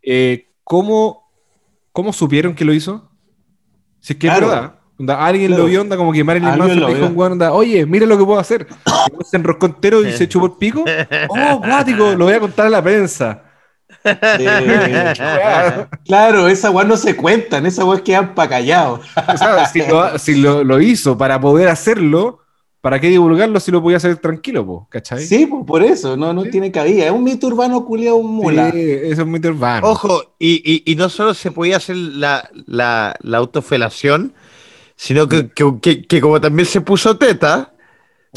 Eh, 0.00 0.46
¿cómo, 0.62 1.28
¿Cómo 1.90 2.12
supieron 2.12 2.54
que 2.54 2.64
lo 2.64 2.72
hizo? 2.72 3.10
Si 3.98 4.12
es 4.12 4.18
que 4.20 4.28
Claro. 4.28 4.46
es 4.46 4.52
verdad. 4.52 4.77
Onda, 4.98 5.24
alguien 5.24 5.48
Claro. 5.48 5.62
lo 5.62 5.68
vio, 5.68 5.80
onda, 5.80 5.96
como 5.96 6.12
que 6.12 6.24
Marilyn 6.24 6.58
Manson 6.58 6.86
dijo 6.92 7.06
un 7.06 7.16
weón, 7.16 7.32
onda, 7.32 7.52
oye, 7.52 7.86
mira 7.86 8.04
lo 8.06 8.18
que 8.18 8.24
puedo 8.24 8.38
hacer. 8.40 8.66
Y 9.20 9.24
se 9.24 9.36
enroscó 9.36 9.66
entero 9.66 10.04
y 10.06 10.12
se 10.12 10.28
chupó 10.28 10.46
el 10.46 10.52
pico. 10.52 10.84
¡Oh, 11.28 11.58
guático! 11.58 12.14
Lo 12.14 12.24
voy 12.26 12.34
a 12.34 12.40
contar 12.40 12.66
a 12.66 12.70
la 12.70 12.82
prensa. 12.82 13.42
Eh, 14.04 15.14
claro, 16.04 16.48
esa 16.48 16.70
weá 16.70 16.84
no 16.84 16.96
se 16.96 17.16
cuentan, 17.16 17.66
esa 17.66 17.84
weá 17.84 18.02
quedan 18.02 18.34
pa' 18.34 18.48
callados. 18.48 19.00
Si, 19.72 19.80
lo, 19.86 20.18
si 20.18 20.34
lo- 20.36 20.64
lo 20.64 20.80
hizo 20.80 21.16
para 21.16 21.40
poder 21.40 21.68
hacerlo, 21.68 22.40
¿para 22.80 23.00
qué 23.00 23.08
divulgarlo 23.08 23.58
si 23.60 23.70
lo 23.70 23.82
podía 23.82 23.96
hacer 23.98 24.16
tranquilo, 24.18 24.64
po? 24.66 24.86
¿cachai? 24.90 25.24
Sí, 25.24 25.46
pues 25.46 25.64
por 25.66 25.82
eso, 25.82 26.16
no, 26.16 26.32
no 26.32 26.44
Sí. 26.44 26.50
tiene 26.50 26.70
cabida. 26.70 27.06
Es 27.06 27.10
un 27.12 27.24
mito 27.24 27.46
urbano 27.48 27.84
culiado, 27.84 28.16
un 28.16 28.34
mula. 28.36 28.70
Sí, 28.70 28.78
eso 28.80 29.22
es 29.22 29.26
muy 29.28 29.40
urbano. 29.44 29.86
Ojo, 29.88 30.34
y, 30.38 30.62
y- 30.64 30.82
y 30.92 30.96
no 30.96 31.08
solo 31.08 31.34
se 31.34 31.50
podía 31.50 31.76
hacer 31.78 31.96
la, 31.96 32.48
la, 32.66 33.16
la 33.20 33.38
autofelación, 33.38 34.32
sino 35.00 35.28
que, 35.28 35.48
que- 35.50 35.78
que- 35.80 36.06
que 36.06 36.20
como 36.20 36.40
también 36.40 36.66
se 36.66 36.80
puso 36.80 37.16
teta, 37.16 37.72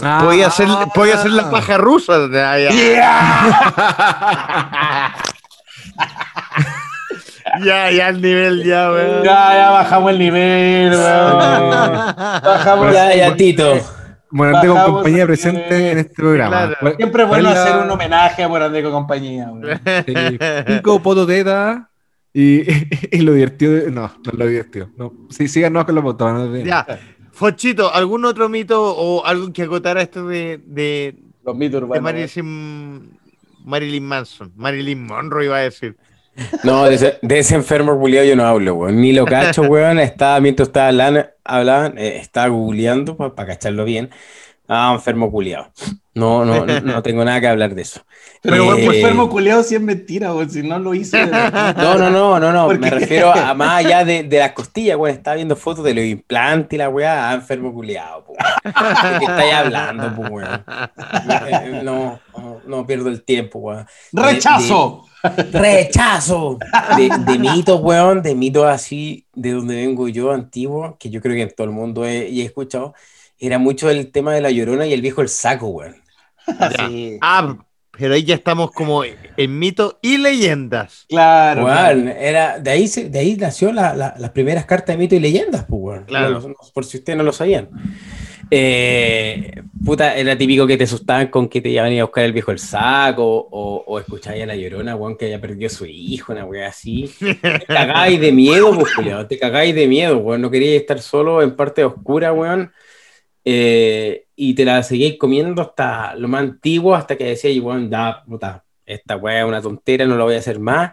Ah. 0.02 0.22
podía 0.24 0.48
hacer, 0.48 0.68
podía 0.96 1.16
hacer 1.16 1.32
la 1.32 1.50
paja 1.50 1.78
rusa. 1.78 2.14
Ya, 2.32 2.72
ya, 7.66 7.92
ya, 7.92 8.10
el 8.10 8.22
nivel, 8.22 8.64
ya, 8.64 8.92
weón. 8.92 9.24
Ya, 9.24 9.54
ya 9.54 9.70
bajamos 9.72 10.12
el 10.12 10.20
nivel, 10.20 10.92
weón. 10.92 11.38
Bajamos 11.38 12.94
Ya, 12.94 13.14
ya, 13.16 13.36
Tito. 13.36 13.74
Bueno, 14.30 14.62
tengo 14.62 14.76
Bajamos 14.76 14.96
compañía 14.96 15.26
presente 15.26 15.92
en 15.92 15.98
este 15.98 16.14
programa. 16.16 16.50
Claro. 16.50 16.76
¿Cuál- 16.80 16.96
Siempre 16.96 17.24
es 17.24 17.30
bueno 17.30 17.50
la- 17.52 17.64
hacer 17.64 17.76
un 17.78 17.92
homenaje 17.92 18.44
a 18.44 18.48
Morandeco 18.48 18.92
compañía, 18.92 19.48
weón. 19.52 19.82
sí, 20.06 20.14
Pico, 20.66 21.02
poto, 21.02 21.28
teta 21.28 21.90
Y, 22.34 22.62
y 23.12 23.22
lo 23.22 23.34
divertido, 23.34 23.74
de- 23.74 23.92
no, 23.92 24.12
no 24.24 24.32
lo 24.34 24.48
divertido. 24.48 24.90
No. 24.98 25.14
Sí, 25.30 25.48
síganos 25.48 25.86
con 25.86 25.96
no 25.96 26.16
te- 26.16 26.64
Ya. 26.64 26.86
Fonchito, 27.32 27.94
¿algún 27.94 28.26
otro 28.26 28.50
mito 28.50 28.82
o 28.96 29.26
algo 29.26 29.52
que 29.54 29.64
acotara 29.64 30.02
esto 30.02 30.28
de, 30.28 30.62
de, 30.66 31.16
Los 31.44 31.56
mitos 31.56 31.82
de. 31.90 32.02
Marilyn, 32.02 33.18
Marilyn 33.64 34.06
Manson? 34.06 34.52
Marilyn 34.56 35.06
Monroe 35.06 35.46
iba 35.46 35.58
a 35.58 35.62
decir. 35.62 35.96
No, 36.64 36.86
de 36.86 36.96
ese, 36.96 37.20
de 37.22 37.40
ese 37.40 37.56
enfermo 37.56 38.00
culiado 38.00 38.26
yo 38.28 38.36
no 38.36 38.46
hablo, 38.46 38.76
weón. 38.76 39.02
Ni 39.02 39.14
lo 39.14 39.26
cacho, 39.26 39.62
weón. 39.70 40.00
Estaba, 40.00 40.40
mientras 40.40 40.70
estaba 40.70 40.88
hablando, 40.90 41.26
hablaban, 41.44 41.98
eh, 41.98 42.18
estaba 42.18 42.48
googleando 42.48 43.16
para 43.18 43.48
cacharlo 43.48 43.86
bien. 43.86 44.10
Ah, 44.68 44.92
enfermo 44.96 45.32
culiado. 45.32 45.72
No, 46.14 46.44
no, 46.44 46.66
no, 46.66 47.02
tengo 47.02 47.24
nada 47.24 47.40
que 47.40 47.48
hablar 47.48 47.74
de 47.74 47.84
eso. 47.84 48.02
Pero 48.42 48.74
Eh, 48.76 48.84
pues 48.86 48.98
enfermo 48.98 49.30
culiado 49.30 49.64
sí 49.64 49.76
es 49.76 49.82
mentira, 49.82 50.34
weón. 50.34 50.50
Si 50.50 50.62
no 50.62 50.78
lo 50.78 50.94
hice. 50.94 51.18
de. 51.26 51.32
No, 51.78 51.98
no, 51.98 52.10
no, 52.10 52.40
no, 52.40 52.52
no. 52.52 52.66
¿Por 52.66 52.80
Me 52.80 52.90
qué? 52.90 52.96
refiero 52.96 53.32
a 53.32 53.54
más 53.54 53.86
allá 53.86 54.04
de, 54.04 54.24
de 54.24 54.40
las 54.40 54.52
costillas, 54.52 54.98
weón. 54.98 55.16
Estaba 55.16 55.36
viendo 55.36 55.56
fotos 55.56 55.86
de 55.86 55.94
los 55.94 56.04
implantes 56.04 56.76
y 56.76 56.78
la 56.78 56.90
weá. 56.90 57.30
Ah, 57.30 57.34
enfermo 57.36 57.74
culiado, 57.74 58.26
po. 58.26 58.34
¿De 58.34 59.20
qué 59.20 59.26
estáis 59.26 59.54
hablando, 59.54 60.14
po, 60.16 60.22
weón? 60.24 60.66
Eh, 61.30 61.82
No, 61.84 62.20
no, 62.38 62.62
no 62.66 62.86
pierdo 62.88 63.10
el 63.10 63.24
tiempo, 63.24 63.60
weón. 63.60 63.86
De- 64.12 64.22
¡Rechazo! 64.22 65.06
¡Rechazo! 65.52 66.58
De, 66.98 67.10
de 67.10 67.40
mitos, 67.40 67.80
weón, 67.82 68.22
de 68.22 68.36
mitos 68.36 68.66
así, 68.66 69.28
de 69.34 69.52
donde 69.52 69.76
vengo 69.76 70.08
yo, 70.08 70.32
antiguo, 70.32 70.98
que 71.00 71.10
yo 71.10 71.22
creo 71.22 71.36
que 71.36 71.44
en 71.44 71.52
todo 71.56 71.66
el 71.68 71.74
mundo 71.74 72.06
he, 72.06 72.28
he 72.28 72.44
escuchado, 72.46 72.94
era 73.42 73.58
mucho 73.58 73.90
el 73.90 74.12
tema 74.12 74.34
de 74.34 74.42
la 74.42 74.52
llorona 74.52 74.86
y 74.86 74.94
el 74.94 75.02
viejo 75.02 75.22
el 75.22 75.28
saco, 75.30 75.68
weón. 75.68 75.96
Sí. 76.88 77.18
Ah, 77.22 77.58
pero 77.98 78.14
ahí 78.14 78.24
ya 78.24 78.36
estamos 78.36 78.72
como 78.72 79.04
en 79.04 79.60
mito 79.60 80.00
y 80.02 80.18
leyendas. 80.18 81.06
Claro. 81.10 81.66
Weón, 81.66 82.08
era, 82.08 82.58
de 82.60 82.72
ahí, 82.72 82.88
se- 82.88 83.10
de 83.10 83.20
ahí 83.20 83.36
nació 83.36 83.72
la- 83.74 83.94
la- 83.96 84.16
las 84.18 84.30
primeras 84.32 84.66
cartas 84.66 84.96
de 84.96 85.02
mito 85.04 85.16
y 85.16 85.20
leyendas, 85.20 85.66
pues, 85.68 85.82
weón. 85.82 86.06
Claro. 86.06 86.40
No, 86.40 86.48
no, 86.50 86.56
por 86.74 86.86
si 86.86 86.98
ustedes 86.98 87.18
no 87.18 87.24
lo 87.24 87.34
sabían. 87.34 87.70
Eh, 88.54 89.62
puta, 89.86 90.16
era 90.18 90.38
típico 90.38 90.68
que 90.68 90.78
te 90.78 90.84
asustaban 90.84 91.28
con 91.28 91.48
que 91.48 91.62
te 91.62 91.70
iban 91.70 91.86
a 91.86 91.92
ir 91.94 92.02
a 92.02 92.04
buscar 92.04 92.26
el 92.26 92.34
viejo 92.34 92.52
el 92.52 92.60
saco, 92.60 93.24
o, 93.26 93.84
o 93.88 94.00
escuchabas 94.00 94.42
a 94.42 94.46
la 94.46 94.56
llorona, 94.56 94.96
weón, 94.96 95.18
que 95.18 95.26
había 95.26 95.40
perdido 95.40 95.68
a 95.68 95.70
su 95.70 95.86
hijo, 95.86 96.34
una 96.34 96.44
weá 96.46 96.68
así. 96.68 97.10
Te 97.20 97.64
cagáis 97.68 98.20
de 98.20 98.32
miedo, 98.32 98.78
pues, 98.78 98.92
te 99.30 99.40
cagáis 99.40 99.74
de 99.74 99.88
miedo, 99.88 100.18
weón. 100.18 100.42
No 100.42 100.52
queríais 100.52 100.82
estar 100.82 101.00
solo 101.00 101.42
en 101.42 101.56
parte 101.56 101.84
oscura, 101.84 102.34
weón. 102.34 102.72
Eh, 103.44 104.26
y 104.36 104.54
te 104.54 104.66
la 104.66 104.84
seguíais 104.84 105.18
comiendo 105.18 105.62
hasta 105.62 106.16
lo 106.16 106.28
más 106.28 106.42
antiguo, 106.42 106.96
hasta 106.96 107.16
que 107.16 107.26
decíais, 107.26 107.60
weón, 107.62 107.90
da, 107.90 108.24
puta, 108.24 108.64
esta 108.86 109.16
weá 109.18 109.40
es 109.42 109.46
una 109.48 109.62
tontera, 109.62 110.06
no 110.06 110.16
la 110.18 110.24
voy 110.24 110.36
a 110.36 110.40
hacer 110.40 110.60
más. 110.60 110.92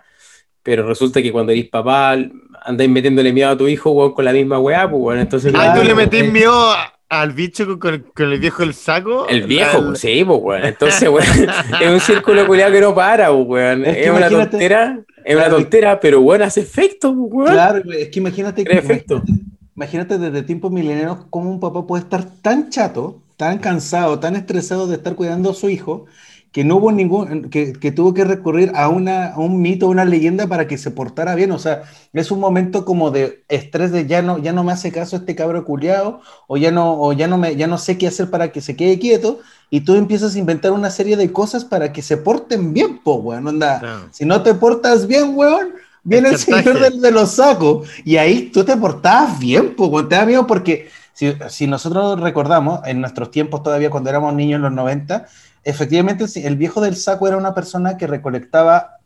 Pero 0.62 0.86
resulta 0.86 1.22
que 1.22 1.32
cuando 1.32 1.52
eres 1.52 1.68
papá, 1.68 2.16
andáis 2.62 2.90
metiéndole 2.90 3.32
miedo 3.32 3.50
a 3.50 3.56
tu 3.56 3.66
hijo, 3.68 3.90
weón, 3.90 4.12
con 4.12 4.24
la 4.24 4.32
misma 4.32 4.58
weá, 4.58 4.88
pues, 4.90 5.00
weón. 5.02 5.20
Entonces, 5.20 5.52
Ah, 5.56 5.74
¿tú 5.78 5.82
le 5.86 5.94
metís 5.94 6.22
eh, 6.22 6.30
miedo 6.30 6.70
a- 6.70 6.92
al 7.08 7.32
bicho 7.32 7.64
con, 7.66 7.78
con- 7.78 8.04
con 8.14 8.32
el 8.32 8.38
viejo 8.38 8.62
el 8.62 8.74
saco? 8.74 9.26
El 9.28 9.44
viejo, 9.44 9.78
Al- 9.78 9.96
sí, 9.96 10.22
pues, 10.24 10.38
weón. 10.42 10.64
Entonces, 10.64 11.08
weón, 11.08 11.24
es 11.80 11.88
un 11.90 12.00
círculo 12.00 12.46
culiado 12.46 12.72
que 12.72 12.80
no 12.82 12.94
para, 12.94 13.28
pues, 13.30 13.46
weón. 13.46 13.84
Es 13.86 14.10
una 14.10 14.18
imagínate- 14.28 14.50
tontera, 14.50 15.00
es 15.24 15.36
una 15.36 15.48
tontera, 15.48 16.00
pero, 16.00 16.20
weón, 16.20 16.42
hace 16.42 16.60
efecto, 16.60 17.14
pues, 17.14 17.30
weón. 17.32 17.52
Claro, 17.52 17.92
es 17.92 18.08
que 18.08 18.18
imagínate 18.18 18.64
que 18.64 18.72
efecto. 18.72 19.16
imagínate 19.26 19.47
desde 19.78 20.42
tiempos 20.42 20.72
milenios 20.72 21.18
cómo 21.30 21.50
un 21.50 21.60
papá 21.60 21.86
puede 21.86 22.02
estar 22.02 22.24
tan 22.24 22.70
chato, 22.70 23.22
tan 23.36 23.58
cansado, 23.58 24.18
tan 24.18 24.36
estresado 24.36 24.86
de 24.86 24.96
estar 24.96 25.14
cuidando 25.14 25.50
a 25.50 25.54
su 25.54 25.70
hijo, 25.70 26.06
que 26.50 26.64
no 26.64 26.76
hubo 26.76 26.90
ningún, 26.90 27.50
que, 27.50 27.74
que 27.74 27.92
tuvo 27.92 28.14
que 28.14 28.24
recurrir 28.24 28.72
a, 28.74 28.88
una, 28.88 29.34
a 29.34 29.38
un 29.38 29.60
mito, 29.60 29.86
a 29.86 29.90
una 29.90 30.04
leyenda 30.04 30.46
para 30.46 30.66
que 30.66 30.78
se 30.78 30.90
portara 30.90 31.34
bien. 31.34 31.52
O 31.52 31.58
sea, 31.58 31.82
es 32.12 32.30
un 32.30 32.40
momento 32.40 32.84
como 32.84 33.10
de 33.10 33.44
estrés 33.48 33.92
de 33.92 34.06
ya 34.06 34.22
no, 34.22 34.38
ya 34.38 34.52
no 34.52 34.64
me 34.64 34.72
hace 34.72 34.90
caso 34.90 35.16
este 35.16 35.34
cabro 35.36 35.64
culiao, 35.64 36.20
o 36.46 36.56
ya 36.56 36.70
no, 36.70 37.00
o 37.00 37.12
ya 37.12 37.28
no 37.28 37.38
me, 37.38 37.54
ya 37.54 37.66
no 37.66 37.78
sé 37.78 37.98
qué 37.98 38.08
hacer 38.08 38.30
para 38.30 38.50
que 38.50 38.60
se 38.62 38.76
quede 38.76 38.98
quieto, 38.98 39.40
y 39.70 39.82
tú 39.82 39.94
empiezas 39.94 40.34
a 40.34 40.38
inventar 40.38 40.72
una 40.72 40.90
serie 40.90 41.16
de 41.16 41.30
cosas 41.30 41.64
para 41.64 41.92
que 41.92 42.02
se 42.02 42.16
porten 42.16 42.72
bien, 42.72 42.98
po, 42.98 43.16
weón. 43.16 43.46
Onda, 43.46 44.08
si 44.10 44.24
no 44.24 44.42
te 44.42 44.54
portas 44.54 45.06
bien, 45.06 45.36
weón, 45.36 45.74
viene 46.08 46.30
el 46.30 46.38
señor 46.38 46.80
del- 46.80 47.00
de, 47.00 47.10
los 47.10 47.32
sacos. 47.32 47.88
Y 48.04 48.16
ahí 48.16 48.50
tú 48.52 48.64
te 48.64 48.76
portabas 48.76 49.38
bien, 49.38 49.74
pues, 49.76 50.08
te 50.08 50.14
da 50.16 50.26
miedo 50.26 50.46
porque 50.46 50.88
si, 51.12 51.34
si 51.48 51.66
nosotros 51.66 52.20
recordamos, 52.20 52.80
en 52.86 53.00
nuestros 53.00 53.30
tiempos 53.30 53.62
todavía 53.62 53.90
cuando 53.90 54.10
éramos 54.10 54.34
niños 54.34 54.56
en 54.56 54.62
los 54.62 54.72
90, 54.72 55.26
efectivamente 55.64 56.24
el 56.46 56.56
viejo 56.56 56.80
del 56.80 56.96
saco 56.96 57.28
era 57.28 57.36
una 57.36 57.54
persona 57.54 57.96
que 57.96 58.06
recolectaba 58.06 58.97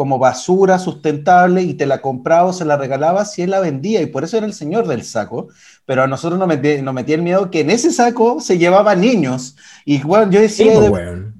como 0.00 0.18
basura 0.18 0.78
sustentable 0.78 1.60
y 1.60 1.74
te 1.74 1.84
la 1.84 2.00
compraba 2.00 2.48
o 2.48 2.52
se 2.54 2.64
la 2.64 2.78
regalaba 2.78 3.26
si 3.26 3.42
él 3.42 3.50
la 3.50 3.60
vendía 3.60 4.00
y 4.00 4.06
por 4.06 4.24
eso 4.24 4.38
era 4.38 4.46
el 4.46 4.54
señor 4.54 4.88
del 4.88 5.04
saco. 5.04 5.48
Pero 5.84 6.02
a 6.02 6.06
nosotros 6.06 6.38
nos 6.38 6.48
metía, 6.48 6.80
nos 6.80 6.94
metía 6.94 7.16
el 7.16 7.22
miedo 7.22 7.50
que 7.50 7.60
en 7.60 7.68
ese 7.68 7.92
saco 7.92 8.40
se 8.40 8.56
llevaba 8.56 8.94
niños. 8.94 9.56
Y 9.84 9.98
bueno, 10.02 10.32
yo 10.32 10.40
decía, 10.40 10.72
pues, 10.72 10.84
de- 10.86 10.90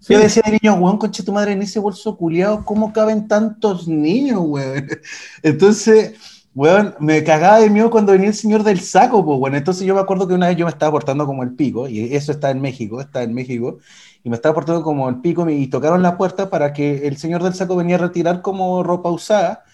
yo 0.09 0.19
decía 0.19 0.43
de 0.45 0.59
niño, 0.63 0.75
weón, 0.75 0.99
conche 0.99 1.23
tu 1.23 1.33
madre, 1.33 1.53
en 1.53 1.63
ese 1.63 1.79
bolso 1.79 2.19
culiado, 2.19 2.63
¿cómo 2.67 2.93
caben 2.93 3.29
tantos 3.29 3.89
niños, 3.89 4.41
weón? 4.45 4.87
Entonces, 5.43 6.13
weón, 6.55 6.95
me 7.01 7.25
cagaba 7.25 7.61
de 7.61 7.71
miedo 7.71 7.89
cuando 7.91 8.13
venía 8.13 8.29
el 8.29 8.35
señor 8.35 8.63
del 8.63 8.81
saco, 8.81 9.25
pues, 9.25 9.39
weón. 9.41 9.55
Entonces 9.55 9.87
yo 9.87 9.95
me 9.95 10.01
acuerdo 10.03 10.29
que 10.29 10.35
una 10.35 10.49
vez 10.49 10.57
yo 10.59 10.67
me 10.67 10.71
estaba 10.71 10.93
portando 10.93 11.25
como 11.27 11.43
el 11.45 11.55
pico, 11.55 11.89
y 11.89 12.15
eso 12.15 12.31
está 12.33 12.51
en 12.51 12.61
México, 12.61 13.01
está 13.01 13.23
en 13.23 13.33
México, 13.33 13.79
y 14.23 14.31
me 14.31 14.37
estaba 14.37 14.55
portando 14.55 14.83
como 14.83 15.09
el 15.09 15.17
pico, 15.17 15.49
y 15.49 15.67
tocaron 15.69 16.03
la 16.03 16.17
puerta 16.17 16.51
para 16.51 16.73
que 16.73 17.07
el 17.07 17.17
señor 17.17 17.43
del 17.43 17.55
saco 17.55 17.77
venía 17.77 17.97
a 17.97 18.01
retirar 18.01 18.43
como 18.43 18.83
ropa 18.83 19.11
usada, 19.11 19.65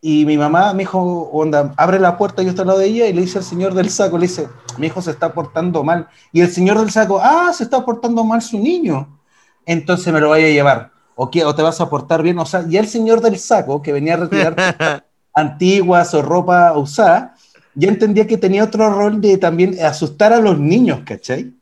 y 0.00 0.24
mi 0.26 0.38
mamá 0.38 0.72
me 0.74 0.84
dijo, 0.84 1.00
onda, 1.32 1.74
abre 1.76 1.98
la 1.98 2.16
puerta, 2.16 2.42
yo 2.42 2.50
estoy 2.50 2.62
al 2.62 2.68
lado 2.68 2.78
de 2.78 2.86
ella, 2.86 3.08
y 3.08 3.12
le 3.12 3.22
dice 3.22 3.38
al 3.38 3.44
señor 3.44 3.74
del 3.74 3.90
saco, 3.90 4.16
le 4.16 4.28
dice, 4.28 4.48
mi 4.76 4.86
hijo 4.86 5.02
se 5.02 5.10
está 5.10 5.32
portando 5.32 5.82
mal. 5.82 6.06
Y 6.32 6.40
el 6.40 6.50
señor 6.50 6.78
del 6.78 6.90
saco, 6.90 7.20
ah, 7.20 7.52
se 7.52 7.64
está 7.64 7.84
portando 7.84 8.22
mal 8.22 8.40
su 8.40 8.58
niño. 8.58 9.18
Entonces 9.66 10.12
me 10.12 10.20
lo 10.20 10.30
vaya 10.30 10.46
a 10.46 10.50
llevar. 10.50 10.92
O, 11.16 11.30
qué, 11.30 11.44
o 11.44 11.52
te 11.52 11.62
vas 11.62 11.80
a 11.80 11.90
portar 11.90 12.22
bien. 12.22 12.38
O 12.38 12.46
sea, 12.46 12.64
ya 12.68 12.78
el 12.78 12.86
señor 12.86 13.20
del 13.20 13.38
saco, 13.38 13.82
que 13.82 13.92
venía 13.92 14.14
a 14.14 14.18
retirar 14.18 15.04
antiguas 15.34 16.14
o 16.14 16.22
ropa 16.22 16.78
usada, 16.78 17.34
ya 17.74 17.88
entendía 17.88 18.26
que 18.26 18.38
tenía 18.38 18.62
otro 18.62 18.88
rol 18.90 19.20
de 19.20 19.36
también 19.36 19.76
asustar 19.84 20.32
a 20.32 20.40
los 20.40 20.60
niños, 20.60 21.00
¿cachai? 21.04 21.57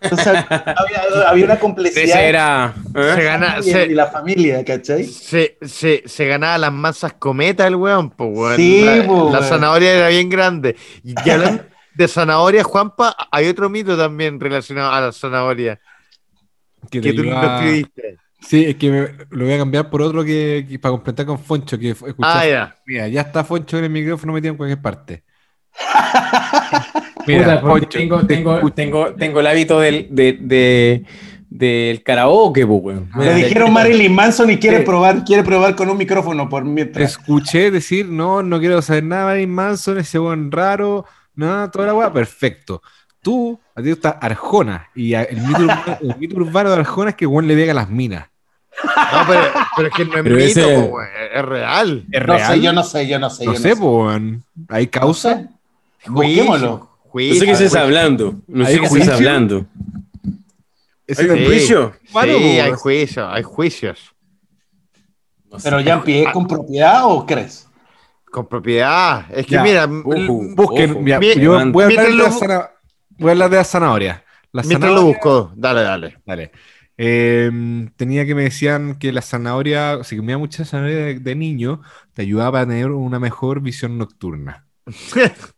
Había, 0.00 1.28
había 1.28 1.44
una 1.44 1.58
complejidad 1.58 2.04
Ese 2.04 2.28
era. 2.28 2.74
¿eh? 2.94 3.12
Se 3.14 3.24
gana, 3.24 3.56
y, 3.60 3.62
se, 3.62 3.86
y 3.86 3.94
la 3.94 4.06
familia, 4.06 4.64
¿cachai? 4.64 5.04
se, 5.04 5.56
se, 5.62 6.02
se 6.06 6.26
ganaba 6.26 6.58
las 6.58 6.72
masas 6.72 7.14
cometa 7.14 7.66
el 7.66 7.76
weón, 7.76 8.10
pues 8.10 8.30
weón. 8.32 8.56
Sí, 8.56 8.84
la, 8.84 9.06
po, 9.06 9.30
la 9.32 9.38
weón. 9.38 9.44
zanahoria 9.48 9.92
era 9.94 10.08
bien 10.08 10.28
grande. 10.28 10.76
Y 11.02 11.14
ya 11.24 11.34
hablando 11.34 11.64
de 11.94 12.08
zanahoria, 12.08 12.62
Juanpa, 12.64 13.16
hay 13.30 13.48
otro 13.48 13.68
mito 13.70 13.96
también 13.96 14.38
relacionado 14.40 14.92
a 14.92 15.00
la 15.00 15.12
zanahoria 15.12 15.80
Que 16.90 17.00
que 17.00 17.12
tú 17.12 17.22
lo 17.22 17.30
iba- 17.30 17.56
escribiste. 17.56 18.18
Sí, 18.40 18.62
es 18.66 18.76
que 18.76 18.90
me- 18.90 19.08
lo 19.30 19.46
voy 19.46 19.54
a 19.54 19.58
cambiar 19.58 19.88
por 19.88 20.02
otro 20.02 20.22
que, 20.22 20.66
que 20.68 20.78
para 20.78 20.90
completar 20.92 21.24
con 21.24 21.38
Foncho, 21.38 21.78
que 21.78 21.92
escuché- 21.92 22.14
Ah, 22.22 22.46
ya. 22.46 22.76
Mira, 22.86 23.08
ya 23.08 23.22
está 23.22 23.42
Foncho 23.42 23.78
en 23.78 23.84
el 23.84 23.90
micrófono 23.90 24.34
metido 24.34 24.50
en 24.52 24.58
cualquier 24.58 24.82
parte. 24.82 25.23
Puta, 27.26 27.60
Foncho, 27.60 27.88
tengo, 27.98 28.20
te 28.20 28.26
tengo, 28.36 28.70
tengo, 28.72 29.14
tengo 29.14 29.40
el 29.40 29.46
hábito 29.46 29.80
del, 29.80 30.08
de, 30.10 30.38
de- 30.40 31.04
del 31.48 32.02
karaoke, 32.02 32.66
pues, 32.66 32.80
weón. 32.82 33.10
Le 33.18 33.34
dijeron 33.34 33.72
Marilyn 33.72 34.12
Manson 34.14 34.50
y 34.50 34.58
quiere 34.58 34.80
probar, 34.80 35.24
quiere 35.24 35.44
probar 35.44 35.76
con 35.76 35.88
un 35.88 35.96
micrófono 35.96 36.48
por 36.48 36.64
mientras. 36.64 37.12
Escuché 37.12 37.70
decir, 37.70 38.06
no, 38.08 38.42
no 38.42 38.58
quiero 38.58 38.82
saber 38.82 39.04
nada 39.04 39.26
Marilyn 39.26 39.50
Manson, 39.54 39.98
ese 39.98 40.18
buen 40.18 40.50
raro, 40.50 41.06
nada, 41.36 41.70
toda 41.70 41.86
la 41.86 41.94
weá, 41.94 42.12
perfecto. 42.12 42.82
Tú, 43.22 43.58
a 43.74 43.80
ti 43.80 43.88
gusta 43.90 44.10
Arjona, 44.20 44.88
y 44.94 45.14
el 45.14 45.40
mito, 45.40 45.60
urbano, 45.62 45.98
el 46.02 46.16
mito 46.18 46.36
urbano 46.36 46.70
de 46.70 46.76
Arjona 46.76 47.10
es 47.10 47.16
que 47.16 47.24
Juan 47.26 47.46
le 47.46 47.54
pega 47.54 47.72
a 47.72 47.76
las 47.76 47.88
minas. 47.88 48.26
No, 48.84 49.20
pero, 49.28 49.40
pero 49.76 49.88
es 49.88 49.94
que 49.94 50.04
no 50.04 50.16
es 50.16 50.22
Pero 50.24 50.34
mito, 50.36 50.46
ese- 50.60 50.74
po, 50.74 50.80
weón, 50.96 51.08
es 51.34 51.42
real. 51.44 52.04
¿Es 52.10 52.20
No 52.20 52.34
real? 52.34 52.52
sé, 52.54 52.60
yo 52.60 52.72
no 52.72 52.82
sé, 52.82 53.06
yo 53.06 53.18
no 53.20 53.30
sé. 53.30 53.46
No 53.46 53.52
yo 53.54 53.58
sé, 53.60 53.76
po, 53.76 54.04
weón. 54.06 54.42
¿Hay 54.68 54.84
No 54.86 54.90
causa? 54.90 55.48
Busquémoslo. 56.08 56.68
No 56.68 56.90
Juicio, 57.14 57.34
sé 57.40 57.46
qué 57.46 57.52
estás 57.52 57.68
juicio. 57.70 57.80
hablando. 57.80 58.34
No 58.48 58.64
sé 58.64 58.70
¿Hay 58.72 58.78
qué 58.78 58.84
estás 58.86 58.90
juicio? 58.98 59.14
hablando. 59.14 59.66
Ese 61.06 61.22
¿Hay 61.22 61.28
un 61.30 61.36
Sí. 61.38 61.44
juicio? 61.46 61.92
Bueno, 62.12 62.38
Sí, 62.38 62.44
hay 62.44 62.68
pues. 62.70 62.80
juicios, 62.80 63.28
hay 63.30 63.42
juicios. 63.42 64.14
No 65.50 65.58
sé. 65.60 65.64
Pero 65.70 65.80
ya 65.80 66.02
¿es 66.04 66.32
con 66.32 66.46
propiedad 66.48 67.02
o 67.04 67.24
crees? 67.24 67.68
Con 68.30 68.48
propiedad. 68.48 69.26
Es 69.32 69.46
que 69.46 69.52
Ya. 69.52 69.62
mira, 69.62 69.84
Ojo. 69.84 70.40
Busquen, 70.56 70.90
Ojo. 70.90 71.00
mira, 71.00 71.20
Mi- 71.20 71.34
yo 71.34 71.52
voy 71.70 71.84
a, 71.84 71.86
hablar 71.86 72.06
de 72.06 72.14
lo 72.14 72.24
la 72.24 72.30
zana- 72.32 72.70
voy 73.18 73.28
a 73.28 73.32
hablar 73.32 73.50
de 73.50 73.56
la 73.58 73.64
zanahoria. 73.64 74.24
La 74.50 74.62
mientras 74.62 74.90
lo 74.92 74.98
zanahoria- 75.02 75.14
busco, 75.14 75.52
dale, 75.54 75.82
dale. 75.82 76.16
Dale. 76.26 76.50
Eh, 76.96 77.88
tenía 77.96 78.24
que 78.26 78.34
me 78.34 78.42
decían 78.44 78.96
que 78.98 79.12
la 79.12 79.20
zanahoria, 79.22 80.02
si 80.04 80.16
comía 80.16 80.38
mucha 80.38 80.64
zanahoria 80.64 80.96
de, 81.06 81.18
de 81.20 81.34
niño, 81.36 81.80
te 82.12 82.22
ayudaba 82.22 82.60
a 82.60 82.66
tener 82.66 82.90
una 82.90 83.20
mejor 83.20 83.60
visión 83.60 83.98
nocturna. 83.98 84.66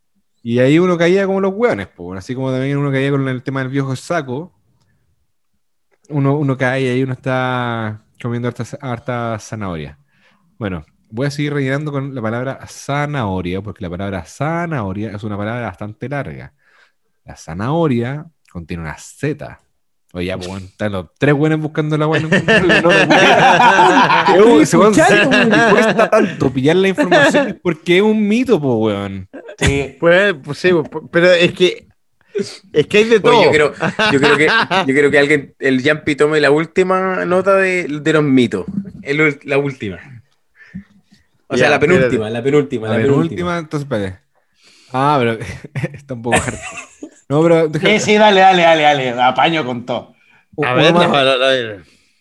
Y 0.48 0.60
ahí 0.60 0.78
uno 0.78 0.96
caía 0.96 1.26
como 1.26 1.40
los 1.40 1.52
hueones, 1.54 1.88
pues, 1.88 2.18
así 2.18 2.32
como 2.32 2.52
también 2.52 2.78
uno 2.78 2.92
caía 2.92 3.10
con 3.10 3.26
el 3.26 3.42
tema 3.42 3.58
del 3.58 3.68
viejo 3.68 3.96
saco. 3.96 4.52
Uno, 6.08 6.36
uno 6.36 6.56
cae 6.56 6.82
y 6.82 6.86
ahí 6.86 7.02
uno 7.02 7.14
está 7.14 8.04
comiendo 8.22 8.46
harta, 8.46 8.64
harta 8.80 9.38
zanahoria. 9.40 9.98
Bueno, 10.56 10.86
voy 11.10 11.26
a 11.26 11.30
seguir 11.32 11.52
rellenando 11.52 11.90
con 11.90 12.14
la 12.14 12.22
palabra 12.22 12.64
zanahoria, 12.68 13.60
porque 13.60 13.82
la 13.82 13.90
palabra 13.90 14.24
zanahoria 14.24 15.10
es 15.16 15.24
una 15.24 15.36
palabra 15.36 15.66
bastante 15.66 16.08
larga. 16.08 16.54
La 17.24 17.34
zanahoria 17.34 18.30
contiene 18.48 18.84
una 18.84 18.96
Z. 18.98 19.58
Oye, 20.16 20.26
ya, 20.28 20.38
pues, 20.38 20.48
bueno, 20.48 20.64
están 20.64 20.92
los 20.92 21.08
tres 21.18 21.34
buenos 21.34 21.60
buscando 21.60 21.98
la 21.98 22.06
buena. 22.06 22.26
No, 22.82 22.88
cuesta 25.72 26.10
tanto 26.10 26.50
pillar 26.50 26.76
la 26.76 26.88
información 26.88 27.60
porque 27.62 27.98
es 27.98 28.02
un 28.02 28.26
mito, 28.26 28.58
pues, 28.58 28.74
weón. 28.78 29.28
Sí. 29.58 29.94
Pues, 30.00 30.34
pues 30.42 30.56
sí, 30.56 30.70
pues, 30.72 30.88
pero 31.10 31.30
es 31.32 31.52
que 31.52 31.86
es 32.72 32.86
que 32.86 32.96
hay 32.96 33.04
de 33.04 33.20
todo. 33.20 33.44
yo, 33.44 33.50
creo, 33.50 33.74
yo, 34.10 34.18
creo 34.18 34.38
que, 34.38 34.48
yo 34.86 34.94
creo 34.94 35.10
que 35.10 35.18
alguien, 35.18 35.54
el 35.58 35.82
Yampi 35.82 36.16
tome 36.16 36.40
la 36.40 36.50
última 36.50 37.26
nota 37.26 37.54
de, 37.54 37.84
de 37.84 38.12
los 38.14 38.22
mitos. 38.22 38.64
El, 39.02 39.38
la 39.44 39.58
última. 39.58 39.98
O 41.48 41.58
sea, 41.58 41.68
la 41.68 41.78
penúltima, 41.78 42.30
la 42.30 42.42
penúltima, 42.42 42.88
la, 42.88 42.96
penúltima. 42.96 43.58
entonces, 43.58 43.84
espérate. 43.84 44.18
Ah, 44.94 45.16
pero 45.18 45.36
está 45.92 46.14
un 46.14 46.22
poco 46.22 46.38
No, 47.28 47.42
pero. 47.42 47.72
Sí, 47.72 48.00
sí, 48.00 48.14
dale, 48.16 48.40
dale, 48.40 48.62
dale, 48.62 48.82
dale. 48.82 49.22
Apaño 49.22 49.64
con 49.64 49.84
todo. 49.84 50.14
A 50.62 50.72
ver, 50.74 50.94
uno, 50.94 51.08
más, 51.08 51.26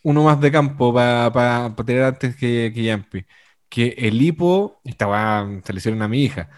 uno 0.04 0.24
más 0.24 0.42
de 0.42 0.52
campo 0.52 0.94
para 0.94 1.32
pa, 1.32 1.74
tener 1.86 2.04
antes 2.04 2.36
que, 2.36 2.72
que 2.74 2.84
Yampi. 2.84 3.26
Que 3.70 3.96
el 3.98 4.22
hipo, 4.22 4.82
estaba, 4.84 5.48
se 5.64 5.74
le 5.74 5.78
hicieron 5.78 6.02
a 6.02 6.08
mi 6.08 6.24
hija. 6.24 6.50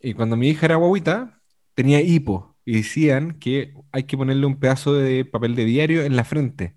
Y 0.00 0.14
cuando 0.14 0.36
mi 0.36 0.48
hija 0.48 0.66
era 0.66 0.76
guaguita, 0.76 1.40
tenía 1.74 2.00
hipo. 2.00 2.56
Y 2.64 2.76
decían 2.76 3.38
que 3.38 3.74
hay 3.92 4.04
que 4.04 4.16
ponerle 4.16 4.46
un 4.46 4.58
pedazo 4.58 4.94
de 4.94 5.24
papel 5.24 5.54
de 5.54 5.64
diario 5.64 6.02
en 6.02 6.16
la 6.16 6.24
frente. 6.24 6.76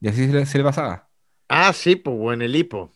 Y 0.00 0.08
así 0.08 0.28
se 0.46 0.58
le, 0.58 0.64
pasaba. 0.64 1.08
Ah, 1.48 1.72
sí, 1.72 1.96
pues 1.96 2.16
bueno, 2.16 2.44
el 2.44 2.54
hipo. 2.54 2.92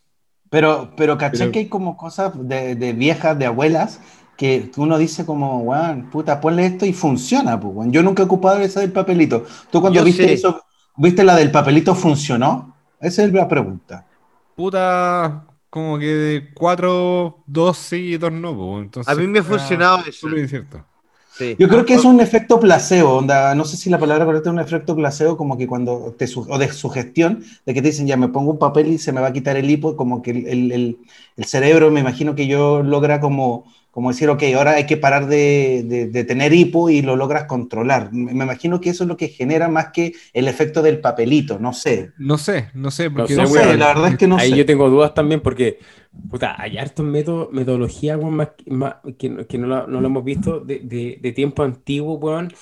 Pero, 0.51 0.95
pero 0.97 1.19
caché 1.19 1.51
que 1.51 1.61
hay 1.61 1.69
como 1.69 1.97
cosas 1.97 2.32
de, 2.49 2.74
de, 2.74 2.93
viejas, 2.93 3.39
de 3.39 3.47
abuelas, 3.47 4.01
que 4.39 4.70
uno 4.77 4.97
dice 4.98 5.27
como, 5.27 5.62
weón, 5.62 6.09
puta, 6.10 6.40
ponle 6.40 6.65
esto 6.65 6.86
y 6.86 6.93
funciona, 6.93 7.59
pues, 7.59 7.89
Yo 7.90 8.02
nunca 8.05 8.23
he 8.23 8.27
ocupado 8.27 8.60
esa 8.60 8.81
del 8.81 8.93
papelito. 8.93 9.44
¿Tú 9.70 9.81
cuando 9.81 10.02
viste 10.05 10.32
eso, 10.32 10.62
viste 10.97 11.24
la 11.24 11.35
del 11.36 11.51
papelito, 11.51 11.94
funcionó? 11.94 12.77
Esa 13.01 13.24
es 13.24 13.32
la 13.32 13.48
pregunta. 13.48 14.06
Puta, 14.55 15.44
como 15.70 15.98
que 15.98 16.06
de 16.06 16.51
cuatro, 16.55 17.43
dos 17.47 17.78
sí 17.78 17.97
y 17.97 18.16
dos 18.16 18.32
no, 18.32 18.56
pues. 18.56 18.85
Entonces, 18.85 19.12
A 19.12 19.16
mí 19.16 19.27
me 19.27 19.40
ha 19.40 19.43
funcionado 19.43 20.05
eso. 20.06 20.28
Es 20.28 20.51
cierto. 20.51 20.85
Yo 21.56 21.69
creo 21.69 21.85
que 21.85 21.94
es 21.94 22.05
un 22.05 22.20
efecto 22.20 22.59
placebo, 22.59 23.15
onda, 23.19 23.55
no 23.55 23.65
sé 23.65 23.77
si 23.77 23.90
la 23.90 23.98
palabra 23.98 24.24
correcta 24.24 24.48
es 24.51 24.55
un 24.55 24.59
efecto 24.59 24.97
placebo, 24.97 25.36
como 25.36 25.56
que 25.56 25.69
cuando 25.69 26.15
te 26.19 26.27
o 26.35 26.59
de 26.59 26.73
sugestión, 26.73 27.44
de 27.65 27.74
que 27.74 27.81
te 27.81 27.89
dicen 27.89 28.09
ya 28.09 28.16
me 28.16 28.28
pongo 28.28 28.51
un 28.52 28.59
papel 28.59 28.89
y 28.89 28.98
se 28.98 29.12
me 29.12 29.20
va 29.20 29.28
a 29.28 29.32
quitar 29.32 29.56
el 29.56 29.70
hipo, 29.70 29.97
como 29.97 30.20
que 30.20 30.32
el, 30.32 30.73
el, 30.73 30.98
el 31.36 31.44
cerebro, 31.44 31.93
me 31.93 32.01
imagino 32.01 32.35
que 32.35 32.48
yo 32.48 32.82
logra 32.82 33.20
como 33.20 33.73
como 33.99 34.11
decir, 34.11 34.29
ok, 34.29 34.45
ahora 34.57 34.75
hay 34.75 34.87
que 34.87 34.97
parar 34.97 35.27
de, 35.27 36.09
de, 36.12 36.23
tener 36.23 36.53
hipo 36.53 36.89
y 36.89 37.03
lo 37.03 37.16
logras 37.16 37.47
controlar. 37.47 38.12
Me 38.12 38.45
imagino 38.45 38.81
que 38.81 38.91
eso 38.91 39.03
es 39.03 39.09
lo 39.09 39.16
que 39.16 39.27
genera 39.27 39.66
más 39.66 39.89
que 39.93 40.12
el 40.33 40.47
efecto 40.47 40.83
del 40.83 41.01
papelito, 41.01 41.59
no 41.59 41.73
sé. 41.73 42.12
No 42.16 42.39
sé, 42.39 42.70
no 42.75 42.93
sé, 42.93 43.11
porque 43.11 43.35
no, 43.35 43.49
sé, 43.49 43.77
la 43.77 43.89
verdad 43.89 44.11
es 44.11 44.16
que 44.16 44.29
no 44.29 44.37
Ahí 44.37 44.55
yo 44.55 44.65
tengo 44.65 44.89
dudas 44.89 45.15
también 45.15 45.41
porque, 45.41 45.81
puta, 46.31 46.55
hay 46.62 46.79
hartos 46.79 47.05
métodos, 47.05 47.49
metodologías, 47.51 48.20
más, 48.23 48.51
que, 49.19 49.45
que 49.49 49.59
no, 49.59 49.66
lo, 49.66 49.89
no, 49.89 50.01
lo, 50.01 50.07
hemos 50.07 50.23
visto 50.23 50.61
de, 50.61 50.79
de, 50.79 51.19
de 51.20 51.33
tiempo 51.33 51.65
antiguo, 51.65 52.19
weón, 52.19 52.53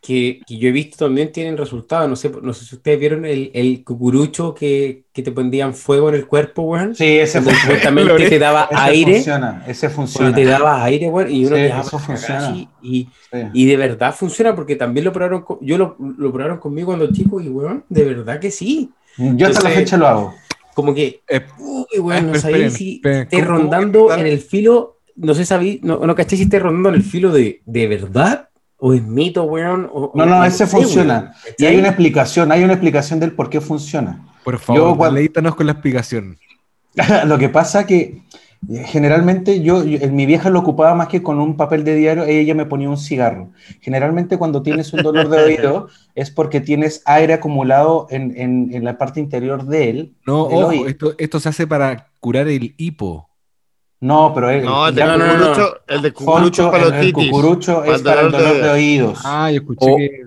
que, 0.00 0.40
yo 0.48 0.68
he 0.68 0.72
visto 0.72 1.04
también 1.06 1.32
tienen 1.32 1.56
resultados. 1.56 2.08
No 2.08 2.16
sé, 2.16 2.30
no 2.42 2.52
sé 2.52 2.64
si 2.64 2.76
ustedes 2.76 2.98
vieron 2.98 3.24
el, 3.24 3.50
el 3.54 3.84
cucurucho 3.84 4.54
que, 4.54 5.04
que, 5.12 5.22
te 5.22 5.32
pondían 5.32 5.74
fuego 5.74 6.08
en 6.08 6.14
el 6.14 6.26
cuerpo, 6.26 6.62
weón. 6.62 6.94
Sí, 6.94 7.18
ese 7.18 7.40
funciona. 7.40 8.18
te 8.28 8.38
daba 8.38 8.68
ese 8.70 8.80
aire. 8.80 9.14
Funciona, 9.14 9.64
ese 9.66 9.90
funciona. 9.90 10.34
Te 10.34 10.44
daba 10.44 10.84
aire, 10.84 11.08
weón, 11.08 11.30
y 11.30 11.46
uno 11.46 11.56
sí, 11.56 11.62
eso 11.62 11.98
funciona. 11.98 12.56
Y, 12.82 13.08
y, 13.52 13.66
de 13.66 13.76
verdad 13.76 14.14
funciona 14.14 14.54
porque 14.54 14.76
también 14.76 15.04
lo 15.04 15.12
probaron, 15.12 15.44
yo 15.60 15.78
lo, 15.78 15.96
lo 15.98 16.32
probaron 16.32 16.58
conmigo 16.58 16.88
cuando 16.88 17.12
chico 17.12 17.40
y, 17.40 17.48
weón, 17.48 17.84
de 17.88 18.04
verdad 18.04 18.40
que 18.40 18.50
sí. 18.50 18.90
Yo 19.16 19.48
hasta 19.48 19.68
la 19.68 19.74
fecha 19.74 19.96
lo 19.96 20.06
hago. 20.06 20.34
Como 20.74 20.94
que, 20.94 21.22
eh, 21.28 21.44
uy, 21.58 21.98
weón, 21.98 22.32
no 22.32 22.38
sabía 22.38 22.70
si 22.70 23.02
esté 23.04 23.40
rondando 23.40 24.14
en 24.14 24.26
el 24.26 24.38
filo, 24.38 24.98
no 25.16 25.34
sé, 25.34 25.44
sabí, 25.44 25.80
no, 25.82 25.98
no 25.98 26.14
caché 26.14 26.36
si 26.36 26.44
esté 26.44 26.60
rondando 26.60 26.90
en 26.90 26.94
el 26.94 27.02
filo 27.02 27.32
de, 27.32 27.62
de 27.66 27.88
verdad 27.88 28.47
o 28.78 28.94
es 28.94 29.02
mito, 29.02 29.44
weón. 29.44 29.90
no, 30.14 30.26
no, 30.26 30.44
ese 30.44 30.66
funciona. 30.66 31.34
y 31.58 31.66
hay 31.66 31.76
una 31.76 31.88
explicación, 31.88 32.52
hay 32.52 32.62
una 32.64 32.74
explicación 32.74 33.20
del 33.20 33.32
por 33.32 33.50
qué 33.50 33.60
funciona. 33.60 34.24
Por 34.44 34.58
favor, 34.58 34.96
cuando... 34.96 35.56
con 35.56 35.66
la 35.66 35.72
explicación. 35.72 36.38
lo 37.26 37.38
que 37.38 37.48
pasa 37.48 37.86
que 37.86 38.22
eh, 38.68 38.84
generalmente 38.86 39.60
yo, 39.62 39.84
mi 39.84 40.26
vieja 40.26 40.50
lo 40.50 40.60
ocupaba 40.60 40.94
más 40.94 41.08
que 41.08 41.22
con 41.22 41.38
un 41.38 41.56
papel 41.56 41.84
de 41.84 41.94
diario, 41.94 42.24
ella 42.24 42.54
me 42.54 42.66
ponía 42.66 42.88
un 42.88 42.96
cigarro. 42.96 43.50
Generalmente 43.80 44.38
cuando 44.38 44.62
tienes 44.62 44.92
un 44.92 45.02
dolor 45.02 45.28
de 45.28 45.38
oído 45.38 45.88
es 46.14 46.30
porque 46.30 46.60
tienes 46.60 47.02
aire 47.04 47.34
acumulado 47.34 48.06
en, 48.10 48.34
en, 48.36 48.70
en 48.72 48.84
la 48.84 48.96
parte 48.96 49.20
interior 49.20 49.64
de 49.64 49.90
él. 49.90 50.14
No, 50.26 50.42
ojo, 50.42 50.86
esto, 50.86 51.14
esto 51.18 51.40
se 51.40 51.48
hace 51.48 51.66
para 51.66 52.08
curar 52.20 52.48
el 52.48 52.74
hipo. 52.78 53.27
No, 54.00 54.32
pero 54.32 54.50
el, 54.50 54.64
no, 54.64 54.86
el 54.86 54.94
de 54.94 55.02
cucurucho, 55.02 55.80
el 55.88 56.02
de 56.02 56.12
cucurucho 56.12 56.70
para 56.70 57.00
el, 57.00 57.12
cucurucho 57.12 57.84
es 57.84 58.02
para 58.02 58.20
el 58.20 58.30
dolor 58.30 58.62
de, 58.62 58.68
oídos. 58.70 59.20
Ah, 59.24 59.50
yo 59.50 59.60
escuché 59.60 59.96
que 59.96 60.22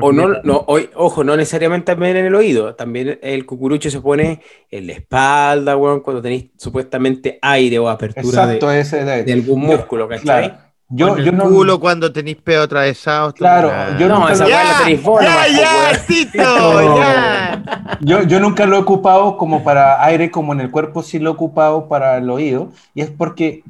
o, 0.00 0.12
no, 0.12 0.28
no 0.44 0.64
ojo, 0.94 1.24
no 1.24 1.36
necesariamente 1.36 1.86
también 1.86 2.16
en 2.16 2.26
el 2.26 2.34
oído, 2.36 2.76
también 2.76 3.18
el 3.22 3.44
cucurucho 3.44 3.90
se 3.90 4.00
pone 4.00 4.40
en 4.70 4.86
la 4.86 4.92
espalda, 4.92 5.76
weón, 5.76 6.00
cuando 6.00 6.22
tenéis 6.22 6.50
supuestamente 6.56 7.38
aire 7.42 7.78
o 7.80 7.88
apertura 7.88 8.46
de, 8.46 8.80
ese 8.80 9.04
de, 9.04 9.32
algún 9.32 9.62
músculo, 9.62 10.06
¿cachai? 10.08 10.65
Yo, 10.88 11.18
yo 11.18 11.32
no... 11.32 11.48
culo 11.48 11.80
cuando 11.80 12.12
tenéis 12.12 12.36
pedo 12.36 12.62
atravesados. 12.62 13.34
Claro, 13.34 13.72
yo 13.98 14.08
no, 14.08 14.28
esa 14.28 14.46
ya, 14.46 14.78
tenéis 14.78 15.02
ya, 15.02 15.48
ya, 15.48 16.06
Tito, 16.06 16.96
ya. 16.96 17.98
Yo, 18.00 18.22
yo 18.22 18.38
nunca 18.38 18.66
lo 18.66 18.76
he 18.76 18.80
ocupado 18.80 19.36
como 19.36 19.64
para 19.64 20.04
aire, 20.04 20.30
como 20.30 20.52
en 20.52 20.60
el 20.60 20.70
cuerpo 20.70 21.02
sí 21.02 21.18
lo 21.18 21.30
he 21.30 21.32
ocupado 21.32 21.88
para 21.88 22.18
el 22.18 22.30
oído, 22.30 22.70
y 22.94 23.00
es 23.00 23.10
porque 23.10 23.64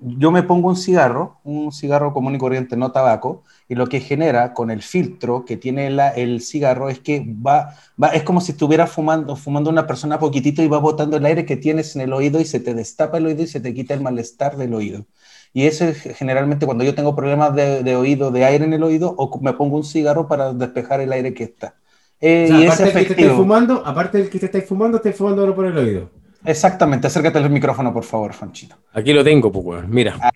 yo 0.00 0.30
me 0.30 0.42
pongo 0.42 0.68
un 0.68 0.76
cigarro, 0.76 1.38
un 1.42 1.72
cigarro 1.72 2.12
común 2.12 2.34
y 2.34 2.38
corriente, 2.38 2.76
no 2.76 2.92
tabaco, 2.92 3.42
y 3.68 3.74
lo 3.74 3.86
que 3.88 4.00
genera 4.00 4.52
con 4.52 4.70
el 4.70 4.82
filtro 4.82 5.44
que 5.44 5.56
tiene 5.56 5.90
la, 5.90 6.10
el 6.10 6.40
cigarro 6.40 6.88
es 6.88 7.00
que 7.00 7.26
va, 7.44 7.74
va, 8.00 8.08
es 8.08 8.22
como 8.22 8.40
si 8.40 8.52
estuviera 8.52 8.86
fumando, 8.86 9.36
fumando 9.36 9.70
una 9.70 9.86
persona 9.86 10.18
poquitito 10.18 10.62
y 10.62 10.68
va 10.68 10.78
botando 10.78 11.16
el 11.16 11.26
aire 11.26 11.44
que 11.44 11.56
tienes 11.56 11.96
en 11.96 12.02
el 12.02 12.12
oído 12.12 12.40
y 12.40 12.44
se 12.44 12.60
te 12.60 12.74
destapa 12.74 13.18
el 13.18 13.26
oído 13.26 13.42
y 13.42 13.46
se 13.46 13.60
te 13.60 13.74
quita 13.74 13.94
el 13.94 14.02
malestar 14.02 14.56
del 14.56 14.74
oído. 14.74 15.06
Y 15.52 15.66
ese 15.66 15.94
generalmente 15.94 16.66
cuando 16.66 16.84
yo 16.84 16.94
tengo 16.94 17.16
problemas 17.16 17.54
de, 17.54 17.96
oído, 17.96 18.30
de 18.30 18.44
aire 18.44 18.64
en 18.64 18.72
el 18.72 18.82
oído, 18.82 19.14
o 19.16 19.40
me 19.40 19.52
pongo 19.52 19.76
un 19.76 19.84
cigarro 19.84 20.28
para 20.28 20.52
despejar 20.52 21.00
el 21.00 21.12
aire 21.12 21.34
que 21.34 21.44
está. 21.44 21.74
Eh, 22.20 22.48
y 22.50 22.66
aparte 22.66 22.92
del 22.92 23.06
que 23.06 23.14
te 23.14 23.30
fumando, 23.30 23.82
aparte 23.86 24.18
del 24.18 24.28
que 24.28 24.38
te 24.38 24.46
estáis 24.46 24.66
fumando, 24.66 24.96
estáis 24.96 25.16
fumando 25.16 25.54
por 25.54 25.66
el 25.66 25.78
oído. 25.78 26.10
Exactamente, 26.44 27.08
acércate 27.08 27.38
al 27.38 27.50
micrófono, 27.50 27.92
por 27.92 28.04
favor, 28.04 28.32
Fanchito. 28.32 28.76
Aquí 28.92 29.12
lo 29.12 29.24
tengo, 29.24 29.50
pues, 29.50 29.86
mira. 29.88 30.14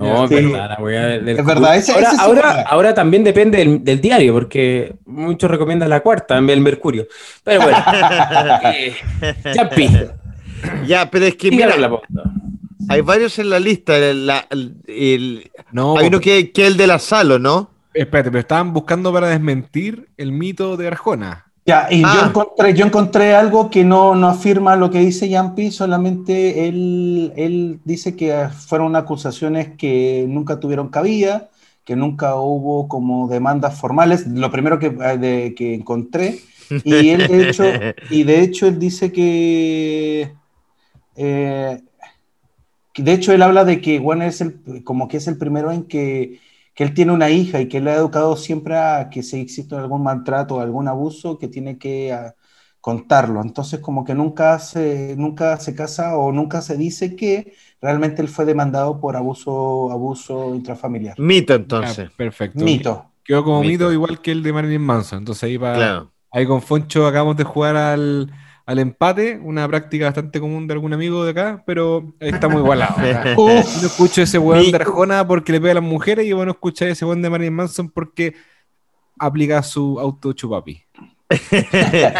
no, 0.00 0.24
es 0.24 0.30
verdad, 0.30 1.76
es 1.76 1.94
verdad. 1.94 2.14
ahora, 2.18 2.62
ahora, 2.62 2.94
también 2.94 3.22
depende 3.22 3.78
del, 3.80 4.00
diario, 4.00 4.32
porque 4.32 4.94
muchos 5.04 5.50
recomiendan 5.50 5.90
la 5.90 6.00
cuarta 6.00 6.38
en 6.38 6.46
vez 6.46 6.56
del 6.56 6.64
Mercurio. 6.64 7.06
Pero 7.44 7.62
bueno, 7.62 7.78
eh, 8.74 8.94
ya, 10.86 11.10
pero 11.10 11.26
es 11.26 11.36
que 11.36 11.50
mira, 11.50 11.76
la 11.76 12.00
hay 12.88 13.00
varios 13.00 13.38
en 13.38 13.50
la 13.50 13.60
lista. 13.60 13.96
El, 13.96 15.50
no, 15.72 15.98
hay 15.98 16.08
uno 16.08 16.20
que, 16.20 16.52
que 16.52 16.66
el 16.66 16.76
de 16.76 16.86
la 16.86 16.98
Salo, 16.98 17.38
¿no? 17.38 17.70
Espérate, 17.94 18.30
pero 18.30 18.40
estaban 18.40 18.72
buscando 18.72 19.12
para 19.12 19.28
desmentir 19.28 20.08
el 20.16 20.32
mito 20.32 20.76
de 20.76 20.86
Arjona. 20.88 21.46
Ya, 21.64 21.86
y 21.90 22.00
yo, 22.00 22.08
ah. 22.08 22.26
encontré, 22.28 22.74
yo 22.74 22.86
encontré 22.86 23.34
algo 23.34 23.70
que 23.70 23.84
no, 23.84 24.16
no 24.16 24.28
afirma 24.28 24.74
lo 24.74 24.90
que 24.90 24.98
dice 24.98 25.28
Yampi, 25.28 25.70
solamente 25.70 26.66
él, 26.66 27.32
él 27.36 27.78
dice 27.84 28.16
que 28.16 28.48
fueron 28.48 28.96
acusaciones 28.96 29.76
que 29.76 30.24
nunca 30.28 30.58
tuvieron 30.58 30.88
cabida, 30.88 31.50
que 31.84 31.94
nunca 31.94 32.34
hubo 32.34 32.88
como 32.88 33.28
demandas 33.28 33.78
formales, 33.78 34.26
lo 34.26 34.50
primero 34.50 34.80
que, 34.80 34.90
de, 34.90 35.54
que 35.56 35.74
encontré, 35.74 36.40
y 36.82 37.10
él 37.10 37.28
de 37.28 37.48
hecho, 37.48 37.64
y 38.10 38.24
de 38.24 38.40
hecho 38.40 38.66
él 38.66 38.80
dice 38.80 39.12
que 39.12 40.32
eh, 41.14 41.80
de 42.94 43.12
hecho, 43.12 43.32
él 43.32 43.42
habla 43.42 43.64
de 43.64 43.80
que 43.80 43.98
Juan 43.98 44.22
es 44.22 44.40
el, 44.40 44.84
como 44.84 45.08
que 45.08 45.16
es 45.18 45.26
el 45.28 45.38
primero 45.38 45.70
en 45.72 45.84
que, 45.84 46.40
que, 46.74 46.84
él 46.84 46.94
tiene 46.94 47.12
una 47.12 47.30
hija 47.30 47.60
y 47.60 47.68
que 47.68 47.78
él 47.78 47.84
le 47.84 47.92
ha 47.92 47.96
educado 47.96 48.36
siempre 48.36 48.76
a 48.76 49.08
que 49.10 49.22
si 49.22 49.40
existe 49.40 49.74
algún 49.74 50.02
maltrato 50.02 50.56
o 50.56 50.60
algún 50.60 50.88
abuso, 50.88 51.38
que 51.38 51.48
tiene 51.48 51.78
que 51.78 52.12
ah, 52.12 52.34
contarlo. 52.80 53.40
Entonces, 53.40 53.80
como 53.80 54.04
que 54.04 54.14
nunca 54.14 54.58
se, 54.58 55.14
nunca 55.16 55.56
se 55.58 55.74
casa 55.74 56.16
o 56.16 56.32
nunca 56.32 56.60
se 56.60 56.76
dice 56.76 57.16
que 57.16 57.54
realmente 57.80 58.20
él 58.20 58.28
fue 58.28 58.44
demandado 58.44 59.00
por 59.00 59.16
abuso, 59.16 59.90
abuso 59.90 60.54
intrafamiliar. 60.54 61.18
Mito, 61.18 61.54
entonces. 61.54 62.10
perfecto. 62.10 62.62
Mito. 62.62 63.06
Quedó 63.24 63.44
como 63.44 63.60
mito. 63.60 63.92
igual 63.92 64.20
que 64.20 64.32
el 64.32 64.42
de 64.42 64.52
Marilyn 64.52 64.82
Manson. 64.82 65.20
Entonces 65.20 65.44
ahí 65.44 65.56
va. 65.56 66.08
Ahí 66.32 66.46
con 66.46 66.62
Foncho 66.62 67.06
acabamos 67.06 67.36
de 67.36 67.44
jugar 67.44 67.76
al 67.76 68.32
al 68.64 68.78
empate, 68.78 69.38
una 69.42 69.66
práctica 69.66 70.06
bastante 70.06 70.38
común 70.40 70.66
de 70.66 70.74
algún 70.74 70.92
amigo 70.92 71.24
de 71.24 71.32
acá, 71.32 71.62
pero 71.66 72.14
está 72.20 72.48
muy 72.48 72.58
igualado. 72.62 72.94
no 73.36 73.58
escucho 73.86 74.22
ese 74.22 74.38
weón 74.38 74.70
de 74.70 74.76
Arjona 74.76 75.26
porque 75.26 75.52
le 75.52 75.60
pega 75.60 75.72
a 75.72 75.74
las 75.76 75.82
mujeres 75.84 76.26
y 76.26 76.32
bueno, 76.32 76.52
escucha 76.52 76.86
ese 76.86 77.04
weón 77.04 77.22
de 77.22 77.30
Marilyn 77.30 77.54
Manson 77.54 77.90
porque 77.90 78.34
aplica 79.18 79.62
su 79.62 79.98
auto 79.98 80.32
chupapi. 80.32 80.82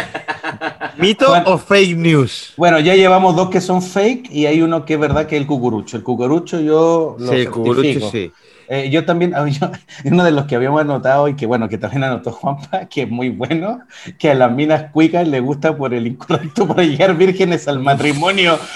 ¿Mito 0.97 1.27
Juan- 1.27 1.43
o 1.45 1.57
fake 1.57 1.95
news? 1.97 2.53
Bueno, 2.57 2.79
ya 2.79 2.95
llevamos 2.95 3.35
dos 3.35 3.49
que 3.49 3.61
son 3.61 3.81
fake 3.81 4.29
y 4.31 4.45
hay 4.45 4.61
uno 4.61 4.85
que 4.85 4.93
es 4.95 4.99
verdad 4.99 5.25
que 5.27 5.35
es 5.35 5.41
el 5.41 5.47
cucurucho. 5.47 5.97
El 5.97 6.03
cucurucho 6.03 6.59
yo 6.61 7.15
lo 7.19 7.31
Sí, 7.31 7.35
el 7.41 7.49
cucurucho 7.49 7.81
certifico. 7.81 8.11
sí. 8.11 8.31
Eh, 8.69 8.89
yo 8.89 9.05
también, 9.05 9.33
ah, 9.35 9.45
yo- 9.47 9.71
uno 10.05 10.23
de 10.23 10.31
los 10.31 10.45
que 10.45 10.55
habíamos 10.55 10.81
anotado 10.81 11.27
y 11.27 11.35
que 11.35 11.45
bueno, 11.45 11.67
que 11.69 11.77
también 11.77 12.03
anotó 12.05 12.31
Juanpa, 12.31 12.85
que 12.85 13.03
es 13.03 13.09
muy 13.09 13.29
bueno, 13.29 13.81
que 14.17 14.31
a 14.31 14.35
las 14.35 14.51
minas 14.51 14.91
cuicas 14.91 15.27
le 15.27 15.39
gusta 15.39 15.75
por 15.75 15.93
el 15.93 16.07
incorrecto 16.07 16.67
por 16.67 16.77
llegar 16.81 17.15
vírgenes 17.15 17.67
al 17.67 17.79
matrimonio. 17.79 18.57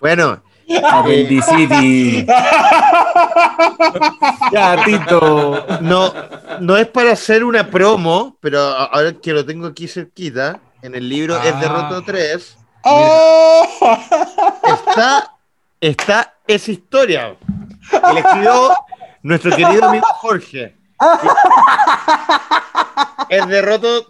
Bueno, 0.00 0.42
Appendicitis. 0.90 2.24
Ya, 4.52 4.82
Tito. 4.84 5.66
no, 5.82 6.12
no 6.60 6.76
es 6.76 6.86
para 6.88 7.12
hacer 7.12 7.44
una 7.44 7.68
promo, 7.70 8.36
pero 8.40 8.58
ahora 8.60 9.12
que 9.12 9.32
lo 9.32 9.44
tengo 9.44 9.66
aquí 9.66 9.86
cerquita, 9.88 10.58
en 10.82 10.94
el 10.94 11.08
libro 11.08 11.36
Es 11.42 11.52
Ah. 11.54 11.60
Derroto 11.60 12.02
3, 12.02 12.56
¡Oh! 12.84 13.66
está, 14.88 15.34
está 15.80 16.34
esa 16.46 16.70
historia. 16.70 17.36
Que 17.90 18.12
le 18.14 18.20
escribió 18.20 18.72
nuestro 19.22 19.50
querido 19.56 19.84
amigo 19.88 20.06
Jorge. 20.14 20.76
Es 23.28 23.46
derroto 23.46 24.06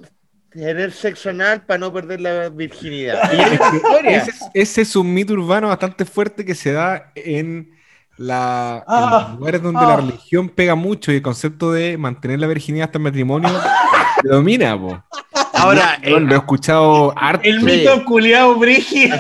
tener 0.51 0.93
sexo 0.93 1.31
anal 1.31 1.63
para 1.63 1.79
no 1.79 1.93
perder 1.93 2.21
la 2.21 2.49
virginidad. 2.49 3.31
Y 3.33 3.77
historia. 3.77 4.17
Ese, 4.19 4.31
es- 4.31 4.41
ese 4.55 4.83
es 4.83 4.97
un 4.97 5.13
mito 5.13 5.33
urbano 5.35 5.69
bastante 5.69 6.05
fuerte 6.05 6.45
que 6.45 6.55
se 6.55 6.73
da 6.73 7.13
en, 7.15 7.79
la, 8.21 8.85
en 8.87 8.95
Ah, 8.95 9.27
los 9.31 9.39
lugares 9.39 9.63
donde 9.63 9.81
ah. 9.81 9.89
la 9.89 9.97
religión 9.97 10.51
pega 10.51 10.75
mucho 10.75 11.11
y 11.11 11.17
el 11.17 11.23
concepto 11.23 11.73
de 11.73 11.97
mantener 11.97 12.39
la 12.39 12.47
virginidad 12.49 12.85
hasta 12.87 12.99
el 12.99 13.05
matrimonio 13.05 13.49
predomina, 14.21 14.79
po. 14.79 15.03
Ahora, 15.55 15.99
eh, 16.03 16.21
lo 16.21 16.35
he 16.35 16.37
escuchado 16.37 17.15
harto. 17.17 17.49
El 17.49 17.63
mito 17.63 18.05
culiao 18.05 18.57
brígido. 18.57 19.17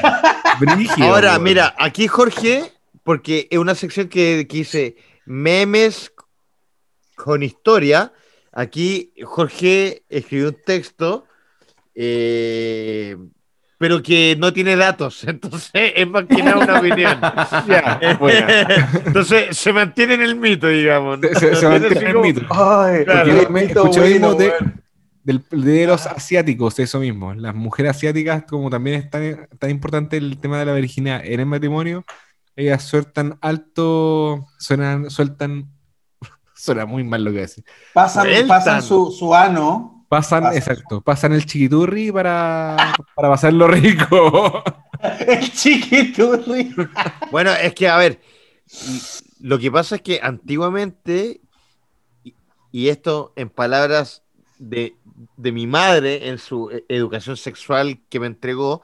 brígido, 0.59 1.07
ahora, 1.07 1.39
mira, 1.39 1.75
aquí 1.79 2.09
Jorge, 2.09 2.73
porque 3.03 3.49
es 3.51 3.59
una 3.59 3.75
sección 3.75 4.09
que, 4.09 4.47
que 4.47 4.57
dice 4.59 4.97
memes 5.25 6.13
con 7.17 7.43
historia. 7.43 8.13
Aquí 8.53 9.15
Jorge 9.25 10.03
escribió 10.11 10.49
un 10.49 10.59
texto, 10.63 11.25
eh, 11.95 13.17
pero 13.81 14.03
que 14.03 14.37
no 14.39 14.53
tiene 14.53 14.77
datos, 14.77 15.25
entonces 15.27 15.71
es 15.73 16.07
más 16.07 16.27
que 16.27 16.43
nada 16.43 16.59
una 16.59 16.79
opinión. 16.81 17.19
Bueno. 18.21 18.47
Entonces 19.07 19.57
se 19.57 19.73
mantiene 19.73 20.15
en 20.15 20.23
el 20.23 20.37
mito, 20.37 20.67
digamos. 20.69 21.19
Se- 21.21 21.35
se- 21.35 21.57
se 21.57 21.67
mantiene 21.69 21.97
en 22.01 22.07
el 22.09 22.13
como- 22.13 22.25
mito. 22.27 22.41
Ay, 22.51 23.05
Claro. 23.07 23.51
Me 23.51 23.63
mito 23.67 23.81
escuché 23.85 24.01
bueno, 24.01 24.35
de, 24.35 24.53
del- 25.25 25.45
de 25.51 25.87
los 25.87 26.07
asiáticos, 26.07 26.79
eso 26.79 26.99
mismo. 27.01 27.33
Las 27.33 27.55
mujeres 27.55 27.97
asiáticas, 27.97 28.45
como 28.45 28.69
también 28.69 28.97
es 29.01 29.09
tan, 29.11 29.49
tan 29.59 29.71
importante 29.71 30.19
el 30.19 30.37
tema 30.39 30.59
de 30.59 30.67
la 30.67 30.75
virginidad 30.75 31.25
en 31.25 31.41
el 31.41 31.47
matrimonio, 31.47 32.05
ellas 32.57 32.83
sueltan 32.83 33.39
alto, 33.41 34.47
suenan, 34.59 35.09
sueltan, 35.09 35.71
suena 36.55 36.85
muy 36.85 37.03
mal 37.05 37.25
lo 37.25 37.33
que 37.33 37.39
decir. 37.39 37.65
Pasan, 37.95 38.27
pasan 38.47 38.83
su, 38.83 39.11
su 39.11 39.35
ano. 39.35 39.90
Pasan, 40.11 40.43
Pasan. 40.43 40.57
exacto, 40.59 41.01
pasan 41.03 41.33
el 41.33 41.47
chiquiturri 41.47 42.11
para, 42.11 42.77
para 43.15 43.29
pasarlo 43.29 43.69
rico. 43.69 44.65
El 45.27 45.51
chiquiturri. 45.53 46.75
Bueno, 47.31 47.53
es 47.53 47.75
que, 47.75 47.89
a 47.89 47.97
ver, 47.97 48.21
lo 49.41 49.59
que 49.59 49.71
pasa 49.71 49.95
es 49.97 50.03
que 50.03 50.21
antiguamente, 50.23 51.41
y- 52.25 52.35
y 52.73 52.89
esto 52.89 53.33
en 53.37 53.49
palabras 53.49 54.23
de, 54.59 54.97
de 55.39 55.53
mi 55.53 55.67
madre 55.67 56.29
en 56.29 56.37
su 56.39 56.71
e- 56.71 56.85
educación 56.89 57.39
sexual 57.39 58.01
que 58.11 58.21
me 58.21 58.27
entregó, 58.27 58.83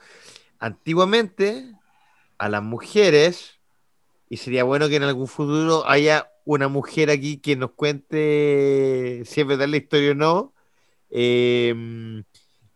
antiguamente 0.59 1.74
a 2.39 2.48
las 2.48 2.62
mujeres, 2.62 3.59
y 4.31 4.39
sería 4.39 4.65
bueno 4.65 4.89
que 4.89 4.97
en 4.97 5.03
algún 5.03 5.28
futuro 5.28 5.86
haya 5.86 6.31
una 6.47 6.69
mujer 6.69 7.11
aquí 7.11 7.39
que 7.39 7.57
nos 7.57 7.73
cuente 7.73 9.23
si 9.27 9.40
es 9.43 9.47
verdad 9.47 9.69
la 9.69 9.77
historia 9.77 10.12
o 10.12 10.15
no, 10.15 10.55
eh, 11.11 11.74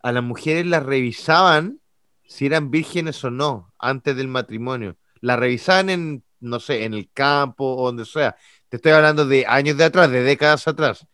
a 0.01 0.11
las 0.11 0.23
mujeres 0.23 0.65
las 0.65 0.83
revisaban 0.83 1.79
si 2.25 2.45
eran 2.45 2.71
vírgenes 2.71 3.23
o 3.23 3.31
no 3.31 3.73
antes 3.77 4.15
del 4.15 4.27
matrimonio. 4.27 4.97
Las 5.19 5.37
revisaban 5.37 5.89
en, 5.89 6.23
no 6.39 6.59
sé, 6.59 6.85
en 6.85 6.93
el 6.93 7.09
campo 7.11 7.75
o 7.75 7.85
donde 7.87 8.05
sea. 8.05 8.35
Te 8.69 8.77
estoy 8.77 8.93
hablando 8.93 9.25
de 9.25 9.45
años 9.45 9.77
de 9.77 9.83
atrás, 9.83 10.09
de 10.09 10.23
décadas 10.23 10.67
atrás. 10.67 11.05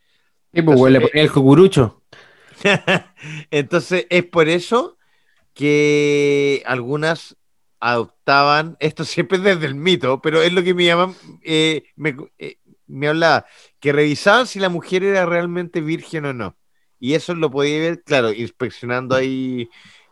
Sí, 0.54 0.62
pues, 0.62 0.78
güey, 0.78 0.94
le 0.94 1.02
ponía 1.02 1.24
el 1.24 1.32
cucurucho. 1.32 2.04
Entonces 3.52 4.06
es 4.10 4.24
por 4.26 4.48
eso 4.48 4.98
que 5.54 6.64
algunas 6.66 7.36
adoptaban, 7.80 8.78
esto 8.80 9.04
siempre 9.06 9.40
desde 9.40 9.66
el 9.66 9.76
mito, 9.76 10.22
pero 10.22 10.42
es 10.42 10.54
lo 10.54 10.64
que 10.64 10.74
me 10.74 10.86
llaman, 10.86 11.16
eh, 11.44 11.84
me, 11.96 12.16
eh, 12.38 12.60
me 12.88 13.08
hablaba, 13.08 13.46
que 13.80 13.92
revisaban 13.92 14.48
si 14.48 14.60
la 14.60 14.70
mujer 14.70 15.04
era 15.04 15.26
realmente 15.26 15.82
virgen 15.82 16.26
o 16.26 16.34
no. 16.34 16.56
Y 17.00 17.14
eso 17.14 17.34
lo 17.36 17.52
podía 17.52 17.80
ver, 17.80 18.04
claro, 18.04 18.32
inspeccionando 18.34 19.16
ahí 19.16 19.70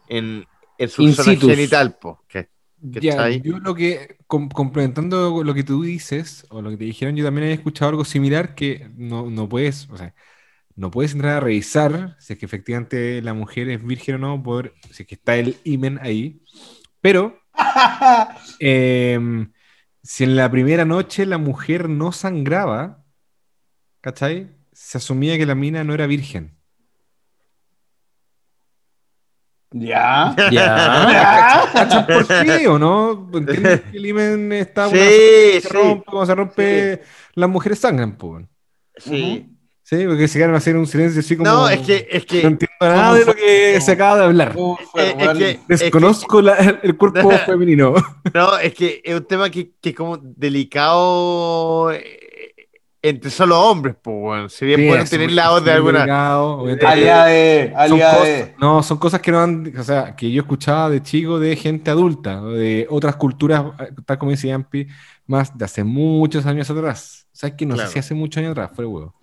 en, 0.08 0.46
en 0.78 0.90
su 0.90 1.04
zona 1.08 1.32
genital. 1.56 1.98
po, 2.00 2.24
que- 2.28 2.50
Ya, 2.82 3.30
yo 3.44 3.60
lo 3.60 3.74
que, 3.76 4.18
com- 4.28 4.50
complementando 4.50 5.44
lo 5.44 5.54
que 5.54 5.64
tú 5.64 5.84
dices, 5.84 6.46
o 6.50 6.62
lo 6.62 6.70
que 6.70 6.78
te 6.78 6.84
dijeron, 6.86 7.16
yo 7.16 7.26
también 7.26 7.48
he 7.48 7.54
escuchado 7.54 7.90
algo 7.90 8.06
similar 8.06 8.56
que 8.56 8.90
no, 8.96 9.30
no 9.32 9.50
puedes, 9.50 9.90
o 9.90 9.98
sea, 9.98 10.14
no 10.76 10.92
puedes 10.92 11.14
entrar 11.14 11.38
a 11.38 11.40
revisar 11.42 12.16
si 12.20 12.34
es 12.34 12.40
que 12.40 12.46
efectivamente 12.46 13.22
la 13.22 13.34
mujer 13.34 13.70
es 13.70 13.84
virgen 13.86 14.16
o 14.16 14.18
no, 14.20 14.44
por, 14.44 14.74
si 14.92 15.04
es 15.04 15.08
que 15.08 15.16
está 15.16 15.36
el 15.38 15.58
imen 15.64 16.00
ahí, 16.02 16.42
pero 17.02 17.40
em, 18.60 19.52
si 20.04 20.24
en 20.26 20.36
la 20.36 20.50
primera 20.52 20.86
noche 20.86 21.26
la 21.26 21.38
mujer 21.38 21.90
no 21.90 22.12
sangraba, 22.12 23.04
¿cachai? 24.02 24.56
Se 24.74 24.98
asumía 24.98 25.38
que 25.38 25.46
la 25.46 25.56
mina 25.56 25.84
no 25.84 25.94
era 25.94 26.08
virgen. 26.08 26.58
Ya. 29.78 30.34
Ya. 30.54 31.64
¿Cachai 31.74 32.08
por 32.08 32.26
qué 32.28 32.66
o 32.68 32.80
no? 32.80 33.30
¿Entiendes 33.34 33.82
que 33.92 33.98
el 33.98 34.06
imen 34.06 34.54
está 34.54 34.88
una- 34.88 34.98
Sí, 34.98 35.04
se 35.06 35.62
sí, 35.62 35.68
rompe, 35.70 36.06
cuando 36.06 36.26
se 36.26 36.36
rompe, 36.36 37.02
las 37.34 37.50
mujeres 37.50 37.80
sangran, 37.80 38.18
weón. 38.22 38.50
sí. 38.98 39.52
Sí, 39.88 40.04
porque 40.08 40.28
se 40.28 40.40
quedaron 40.40 40.56
a 40.56 40.58
hacer 40.58 40.76
un 40.78 40.88
silencio 40.88 41.20
así 41.20 41.38
como. 41.38 41.48
No, 41.48 41.70
es 41.70 41.80
que, 41.82 42.08
es 42.10 42.26
que 42.26 42.42
No 42.42 42.48
entiendo 42.50 42.76
nada 42.82 43.14
de 43.14 43.24
lo 43.26 43.36
que 43.36 43.80
se 43.80 43.92
acaba 43.92 44.18
de 44.18 44.24
hablar. 44.26 44.54
Uf, 44.56 44.80
Eh, 44.96 45.16
es 45.20 45.38
que- 45.38 45.50
es 45.52 45.58
que- 45.58 45.60
Desconozco 45.68 46.42
la- 46.42 46.80
el 46.82 46.98
cuerpo 46.98 47.30
femenino. 47.46 47.94
No, 48.34 48.58
es 48.58 48.74
que 48.74 49.00
es 49.04 49.14
un 49.14 49.26
tema 49.26 49.48
que, 49.52 49.74
que 49.80 49.90
es 49.90 49.96
como 49.96 50.18
delicado 50.18 51.92
entre 53.10 53.30
solo 53.30 53.60
hombres, 53.62 53.96
pues, 54.02 54.16
bueno. 54.20 54.50
Sería 54.50 54.78
Sí, 54.78 54.88
bueno 54.88 55.04
es 55.04 55.10
tener 55.10 55.32
la 55.32 55.50
voz 55.52 55.64
de 55.66 55.72
alguna. 55.72 56.40
obviamente. 56.40 56.86
Aliade, 56.86 57.70
Son 57.72 57.80
aliade. 57.82 58.18
cosas- 58.42 58.50
no, 58.60 58.84
son 58.84 58.98
cosas 58.98 59.22
que 59.22 59.32
no 59.32 59.40
han, 59.42 59.74
o 59.78 59.84
sea, 59.84 60.16
que 60.16 60.32
yo 60.32 60.42
escuchaba 60.42 60.90
de 60.90 61.02
chico 61.04 61.40
de 61.40 61.56
gente 61.56 61.92
adulta, 61.92 62.42
de 62.42 62.88
otras 62.90 63.16
culturas, 63.16 63.64
tal 64.06 64.18
como 64.18 64.32
dice 64.32 64.48
Yampi, 64.48 64.88
más 65.28 65.58
de 65.58 65.66
hace 65.66 65.84
muchos 65.84 66.46
años 66.46 66.70
atrás. 66.70 67.28
O 67.34 67.36
sea, 67.38 67.56
que 67.56 67.66
no 67.66 67.76
Claro. 67.76 67.90
sé 67.90 67.94
si 67.94 68.00
hace 68.00 68.14
muchos 68.14 68.40
años 68.40 68.52
atrás, 68.52 68.72
fue 68.76 68.86
huevo. 68.86 69.14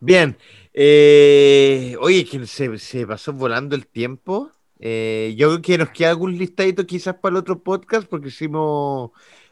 Bien. 0.00 0.36
eh, 0.78 1.96
oye, 2.00 2.24
que 2.24 2.46
se, 2.46 2.78
se 2.78 3.06
pasó 3.06 3.32
volando 3.32 3.74
el 3.74 3.86
tiempo. 3.86 4.50
Eh, 4.78 5.34
yo 5.38 5.48
creo 5.48 5.62
que 5.62 5.78
nos 5.78 5.88
queda 5.90 6.10
algún 6.10 6.36
listadito 6.36 6.86
quizás 6.86 7.14
para 7.14 7.32
el 7.32 7.36
otro 7.38 7.62
podcast, 7.62 8.06
porque 8.08 8.28
hicimos 8.28 9.10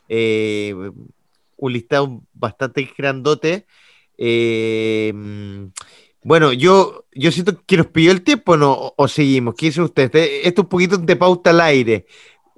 eh, 0.08 0.74
un 1.56 1.72
listado 1.72 2.22
bastante 2.32 2.88
grandote. 2.96 3.66
Eh, 4.18 5.12
bueno, 6.22 6.52
yo, 6.52 7.06
yo 7.12 7.30
siento 7.32 7.62
que 7.66 7.76
nos 7.76 7.86
pidió 7.88 8.10
el 8.12 8.22
tiempo, 8.22 8.56
¿no? 8.56 8.72
O, 8.72 8.94
o 8.96 9.08
seguimos. 9.08 9.54
¿Qué 9.56 9.66
dice 9.66 9.82
usted? 9.82 10.04
Este- 10.04 10.48
Esto 10.48 10.62
es 10.62 10.64
un 10.64 10.68
poquito 10.70 10.96
de 10.96 11.16
pauta 11.16 11.50
al 11.50 11.60
aire. 11.60 12.06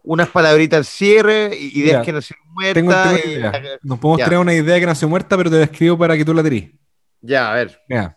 Unas 0.02 0.28
palabritas 0.28 0.78
al 0.78 0.84
cierre, 0.84 1.50
ideas 1.56 2.04
que 2.04 2.12
no 2.12 2.20
se 2.22 2.34
Tengo, 2.72 2.92
tengo 2.92 3.16
y- 3.24 3.28
idea. 3.32 3.52
Nos 3.82 3.98
podemos 3.98 4.18
Ya. 4.20 4.24
tener 4.26 4.38
una 4.38 4.54
idea 4.54 4.78
que 4.78 4.86
nació 4.86 5.08
muerta, 5.08 5.36
pero 5.36 5.50
te 5.50 5.56
la 5.56 5.64
escribo 5.64 5.98
para 5.98 6.16
que 6.16 6.24
tú 6.24 6.32
la 6.32 6.44
tirís. 6.44 6.70
Ya, 7.20 7.50
a 7.50 7.54
ver. 7.54 7.80
Mira. 7.88 8.16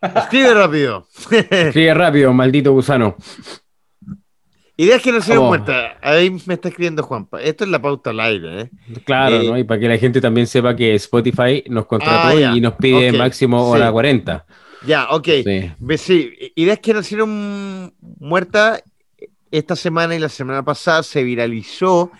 Escribe 0.00 0.52
rápido. 0.54 1.06
Escribe 1.30 1.94
rápido, 1.94 2.32
maldito 2.32 2.72
gusano. 2.72 3.16
Ideas 4.76 5.02
que 5.02 5.12
no 5.12 5.20
se 5.20 5.32
Vamos. 5.34 5.48
muertas. 5.48 5.92
Ahí 6.00 6.30
me 6.46 6.54
está 6.54 6.68
escribiendo 6.68 7.02
Juanpa. 7.02 7.40
Esto 7.42 7.64
es 7.64 7.70
la 7.70 7.80
pauta 7.80 8.10
al 8.10 8.20
aire, 8.20 8.60
¿eh? 8.62 8.70
Claro, 9.04 9.36
Eh, 9.36 9.48
¿no? 9.48 9.58
Y 9.58 9.64
para 9.64 9.78
que 9.80 9.88
la 9.88 9.98
gente 9.98 10.20
también 10.20 10.46
sepa 10.46 10.74
que 10.74 10.94
Spotify 10.94 11.62
nos 11.68 11.86
contrató 11.86 12.36
Ah, 12.38 12.54
y 12.56 12.60
nos 12.60 12.74
pide 12.74 13.12
máximo 13.12 13.64
sí. 13.66 13.70
hora 13.78 13.92
40. 13.92 14.46
Ya, 14.86 15.08
ok. 15.10 15.28
Sí. 15.98 16.52
Ideas 16.56 16.78
que 16.80 16.94
nacieron 16.94 17.92
muertas. 18.18 18.82
Esta 19.50 19.76
semana 19.76 20.16
y 20.16 20.18
la 20.18 20.30
semana 20.30 20.64
pasada 20.64 21.02
se 21.02 21.22
viralizó 21.22 22.10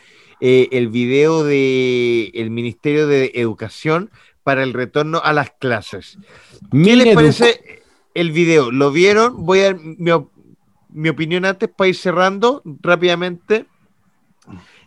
eh, 0.40 0.68
el 0.72 0.88
video 0.88 1.44
del 1.44 2.30
el 2.34 2.50
Ministerio 2.50 3.06
de 3.06 3.32
Educación 3.34 4.10
para 4.42 4.62
el 4.62 4.74
retorno 4.74 5.20
a 5.24 5.32
las 5.32 5.50
clases. 5.58 6.18
¿Qué 6.70 6.94
les 6.96 7.14
parece 7.14 7.80
el 8.14 8.32
video? 8.32 8.70
¿Lo 8.70 8.90
vieron? 8.90 9.46
Voy 9.46 9.60
a 9.60 9.72
mi, 9.74 10.10
mi 10.92 11.08
opinión 11.08 11.44
antes 11.44 11.68
para 11.68 11.88
ir 11.88 11.96
cerrando 11.96 12.62
rápidamente. 12.82 13.66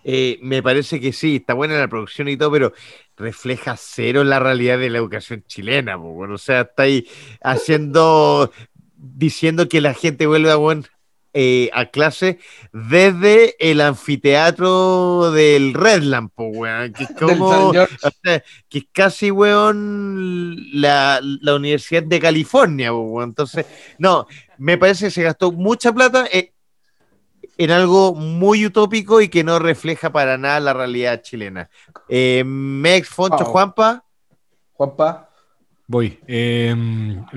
Eh, 0.04 0.38
me 0.42 0.62
parece 0.62 1.00
que 1.00 1.12
sí, 1.14 1.38
está 1.38 1.54
buena 1.56 1.80
la 1.80 1.88
producción 1.88 2.28
y 2.28 2.38
todo, 2.38 2.52
pero 2.52 2.74
refleja 3.18 3.76
cero 3.78 4.24
la 4.24 4.40
realidad 4.40 4.78
de 4.78 4.90
la 4.90 5.00
educación 5.00 5.44
chilena. 5.48 5.98
po, 5.98 6.10
bueno, 6.14 6.36
o 6.36 6.38
sea, 6.38 6.62
está 6.62 6.84
ahí 6.84 7.08
haciendo, 7.42 8.52
diciendo 8.98 9.68
que 9.68 9.82
la 9.82 9.94
gente 9.96 10.28
vuelve 10.28 10.52
a, 10.52 10.58
buen- 10.58 10.86
eh, 11.34 11.70
a 11.74 11.88
clase 11.88 12.38
desde 12.72 13.56
el 13.60 13.82
anfiteatro 13.82 15.32
del 15.32 15.74
Redland, 15.74 16.30
po, 16.36 16.46
weón, 16.50 16.94
que 16.94 17.06
es 17.06 17.10
como, 17.20 17.72
George. 17.72 17.96
o 18.04 18.10
sea, 18.24 18.44
que 18.70 18.78
es 18.80 18.86
casi, 18.92 19.32
weón, 19.32 20.56
la, 20.80 21.20
la 21.22 21.56
Universidad 21.56 22.04
de 22.04 22.20
California, 22.20 22.92
po, 22.92 23.00
weón. 23.02 23.30
Entonces, 23.30 23.66
no, 23.98 24.28
me 24.58 24.78
parece 24.78 25.06
que 25.06 25.12
se 25.12 25.24
gastó 25.24 25.52
mucha 25.52 25.94
plata 25.94 26.26
eh, 26.32 26.54
en 27.58 27.72
algo 27.72 28.14
muy 28.14 28.66
utópico 28.66 29.22
y 29.22 29.30
que 29.30 29.44
no 29.44 29.60
refleja 29.60 30.12
para 30.12 30.38
nada 30.38 30.60
la 30.60 30.74
realidad 30.74 31.22
chilena. 31.22 31.70
Eh, 32.10 32.44
Mex, 32.46 33.08
Foncho, 33.10 33.44
Wow. 33.44 33.46
Juanpa, 33.46 34.06
Juanpa, 34.74 35.30
Voy. 35.88 36.20
Eh, 36.28 36.76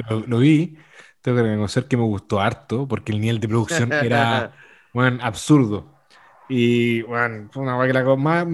lo, 0.09 0.20
lo 0.20 0.39
vi. 0.39 0.77
Tengo 1.20 1.39
que 1.39 1.43
reconocer 1.43 1.86
que 1.86 1.97
me 1.97 2.05
gustó 2.05 2.40
harto 2.40 2.86
porque 2.89 3.12
el 3.12 3.20
nivel 3.20 3.40
de 3.40 3.49
producción 3.49 3.93
era 3.93 4.53
bueno, 4.93 5.19
absurdo. 5.23 5.95
Y 6.49 7.03
bueno, 7.03 7.49
fue 7.53 7.62
una 7.62 7.86
que 7.86 7.93
la 7.93 8.16
más. 8.16 8.47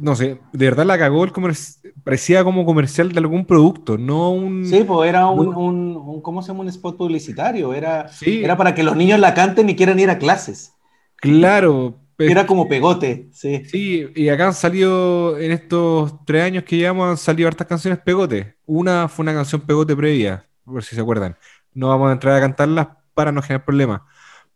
No 0.00 0.16
sé, 0.16 0.40
de 0.52 0.64
verdad 0.64 0.86
la 0.86 0.98
cagó 0.98 1.24
el 1.24 1.32
comercial. 1.32 1.92
Parecía 2.04 2.42
como 2.44 2.64
comercial 2.64 3.12
de 3.12 3.18
algún 3.18 3.44
producto, 3.44 3.98
no 3.98 4.30
un. 4.30 4.64
sí, 4.66 4.82
pues 4.86 5.08
era 5.08 5.26
un, 5.28 5.50
No. 5.50 5.58
un, 5.60 5.96
un- 5.96 6.22
¿cómo 6.22 6.40
se 6.42 6.48
llama? 6.48 6.60
Un 6.60 6.68
spot 6.68 6.96
publicitario. 6.96 7.74
Era, 7.74 8.08
Sí, 8.08 8.42
era 8.42 8.56
para 8.56 8.74
que 8.74 8.82
los 8.82 8.96
niños 8.96 9.20
la 9.20 9.34
canten 9.34 9.68
y 9.68 9.76
quieran 9.76 9.98
ir 10.00 10.08
a 10.10 10.18
clases. 10.18 10.72
claro. 11.16 11.96
Era 12.22 12.46
como 12.46 12.68
pegote, 12.68 13.30
sí. 13.32 13.64
Sí, 13.64 14.06
y 14.14 14.28
acá 14.28 14.48
han 14.48 14.52
salido, 14.54 15.38
en 15.38 15.52
estos 15.52 16.22
tres 16.26 16.44
años 16.44 16.64
que 16.64 16.76
llevamos, 16.76 17.08
han 17.08 17.16
salido 17.16 17.48
hartas 17.48 17.66
canciones 17.66 17.98
pegote. 18.00 18.56
Una 18.66 19.08
fue 19.08 19.22
una 19.22 19.32
canción 19.32 19.62
pegote 19.62 19.96
previa, 19.96 20.44
por 20.66 20.84
si 20.84 20.94
se 20.94 21.00
acuerdan. 21.00 21.34
No 21.72 21.88
vamos 21.88 22.10
a 22.10 22.12
entrar 22.12 22.34
a 22.36 22.40
cantarlas 22.40 22.88
para 23.14 23.32
no 23.32 23.40
generar 23.40 23.64
problemas. 23.64 24.02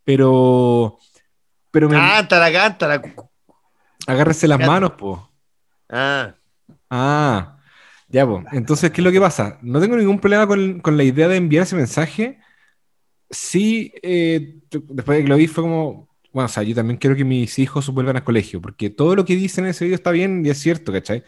Pero, 0.05 0.99
pero 1.71 1.89
me, 1.89 1.97
cántala, 1.97 2.53
cántala. 2.53 3.03
agárrese 4.07 4.47
las 4.47 4.61
manos, 4.61 4.93
po. 4.93 5.31
Ah, 5.97 6.35
Ah, 6.91 7.59
ya, 8.09 8.27
pues. 8.27 8.45
Entonces, 8.53 8.91
¿qué 8.91 9.01
es 9.01 9.05
lo 9.05 9.13
que 9.13 9.21
pasa? 9.21 9.59
No 9.63 9.81
tengo 9.81 9.97
ningún 9.97 10.19
problema 10.21 10.47
con, 10.47 10.81
con 10.81 10.97
la 10.97 11.05
idea 11.05 11.29
de 11.29 11.37
enviar 11.37 11.63
ese 11.65 11.77
mensaje. 11.77 12.39
Sí, 13.31 13.93
eh, 14.03 14.57
después 14.71 15.19
de 15.19 15.23
que 15.25 15.29
lo 15.29 15.37
vi 15.37 15.47
fue 15.47 15.65
como, 15.65 16.09
bueno, 16.33 16.47
o 16.47 16.49
sea, 16.49 16.63
yo 16.63 16.75
también 16.75 16.99
quiero 16.99 17.17
que 17.17 17.25
mis 17.25 17.59
hijos 17.59 17.89
vuelvan 17.91 18.17
al 18.17 18.25
colegio, 18.25 18.61
porque 18.61 18.91
todo 18.91 19.17
lo 19.17 19.25
que 19.25 19.35
dicen 19.37 19.65
en 19.65 19.71
ese 19.71 19.85
video 19.85 19.97
está 19.97 20.11
bien 20.11 20.45
y 20.47 20.51
es 20.51 20.59
cierto, 20.59 20.93
¿cachai? 20.93 21.25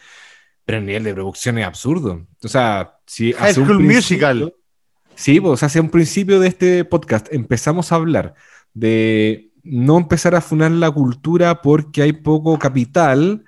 Pero 0.65 0.77
el 0.79 0.85
nivel 0.85 1.03
de 1.03 1.13
producción 1.13 1.57
es 1.57 1.65
absurdo. 1.65 2.25
O 2.43 2.47
sea, 2.47 2.95
si 3.05 3.33
High 3.33 3.49
hace 3.51 3.59
un 3.61 3.65
School 3.67 3.77
principio- 3.79 3.97
Musical. 3.97 4.53
Sí, 5.15 5.39
pues 5.41 5.63
hacia 5.63 5.81
un 5.81 5.89
principio 5.89 6.39
de 6.39 6.47
este 6.49 6.85
podcast 6.85 7.27
empezamos 7.33 7.91
a 7.91 7.95
hablar 7.95 8.35
de 8.73 9.49
no 9.63 9.97
empezar 9.97 10.35
a 10.35 10.41
funar 10.41 10.69
la 10.71 10.91
cultura 10.91 11.61
porque 11.61 12.03
hay 12.03 12.13
poco 12.13 12.59
capital, 12.59 13.43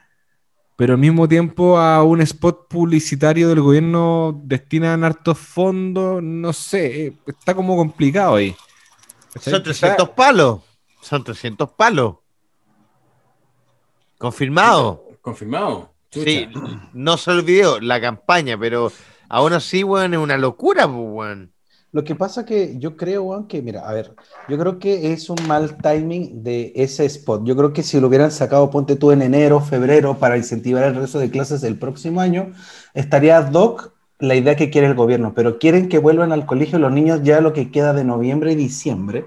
pero 0.80 0.94
al 0.94 1.00
mismo 1.00 1.28
tiempo 1.28 1.78
a 1.78 2.02
un 2.04 2.22
spot 2.22 2.70
publicitario 2.70 3.50
del 3.50 3.60
gobierno 3.60 4.40
destinan 4.46 5.04
hartos 5.04 5.38
fondos, 5.38 6.24
no 6.24 6.54
sé, 6.54 7.08
eh, 7.08 7.14
está 7.28 7.54
como 7.54 7.76
complicado 7.76 8.36
ahí. 8.36 8.56
¿Cachai? 9.34 9.56
son 9.56 9.64
300 9.64 10.10
palos. 10.12 10.62
Son 11.02 11.22
300 11.22 11.70
palos. 11.72 12.16
Confirmado. 14.18 15.04
Confirmado. 15.20 15.92
Chucha. 16.12 16.26
Sí, 16.26 16.48
no 16.94 17.18
solo 17.18 17.40
el 17.40 17.46
video, 17.46 17.82
la 17.82 18.00
campaña, 18.00 18.58
pero 18.58 18.90
aún 19.28 19.52
así, 19.52 19.84
weón, 19.84 20.14
es 20.14 20.20
una 20.22 20.38
locura, 20.38 20.88
pues, 20.88 20.98
weón. 20.98 21.54
Lo 21.91 22.03
que 22.03 22.14
pasa 22.16 22.45
que 22.45 22.78
yo 22.78 22.95
creo, 22.95 23.24
Juan, 23.26 23.48
que 23.48 23.61
mira, 23.64 23.88
a 23.90 23.94
ver, 23.94 24.16
yo 24.45 24.60
creo 24.60 24.78
que 24.78 25.11
es 25.11 25.28
un 25.30 25.48
mal 25.48 25.78
timing 25.82 26.44
de 26.44 26.72
ese 26.76 27.06
spot. 27.06 27.44
Yo 27.45 27.56
creo 27.56 27.74
que 27.74 27.82
si 27.82 27.99
lo 27.99 28.07
hubieran 28.07 28.32
sacado, 28.32 28.70
ponte 28.70 28.95
tú 28.95 29.11
en 29.11 29.24
enero, 29.24 29.60
febrero, 29.60 30.20
para 30.20 30.38
incentivar 30.38 30.84
el 30.84 30.95
resto 30.95 31.18
de 31.18 31.32
clases 31.32 31.61
del 31.61 31.80
próximo 31.80 32.22
año, 32.22 32.53
estaría 32.94 33.38
ad 33.38 33.53
hoc 33.53 33.94
la 34.20 34.36
idea 34.36 34.56
que 34.56 34.70
quiere 34.70 34.86
el 34.88 34.95
gobierno, 34.95 35.34
pero 35.34 35.57
quieren 35.60 35.90
que 35.90 35.98
vuelvan 35.98 36.32
al 36.32 36.45
colegio 36.45 36.78
los 36.78 36.91
niños 36.91 37.22
ya 37.24 37.41
lo 37.41 37.53
que 37.53 37.72
queda 37.72 37.94
de 37.94 38.03
noviembre 38.03 38.52
y 38.52 38.56
diciembre, 38.56 39.26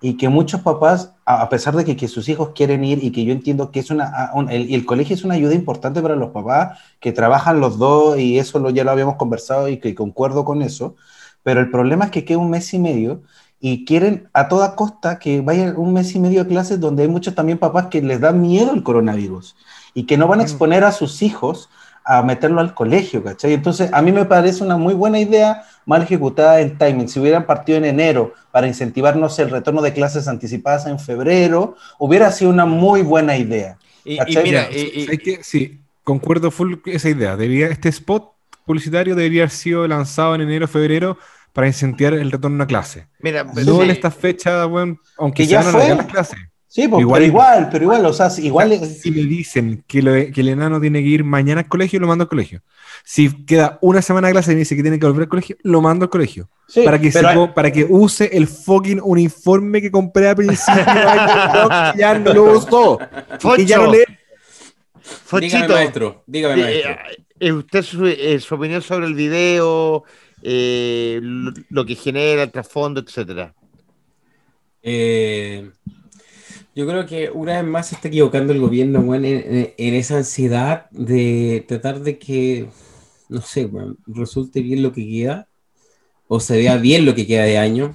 y 0.00 0.16
que 0.16 0.28
muchos 0.28 0.60
papás, 0.62 1.14
a 1.24 1.48
pesar 1.48 1.76
de 1.76 1.84
que, 1.84 1.96
que 1.96 2.08
sus 2.08 2.28
hijos 2.28 2.50
quieren 2.54 2.84
ir 2.84 3.02
y 3.04 3.12
que 3.12 3.24
yo 3.24 3.32
entiendo 3.32 3.70
que 3.70 3.80
es 3.80 3.90
una, 3.90 4.30
un- 4.34 4.50
el, 4.50 4.74
el 4.74 4.84
colegio 4.84 5.14
es 5.14 5.24
una 5.24 5.34
ayuda 5.34 5.54
importante 5.54 6.02
para 6.02 6.16
los 6.16 6.30
papás 6.30 6.78
que 7.00 7.12
trabajan 7.12 7.60
los 7.60 7.78
dos 7.78 8.18
y 8.18 8.38
eso 8.38 8.58
lo, 8.58 8.70
ya 8.70 8.82
lo 8.84 8.90
habíamos 8.90 9.16
conversado 9.16 9.68
y 9.68 9.78
que 9.78 9.94
concuerdo 9.94 10.44
con 10.44 10.62
eso, 10.62 10.96
pero 11.42 11.60
el 11.60 11.70
problema 11.70 12.06
es 12.06 12.10
que 12.10 12.24
queda 12.24 12.38
un 12.38 12.50
mes 12.50 12.72
y 12.74 12.78
medio 12.78 13.22
y 13.60 13.84
quieren 13.84 14.28
a 14.32 14.48
toda 14.48 14.74
costa 14.74 15.18
que 15.18 15.40
vaya 15.40 15.74
un 15.76 15.92
mes 15.92 16.14
y 16.14 16.18
medio 16.18 16.42
de 16.42 16.50
clases 16.50 16.80
donde 16.80 17.04
hay 17.04 17.08
muchos 17.08 17.34
también 17.34 17.58
papás 17.58 17.86
que 17.86 18.02
les 18.02 18.20
da 18.20 18.32
miedo 18.32 18.72
el 18.74 18.82
coronavirus 18.82 19.54
y 19.94 20.04
que 20.04 20.16
no 20.16 20.26
van 20.26 20.40
a 20.40 20.42
exponer 20.42 20.82
a 20.84 20.92
sus 20.92 21.22
hijos 21.22 21.68
a 22.04 22.22
meterlo 22.22 22.60
al 22.60 22.74
colegio, 22.74 23.22
¿cachai? 23.22 23.52
Entonces, 23.52 23.90
a 23.92 24.02
mí 24.02 24.10
me 24.10 24.24
parece 24.24 24.64
una 24.64 24.76
muy 24.76 24.94
buena 24.94 25.20
idea, 25.20 25.62
mal 25.86 26.02
ejecutada 26.02 26.60
en 26.60 26.76
timing. 26.76 27.08
Si 27.08 27.20
hubieran 27.20 27.46
partido 27.46 27.78
en 27.78 27.84
enero 27.84 28.34
para 28.50 28.66
incentivarnos 28.66 29.38
el 29.38 29.50
retorno 29.50 29.82
de 29.82 29.92
clases 29.92 30.26
anticipadas 30.26 30.86
en 30.86 30.98
febrero, 30.98 31.76
hubiera 31.98 32.32
sido 32.32 32.50
una 32.50 32.66
muy 32.66 33.02
buena 33.02 33.36
idea. 33.36 33.78
Y, 34.04 34.18
mira, 34.42 34.68
sí, 35.42 35.80
concuerdo 36.02 36.50
full 36.50 36.74
esa 36.86 37.08
idea. 37.08 37.36
Debería, 37.36 37.68
este 37.68 37.88
spot 37.88 38.32
publicitario 38.72 39.14
debería 39.14 39.42
haber 39.42 39.50
sido 39.50 39.86
lanzado 39.86 40.34
en 40.34 40.40
enero, 40.42 40.66
febrero 40.66 41.18
para 41.52 41.66
incentivar 41.66 42.14
el 42.14 42.30
retorno 42.30 42.64
a 42.64 42.66
clase. 42.66 43.06
mira, 43.20 43.44
No 43.44 43.76
sí, 43.76 43.82
en 43.82 43.90
esta 43.90 44.10
fecha, 44.10 44.66
weón, 44.66 44.98
aunque 45.18 45.42
Que 45.42 45.46
se 45.46 45.50
ya 45.52 45.58
van 45.58 45.68
a 45.68 45.70
fue. 45.72 45.80
alargar 45.82 46.04
las 46.04 46.12
clases. 46.12 46.38
Sí, 46.66 46.88
pues, 46.88 47.02
Igual- 47.02 47.18
pero 47.20 47.26
igual, 47.26 47.68
pero 47.70 47.84
igual, 47.84 48.06
o 48.06 48.12
sea, 48.14 48.28
igual... 48.38 48.72
O 48.80 48.86
si 48.86 49.10
me 49.10 49.24
dicen 49.24 49.84
que, 49.86 50.00
lo- 50.00 50.12
que 50.32 50.40
el 50.40 50.48
enano 50.48 50.80
tiene 50.80 51.02
que 51.02 51.08
ir 51.08 51.22
mañana 51.22 51.60
al 51.60 51.68
colegio, 51.68 52.00
lo 52.00 52.06
mando 52.06 52.22
al 52.24 52.28
colegio. 52.30 52.62
Si 53.04 53.44
queda 53.44 53.76
una 53.82 54.00
semana 54.00 54.28
de 54.28 54.32
clase 54.32 54.52
y 54.52 54.54
me 54.54 54.60
dice 54.60 54.74
que 54.74 54.80
tiene 54.80 54.98
que 54.98 55.04
volver 55.04 55.24
al 55.24 55.28
colegio, 55.28 55.56
lo 55.64 55.82
mando 55.82 56.04
al 56.06 56.08
colegio. 56.10 56.48
sí, 56.66 56.80
para, 56.82 56.98
que 56.98 57.10
pero- 57.10 57.28
se 57.48 57.48
para 57.52 57.70
que 57.70 57.84
use 57.84 58.30
el 58.34 58.46
fucking 58.46 59.00
uniforme 59.04 59.82
que 59.82 59.90
compré 59.90 60.30
a 60.30 60.34
principio 60.34 60.82
ya 61.98 62.18
no 62.18 62.32
lo 62.32 62.44
usó. 62.58 62.98
Que 63.54 63.66
ya 63.66 63.76
no 63.76 63.84
Foncho, 63.84 63.98
Dígame, 65.40 65.68
maestro. 65.74 66.24
Dígame, 66.26 66.54
eh, 66.54 66.82
maestro. 66.84 66.96
eh, 67.40 67.52
usted 67.52 67.82
su, 67.82 68.06
eh, 68.06 68.38
su 68.40 68.54
opinión 68.54 68.82
sobre 68.82 69.06
el 69.06 69.14
video, 69.14 70.04
eh, 70.42 71.18
lo, 71.22 71.52
lo 71.70 71.84
que 71.86 71.94
genera, 71.94 72.42
el 72.44 72.50
trasfondo, 72.50 73.00
etcétera. 73.00 73.54
Eh, 74.82 75.70
yo 76.74 76.86
creo 76.86 77.06
que 77.06 77.30
una 77.30 77.60
vez 77.60 77.70
más 77.70 77.88
se 77.88 77.94
está 77.96 78.08
equivocando 78.08 78.52
el 78.52 78.60
gobierno, 78.60 79.00
weón, 79.00 79.24
en, 79.24 79.72
en- 79.76 79.94
esa 79.94 80.16
ansiedad 80.18 80.90
de 80.90 81.64
tratar 81.68 82.00
de 82.00 82.18
que, 82.18 82.68
no 83.28 83.40
sé, 83.42 83.66
weón, 83.66 83.98
resulte 84.06 84.60
bien 84.62 84.82
lo 84.82 84.92
que 84.92 85.06
queda, 85.08 85.48
o 86.28 86.40
se 86.40 86.56
vea 86.56 86.76
bien 86.78 87.04
lo 87.04 87.14
que 87.14 87.26
queda 87.26 87.44
de 87.44 87.58
año. 87.58 87.92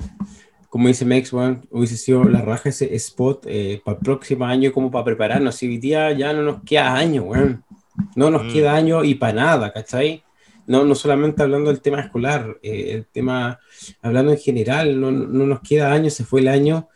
Como 0.69 0.87
dice 0.89 1.05
Mex, 1.05 1.31
weón, 1.31 1.65
hubiese 1.71 1.95
sido 1.97 2.23
la 2.25 2.41
raja 2.41 2.69
ese 2.69 2.93
spot 2.95 3.45
eh, 3.47 3.81
para 3.83 3.97
el 3.97 4.03
próximo 4.03 4.45
año, 4.45 4.71
como 4.73 4.91
para 4.91 5.05
prepararnos. 5.05 5.55
Si 5.55 5.67
hoy 5.67 5.77
día 5.77 6.11
ya 6.11 6.33
no 6.33 6.43
nos 6.43 6.63
queda 6.63 6.93
año, 6.95 7.23
weón. 7.23 7.63
No 8.15 8.29
nos 8.29 8.43
Mm. 8.45 8.53
queda 8.53 8.75
año 8.75 9.03
y 9.03 9.15
para 9.15 9.33
nada, 9.33 9.73
¿cachai? 9.73 10.23
No, 10.67 10.83
no 10.83 10.93
solamente 10.95 11.41
hablando 11.41 11.69
del 11.71 11.81
tema 11.81 12.01
escolar, 12.01 12.57
eh, 12.61 12.91
el 12.91 13.05
tema, 13.05 13.57
hablando 14.01 14.33
en 14.33 14.37
general, 14.37 14.99
no, 14.99 15.09
no 15.11 15.45
nos 15.47 15.61
queda 15.61 15.93
año, 15.93 16.09
se 16.09 16.25
fue 16.25 16.41
el 16.41 16.49
año. 16.49 16.89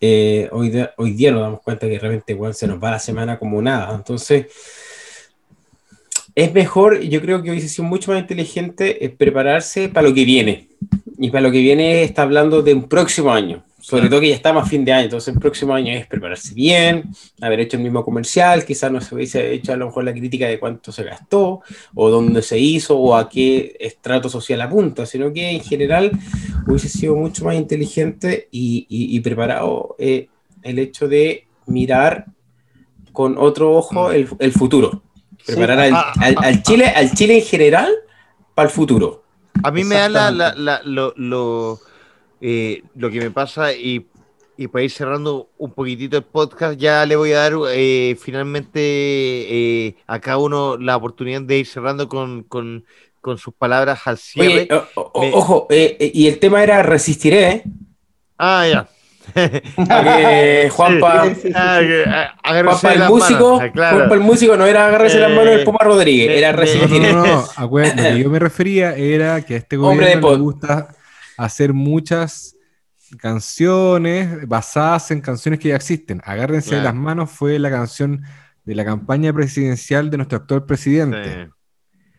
Eh, 0.00 0.48
hoy, 0.52 0.70
día- 0.70 0.94
hoy 0.96 1.10
día 1.10 1.32
nos 1.32 1.40
damos 1.42 1.60
cuenta 1.60 1.86
que 1.86 1.94
de 1.94 1.98
repente 1.98 2.32
weón, 2.34 2.54
se 2.54 2.68
nos 2.68 2.82
va 2.82 2.92
la 2.92 2.98
semana 3.00 3.36
como 3.38 3.60
nada. 3.60 3.92
Entonces, 3.94 4.46
es 6.34 6.54
mejor, 6.54 7.00
yo 7.00 7.20
creo 7.20 7.42
que 7.42 7.50
hubiese 7.50 7.68
sido 7.68 7.88
mucho 7.88 8.12
más 8.12 8.20
inteligente 8.20 9.04
eh, 9.04 9.08
prepararse 9.10 9.88
para 9.88 10.06
lo 10.08 10.14
que 10.14 10.24
viene. 10.24 10.68
Y 11.18 11.30
para 11.30 11.42
lo 11.42 11.50
que 11.50 11.60
viene 11.60 12.02
está 12.04 12.22
hablando 12.22 12.62
de 12.62 12.74
un 12.74 12.84
próximo 12.88 13.32
año. 13.32 13.64
Sobre 13.80 14.08
todo 14.08 14.20
que 14.20 14.28
ya 14.28 14.34
estamos 14.34 14.64
a 14.64 14.66
fin 14.66 14.84
de 14.84 14.92
año. 14.92 15.04
Entonces, 15.04 15.32
el 15.34 15.40
próximo 15.40 15.72
año 15.72 15.92
es 15.92 16.06
prepararse 16.06 16.52
bien, 16.52 17.04
haber 17.40 17.60
hecho 17.60 17.76
el 17.76 17.82
mismo 17.84 18.04
comercial. 18.04 18.64
Quizás 18.64 18.90
no 18.92 19.00
se 19.00 19.14
hubiese 19.14 19.52
hecho 19.52 19.72
a 19.72 19.76
lo 19.76 19.86
mejor 19.86 20.04
la 20.04 20.12
crítica 20.12 20.46
de 20.46 20.58
cuánto 20.58 20.90
se 20.92 21.04
gastó, 21.04 21.62
o 21.94 22.10
dónde 22.10 22.42
se 22.42 22.58
hizo, 22.58 22.98
o 22.98 23.14
a 23.16 23.28
qué 23.28 23.76
estrato 23.80 24.28
social 24.28 24.60
apunta, 24.60 25.06
sino 25.06 25.32
que 25.32 25.50
en 25.50 25.60
general 25.60 26.10
hubiese 26.66 26.88
sido 26.88 27.14
mucho 27.16 27.44
más 27.44 27.54
inteligente 27.56 28.48
y, 28.50 28.86
y- 28.88 29.16
y 29.16 29.20
preparado 29.20 29.94
eh, 29.98 30.28
el 30.62 30.78
hecho 30.80 31.08
de 31.08 31.46
mirar 31.66 32.26
con 33.12 33.38
otro 33.38 33.76
ojo 33.76 34.10
el, 34.12 34.28
el 34.40 34.52
futuro. 34.52 35.02
Preparar 35.46 35.78
al, 35.78 35.92
Ah, 35.94 36.12
al- 36.20 36.36
al 36.44 36.62
Chile, 36.62 36.86
al 36.88 37.12
Chile 37.12 37.38
en 37.38 37.44
general 37.44 37.90
para 38.54 38.68
el 38.68 38.74
futuro. 38.74 39.22
A 39.62 39.70
mí 39.70 39.84
me 39.84 39.96
da 39.96 40.08
la, 40.08 40.30
la- 40.30 40.48
Exactamente. 40.48 40.62
la- 40.62 40.82
lo, 40.84 41.12
lo, 41.16 41.80
eh, 42.40 42.82
lo 42.94 43.10
que 43.10 43.20
me 43.20 43.30
pasa 43.30 43.72
y, 43.72 44.06
y 44.56 44.68
para 44.68 44.84
ir 44.84 44.90
cerrando 44.90 45.50
un 45.58 45.72
poquitito 45.72 46.16
el 46.16 46.24
podcast, 46.24 46.78
ya 46.78 47.04
le 47.06 47.16
voy 47.16 47.32
a 47.32 47.38
dar 47.38 47.52
eh, 47.72 48.16
finalmente 48.20 48.78
eh, 48.80 49.96
a 50.06 50.20
cada 50.20 50.38
uno 50.38 50.76
la 50.76 50.96
oportunidad 50.96 51.42
de 51.42 51.58
ir 51.58 51.66
cerrando 51.66 52.08
con, 52.08 52.42
con- 52.44 52.84
con 53.20 53.36
sus 53.38 53.52
palabras 53.54 54.00
al 54.06 54.16
cierre. 54.18 54.68
Oye, 54.70 54.82
o- 54.94 55.10
o- 55.14 55.20
me- 55.20 55.32
ojo, 55.34 55.66
y 55.70 56.26
el 56.28 56.38
tema 56.38 56.62
era 56.62 56.82
resistiré, 56.82 57.48
¿eh? 57.50 57.62
ah, 58.38 58.66
ya. 58.68 58.88
Que 59.34 60.68
Juanpa, 60.72 61.24
Sí, 61.26 61.34
sí, 61.34 61.40
sí. 61.48 61.52
Que, 61.52 62.04
agárrense 62.42 62.80
Juanpa 62.88 62.92
el 63.04 63.10
músico, 63.10 63.56
manos. 63.60 63.72
Ah. 63.76 63.90
Juanpa 63.94 64.14
el 64.14 64.20
músico 64.20 64.56
no 64.56 64.66
era 64.66 64.86
agarrarse 64.86 65.18
las 65.18 65.30
Eh, 65.30 65.34
manos 65.34 65.50
del 65.54 65.64
Puma 65.64 65.78
Rodríguez, 65.82 66.30
era 66.36 66.52
de- 66.52 67.10
No, 67.12 67.12
no, 67.22 67.26
no. 67.26 67.44
acuérdate, 67.56 68.02
lo 68.10 68.16
que 68.16 68.22
yo 68.22 68.30
me 68.30 68.38
refería 68.38 68.94
era 68.96 69.40
que 69.42 69.54
a 69.54 69.56
este 69.58 69.76
gobierno 69.76 70.30
le 70.30 70.36
gusta 70.38 70.88
hacer 71.36 71.72
muchas 71.72 72.56
canciones 73.18 74.46
basadas 74.48 75.10
en 75.10 75.20
canciones 75.20 75.60
que 75.60 75.68
ya 75.68 75.76
existen. 75.76 76.20
Agárrense 76.24 76.76
de 76.76 76.82
las 76.82 76.94
manos 76.94 77.30
fue 77.30 77.58
la 77.58 77.70
canción 77.70 78.22
de 78.64 78.74
la 78.74 78.84
campaña 78.84 79.32
presidencial 79.32 80.10
de 80.10 80.16
nuestro 80.18 80.38
actual 80.38 80.64
presidente. 80.66 81.48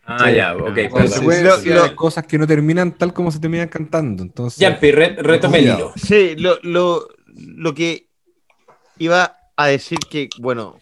Sí. 0.10 0.16
Ah, 0.24 0.32
ya, 0.32 0.56
ok. 0.56 0.90
Consecuencia 0.90 1.44
Lo- 1.44 1.58
de 1.62 1.90
lo- 1.90 1.96
cosas 1.96 2.26
que 2.26 2.38
no 2.40 2.48
terminan 2.48 2.98
tal 2.98 3.14
como 3.14 3.32
se 3.32 3.40
terminan 3.40 3.68
cantando. 3.68 4.24
Entonces, 4.24 4.80
re- 4.82 5.16
retome 5.20 5.60
el 5.60 5.66
hilo. 5.66 5.94
Sí, 5.96 6.36
lo, 6.36 6.58
lo, 6.64 7.08
lo 7.28 7.74
que 7.76 8.08
iba 8.98 9.38
a 9.56 9.68
decir 9.68 10.00
que, 10.10 10.30
bueno, 10.40 10.80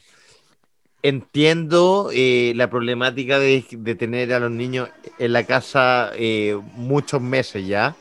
entiendo 1.03 2.09
eh, 2.13 2.53
la 2.55 2.69
problemática 2.69 3.39
de, 3.39 3.65
de 3.69 3.95
tener 3.95 4.33
a 4.33 4.39
los 4.39 4.51
niños 4.51 4.89
en 5.19 5.33
la 5.33 5.43
casa 5.43 6.11
eh, 6.15 6.57
muchos 6.73 7.21
meses 7.21 7.67
ya. 7.67 7.95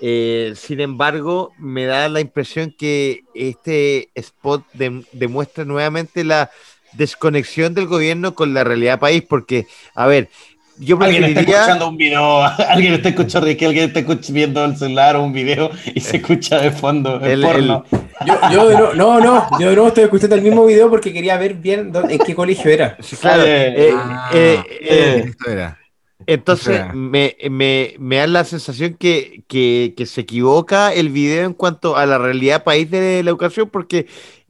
Eh, 0.00 0.54
sin 0.56 0.80
embargo, 0.80 1.52
me 1.58 1.84
da 1.84 2.08
la 2.08 2.20
impresión 2.20 2.74
que 2.76 3.20
este 3.34 4.08
spot 4.14 4.64
dem- 4.74 5.06
demuestra 5.12 5.64
nuevamente 5.64 6.24
la 6.24 6.50
desconexión 6.92 7.74
del 7.74 7.86
gobierno 7.86 8.34
con 8.34 8.54
la 8.54 8.64
realidad 8.64 9.00
país, 9.00 9.22
porque, 9.28 9.66
a 9.94 10.06
ver, 10.06 10.28
yo 10.78 10.98
Alguien 11.00 11.24
está 11.24 11.40
escuchando 11.40 11.88
un 11.88 11.96
video, 11.96 12.42
alguien 12.68 12.94
está 12.94 13.08
escuchando 13.10 13.46
alguien 13.48 13.76
está 13.84 14.00
escuch- 14.00 14.32
viendo 14.32 14.64
el 14.64 14.76
celular 14.76 15.16
o 15.16 15.22
un 15.22 15.32
video 15.32 15.70
y 15.94 16.00
se 16.00 16.16
escucha 16.18 16.60
de 16.60 16.70
fondo 16.72 17.20
el, 17.20 17.30
El- 17.32 17.42
porno. 17.42 17.84
Yo, 18.26 18.34
yo 18.52 18.68
de 18.68 18.74
nuevo- 18.76 18.94
no, 18.94 19.20
no, 19.20 19.46
yo 19.60 19.68
de 19.68 19.74
nuevo 19.74 19.88
estoy 19.88 20.04
escuchando 20.04 20.36
el 20.36 20.42
mismo 20.42 20.64
video 20.66 20.90
porque 20.90 21.12
quería 21.12 21.36
ver 21.36 21.54
bien 21.54 21.92
dónde- 21.92 22.14
en 22.14 22.20
qué 22.20 22.34
colegio 22.34 22.70
era. 22.70 22.96
Sí, 23.02 23.16
claro, 23.16 23.42
Eh, 23.44 23.74
eh, 23.76 23.90
Ah, 23.94 24.30
eh, 24.32 24.62
eh, 24.80 25.24
esto 25.28 25.50
era. 25.50 25.78
Entonces, 26.26 26.76
sea. 26.76 26.92
me, 26.94 27.36
me, 27.50 27.94
me 27.98 28.16
da 28.16 28.26
la 28.26 28.44
sensación 28.44 28.94
que, 28.94 29.42
que, 29.46 29.92
que 29.96 30.06
se 30.06 30.22
equivoca 30.22 30.92
el 30.94 31.10
video 31.10 31.44
en 31.44 31.52
cuanto 31.52 31.96
a 31.96 32.06
la 32.06 32.16
realidad 32.16 32.64
país 32.64 32.90
de 32.90 33.22
la 33.22 33.28
educación, 33.30 33.68
porque 33.70 34.06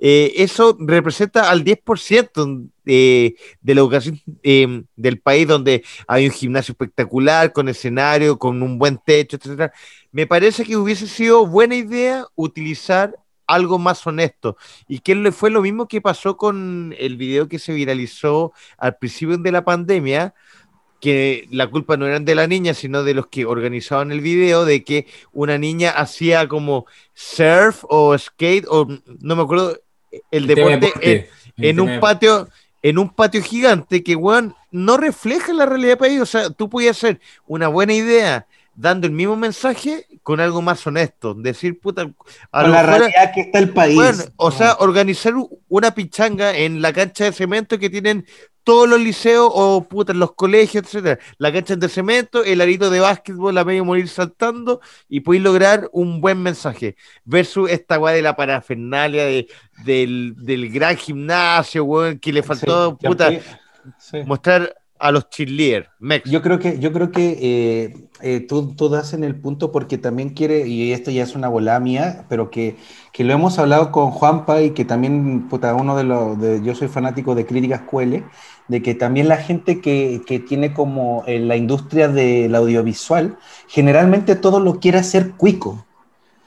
eh, 0.07 0.43
eso 0.43 0.77
representa 0.81 1.49
al 1.49 1.65
10% 1.65 2.69
de, 2.85 3.37
de 3.63 3.75
la 3.75 3.81
educación 3.81 4.21
eh, 4.43 4.85
del 4.97 5.19
país, 5.19 5.49
donde 5.49 5.83
hay 6.07 6.27
un 6.27 6.31
gimnasio 6.31 6.73
espectacular, 6.73 7.55
con 7.55 7.71
escenario, 7.71 8.39
con 8.39 8.63
un 8.63 8.79
buen 8.79 8.99
techo, 8.99 9.39
etcétera. 9.39 9.73
Me 10.13 10.27
parece 10.27 10.67
que 10.67 10.77
hubiese 10.77 11.07
sido 11.07 11.47
buena 11.47 11.75
idea 11.75 12.27
utilizar 12.35 13.17
algo 13.47 13.79
más 13.79 14.07
honesto. 14.07 14.59
Y 14.87 14.99
que 14.99 15.33
fue 15.33 15.49
lo 15.49 15.63
mismo 15.63 15.89
que 15.89 16.03
pasó 16.03 16.37
con 16.37 16.95
el 16.99 17.17
video 17.17 17.49
que 17.49 17.59
se 17.59 17.73
viralizó 17.73 18.53
al 18.77 18.99
principio 18.99 19.39
de 19.39 19.53
la 19.53 19.65
pandemia, 19.65 20.35
que 21.01 21.49
la 21.51 21.71
culpa 21.71 21.97
no 21.97 22.07
eran 22.07 22.27
de 22.27 22.35
la 22.35 22.47
niña, 22.47 22.75
sino 22.75 23.05
de 23.05 23.15
los 23.15 23.29
que 23.29 23.47
organizaban 23.47 24.13
el 24.13 24.21
video, 24.21 24.67
de 24.67 24.85
que 24.85 25.07
una 25.33 25.57
niña 25.57 25.93
hacía 25.93 26.47
como 26.47 26.85
surf 27.15 27.85
o 27.89 28.19
skate, 28.19 28.67
o 28.69 28.87
no 29.21 29.37
me 29.37 29.43
acuerdo, 29.43 29.79
el 30.31 30.47
deporte 30.47 30.79
deporte. 30.87 31.31
en, 31.57 31.81
un 31.81 32.01
patio, 32.01 32.49
en 32.83 32.99
un 32.99 33.11
patio 33.11 33.43
gigante 33.43 34.03
que, 34.03 34.17
weón, 34.17 34.55
no 34.71 34.97
refleja 34.97 35.53
la 35.53 35.67
realidad 35.67 35.91
del 35.93 35.99
país. 35.99 36.21
O 36.21 36.27
sea, 36.27 36.51
tú 36.51 36.69
podías 36.69 36.97
hacer 36.97 37.21
una 37.47 37.69
buena 37.69 37.93
idea 37.95 38.47
dando 38.77 39.07
el 39.07 39.13
mismo 39.13 39.37
mensaje 39.37 40.07
con 40.25 40.41
algo 40.41 40.61
más 40.61 40.85
honesto. 40.87 41.35
Decir, 41.35 41.79
puta, 41.79 42.03
a 42.51 42.63
Con 42.63 42.71
lo 42.71 42.75
la 42.75 42.83
realidad 42.83 43.33
que 43.33 43.43
está 43.43 43.59
el 43.61 43.71
país. 43.71 44.31
o 44.37 44.51
sea, 44.51 44.75
organizar 44.81 45.35
u- 45.37 45.61
una 45.69 45.95
pichanga 45.95 46.57
en 46.57 46.83
la 46.83 46.93
cancha 46.93 47.25
de 47.25 47.33
cemento 47.33 47.79
que 47.79 47.89
tienen 47.91 48.27
todos 48.65 48.89
los 48.89 49.01
liceos 49.01 49.49
o 49.53 49.85
puta, 49.89 50.13
en 50.13 50.19
los 50.19 50.33
colegios, 50.33 50.85
etcétera. 50.85 51.19
La 51.39 51.53
cancha 51.53 51.77
de 51.77 51.89
cemento, 51.89 52.43
el 52.43 52.61
arito 52.61 52.91
de 52.91 53.01
básquetbol 53.01 53.57
a 53.59 53.65
medio 53.65 53.85
morir 53.85 54.09
saltando 54.09 54.81
y 55.09 55.21
podéis 55.21 55.45
lograr 55.45 55.89
un 55.93 56.21
buen 56.21 56.43
mensaje. 56.43 56.97
Versus 57.25 57.71
esta 57.71 57.99
weá 57.99 58.15
de 58.15 58.23
la 58.23 58.35
parafernalia 58.37 59.25
de, 59.25 59.47
del, 59.85 60.35
del 60.39 60.71
gran 60.73 60.97
gimnasio, 60.97 61.85
weón, 61.85 62.19
que 62.19 62.33
le 62.33 62.43
faltó 62.43 62.99
Sí, 63.01 63.07
puta. 63.07 63.31
Sí. 63.99 64.19
mostrar 64.25 64.75
a 64.99 65.13
los 65.13 65.29
cheerleaders. 65.29 65.89
Yo 66.25 66.41
creo 66.41 66.59
que, 66.59 66.79
yo 66.79 66.91
creo 66.93 67.11
que 67.11 67.37
eh, 67.43 68.09
eh, 68.23 68.41
tú, 68.41 68.75
tú 68.75 68.89
das 68.89 69.13
en 69.13 69.23
el 69.25 69.39
punto 69.39 69.71
porque 69.71 69.99
también 69.99 70.31
quiere, 70.31 70.67
y 70.67 70.93
esto 70.93 71.11
ya 71.11 71.23
es 71.25 71.35
una 71.35 71.49
bola 71.49 71.79
mía, 71.81 72.25
pero 72.31 72.51
que, 72.51 72.77
que 73.13 73.25
lo 73.25 73.35
hemos 73.35 73.59
hablado 73.59 73.93
con 73.93 74.11
Juanpa 74.13 74.63
y 74.63 74.71
que 74.71 74.87
también, 74.87 75.49
puta, 75.49 75.75
uno 75.75 75.97
de 75.97 76.05
los, 76.05 76.41
de, 76.41 76.63
yo 76.63 76.75
soy 76.75 76.89
fanático 76.89 77.35
de 77.35 77.45
Críticas 77.45 77.83
Cuele, 77.83 78.25
de 78.69 78.83
que 78.83 78.95
también 78.95 79.29
la 79.29 79.37
gente 79.37 79.81
que, 79.81 80.23
que 80.27 80.39
tiene 80.39 80.73
como 80.73 81.23
eh, 81.27 81.39
la 81.39 81.57
industria 81.57 82.09
del 82.09 82.55
audiovisual, 82.55 83.37
generalmente 83.69 84.37
todo 84.37 84.61
lo 84.61 84.81
quiere 84.81 84.99
hacer 84.99 85.33
cuico. 85.33 85.85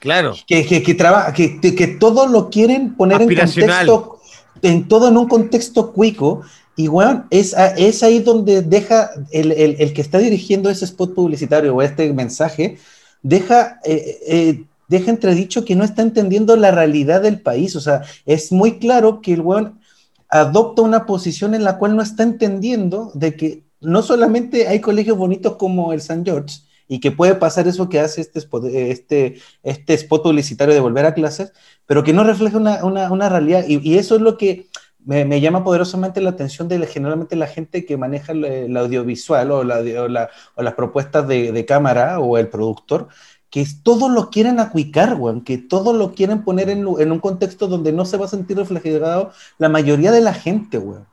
Claro. 0.00 0.34
que, 0.46 0.64
que, 0.64 0.82
que, 0.84 0.94
trabaja, 0.94 1.32
que, 1.32 1.60
que, 1.60 1.86
todo 1.88 2.28
lo 2.28 2.50
quieren 2.50 2.94
poner 2.94 3.20
en 3.20 3.28
contexto, 3.34 4.20
en 4.62 4.86
todo 4.86 5.08
en 5.08 5.16
un 5.16 5.26
contexto 5.26 5.92
cuico. 5.92 6.42
Y 6.76 6.86
bueno, 6.86 7.26
es, 7.30 7.56
es 7.76 8.04
ahí 8.04 8.20
donde 8.20 8.62
deja 8.62 9.10
el, 9.32 9.50
el- 9.50 9.74
el 9.80 9.92
que 9.92 10.00
está 10.00 10.18
dirigiendo 10.18 10.70
ese 10.70 10.84
spot 10.84 11.14
publicitario 11.14 11.74
o 11.74 11.82
este 11.82 12.12
mensaje, 12.12 12.78
deja, 13.22 13.80
eh, 13.84 14.18
eh, 14.28 14.62
deja 14.86 15.10
entredicho 15.10 15.64
que 15.64 15.74
no 15.74 15.82
está 15.82 16.02
entendiendo 16.02 16.54
la 16.54 16.70
realidad 16.70 17.20
del 17.22 17.40
país. 17.40 17.74
O 17.74 17.80
sea, 17.80 18.02
es 18.24 18.52
muy 18.52 18.78
claro 18.78 19.20
que 19.20 19.32
el 19.32 19.40
weón 19.40 19.80
adopta 20.28 20.82
una 20.82 21.06
posición 21.06 21.54
en 21.54 21.64
la 21.64 21.78
cual 21.78 21.96
no 21.96 22.02
está 22.02 22.22
entendiendo 22.22 23.10
de 23.14 23.36
que 23.36 23.64
no 23.80 24.02
solamente 24.02 24.68
hay 24.68 24.80
colegios 24.80 25.16
bonitos 25.16 25.56
como 25.56 25.92
el 25.92 26.00
San 26.00 26.24
George 26.24 26.60
y 26.88 27.00
que 27.00 27.12
puede 27.12 27.34
pasar 27.34 27.68
eso 27.68 27.88
que 27.88 28.00
hace 28.00 28.20
este 28.20 28.38
spot, 28.38 28.64
este, 28.66 29.36
este 29.62 29.94
spot 29.94 30.22
publicitario 30.22 30.74
de 30.74 30.80
volver 30.80 31.06
a 31.06 31.14
clases, 31.14 31.52
pero 31.86 32.02
que 32.02 32.12
no 32.12 32.24
refleja 32.24 32.56
una, 32.56 32.84
una, 32.84 33.12
una 33.12 33.28
realidad. 33.28 33.64
Y, 33.68 33.96
eso 33.98 34.16
es 34.16 34.22
lo 34.22 34.38
que 34.38 34.68
me, 35.04 35.40
llama 35.40 35.64
poderosamente 35.64 36.20
la 36.20 36.30
atención 36.30 36.66
de 36.68 36.84
generalmente 36.86 37.36
la 37.36 37.46
gente 37.46 37.84
que 37.84 37.96
maneja 37.96 38.32
el, 38.32 38.76
audiovisual 38.76 39.50
o, 39.52 39.64
la, 39.64 39.78
o, 39.78 40.08
la- 40.08 40.30
o 40.54 40.62
las 40.62 40.74
propuestas 40.74 41.28
de 41.28 41.64
cámara 41.66 42.20
o 42.20 42.38
el 42.38 42.48
productor, 42.48 43.08
que 43.50 43.60
es- 43.62 43.82
todo 43.82 44.08
lo 44.08 44.30
quieren 44.30 44.60
acuicar, 44.60 45.14
weón, 45.14 45.42
que 45.44 45.58
todo 45.58 45.92
lo 45.92 46.14
quieren 46.14 46.44
poner 46.44 46.70
en, 46.70 46.86
en 46.98 47.12
un 47.12 47.20
contexto 47.20 47.66
donde 47.68 47.92
no 47.92 48.04
se 48.04 48.16
va 48.18 48.26
a 48.26 48.28
sentir 48.28 48.56
reflejado 48.58 49.32
la 49.58 49.68
mayoría 49.68 50.12
de 50.12 50.20
la 50.20 50.34
gente, 50.34 50.78
weón. 50.78 51.06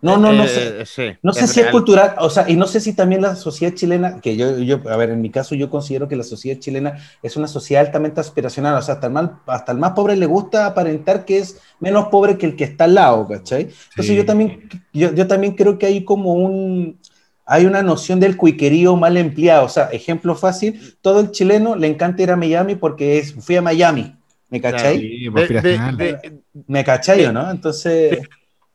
No, 0.00 0.16
no, 0.16 0.32
no 0.32 0.46
Eh, 0.46 0.48
sé. 0.48 0.78
eh, 0.80 0.86
sí, 0.86 1.18
No 1.20 1.32
sé 1.32 1.48
si 1.48 1.58
es 1.58 1.66
cultural, 1.66 2.14
o 2.20 2.30
sea, 2.30 2.48
y 2.48 2.54
no 2.54 2.68
sé 2.68 2.78
si 2.80 2.94
también 2.94 3.22
la 3.22 3.34
sociedad 3.34 3.74
chilena, 3.74 4.20
que 4.20 4.36
yo, 4.36 4.56
yo, 4.60 4.80
a 4.88 4.96
ver, 4.96 5.10
en 5.10 5.20
mi 5.20 5.30
caso 5.32 5.56
yo 5.56 5.68
considero 5.68 6.06
que 6.06 6.14
la 6.14 6.22
sociedad 6.22 6.60
chilena 6.60 6.96
es 7.22 7.36
una 7.36 7.48
sociedad 7.48 7.84
altamente 7.84 8.20
aspiracional, 8.20 8.76
o 8.76 8.82
sea, 8.82 8.94
hasta 8.94 9.08
el, 9.08 9.12
mal, 9.12 9.40
hasta 9.46 9.72
el 9.72 9.78
más 9.78 9.92
pobre 9.92 10.14
le 10.16 10.26
gusta 10.26 10.66
aparentar 10.66 11.24
que 11.24 11.38
es 11.38 11.60
menos 11.80 12.06
pobre 12.08 12.38
que 12.38 12.46
el 12.46 12.54
que 12.54 12.62
está 12.64 12.84
al 12.84 12.94
lado, 12.94 13.26
¿cachai? 13.26 13.62
Entonces 13.90 14.06
Sí. 14.06 14.16
yo 14.16 14.24
también, 14.26 14.68
yo, 14.92 15.12
yo 15.12 15.26
también 15.26 15.54
creo 15.56 15.76
que 15.76 15.86
hay 15.86 16.04
como 16.04 16.34
un, 16.34 17.00
hay 17.48 17.64
una 17.66 17.82
noción 17.82 18.20
del 18.20 18.36
cuiquerío 18.36 18.94
mal 18.96 19.16
empleado, 19.16 19.64
o 19.64 19.68
sea, 19.68 19.86
ejemplo 19.90 20.34
fácil, 20.36 20.96
todo 21.00 21.20
el 21.20 21.30
chileno 21.30 21.74
le 21.76 21.86
encanta 21.86 22.22
ir 22.22 22.30
a 22.30 22.36
Miami 22.36 22.74
porque 22.74 23.18
es, 23.18 23.34
fui 23.34 23.56
a 23.56 23.62
Miami, 23.62 24.14
¿me 24.50 24.60
cachai? 24.60 24.98
Sí, 25.00 25.24
De- 25.24 25.30
pues, 25.30 25.48
de- 25.48 25.58
aspiracional. 25.58 25.96
de- 25.96 26.40
¿Me 26.66 26.84
cachai 26.84 27.24
o 27.24 27.32
no? 27.32 27.50
Entonces, 27.50 28.18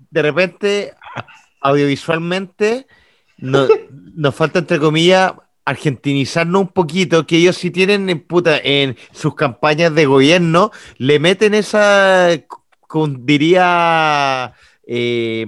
de 0.09 0.21
repente, 0.21 0.93
audiovisualmente, 1.61 2.87
no- 3.37 3.67
nos 4.15 4.35
falta, 4.35 4.59
entre 4.59 4.79
comillas, 4.79 5.33
argentinizarnos 5.65 6.61
un 6.61 6.67
poquito, 6.69 7.25
que 7.25 7.37
ellos 7.37 7.55
sí 7.57 7.71
tienen 7.71 8.09
en, 8.09 8.19
puta, 8.19 8.57
en 8.57 8.97
sus 9.11 9.35
campañas 9.35 9.93
de 9.95 10.05
gobierno, 10.05 10.71
le 10.97 11.19
meten 11.19 11.53
esa, 11.53 12.29
con- 12.87 13.25
diría 13.25 14.53
eh, 14.85 15.45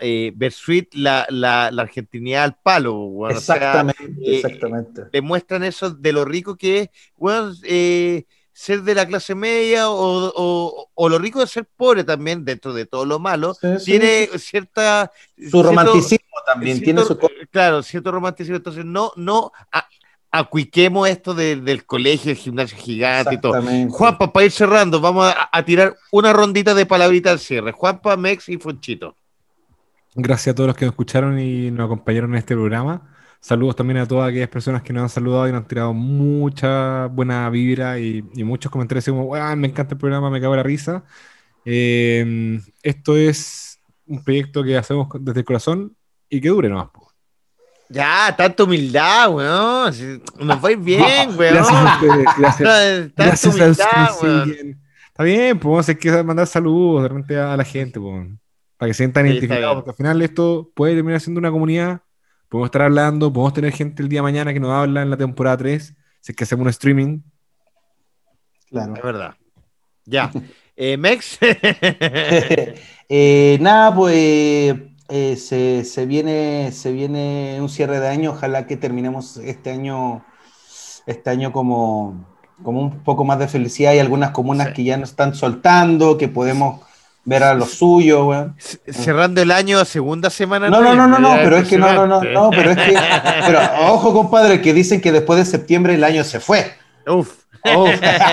eh, 0.00 0.32
Bersuit 0.34 0.94
la, 0.94 1.26
la, 1.30 1.70
la 1.70 1.82
argentinidad 1.82 2.44
al 2.44 2.56
palo. 2.62 2.96
O 2.96 3.40
sea, 3.40 3.86
eh, 3.98 4.36
exactamente. 4.36 5.02
le 5.12 5.20
muestran 5.22 5.64
eso 5.64 5.90
de 5.90 6.12
lo 6.12 6.24
rico 6.24 6.56
que 6.56 6.80
es, 6.80 6.88
weón, 7.16 7.54
eh, 7.64 8.24
ser 8.52 8.82
de 8.82 8.94
la 8.94 9.06
clase 9.06 9.34
media 9.36 9.88
o, 9.88 10.32
o- 10.34 10.90
o 10.92 11.08
lo 11.08 11.18
rico 11.18 11.38
de 11.40 11.46
ser 11.46 11.64
pobre 11.76 12.02
también, 12.02 12.44
dentro 12.44 12.72
de 12.74 12.86
todo 12.86 13.04
lo 13.06 13.18
malo, 13.20 13.54
Sí, 13.54 13.68
sí, 13.78 13.84
tiene 13.84 14.28
cierta... 14.38 15.12
Su 15.36 15.42
cierto- 15.50 15.62
romanticismo 15.62 16.26
también 16.44 16.82
tiene 16.82 17.02
su... 17.02 17.16
Claro, 17.52 17.82
cierto 17.84 18.10
romanticismo. 18.10 18.56
Entonces, 18.56 18.84
no, 18.84 19.12
no 19.16 19.52
a- 19.70 19.86
acuiquemos 20.30 21.08
esto 21.08 21.34
de- 21.34 21.56
del 21.56 21.84
colegio, 21.86 22.30
el 22.30 22.36
gimnasio 22.36 22.76
gigante 22.78 23.34
y 23.34 23.40
todo. 23.40 23.52
Juanpa, 23.90 24.32
para 24.32 24.46
ir 24.46 24.52
cerrando, 24.52 25.00
vamos 25.00 25.26
a, 25.32 25.48
a 25.50 25.64
tirar 25.64 25.96
una 26.12 26.32
rondita 26.32 26.74
de 26.74 26.86
palabrita 26.86 27.30
al 27.30 27.38
cierre. 27.38 27.72
Juanpa, 27.72 28.16
Mex 28.16 28.48
y 28.48 28.58
Fonchito. 28.58 29.16
Gracias 30.14 30.52
a 30.52 30.54
todos 30.56 30.68
los 30.68 30.76
que 30.76 30.84
nos 30.84 30.92
escucharon 30.92 31.38
y 31.38 31.70
nos 31.70 31.86
acompañaron 31.86 32.32
en 32.32 32.38
este 32.38 32.54
programa. 32.54 33.14
Saludos 33.40 33.76
también 33.76 33.98
a 33.98 34.06
todas 34.06 34.28
aquellas 34.28 34.48
personas 34.48 34.82
que 34.82 34.92
nos 34.92 35.04
han 35.04 35.08
saludado 35.08 35.46
y 35.48 35.52
nos 35.52 35.62
han 35.62 35.68
tirado 35.68 35.94
mucha 35.94 37.06
buena 37.06 37.48
vibra 37.50 37.98
y, 38.00 38.24
y 38.34 38.42
muchos 38.42 38.70
comentarios 38.72 39.04
como, 39.04 39.22
"Weón, 39.24 39.60
me 39.60 39.68
encanta 39.68 39.94
el 39.94 39.98
programa, 40.00 40.28
me 40.28 40.40
cago 40.40 40.54
en 40.54 40.56
la 40.58 40.62
risa. 40.64 41.04
Eh, 41.64 42.60
esto 42.82 43.16
es 43.16 43.78
un 44.06 44.24
proyecto 44.24 44.64
que 44.64 44.76
hacemos 44.76 45.06
desde 45.20 45.40
el 45.40 45.46
corazón 45.46 45.94
y 46.28 46.40
que 46.40 46.48
dure 46.48 46.68
nomás. 46.68 46.88
Ya, 47.90 48.34
tanta 48.36 48.64
humildad, 48.64 49.30
weón. 49.30 50.20
Nos 50.38 50.64
va 50.64 50.68
bien, 50.76 51.30
weón. 51.36 51.54
Gracias 51.54 51.70
a 51.72 51.94
ustedes, 51.94 52.26
gracias. 52.38 53.14
Tanta 53.14 53.24
Gracias 53.24 53.44
a 53.44 53.48
humildad, 53.48 54.10
ustedes, 54.10 54.22
weón. 54.22 54.80
Está 55.08 55.24
bien, 55.24 55.58
pues 55.58 55.70
vamos 55.70 55.88
a 55.88 55.94
que 55.94 56.22
mandar 56.22 56.46
saludos 56.46 57.02
de 57.02 57.08
repente 57.08 57.36
a 57.36 57.56
la 57.56 57.64
gente, 57.64 57.98
pues, 57.98 58.28
para 58.76 58.88
que 58.88 58.94
se 58.94 58.98
sientan 58.98 59.24
Sí, 59.24 59.32
identificados, 59.32 59.74
porque 59.76 59.90
al 59.90 59.96
final 59.96 60.22
esto 60.22 60.70
puede 60.74 60.94
terminar 60.94 61.20
siendo 61.20 61.40
una 61.40 61.50
comunidad, 61.50 62.02
podemos 62.48 62.68
estar 62.68 62.82
hablando, 62.82 63.32
podemos 63.32 63.52
tener 63.52 63.72
gente 63.72 64.02
el 64.02 64.08
día 64.08 64.18
de 64.18 64.22
mañana 64.22 64.52
que 64.52 64.60
nos 64.60 64.70
habla 64.70 65.02
en 65.02 65.10
la 65.10 65.16
temporada 65.16 65.56
3, 65.56 65.94
si 66.20 66.32
es 66.32 66.36
que 66.36 66.44
hacemos 66.44 66.62
un 66.62 66.70
streaming. 66.70 67.20
Claro. 68.70 68.94
Es 68.94 69.02
verdad. 69.02 69.34
Ya. 70.04 70.30
Eh, 70.80 70.96
Mex. 70.96 71.38
Eh, 73.10 73.58
nada, 73.60 73.92
pues 73.92 74.76
eh, 75.08 75.36
se, 75.36 75.84
se 75.84 76.06
viene, 76.06 76.70
se 76.72 76.92
viene 76.92 77.58
un 77.60 77.68
cierre 77.68 78.00
de 78.00 78.08
año. 78.08 78.32
Ojalá 78.32 78.66
que 78.66 78.76
terminemos 78.76 79.36
este 79.38 79.70
año, 79.70 80.24
este 81.06 81.30
año 81.30 81.52
como, 81.52 82.26
como 82.62 82.80
un 82.80 83.02
poco 83.04 83.24
más 83.24 83.38
de 83.38 83.48
felicidad. 83.48 83.92
Hay 83.92 83.98
algunas 83.98 84.30
comunas 84.30 84.68
Sí. 84.68 84.72
que 84.74 84.84
ya 84.84 84.96
nos 84.96 85.10
están 85.10 85.34
soltando, 85.34 86.18
que 86.18 86.28
podemos 86.28 86.80
ver 87.24 87.42
a 87.42 87.54
lo 87.54 87.66
suyo, 87.66 88.26
weón. 88.26 88.56
Cerrando 88.90 89.42
el 89.42 89.50
año, 89.50 89.84
segunda 89.84 90.30
semana. 90.30 90.70
No, 90.70 90.80
no, 90.80 90.94
no, 90.94 91.06
no, 91.06 91.18
no, 91.18 91.36
pero 91.42 91.58
es 91.58 91.68
que 91.68 91.76
no, 91.76 91.92
no, 91.92 92.06
no, 92.06 92.22
no, 92.22 92.50
pero 92.50 92.70
es 92.70 92.76
que, 92.78 92.96
pero 93.46 93.60
ojo, 93.92 94.12
compadre, 94.14 94.62
que 94.62 94.72
dicen 94.72 95.00
que 95.00 95.12
después 95.12 95.38
de 95.38 95.44
septiembre 95.44 95.94
el 95.94 96.04
año 96.04 96.24
se 96.24 96.40
fue. 96.40 96.72
Uf. 97.06 97.44
Oh. 97.64 97.86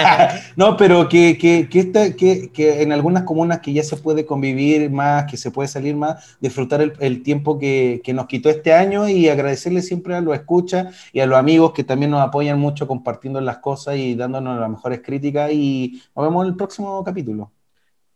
no, 0.55 0.77
pero 0.77 1.09
que, 1.09 1.37
que, 1.37 1.67
que, 1.69 1.79
esta- 1.79 2.15
que, 2.15 2.51
que 2.51 2.81
en 2.83 2.91
algunas 2.91 3.23
comunas 3.23 3.59
que 3.59 3.73
ya 3.73 3.83
se 3.83 3.97
puede 3.97 4.25
convivir 4.25 4.89
más, 4.91 5.25
que 5.29 5.37
se 5.37 5.51
puede 5.51 5.67
salir 5.67 5.95
más, 5.95 6.37
disfrutar 6.39 6.81
el, 6.81 6.93
el 6.99 7.23
tiempo 7.23 7.57
que, 7.59 8.01
que 8.03 8.13
nos 8.13 8.27
quitó 8.27 8.49
este 8.49 8.73
año 8.73 9.07
y 9.09 9.27
agradecerle 9.29 9.81
siempre 9.81 10.15
a 10.15 10.21
los 10.21 10.35
escuchas 10.35 10.95
y 11.11 11.19
a 11.19 11.25
los 11.25 11.37
amigos 11.37 11.73
que 11.73 11.83
también 11.83 12.11
nos 12.11 12.21
apoyan 12.21 12.59
mucho 12.59 12.87
compartiendo 12.87 13.41
las 13.41 13.57
cosas 13.57 13.97
y 13.97 14.15
dándonos 14.15 14.59
las 14.59 14.69
mejores 14.69 15.01
críticas 15.01 15.51
y 15.51 16.01
nos 16.15 16.25
vemos 16.25 16.45
en 16.45 16.51
el 16.51 16.57
próximo 16.57 17.03
capítulo. 17.03 17.51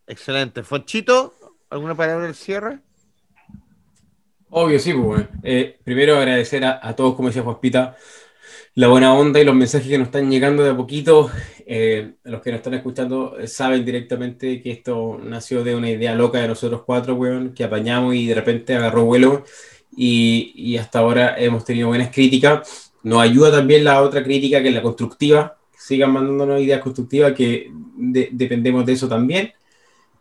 Excelente. 0.06 0.62
Fonchito, 0.62 1.34
¿alguna 1.70 1.94
palabra 1.94 2.26
del 2.26 2.34
cierre? 2.34 2.80
Obvio, 4.50 4.78
sí, 4.80 4.92
pues, 4.92 5.04
bueno. 5.04 5.28
Eh, 5.42 5.78
primero 5.84 6.16
agradecer 6.16 6.64
a, 6.64 6.80
a 6.82 6.94
todos, 6.96 7.14
como 7.14 7.28
decía 7.28 7.42
Juanpita, 7.42 7.96
la 8.80 8.88
buena 8.88 9.12
onda 9.12 9.38
y 9.38 9.44
los 9.44 9.54
mensajes 9.54 9.88
que 9.88 9.98
nos 9.98 10.06
están 10.06 10.30
llegando 10.30 10.64
de 10.64 10.70
a 10.70 10.76
poquito. 10.76 11.30
Eh, 11.66 12.12
los 12.24 12.40
que 12.40 12.50
nos 12.50 12.60
están 12.60 12.72
escuchando 12.72 13.38
eh, 13.38 13.46
saben 13.46 13.84
directamente 13.84 14.62
que 14.62 14.70
esto 14.70 15.20
nació 15.22 15.62
de 15.62 15.74
una 15.74 15.90
idea 15.90 16.14
loca 16.14 16.38
de 16.38 16.48
nosotros 16.48 16.84
cuatro, 16.86 17.14
weón, 17.14 17.52
que 17.52 17.62
apañamos 17.62 18.14
y 18.14 18.26
de 18.26 18.34
repente 18.34 18.74
agarró 18.74 19.04
vuelo 19.04 19.44
y, 19.94 20.54
y 20.56 20.78
hasta 20.78 21.00
ahora 21.00 21.36
hemos 21.38 21.62
tenido 21.62 21.88
buenas 21.88 22.08
críticas. 22.10 22.94
Nos 23.02 23.20
ayuda 23.20 23.52
también 23.52 23.84
la 23.84 24.00
otra 24.00 24.24
crítica, 24.24 24.62
que 24.62 24.68
es 24.68 24.74
la 24.74 24.80
constructiva. 24.80 25.58
Sigan 25.76 26.12
mandándonos 26.12 26.62
ideas 26.62 26.80
constructivas, 26.80 27.34
que 27.34 27.70
de- 27.98 28.30
dependemos 28.32 28.86
de 28.86 28.94
eso 28.94 29.06
también. 29.08 29.52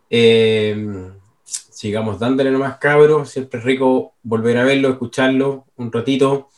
Eh, 0.09 1.11
sigamos 1.45 2.19
dándole 2.19 2.51
nomás, 2.51 2.77
cabros. 2.77 3.29
Siempre 3.29 3.59
es 3.61 3.65
rico 3.65 4.15
volver 4.21 4.57
a 4.57 4.65
verlo, 4.65 4.89
escucharlo 4.89 5.65
un 5.77 5.93
ratito. 5.93 6.49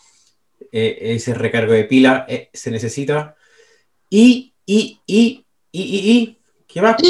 Eh, 0.72 0.98
ese 1.16 1.34
recargo 1.34 1.74
de 1.74 1.84
pila 1.86 2.26
eh, 2.30 2.50
se 2.54 2.72
necesita. 2.72 3.36
Y, 4.10 4.54
y, 4.66 5.00
y, 5.06 5.46
y, 5.72 5.82
y, 5.82 6.12
y, 6.12 6.38
¿qué 6.68 6.82
más? 6.82 6.96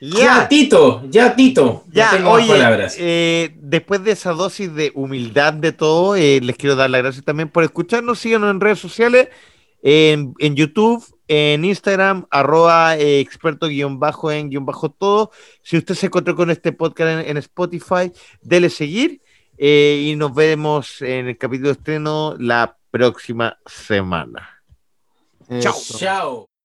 Ya. 0.00 0.10
Ya, 0.20 0.48
Tito, 0.48 1.02
ya, 1.10 1.34
Tito. 1.34 1.82
No 1.86 1.92
Ya, 1.92 2.10
tengo 2.12 2.30
más 2.30 2.40
oye, 2.42 2.48
palabras. 2.52 2.94
eh, 3.00 3.50
después 3.56 4.04
de 4.04 4.12
esa 4.12 4.30
dosis 4.32 4.72
de 4.72 4.92
humildad 4.94 5.54
de 5.54 5.72
todo, 5.72 6.14
eh, 6.14 6.38
les 6.40 6.54
quiero 6.56 6.76
dar 6.76 6.88
las 6.88 7.02
gracias 7.02 7.24
también 7.24 7.48
por 7.48 7.64
escucharnos. 7.64 8.20
Síganos 8.20 8.48
en 8.52 8.60
redes 8.60 8.78
sociales, 8.78 9.28
en, 9.82 10.34
en 10.38 10.54
YouTube, 10.54 11.04
en 11.26 11.64
Instagram, 11.64 12.26
arroba 12.30 12.96
eh, 12.96 13.18
experto 13.18 13.66
guion 13.66 13.98
bajo 13.98 14.30
en 14.30 14.50
guion 14.50 14.64
bajo 14.64 14.88
todo. 14.88 15.32
Si 15.62 15.76
usted 15.76 15.96
se 15.96 16.06
encontró 16.06 16.36
con 16.36 16.50
este 16.50 16.70
podcast 16.70 17.20
en, 17.26 17.30
en 17.30 17.36
Spotify, 17.38 18.12
dele 18.40 18.70
seguir 18.70 19.20
eh, 19.58 20.04
y 20.06 20.16
nos 20.16 20.34
vemos 20.34 21.02
en 21.02 21.28
el 21.28 21.36
capítulo 21.36 21.68
de 21.68 21.72
estreno 21.72 22.36
la 22.38 22.76
próxima 22.90 23.58
semana. 23.66 24.62
Chao. 25.60 25.74
Chao. 25.98 26.57